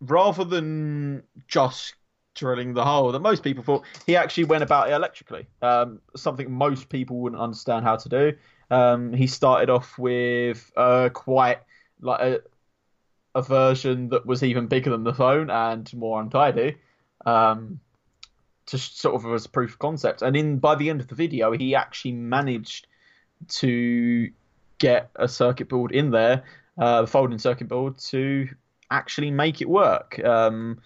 rather 0.00 0.44
than 0.44 1.24
just 1.48 1.94
drilling 2.36 2.72
the 2.72 2.84
hole 2.84 3.10
that 3.10 3.18
most 3.18 3.42
people 3.42 3.64
thought, 3.64 3.82
he 4.06 4.14
actually 4.14 4.44
went 4.44 4.62
about 4.62 4.88
it 4.88 4.92
electrically. 4.92 5.48
Um, 5.60 6.00
something 6.14 6.52
most 6.52 6.88
people 6.88 7.16
wouldn't 7.18 7.42
understand 7.42 7.84
how 7.84 7.96
to 7.96 8.08
do. 8.08 8.32
Um, 8.70 9.12
he 9.12 9.26
started 9.26 9.70
off 9.70 9.98
with 9.98 10.70
uh, 10.76 11.08
quite 11.08 11.58
like 12.00 12.20
a, 12.20 12.40
a 13.34 13.42
version 13.42 14.10
that 14.10 14.24
was 14.24 14.44
even 14.44 14.68
bigger 14.68 14.90
than 14.90 15.02
the 15.02 15.14
phone 15.14 15.50
and 15.50 15.92
more 15.94 16.20
untidy. 16.20 16.76
Um, 17.26 17.80
to 18.68 18.78
sort 18.78 19.14
of 19.14 19.32
as 19.32 19.46
proof 19.46 19.72
of 19.72 19.78
concept. 19.78 20.22
And 20.22 20.36
in 20.36 20.58
by 20.58 20.74
the 20.74 20.90
end 20.90 21.00
of 21.00 21.08
the 21.08 21.14
video, 21.14 21.52
he 21.52 21.74
actually 21.74 22.12
managed 22.12 22.86
to 23.48 24.30
get 24.78 25.10
a 25.16 25.28
circuit 25.28 25.68
board 25.68 25.92
in 25.92 26.10
there, 26.10 26.44
uh, 26.78 27.02
the 27.02 27.06
folding 27.06 27.38
circuit 27.38 27.68
board, 27.68 27.98
to 27.98 28.48
actually 28.90 29.30
make 29.30 29.60
it 29.60 29.68
work. 29.68 30.18
Um, 30.24 30.80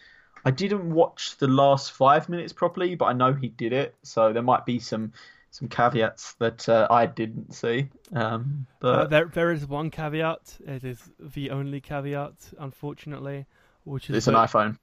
I 0.45 0.51
didn't 0.51 0.93
watch 0.93 1.37
the 1.39 1.47
last 1.47 1.93
five 1.93 2.29
minutes 2.29 2.53
properly, 2.53 2.95
but 2.97 3.07
I 3.07 3.13
know 3.13 3.33
he 3.33 3.49
did 3.49 3.73
it, 3.73 3.95
so 4.03 4.33
there 4.33 4.43
might 4.43 4.67
be 4.67 4.79
some 4.79 5.13
some 5.51 5.69
caveats 5.69 6.33
that 6.35 6.67
uh, 6.69 6.89
I 6.91 7.07
didn't 7.07 7.55
see. 7.55 7.89
Um, 8.13 8.67
but 8.81 8.99
Uh, 8.99 9.05
there 9.07 9.27
there 9.27 9.53
is 9.53 9.67
one 9.67 9.91
caveat. 9.91 10.59
It 10.67 10.85
is 10.85 11.11
the 11.21 11.51
only 11.51 11.81
caveat, 11.81 12.33
unfortunately, 12.59 13.47
which 13.85 14.09
is 14.11 14.17
it's 14.17 14.27
an 14.29 14.35
iPhone. 14.35 14.79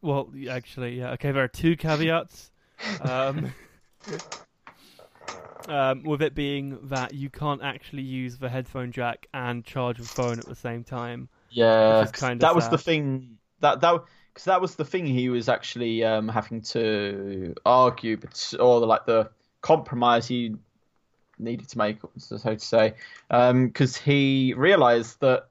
Well, 0.00 0.30
actually, 0.50 0.98
yeah. 0.98 1.12
Okay, 1.12 1.32
there 1.32 1.42
are 1.44 1.48
two 1.48 1.76
caveats. 1.76 2.50
Um, 3.00 3.52
um, 5.68 6.02
with 6.04 6.22
it 6.22 6.34
being 6.34 6.78
that 6.88 7.14
you 7.14 7.28
can't 7.30 7.62
actually 7.62 8.02
use 8.02 8.38
the 8.38 8.48
headphone 8.48 8.92
jack 8.92 9.26
and 9.34 9.64
charge 9.64 9.98
the 9.98 10.06
phone 10.06 10.38
at 10.38 10.48
the 10.48 10.54
same 10.54 10.84
time. 10.84 11.28
Yeah, 11.50 12.00
Which 12.00 12.04
is 12.04 12.12
'cause 12.12 12.20
kinda 12.20 12.42
that 12.46 12.54
was 12.54 12.68
the 12.68 12.78
thing 12.78 13.38
that 13.60 13.80
that 13.80 14.02
because 14.32 14.44
that 14.44 14.60
was 14.60 14.76
the 14.76 14.84
thing 14.84 15.06
he 15.06 15.28
was 15.28 15.48
actually 15.48 16.04
um, 16.04 16.28
having 16.28 16.60
to 16.62 17.54
argue, 17.66 18.16
but 18.16 18.54
or 18.60 18.80
like 18.86 19.06
the 19.06 19.30
compromise 19.62 20.28
he 20.28 20.54
needed 21.38 21.68
to 21.70 21.78
make, 21.78 21.98
so 22.18 22.36
to 22.38 22.58
say, 22.58 22.94
because 23.28 23.96
he 23.96 24.54
realised 24.56 25.20
that 25.20 25.47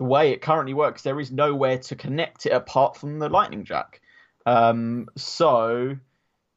the 0.00 0.04
way 0.04 0.32
it 0.32 0.40
currently 0.40 0.72
works, 0.72 1.02
there 1.02 1.20
is 1.20 1.30
nowhere 1.30 1.76
to 1.76 1.94
connect 1.94 2.46
it 2.46 2.52
apart 2.52 2.96
from 2.96 3.18
the 3.18 3.28
lightning 3.28 3.64
jack. 3.64 4.00
Um, 4.46 5.08
so 5.14 5.94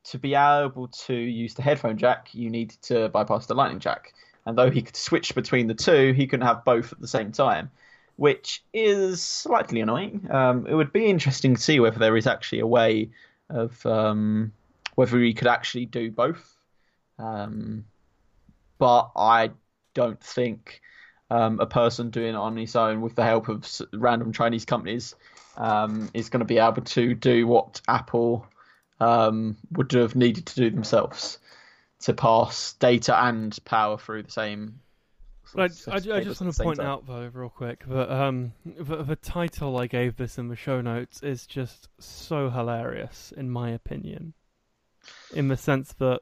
to 0.06 0.18
be 0.18 0.34
able 0.34 0.88
to 0.88 1.14
use 1.14 1.54
the 1.54 1.62
headphone 1.62 1.98
jack, 1.98 2.34
you 2.34 2.50
needed 2.50 2.82
to 2.84 3.10
bypass 3.10 3.46
the 3.46 3.54
lightning 3.54 3.82
jack. 3.82 4.14
And 4.46 4.58
though 4.58 4.72
he 4.72 4.82
could 4.82 4.96
switch 4.96 5.36
between 5.36 5.68
the 5.68 5.74
two, 5.74 6.14
he 6.14 6.26
couldn't 6.26 6.48
have 6.48 6.64
both 6.64 6.94
at 6.94 7.02
the 7.02 7.08
same 7.08 7.34
time 7.34 7.70
which 8.16 8.64
is 8.74 9.22
slightly 9.22 9.82
annoying. 9.82 10.28
Um, 10.30 10.68
it 10.68 10.76
would 10.76 10.94
be 10.94 11.08
interesting 11.08 11.56
to 11.56 11.62
see 11.62 11.80
whether 11.80 11.98
there 11.98 12.16
is 12.16 12.28
actually 12.28 12.60
a 12.60 12.68
way 12.68 13.10
of 13.50 13.84
um, 13.86 14.54
whether 14.96 15.20
he 15.20 15.34
could 15.34 15.48
actually 15.48 15.88
do 15.88 16.12
both. 16.12 16.56
Um, 17.18 17.86
but 18.78 19.10
I 19.16 19.50
don't 19.96 20.22
think 20.22 20.80
um, 21.34 21.60
a 21.60 21.66
person 21.66 22.12
doing 22.12 22.30
it 22.30 22.36
on 22.36 22.56
his 22.56 22.76
own 22.76 23.02
with 23.02 23.16
the 23.16 23.24
help 23.24 23.50
of 23.50 23.68
random 23.92 24.32
Chinese 24.34 24.66
companies 24.66 25.16
um, 25.58 26.12
is 26.14 26.30
going 26.30 26.42
to 26.42 26.46
be 26.46 26.60
able 26.60 26.84
to 26.84 27.16
do 27.16 27.48
what 27.48 27.82
Apple 27.88 28.46
um, 29.00 29.58
would 29.72 29.92
have 29.94 30.16
needed 30.16 30.46
to 30.46 30.56
do 30.56 30.70
themselves 30.70 31.40
to 32.02 32.14
pass 32.14 32.74
data 32.74 33.20
and 33.20 33.58
power 33.66 33.98
through 33.98 34.22
the 34.22 34.32
same. 34.32 34.80
I, 35.56 35.64
I, 35.64 35.96
I 35.96 36.00
just 36.00 36.40
want 36.40 36.54
to 36.54 36.64
point 36.64 36.78
time. 36.78 36.86
out 36.86 37.08
though, 37.08 37.32
real 37.34 37.50
quick, 37.50 37.84
that 37.88 38.12
um, 38.12 38.54
the, 38.64 39.02
the 39.04 39.16
title 39.16 39.80
I 39.80 39.88
gave 39.88 40.18
this 40.18 40.38
in 40.38 40.50
the 40.50 40.56
show 40.56 40.82
notes 40.82 41.24
is 41.24 41.48
just 41.48 41.90
so 42.00 42.52
hilarious, 42.52 43.34
in 43.36 43.50
my 43.50 43.72
opinion. 43.72 44.34
In 45.34 45.48
the 45.48 45.58
sense 45.58 45.94
that 45.94 46.22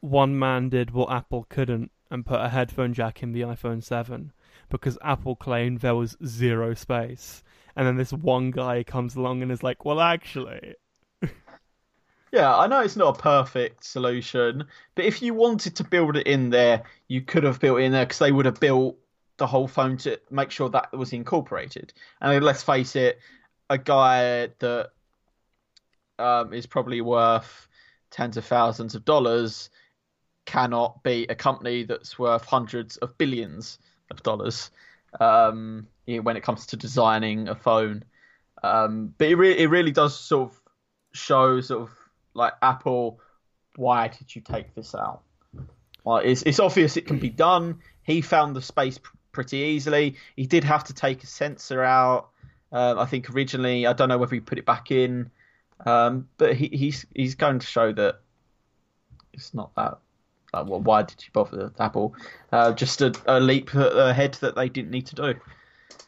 one 0.00 0.38
man 0.38 0.68
did 0.68 0.90
what 0.90 1.10
Apple 1.10 1.46
couldn't 1.48 1.90
and 2.10 2.26
put 2.26 2.40
a 2.40 2.48
headphone 2.48 2.92
jack 2.92 3.22
in 3.22 3.32
the 3.32 3.42
iPhone 3.42 3.82
7 3.82 4.32
because 4.68 4.98
Apple 5.02 5.36
claimed 5.36 5.80
there 5.80 5.94
was 5.94 6.16
zero 6.24 6.74
space. 6.74 7.42
And 7.76 7.86
then 7.86 7.96
this 7.96 8.12
one 8.12 8.50
guy 8.50 8.82
comes 8.82 9.16
along 9.16 9.42
and 9.42 9.52
is 9.52 9.62
like, 9.62 9.84
well, 9.84 10.00
actually. 10.00 10.74
Yeah, 12.32 12.56
I 12.56 12.68
know 12.68 12.80
it's 12.80 12.94
not 12.94 13.18
a 13.18 13.20
perfect 13.20 13.82
solution, 13.82 14.64
but 14.94 15.04
if 15.04 15.20
you 15.20 15.34
wanted 15.34 15.74
to 15.76 15.84
build 15.84 16.16
it 16.16 16.28
in 16.28 16.50
there, 16.50 16.84
you 17.08 17.22
could 17.22 17.42
have 17.42 17.58
built 17.58 17.80
it 17.80 17.84
in 17.84 17.92
there 17.92 18.06
because 18.06 18.20
they 18.20 18.30
would 18.30 18.46
have 18.46 18.60
built 18.60 18.96
the 19.36 19.48
whole 19.48 19.66
phone 19.66 19.96
to 19.96 20.20
make 20.30 20.52
sure 20.52 20.68
that 20.68 20.96
was 20.96 21.12
incorporated. 21.12 21.92
And 22.20 22.44
let's 22.44 22.62
face 22.62 22.94
it, 22.94 23.18
a 23.68 23.78
guy 23.78 24.50
that 24.60 24.90
um, 26.20 26.52
is 26.52 26.66
probably 26.66 27.00
worth 27.00 27.66
tens 28.10 28.36
of 28.36 28.44
thousands 28.44 28.94
of 28.94 29.04
dollars 29.04 29.70
cannot 30.50 31.00
be 31.04 31.26
a 31.28 31.34
company 31.36 31.84
that's 31.84 32.18
worth 32.18 32.44
hundreds 32.44 32.96
of 32.96 33.16
billions 33.16 33.78
of 34.10 34.20
dollars 34.24 34.72
um, 35.20 35.86
when 36.06 36.36
it 36.36 36.42
comes 36.42 36.66
to 36.66 36.76
designing 36.76 37.46
a 37.46 37.54
phone. 37.54 38.02
Um, 38.60 39.14
but 39.16 39.28
it, 39.28 39.36
re- 39.36 39.56
it 39.56 39.70
really 39.70 39.92
does 39.92 40.18
sort 40.18 40.50
of 40.50 40.60
show 41.12 41.60
sort 41.60 41.82
of 41.82 41.90
like 42.34 42.54
Apple, 42.62 43.20
why 43.76 44.08
did 44.08 44.34
you 44.34 44.42
take 44.42 44.74
this 44.74 44.92
out? 44.92 45.22
Well, 46.02 46.16
it's 46.16 46.42
it's 46.42 46.58
obvious 46.58 46.96
it 46.96 47.06
can 47.06 47.20
be 47.20 47.30
done. 47.30 47.78
He 48.02 48.20
found 48.20 48.56
the 48.56 48.62
space 48.62 48.98
pr- 48.98 49.14
pretty 49.30 49.58
easily. 49.58 50.16
He 50.34 50.46
did 50.46 50.64
have 50.64 50.82
to 50.84 50.94
take 50.94 51.22
a 51.22 51.26
sensor 51.26 51.82
out. 51.84 52.30
Um, 52.72 52.98
I 52.98 53.06
think 53.06 53.30
originally, 53.30 53.86
I 53.86 53.92
don't 53.92 54.08
know 54.08 54.18
whether 54.18 54.34
he 54.34 54.40
put 54.40 54.58
it 54.58 54.66
back 54.66 54.90
in, 54.90 55.30
um, 55.86 56.28
but 56.38 56.56
he, 56.56 56.68
he's 56.72 57.06
he's 57.14 57.36
going 57.36 57.60
to 57.60 57.66
show 57.66 57.92
that 57.92 58.20
it's 59.32 59.54
not 59.54 59.74
that. 59.76 59.98
Like, 60.52 60.66
well, 60.66 60.80
why 60.80 61.02
did 61.02 61.22
you 61.24 61.30
bother 61.32 61.72
Apple? 61.78 62.14
Uh, 62.52 62.72
just 62.72 63.00
a, 63.00 63.14
a 63.26 63.38
leap 63.40 63.74
ahead 63.74 64.34
that 64.34 64.56
they 64.56 64.68
didn't 64.68 64.90
need 64.90 65.06
to 65.06 65.14
do. 65.14 65.34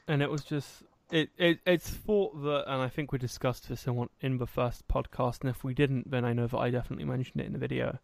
And 0.09 0.23
it 0.23 0.31
was 0.31 0.43
just 0.43 0.82
it, 1.12 1.31
it 1.36 1.60
it's 1.66 1.90
thought 1.90 2.43
that, 2.43 2.64
and 2.66 2.81
I 2.81 2.89
think 2.89 3.12
we 3.12 3.19
discussed 3.19 3.69
this 3.69 3.86
in, 3.86 3.94
one, 3.94 4.09
in 4.20 4.39
the 4.39 4.47
first 4.47 4.89
podcast, 4.89 5.43
and 5.43 5.51
if 5.51 5.62
we 5.62 5.74
didn't, 5.74 6.10
then 6.10 6.24
I 6.24 6.32
know 6.32 6.47
that 6.47 6.59
I 6.59 6.70
definitely 6.70 7.05
mentioned 7.05 7.40
it 7.40 7.47
in 7.47 7.52
the 7.52 7.59
video. 7.59 7.98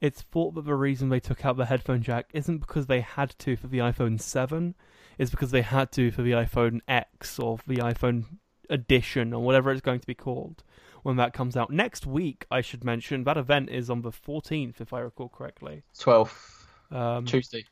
It's 0.00 0.22
thought 0.22 0.54
that 0.54 0.64
the 0.64 0.74
reason 0.74 1.08
they 1.08 1.20
took 1.20 1.44
out 1.44 1.56
the 1.56 1.66
headphone 1.66 2.02
jack 2.02 2.30
isn't 2.32 2.58
because 2.58 2.86
they 2.86 3.00
had 3.00 3.36
to 3.40 3.56
for 3.56 3.66
the 3.66 3.78
iPhone 3.78 4.20
7, 4.20 4.74
it's 5.18 5.30
because 5.30 5.50
they 5.50 5.62
had 5.62 5.90
to 5.92 6.10
for 6.10 6.22
the 6.22 6.32
iPhone 6.32 6.80
X 6.86 7.38
or 7.38 7.58
the 7.66 7.78
iPhone 7.78 8.24
edition 8.70 9.32
or 9.32 9.42
whatever 9.42 9.72
it's 9.72 9.80
going 9.80 10.00
to 10.00 10.06
be 10.06 10.14
called 10.14 10.62
when 11.06 11.14
that 11.18 11.32
comes 11.32 11.56
out 11.56 11.70
next 11.70 12.04
week. 12.04 12.46
I 12.50 12.60
should 12.60 12.82
mention 12.82 13.22
that 13.22 13.36
event 13.36 13.70
is 13.70 13.88
on 13.88 14.02
the 14.02 14.10
14th, 14.10 14.80
if 14.80 14.92
I 14.92 14.98
recall 14.98 15.28
correctly. 15.28 15.84
12th 15.96 16.66
Um, 16.90 17.24
Tuesday. 17.26 17.64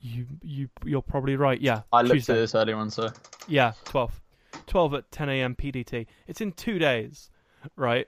you 0.00 0.26
you 0.40 0.68
you're 0.84 1.02
probably 1.02 1.34
right. 1.34 1.60
Yeah, 1.60 1.82
I 1.92 2.02
looked 2.02 2.12
Tuesday. 2.14 2.34
at 2.34 2.36
this 2.36 2.54
earlier 2.54 2.76
on, 2.76 2.90
so 2.90 3.08
Yeah, 3.48 3.72
12. 3.86 4.20
12 4.68 4.94
at 4.94 5.10
10 5.10 5.28
a.m. 5.28 5.56
PDT. 5.56 6.06
It's 6.28 6.40
in 6.40 6.52
two 6.52 6.78
days, 6.78 7.30
right? 7.74 8.06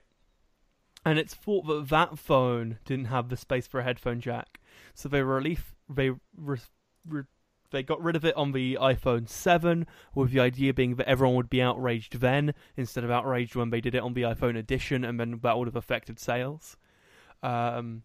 And 1.05 1.19
it's 1.19 1.33
thought 1.33 1.67
that 1.67 1.89
that 1.89 2.17
phone 2.17 2.79
didn't 2.85 3.05
have 3.05 3.27
the 3.27 3.35
space 3.35 3.67
for 3.67 3.81
a 3.81 3.83
headphone 3.83 4.21
jack, 4.21 4.61
so 4.93 5.09
they 5.09 5.21
relief 5.21 5.75
they 5.89 6.11
re, 6.37 6.59
re, 7.09 7.23
they 7.71 7.83
got 7.83 8.01
rid 8.01 8.15
of 8.15 8.25
it 8.25 8.35
on 8.35 8.51
the 8.51 8.77
iPhone 8.79 9.27
7, 9.27 9.85
with 10.15 10.31
the 10.31 10.39
idea 10.39 10.73
being 10.73 10.95
that 10.95 11.07
everyone 11.07 11.35
would 11.35 11.49
be 11.49 11.61
outraged 11.61 12.19
then 12.19 12.53
instead 12.75 13.03
of 13.03 13.11
outraged 13.11 13.55
when 13.55 13.69
they 13.69 13.81
did 13.81 13.95
it 13.95 14.01
on 14.01 14.13
the 14.13 14.23
iPhone 14.23 14.57
edition, 14.57 15.03
and 15.03 15.19
then 15.19 15.39
that 15.43 15.57
would 15.57 15.67
have 15.67 15.75
affected 15.75 16.19
sales. 16.19 16.77
Um, 17.43 18.03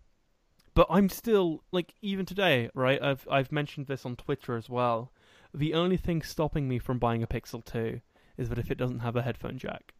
but 0.74 0.86
I'm 0.90 1.08
still 1.08 1.62
like 1.70 1.94
even 2.02 2.26
today, 2.26 2.70
right? 2.74 3.00
I've 3.02 3.26
I've 3.30 3.52
mentioned 3.52 3.86
this 3.86 4.06
on 4.06 4.16
Twitter 4.16 4.56
as 4.56 4.68
well. 4.68 5.12
The 5.54 5.74
only 5.74 5.96
thing 5.96 6.22
stopping 6.22 6.68
me 6.68 6.78
from 6.78 6.98
buying 6.98 7.22
a 7.22 7.26
Pixel 7.26 7.64
2 7.64 8.00
is 8.38 8.48
that 8.48 8.58
if 8.58 8.70
it 8.70 8.78
doesn't 8.78 9.00
have 9.00 9.16
a 9.16 9.22
headphone 9.22 9.58
jack. 9.58 9.92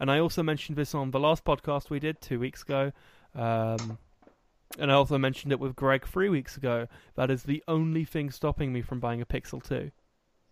And 0.00 0.10
I 0.10 0.18
also 0.18 0.42
mentioned 0.42 0.78
this 0.78 0.94
on 0.94 1.10
the 1.10 1.20
last 1.20 1.44
podcast 1.44 1.90
we 1.90 2.00
did 2.00 2.20
two 2.20 2.40
weeks 2.40 2.62
ago. 2.62 2.92
Um, 3.34 3.98
and 4.78 4.90
I 4.90 4.94
also 4.94 5.18
mentioned 5.18 5.52
it 5.52 5.60
with 5.60 5.76
Greg 5.76 6.06
three 6.06 6.28
weeks 6.28 6.56
ago. 6.56 6.88
That 7.14 7.30
is 7.30 7.44
the 7.44 7.62
only 7.68 8.04
thing 8.04 8.30
stopping 8.30 8.72
me 8.72 8.82
from 8.82 9.00
buying 9.00 9.20
a 9.20 9.26
Pixel 9.26 9.62
2. 9.62 9.90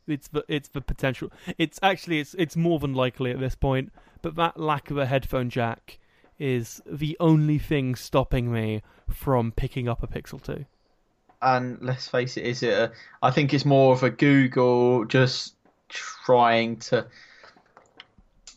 It's 0.06 0.28
the 0.28 0.44
it's 0.48 0.68
the 0.68 0.80
potential. 0.80 1.30
It's 1.58 1.78
actually 1.82 2.18
it's 2.20 2.34
it's 2.36 2.56
more 2.56 2.80
than 2.80 2.92
likely 2.92 3.30
at 3.30 3.38
this 3.38 3.54
point, 3.54 3.92
but 4.20 4.34
that 4.36 4.58
lack 4.58 4.90
of 4.90 4.98
a 4.98 5.06
headphone 5.06 5.48
jack 5.48 5.98
is 6.38 6.80
the 6.86 7.16
only 7.20 7.58
thing 7.58 7.94
stopping 7.94 8.52
me 8.52 8.82
from 9.08 9.52
picking 9.52 9.88
up 9.88 10.02
a 10.02 10.06
Pixel 10.08 10.42
2. 10.42 10.64
and 11.42 11.78
let's 11.80 12.08
face 12.08 12.36
it, 12.36 12.44
is 12.44 12.62
it? 12.62 12.72
A, 12.72 12.92
I 13.20 13.30
think 13.30 13.52
it's 13.52 13.64
more 13.64 13.92
of 13.92 14.02
a 14.02 14.10
Google 14.10 15.04
just 15.04 15.54
trying 15.88 16.76
to. 16.78 17.06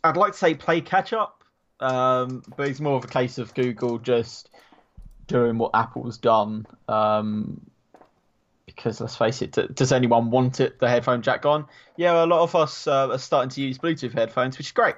I'd 0.03 0.17
like 0.17 0.33
to 0.33 0.37
say 0.37 0.53
play 0.53 0.81
catch 0.81 1.13
up, 1.13 1.43
um, 1.79 2.43
but 2.55 2.67
it's 2.69 2.79
more 2.79 2.95
of 2.97 3.03
a 3.03 3.07
case 3.07 3.37
of 3.37 3.53
Google 3.55 3.97
just 3.97 4.49
doing 5.27 5.57
what 5.57 5.72
Apple's 5.73 6.18
done. 6.18 6.65
Um, 6.88 7.61
because 8.65 8.99
let's 8.99 9.15
face 9.15 9.41
it, 9.41 9.57
does 9.73 9.91
anyone 9.91 10.31
want 10.31 10.60
it? 10.60 10.80
The 10.80 10.89
headphone 10.89 11.22
jack 11.22 11.45
on? 11.45 11.65
Yeah, 11.97 12.23
a 12.23 12.26
lot 12.26 12.41
of 12.41 12.56
us 12.56 12.88
uh, 12.88 13.10
are 13.10 13.18
starting 13.18 13.49
to 13.52 13.61
use 13.61 13.77
Bluetooth 13.77 14.14
headphones, 14.14 14.57
which 14.57 14.68
is 14.68 14.72
great. 14.72 14.95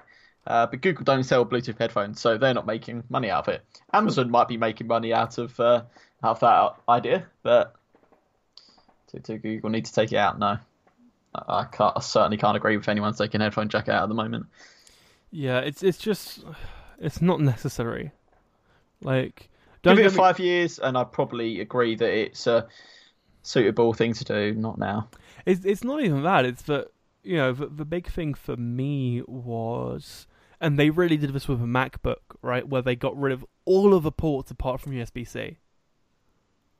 Uh, 0.48 0.66
but 0.66 0.82
Google 0.82 1.04
don't 1.04 1.24
sell 1.24 1.46
Bluetooth 1.46 1.78
headphones, 1.78 2.22
so 2.22 2.38
they're 2.38 2.54
not 2.54 2.66
making 2.66 3.04
money 3.10 3.30
out 3.30 3.48
of 3.48 3.54
it. 3.54 3.64
Amazon 3.94 4.32
might 4.32 4.48
be 4.48 4.58
making 4.58 4.88
money 4.88 5.14
out 5.14 5.38
of 5.38 5.60
uh, 5.60 5.84
out 6.24 6.32
of 6.32 6.40
that 6.40 6.76
idea, 6.90 7.28
but 7.44 7.76
do, 9.12 9.20
do 9.20 9.38
Google 9.38 9.70
need 9.70 9.86
to 9.86 9.94
take 9.94 10.14
it 10.14 10.18
out? 10.18 10.40
No, 10.40 10.58
I, 11.36 11.60
I 11.60 11.64
can't. 11.66 11.94
I 11.98 12.00
certainly 12.00 12.38
can't 12.38 12.56
agree 12.56 12.78
with 12.78 12.88
anyone 12.88 13.14
taking 13.14 13.42
headphone 13.42 13.68
jack 13.68 13.90
out 13.90 14.04
at 14.04 14.10
the 14.10 14.16
moment. 14.16 14.46
Yeah, 15.32 15.60
it's 15.60 15.84
it's 15.84 15.98
just 15.98 16.46
it's 16.98 17.22
not 17.22 17.42
necessary. 17.42 18.12
Like 19.02 19.50
don't 19.88 19.98
Give 19.98 20.06
it 20.08 20.12
me- 20.12 20.18
five 20.18 20.40
years, 20.40 20.80
and 20.80 20.98
I 20.98 21.04
probably 21.04 21.60
agree 21.62 21.96
that 21.96 22.10
it's 22.10 22.48
a 22.48 22.68
suitable 23.44 23.94
thing 23.94 24.14
to 24.14 24.24
do. 24.24 24.54
Not 24.54 24.78
now. 24.78 25.08
It's 25.46 25.64
it's 25.66 25.84
not 25.84 26.02
even 26.04 26.24
that. 26.24 26.46
It's 26.46 26.64
that 26.64 26.88
you 27.24 27.38
know 27.38 27.54
the, 27.54 27.68
the 27.68 27.86
big 27.86 28.08
thing 28.08 28.34
for 28.34 28.56
me 28.58 29.22
was, 29.28 30.28
and 30.62 30.78
they 30.78 30.90
really 30.90 31.18
did 31.18 31.34
this 31.34 31.48
with 31.48 31.62
a 31.62 31.66
MacBook, 31.66 32.18
right? 32.42 32.68
Where 32.68 32.82
they 32.82 32.96
got 32.96 33.18
rid 33.20 33.32
of 33.34 33.46
all 33.66 33.94
of 33.94 34.04
the 34.04 34.12
ports 34.12 34.52
apart 34.52 34.82
from 34.82 34.94
USB 34.94 35.28
C. 35.28 35.58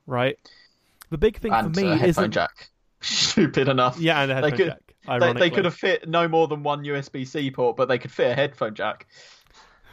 Right. 0.06 0.38
The 1.10 1.18
big 1.18 1.38
thing 1.38 1.52
and 1.52 1.74
for 1.74 1.80
me 1.80 1.86
is 1.86 1.92
a 1.92 1.96
headphone 1.98 2.08
isn't 2.08 2.30
jack. 2.32 2.68
Stupid 3.00 3.68
enough. 3.68 3.98
yeah, 3.98 4.22
and 4.22 4.30
a 4.30 4.34
headphone 4.34 4.56
could- 4.56 4.66
jack. 4.66 4.82
They, 5.06 5.12
Ironically, 5.14 5.40
they 5.40 5.54
could 5.54 5.64
have 5.64 5.74
fit 5.74 6.06
no 6.06 6.28
more 6.28 6.48
than 6.48 6.62
one 6.62 6.84
USB 6.84 7.26
C 7.26 7.50
port, 7.50 7.76
but 7.78 7.88
they 7.88 7.96
could 7.96 8.12
fit 8.12 8.32
a 8.32 8.34
headphone 8.34 8.74
jack. 8.74 9.06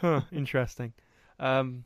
Huh, 0.02 0.22
interesting. 0.30 0.92
Um, 1.40 1.86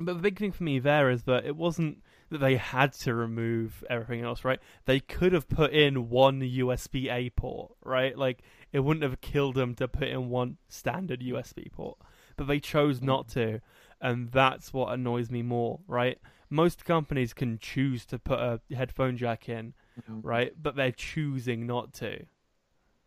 but 0.00 0.14
the 0.14 0.22
big 0.22 0.38
thing 0.38 0.52
for 0.52 0.64
me 0.64 0.78
there 0.78 1.10
is 1.10 1.24
that 1.24 1.44
it 1.44 1.56
wasn't 1.56 2.02
that 2.30 2.38
they 2.38 2.56
had 2.56 2.92
to 2.92 3.12
remove 3.14 3.84
everything 3.90 4.22
else, 4.22 4.44
right? 4.44 4.60
They 4.86 5.00
could 5.00 5.32
have 5.32 5.48
put 5.48 5.72
in 5.72 6.08
one 6.08 6.40
USB 6.40 7.12
A 7.12 7.30
port, 7.30 7.72
right? 7.84 8.16
Like 8.16 8.42
it 8.72 8.80
wouldn't 8.80 9.02
have 9.02 9.20
killed 9.20 9.56
them 9.56 9.74
to 9.76 9.88
put 9.88 10.08
in 10.08 10.28
one 10.30 10.56
standard 10.68 11.20
USB 11.20 11.70
port, 11.70 11.98
but 12.36 12.46
they 12.46 12.60
chose 12.60 13.02
not 13.02 13.28
to, 13.30 13.60
and 14.00 14.30
that's 14.30 14.72
what 14.72 14.92
annoys 14.92 15.30
me 15.30 15.42
more, 15.42 15.80
right? 15.86 16.18
Most 16.48 16.84
companies 16.84 17.32
can 17.32 17.58
choose 17.58 18.06
to 18.06 18.18
put 18.18 18.38
a 18.38 18.60
headphone 18.74 19.16
jack 19.16 19.48
in, 19.48 19.74
right? 20.22 20.52
But 20.60 20.76
they're 20.76 20.92
choosing 20.92 21.66
not 21.66 21.92
to. 21.94 22.24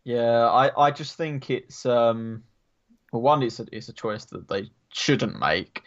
Yeah, 0.04 0.48
I, 0.48 0.86
I 0.86 0.90
just 0.90 1.16
think 1.16 1.50
it's 1.50 1.86
um, 1.86 2.44
well, 3.12 3.22
one, 3.22 3.42
it's 3.42 3.60
a, 3.60 3.66
it's 3.72 3.88
a 3.88 3.92
choice 3.92 4.26
that 4.26 4.48
they 4.48 4.70
shouldn't 4.92 5.38
make, 5.38 5.82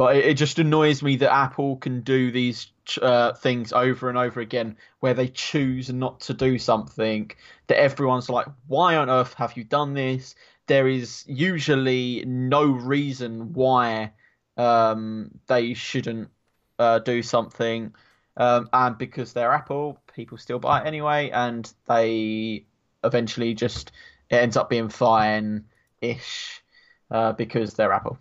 but 0.00 0.16
it, 0.16 0.24
it 0.24 0.34
just 0.38 0.58
annoys 0.58 1.02
me 1.02 1.16
that 1.16 1.30
Apple 1.30 1.76
can 1.76 2.00
do 2.00 2.30
these 2.30 2.68
uh, 3.02 3.34
things 3.34 3.70
over 3.70 4.08
and 4.08 4.16
over 4.16 4.40
again, 4.40 4.78
where 5.00 5.12
they 5.12 5.28
choose 5.28 5.92
not 5.92 6.20
to 6.20 6.32
do 6.32 6.58
something 6.58 7.30
that 7.66 7.78
everyone's 7.78 8.30
like, 8.30 8.46
why 8.66 8.96
on 8.96 9.10
earth 9.10 9.34
have 9.34 9.58
you 9.58 9.62
done 9.62 9.92
this? 9.92 10.36
There 10.68 10.88
is 10.88 11.26
usually 11.28 12.24
no 12.26 12.64
reason 12.64 13.52
why 13.52 14.12
um, 14.56 15.32
they 15.48 15.74
shouldn't 15.74 16.30
uh, 16.78 17.00
do 17.00 17.22
something, 17.22 17.92
um, 18.38 18.70
and 18.72 18.96
because 18.96 19.34
they're 19.34 19.52
Apple, 19.52 19.98
people 20.14 20.38
still 20.38 20.58
buy 20.58 20.80
it 20.80 20.86
anyway, 20.86 21.28
and 21.28 21.70
they 21.86 22.64
eventually 23.04 23.52
just 23.52 23.92
it 24.30 24.36
ends 24.36 24.56
up 24.56 24.70
being 24.70 24.88
fine 24.88 25.66
ish 26.00 26.62
uh, 27.10 27.34
because 27.34 27.74
they're 27.74 27.92
Apple. 27.92 28.18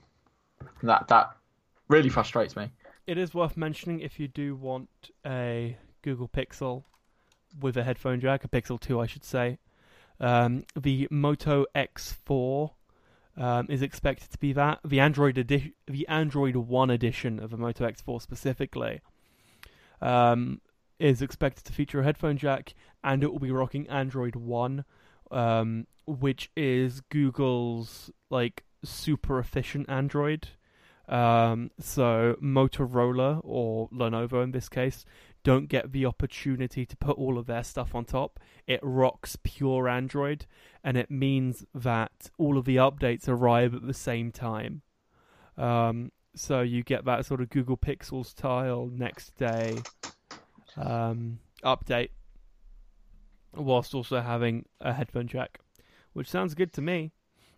That 0.84 1.07
that 1.07 1.38
really 1.90 2.10
frustrates 2.10 2.56
me. 2.56 2.70
It 3.07 3.18
is 3.18 3.34
worth 3.34 3.57
mentioning 3.57 3.99
if 3.99 4.20
you 4.20 4.28
do 4.28 4.56
want 4.56 4.90
a 5.26 5.78
Google 6.02 6.30
Pixel 6.30 6.84
with 7.60 7.76
a 7.76 7.84
headphone 7.84 8.20
jack, 8.20 8.44
a 8.44 8.48
Pixel 8.48 8.80
2, 8.80 8.99
I 8.99 9.07
should 9.07 9.26
say. 9.26 9.57
Um, 10.20 10.66
the 10.80 11.07
Moto 11.10 11.66
X4 11.76 12.72
um, 13.38 13.68
is 13.70 13.82
expected 13.82 14.30
to 14.32 14.38
be 14.38 14.53
that. 14.53 14.80
The 14.86 14.99
Android 14.99 15.38
edi- 15.38 15.74
the 15.88 16.07
Android 16.07 16.56
One 16.56 16.90
edition 16.90 17.40
of 17.40 17.49
the 17.49 17.57
Moto 17.57 17.88
X4 17.88 18.22
specifically 18.22 19.02
um, 20.02 20.61
is 20.99 21.22
expected 21.22 21.64
to 21.66 21.74
feature 21.74 22.02
a 22.02 22.03
headphone 22.03 22.38
jack, 22.38 22.74
and 23.03 23.24
it 23.24 23.32
will 23.32 23.40
be 23.40 23.52
rocking 23.52 23.88
Android 23.88 24.36
One, 24.36 24.84
um, 25.32 25.88
which 26.06 26.52
is 26.57 27.02
Google's 27.10 28.11
like 28.30 28.64
super 28.84 29.40
efficient 29.40 29.90
Android. 29.90 30.49
Um, 31.10 31.72
so 31.80 32.38
Motorola 32.41 33.41
or 33.44 33.90
Lenovo 33.90 34.44
in 34.44 34.52
this 34.52 34.69
case 34.69 35.06
don't 35.44 35.68
get 35.68 35.91
the 35.91 36.06
opportunity 36.06 36.86
to 36.86 36.95
put 36.98 37.18
all 37.18 37.40
of 37.40 37.48
their 37.48 37.64
stuff 37.64 37.95
on 37.95 38.06
top. 38.06 38.40
It 38.68 38.80
rocks 38.84 39.36
pure 39.44 39.90
Android, 39.90 40.45
and 40.84 40.98
it 40.98 41.10
means 41.10 41.65
that 41.73 42.30
all 42.38 42.57
of 42.57 42.65
the 42.65 42.76
updates 42.76 43.27
arrive 43.27 43.73
at 43.73 43.88
the 43.88 43.94
same 43.94 44.31
time. 44.31 44.84
Um, 45.57 46.11
so 46.36 46.61
you 46.61 46.84
get 46.84 47.06
that 47.06 47.26
sort 47.26 47.41
of 47.41 47.49
Google 47.49 47.77
Pixel 47.77 48.26
style 48.26 48.90
next 48.94 49.36
day 49.36 49.77
um, 50.77 51.40
update, 51.64 52.10
whilst 53.56 53.95
also 53.95 54.22
having 54.22 54.65
a 54.80 54.94
headphone 54.94 55.27
jack, 55.27 55.60
which 56.14 56.30
sounds 56.30 56.53
good 56.53 56.72
to 56.73 56.81
me. 56.81 57.11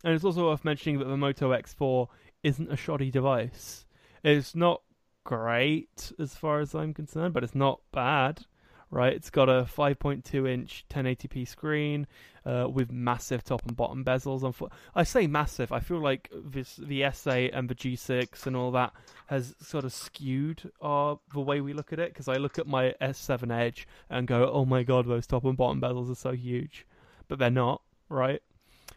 And 0.04 0.14
it's 0.14 0.24
also 0.24 0.48
worth 0.50 0.66
mentioning 0.66 1.00
that 1.00 1.06
the 1.06 1.18
Moto 1.18 1.52
X4 1.52 2.08
isn't 2.44 2.72
a 2.72 2.78
shoddy 2.78 3.12
device. 3.12 3.86
It's 4.24 4.56
not 4.56 4.82
great 5.24 6.12
as 6.20 6.36
far 6.36 6.60
as 6.60 6.74
I'm 6.76 6.94
concerned, 6.94 7.34
but 7.34 7.44
it's 7.44 7.56
not 7.56 7.82
bad, 7.92 8.46
right? 8.90 9.14
It's 9.14 9.30
got 9.30 9.50
a 9.50 9.64
5.2 9.64 10.50
inch 10.50 10.86
1080p 10.90 11.48
screen 11.48 12.08
uh, 12.46 12.68
with 12.72 12.92
massive 12.92 13.44
top 13.44 13.66
and 13.68 13.76
bottom 13.76 14.04
bezels. 14.04 14.42
Unfo- 14.42 14.72
I 14.96 15.04
say 15.04 15.28
massive. 15.28 15.72
I 15.72 15.80
feel 15.80 16.00
like 16.00 16.30
this 16.34 16.76
the 16.76 17.02
S8 17.02 17.52
and 17.54 17.70
the 17.70 17.76
G6 17.76 18.46
and 18.48 18.56
all 18.56 18.72
that 18.72 18.94
has 19.28 19.56
sort 19.62 19.86
of 19.86 19.94
skewed 19.94 20.72
our 20.82 21.20
the 21.34 21.40
way 21.40 21.62
we 21.62 21.74
look 21.74 21.94
at 21.94 22.00
it. 22.00 22.10
Because 22.10 22.28
I 22.28 22.38
look 22.38 22.58
at 22.60 22.68
my 22.68 22.94
S7 23.02 23.52
Edge 23.52 23.88
and 24.10 24.28
go, 24.28 24.50
"Oh 24.52 24.66
my 24.66 24.84
god, 24.84 25.08
those 25.08 25.28
top 25.28 25.46
and 25.46 25.56
bottom 25.58 25.80
bezels 25.82 26.12
are 26.12 26.16
so 26.16 26.32
huge," 26.32 26.86
but 27.28 27.40
they're 27.40 27.50
not. 27.50 27.82
right? 28.10 28.42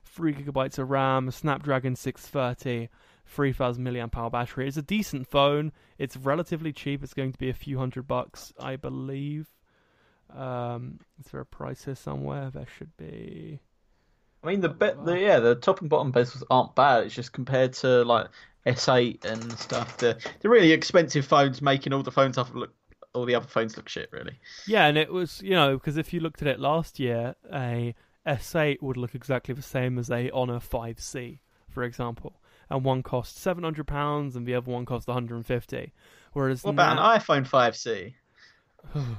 Three 0.05 0.33
gigabytes 0.35 0.79
of 0.79 0.91
RAM, 0.91 1.31
Snapdragon 1.31 1.97
630, 1.97 2.89
3000 3.27 3.85
milliamp 3.85 4.17
hour 4.17 4.31
battery. 4.31 4.69
It's 4.69 4.77
a 4.77 4.83
decent 4.83 5.27
phone. 5.29 5.73
It's 5.99 6.17
relatively 6.17 6.73
cheap. 6.73 7.03
It's 7.03 7.15
going 7.15 7.33
to 7.33 7.39
be 7.39 7.51
a 7.51 7.55
few 7.55 7.79
hundred 7.79 8.07
bucks, 8.07 8.53
I 8.59 8.77
believe. 8.77 9.49
Um, 10.35 11.01
is 11.21 11.31
there 11.31 11.41
a 11.41 11.47
price 11.47 11.85
here 11.85 11.95
somewhere? 11.95 12.51
There 12.51 12.67
should 12.79 12.97
be. 12.97 13.61
I 14.43 14.47
mean, 14.47 14.61
the, 14.61 14.69
be- 14.69 14.91
the 15.05 15.19
yeah, 15.19 15.39
the 15.39 15.55
top 15.55 15.81
and 15.81 15.89
bottom 15.89 16.13
bezels 16.13 16.43
aren't 16.51 16.75
bad. 16.75 17.05
It's 17.05 17.15
just 17.15 17.33
compared 17.33 17.73
to 17.75 18.05
like 18.05 18.29
S8 18.67 19.25
and 19.25 19.59
stuff. 19.59 19.97
The 19.99 20.19
the 20.41 20.49
really 20.49 20.73
expensive 20.73 21.25
phones 21.25 21.63
making 21.63 21.93
all 21.93 22.03
the 22.03 22.11
phones 22.11 22.37
up 22.37 22.55
look 22.55 22.75
all 23.15 23.25
the 23.25 23.35
other 23.37 23.47
phones 23.47 23.77
look 23.77 23.89
shit, 23.89 24.11
really. 24.13 24.39
Yeah, 24.67 24.87
and 24.87 24.99
it 24.99 25.13
was 25.13 25.41
you 25.43 25.53
know 25.53 25.77
because 25.79 25.97
if 25.97 26.13
you 26.13 26.21
looked 26.21 26.43
at 26.43 26.49
it 26.49 26.61
last 26.61 26.99
year, 26.99 27.37
a 27.53 27.95
S8 28.27 28.83
would 28.83 28.97
look 28.97 29.15
exactly 29.15 29.55
the 29.55 29.63
same 29.63 29.99
as 29.99 30.11
a 30.11 30.31
Honor 30.31 30.59
5C, 30.59 31.39
for 31.71 31.83
example, 31.83 32.41
and 32.71 32.85
one 32.85 33.03
costs 33.03 33.41
seven 33.41 33.65
hundred 33.65 33.87
pounds 33.87 34.37
and 34.37 34.47
the 34.47 34.55
other 34.55 34.71
one 34.71 34.85
costs 34.85 35.07
one 35.07 35.15
hundred 35.15 35.37
and 35.37 35.47
fifty. 35.47 35.93
Whereas 36.33 36.65
what 36.65 36.73
about 36.73 36.97
now... 36.97 37.13
an 37.13 37.21
iPhone 37.21 37.49
5C? 37.49 38.15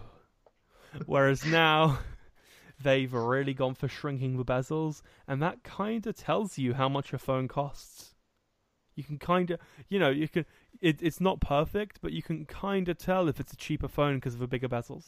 Whereas 1.06 1.46
now 1.46 2.00
they've 2.84 3.12
really 3.12 3.54
gone 3.54 3.74
for 3.74 3.88
shrinking 3.88 4.38
the 4.38 4.46
bezels, 4.46 5.02
and 5.28 5.42
that 5.42 5.64
kind 5.64 6.06
of 6.08 6.16
tells 6.16 6.58
you 6.58 6.74
how 6.74 6.90
much 6.90 7.14
a 7.14 7.18
phone 7.18 7.48
costs. 7.48 8.14
You 8.96 9.04
can 9.04 9.18
kind 9.18 9.52
of, 9.52 9.60
you 9.90 10.00
know, 10.00 10.10
you 10.10 10.28
can. 10.28 10.46
It, 10.82 11.02
it's 11.02 11.20
not 11.22 11.42
perfect, 11.42 12.00
but 12.02 12.12
you 12.12 12.22
can 12.22 12.46
kind 12.46 12.88
of 12.90 12.98
tell 12.98 13.28
if 13.28 13.40
it's 13.40 13.54
a 13.54 13.58
cheaper 13.58 13.88
phone 13.88 14.16
because 14.16 14.34
of 14.34 14.40
the 14.40 14.48
bigger 14.48 14.70
bezels. 14.70 15.06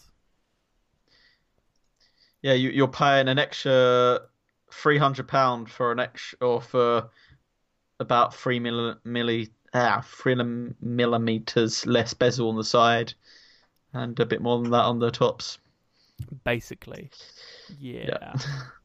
Yeah, 2.41 2.53
you, 2.53 2.69
you're 2.69 2.87
paying 2.87 3.27
an 3.27 3.39
extra 3.39 4.21
three 4.71 4.97
hundred 4.97 5.27
pound 5.27 5.69
for 5.69 5.91
an 5.91 5.99
extra, 5.99 6.37
or 6.39 6.61
for 6.61 7.09
about 7.99 8.33
three 8.33 8.59
milli, 8.59 8.95
milli 9.05 9.49
ah, 9.73 10.03
three 10.05 10.35
millimeters 10.81 11.85
less 11.85 12.13
bezel 12.13 12.49
on 12.49 12.55
the 12.55 12.63
side, 12.63 13.13
and 13.93 14.19
a 14.19 14.25
bit 14.25 14.41
more 14.41 14.61
than 14.61 14.71
that 14.71 14.83
on 14.83 14.99
the 14.99 15.11
tops. 15.11 15.57
Basically, 16.43 17.09
yeah. 17.79 18.05
yeah. 18.07 18.33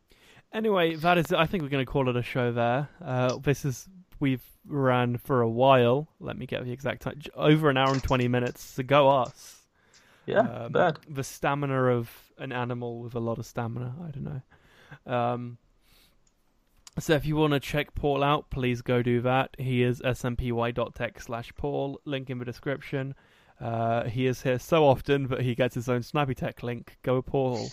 anyway, 0.53 0.97
that 0.97 1.19
is. 1.19 1.33
I 1.33 1.47
think 1.47 1.63
we're 1.63 1.71
going 1.71 1.85
to 1.85 1.91
call 1.91 2.09
it 2.09 2.17
a 2.17 2.23
show 2.23 2.53
there. 2.53 2.89
Uh, 3.05 3.39
this 3.39 3.65
is 3.65 3.89
we've 4.21 4.45
ran 4.67 5.17
for 5.19 5.41
a 5.41 5.49
while. 5.49 6.09
Let 6.21 6.37
me 6.37 6.47
get 6.47 6.65
the 6.65 6.73
exact 6.73 7.03
time. 7.03 7.21
Over 7.35 7.71
an 7.71 7.77
hour 7.77 7.93
and 7.93 8.03
twenty 8.03 8.29
minutes. 8.29 8.63
So 8.63 8.83
go 8.83 9.09
us. 9.09 9.63
Yeah, 10.27 10.41
um, 10.41 10.73
bad. 10.73 10.99
The 11.09 11.25
stamina 11.25 11.85
of 11.85 12.11
an 12.39 12.53
animal 12.53 13.01
with 13.01 13.15
a 13.15 13.21
lot 13.21 13.39
of 13.39 13.47
stamina. 13.47 13.95
I 14.07 14.11
don't 14.11 14.25
know. 14.25 15.13
Um, 15.13 15.59
so 16.99 17.15
if 17.15 17.25
you 17.25 17.37
want 17.37 17.53
to 17.55 17.61
check 17.61 17.95
Paul 17.95 18.23
out, 18.23 18.51
please 18.51 18.83
go 18.83 19.03
do 19.03 19.21
that. 19.23 19.57
He 19.59 19.83
is 19.83 20.01
smpy.tech 20.03 21.21
slash 21.21 21.53
Paul. 21.57 22.01
Link 22.05 22.31
in 22.31 22.39
the 22.39 22.45
description. 22.45 23.15
Uh, 23.61 24.05
he 24.05 24.27
is 24.27 24.43
here 24.43 24.59
so 24.59 24.85
often 24.85 25.29
that 25.29 25.43
he 25.43 25.55
gets 25.55 25.75
his 25.75 25.89
own 25.89 26.03
Snappy 26.03 26.35
Tech 26.35 26.63
link. 26.63 26.99
Go, 27.03 27.23
Paul. 27.23 27.71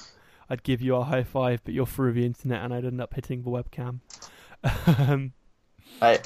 I'd 0.50 0.64
give 0.64 0.82
you 0.82 0.96
a 0.96 1.04
high 1.04 1.24
five, 1.24 1.62
but 1.64 1.74
you're 1.74 1.86
through 1.86 2.14
the 2.14 2.26
internet 2.26 2.64
and 2.64 2.74
I'd 2.74 2.86
end 2.86 3.02
up 3.02 3.14
hitting 3.14 3.44
the 3.44 3.50
webcam. 3.50 4.00
um, 5.00 5.34
I... 6.02 6.20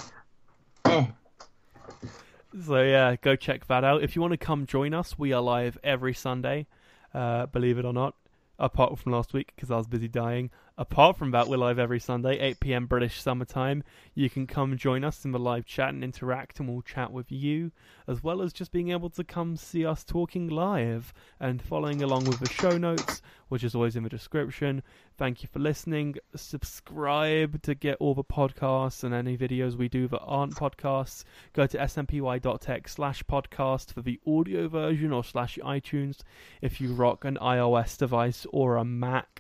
so 2.65 2.81
yeah, 2.81 3.15
go 3.21 3.35
check 3.35 3.67
that 3.67 3.83
out. 3.83 4.03
If 4.03 4.15
you 4.15 4.21
want 4.21 4.31
to 4.33 4.37
come 4.37 4.65
join 4.65 4.93
us, 4.93 5.17
we 5.17 5.33
are 5.33 5.41
live 5.41 5.77
every 5.83 6.13
Sunday. 6.13 6.67
Uh, 7.13 7.47
believe 7.47 7.77
it 7.77 7.85
or 7.85 7.93
not, 7.93 8.15
apart 8.59 8.97
from 8.97 9.11
last 9.11 9.33
week 9.33 9.51
because 9.55 9.71
I 9.71 9.77
was 9.77 9.87
busy 9.87 10.07
dying. 10.07 10.51
Apart 10.75 11.17
from 11.17 11.29
that, 11.29 11.47
we're 11.47 11.57
live 11.57 11.77
every 11.77 11.99
Sunday, 11.99 12.39
8 12.39 12.59
p.m. 12.59 12.85
British 12.87 13.21
summertime. 13.21 13.83
You 14.15 14.27
can 14.27 14.47
come 14.47 14.75
join 14.75 15.03
us 15.03 15.23
in 15.23 15.31
the 15.31 15.37
live 15.37 15.67
chat 15.67 15.89
and 15.89 16.03
interact, 16.03 16.59
and 16.59 16.67
we'll 16.67 16.81
chat 16.81 17.11
with 17.11 17.31
you, 17.31 17.71
as 18.07 18.23
well 18.23 18.41
as 18.41 18.53
just 18.53 18.71
being 18.71 18.89
able 18.89 19.11
to 19.11 19.23
come 19.23 19.55
see 19.55 19.85
us 19.85 20.03
talking 20.03 20.47
live 20.47 21.13
and 21.39 21.61
following 21.61 22.01
along 22.01 22.25
with 22.25 22.39
the 22.39 22.49
show 22.49 22.75
notes, 22.79 23.21
which 23.49 23.63
is 23.63 23.75
always 23.75 23.95
in 23.95 24.01
the 24.01 24.09
description. 24.09 24.81
Thank 25.15 25.43
you 25.43 25.49
for 25.53 25.59
listening. 25.59 26.15
Subscribe 26.35 27.61
to 27.61 27.75
get 27.75 27.97
all 27.99 28.15
the 28.15 28.23
podcasts 28.23 29.03
and 29.03 29.13
any 29.13 29.37
videos 29.37 29.75
we 29.75 29.89
do 29.89 30.07
that 30.07 30.21
aren't 30.21 30.55
podcasts. 30.55 31.23
Go 31.53 31.67
to 31.67 31.77
smpy.tech 31.77 32.87
slash 32.87 33.21
podcast 33.25 33.93
for 33.93 34.01
the 34.01 34.19
audio 34.25 34.67
version 34.67 35.11
or 35.11 35.23
slash 35.23 35.59
iTunes 35.63 36.21
if 36.63 36.81
you 36.81 36.95
rock 36.95 37.25
an 37.25 37.37
iOS 37.39 37.95
device 37.95 38.47
or 38.51 38.77
a 38.77 38.83
Mac 38.83 39.32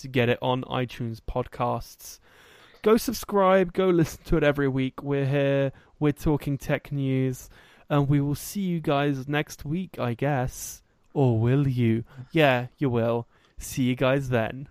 to 0.00 0.08
get 0.08 0.28
it 0.28 0.38
on 0.42 0.62
iTunes 0.64 1.20
podcasts. 1.20 2.18
Go 2.82 2.96
subscribe, 2.96 3.72
go 3.72 3.88
listen 3.90 4.22
to 4.24 4.36
it 4.36 4.42
every 4.42 4.68
week. 4.68 5.02
We're 5.02 5.26
here, 5.26 5.72
we're 5.98 6.12
talking 6.12 6.56
tech 6.56 6.90
news, 6.90 7.50
and 7.88 8.08
we 8.08 8.20
will 8.20 8.34
see 8.34 8.62
you 8.62 8.80
guys 8.80 9.28
next 9.28 9.64
week, 9.64 9.98
I 9.98 10.14
guess. 10.14 10.82
Or 11.12 11.38
will 11.38 11.68
you? 11.68 12.04
Yeah, 12.32 12.66
you 12.78 12.88
will. 12.88 13.26
See 13.58 13.82
you 13.82 13.96
guys 13.96 14.30
then. 14.30 14.68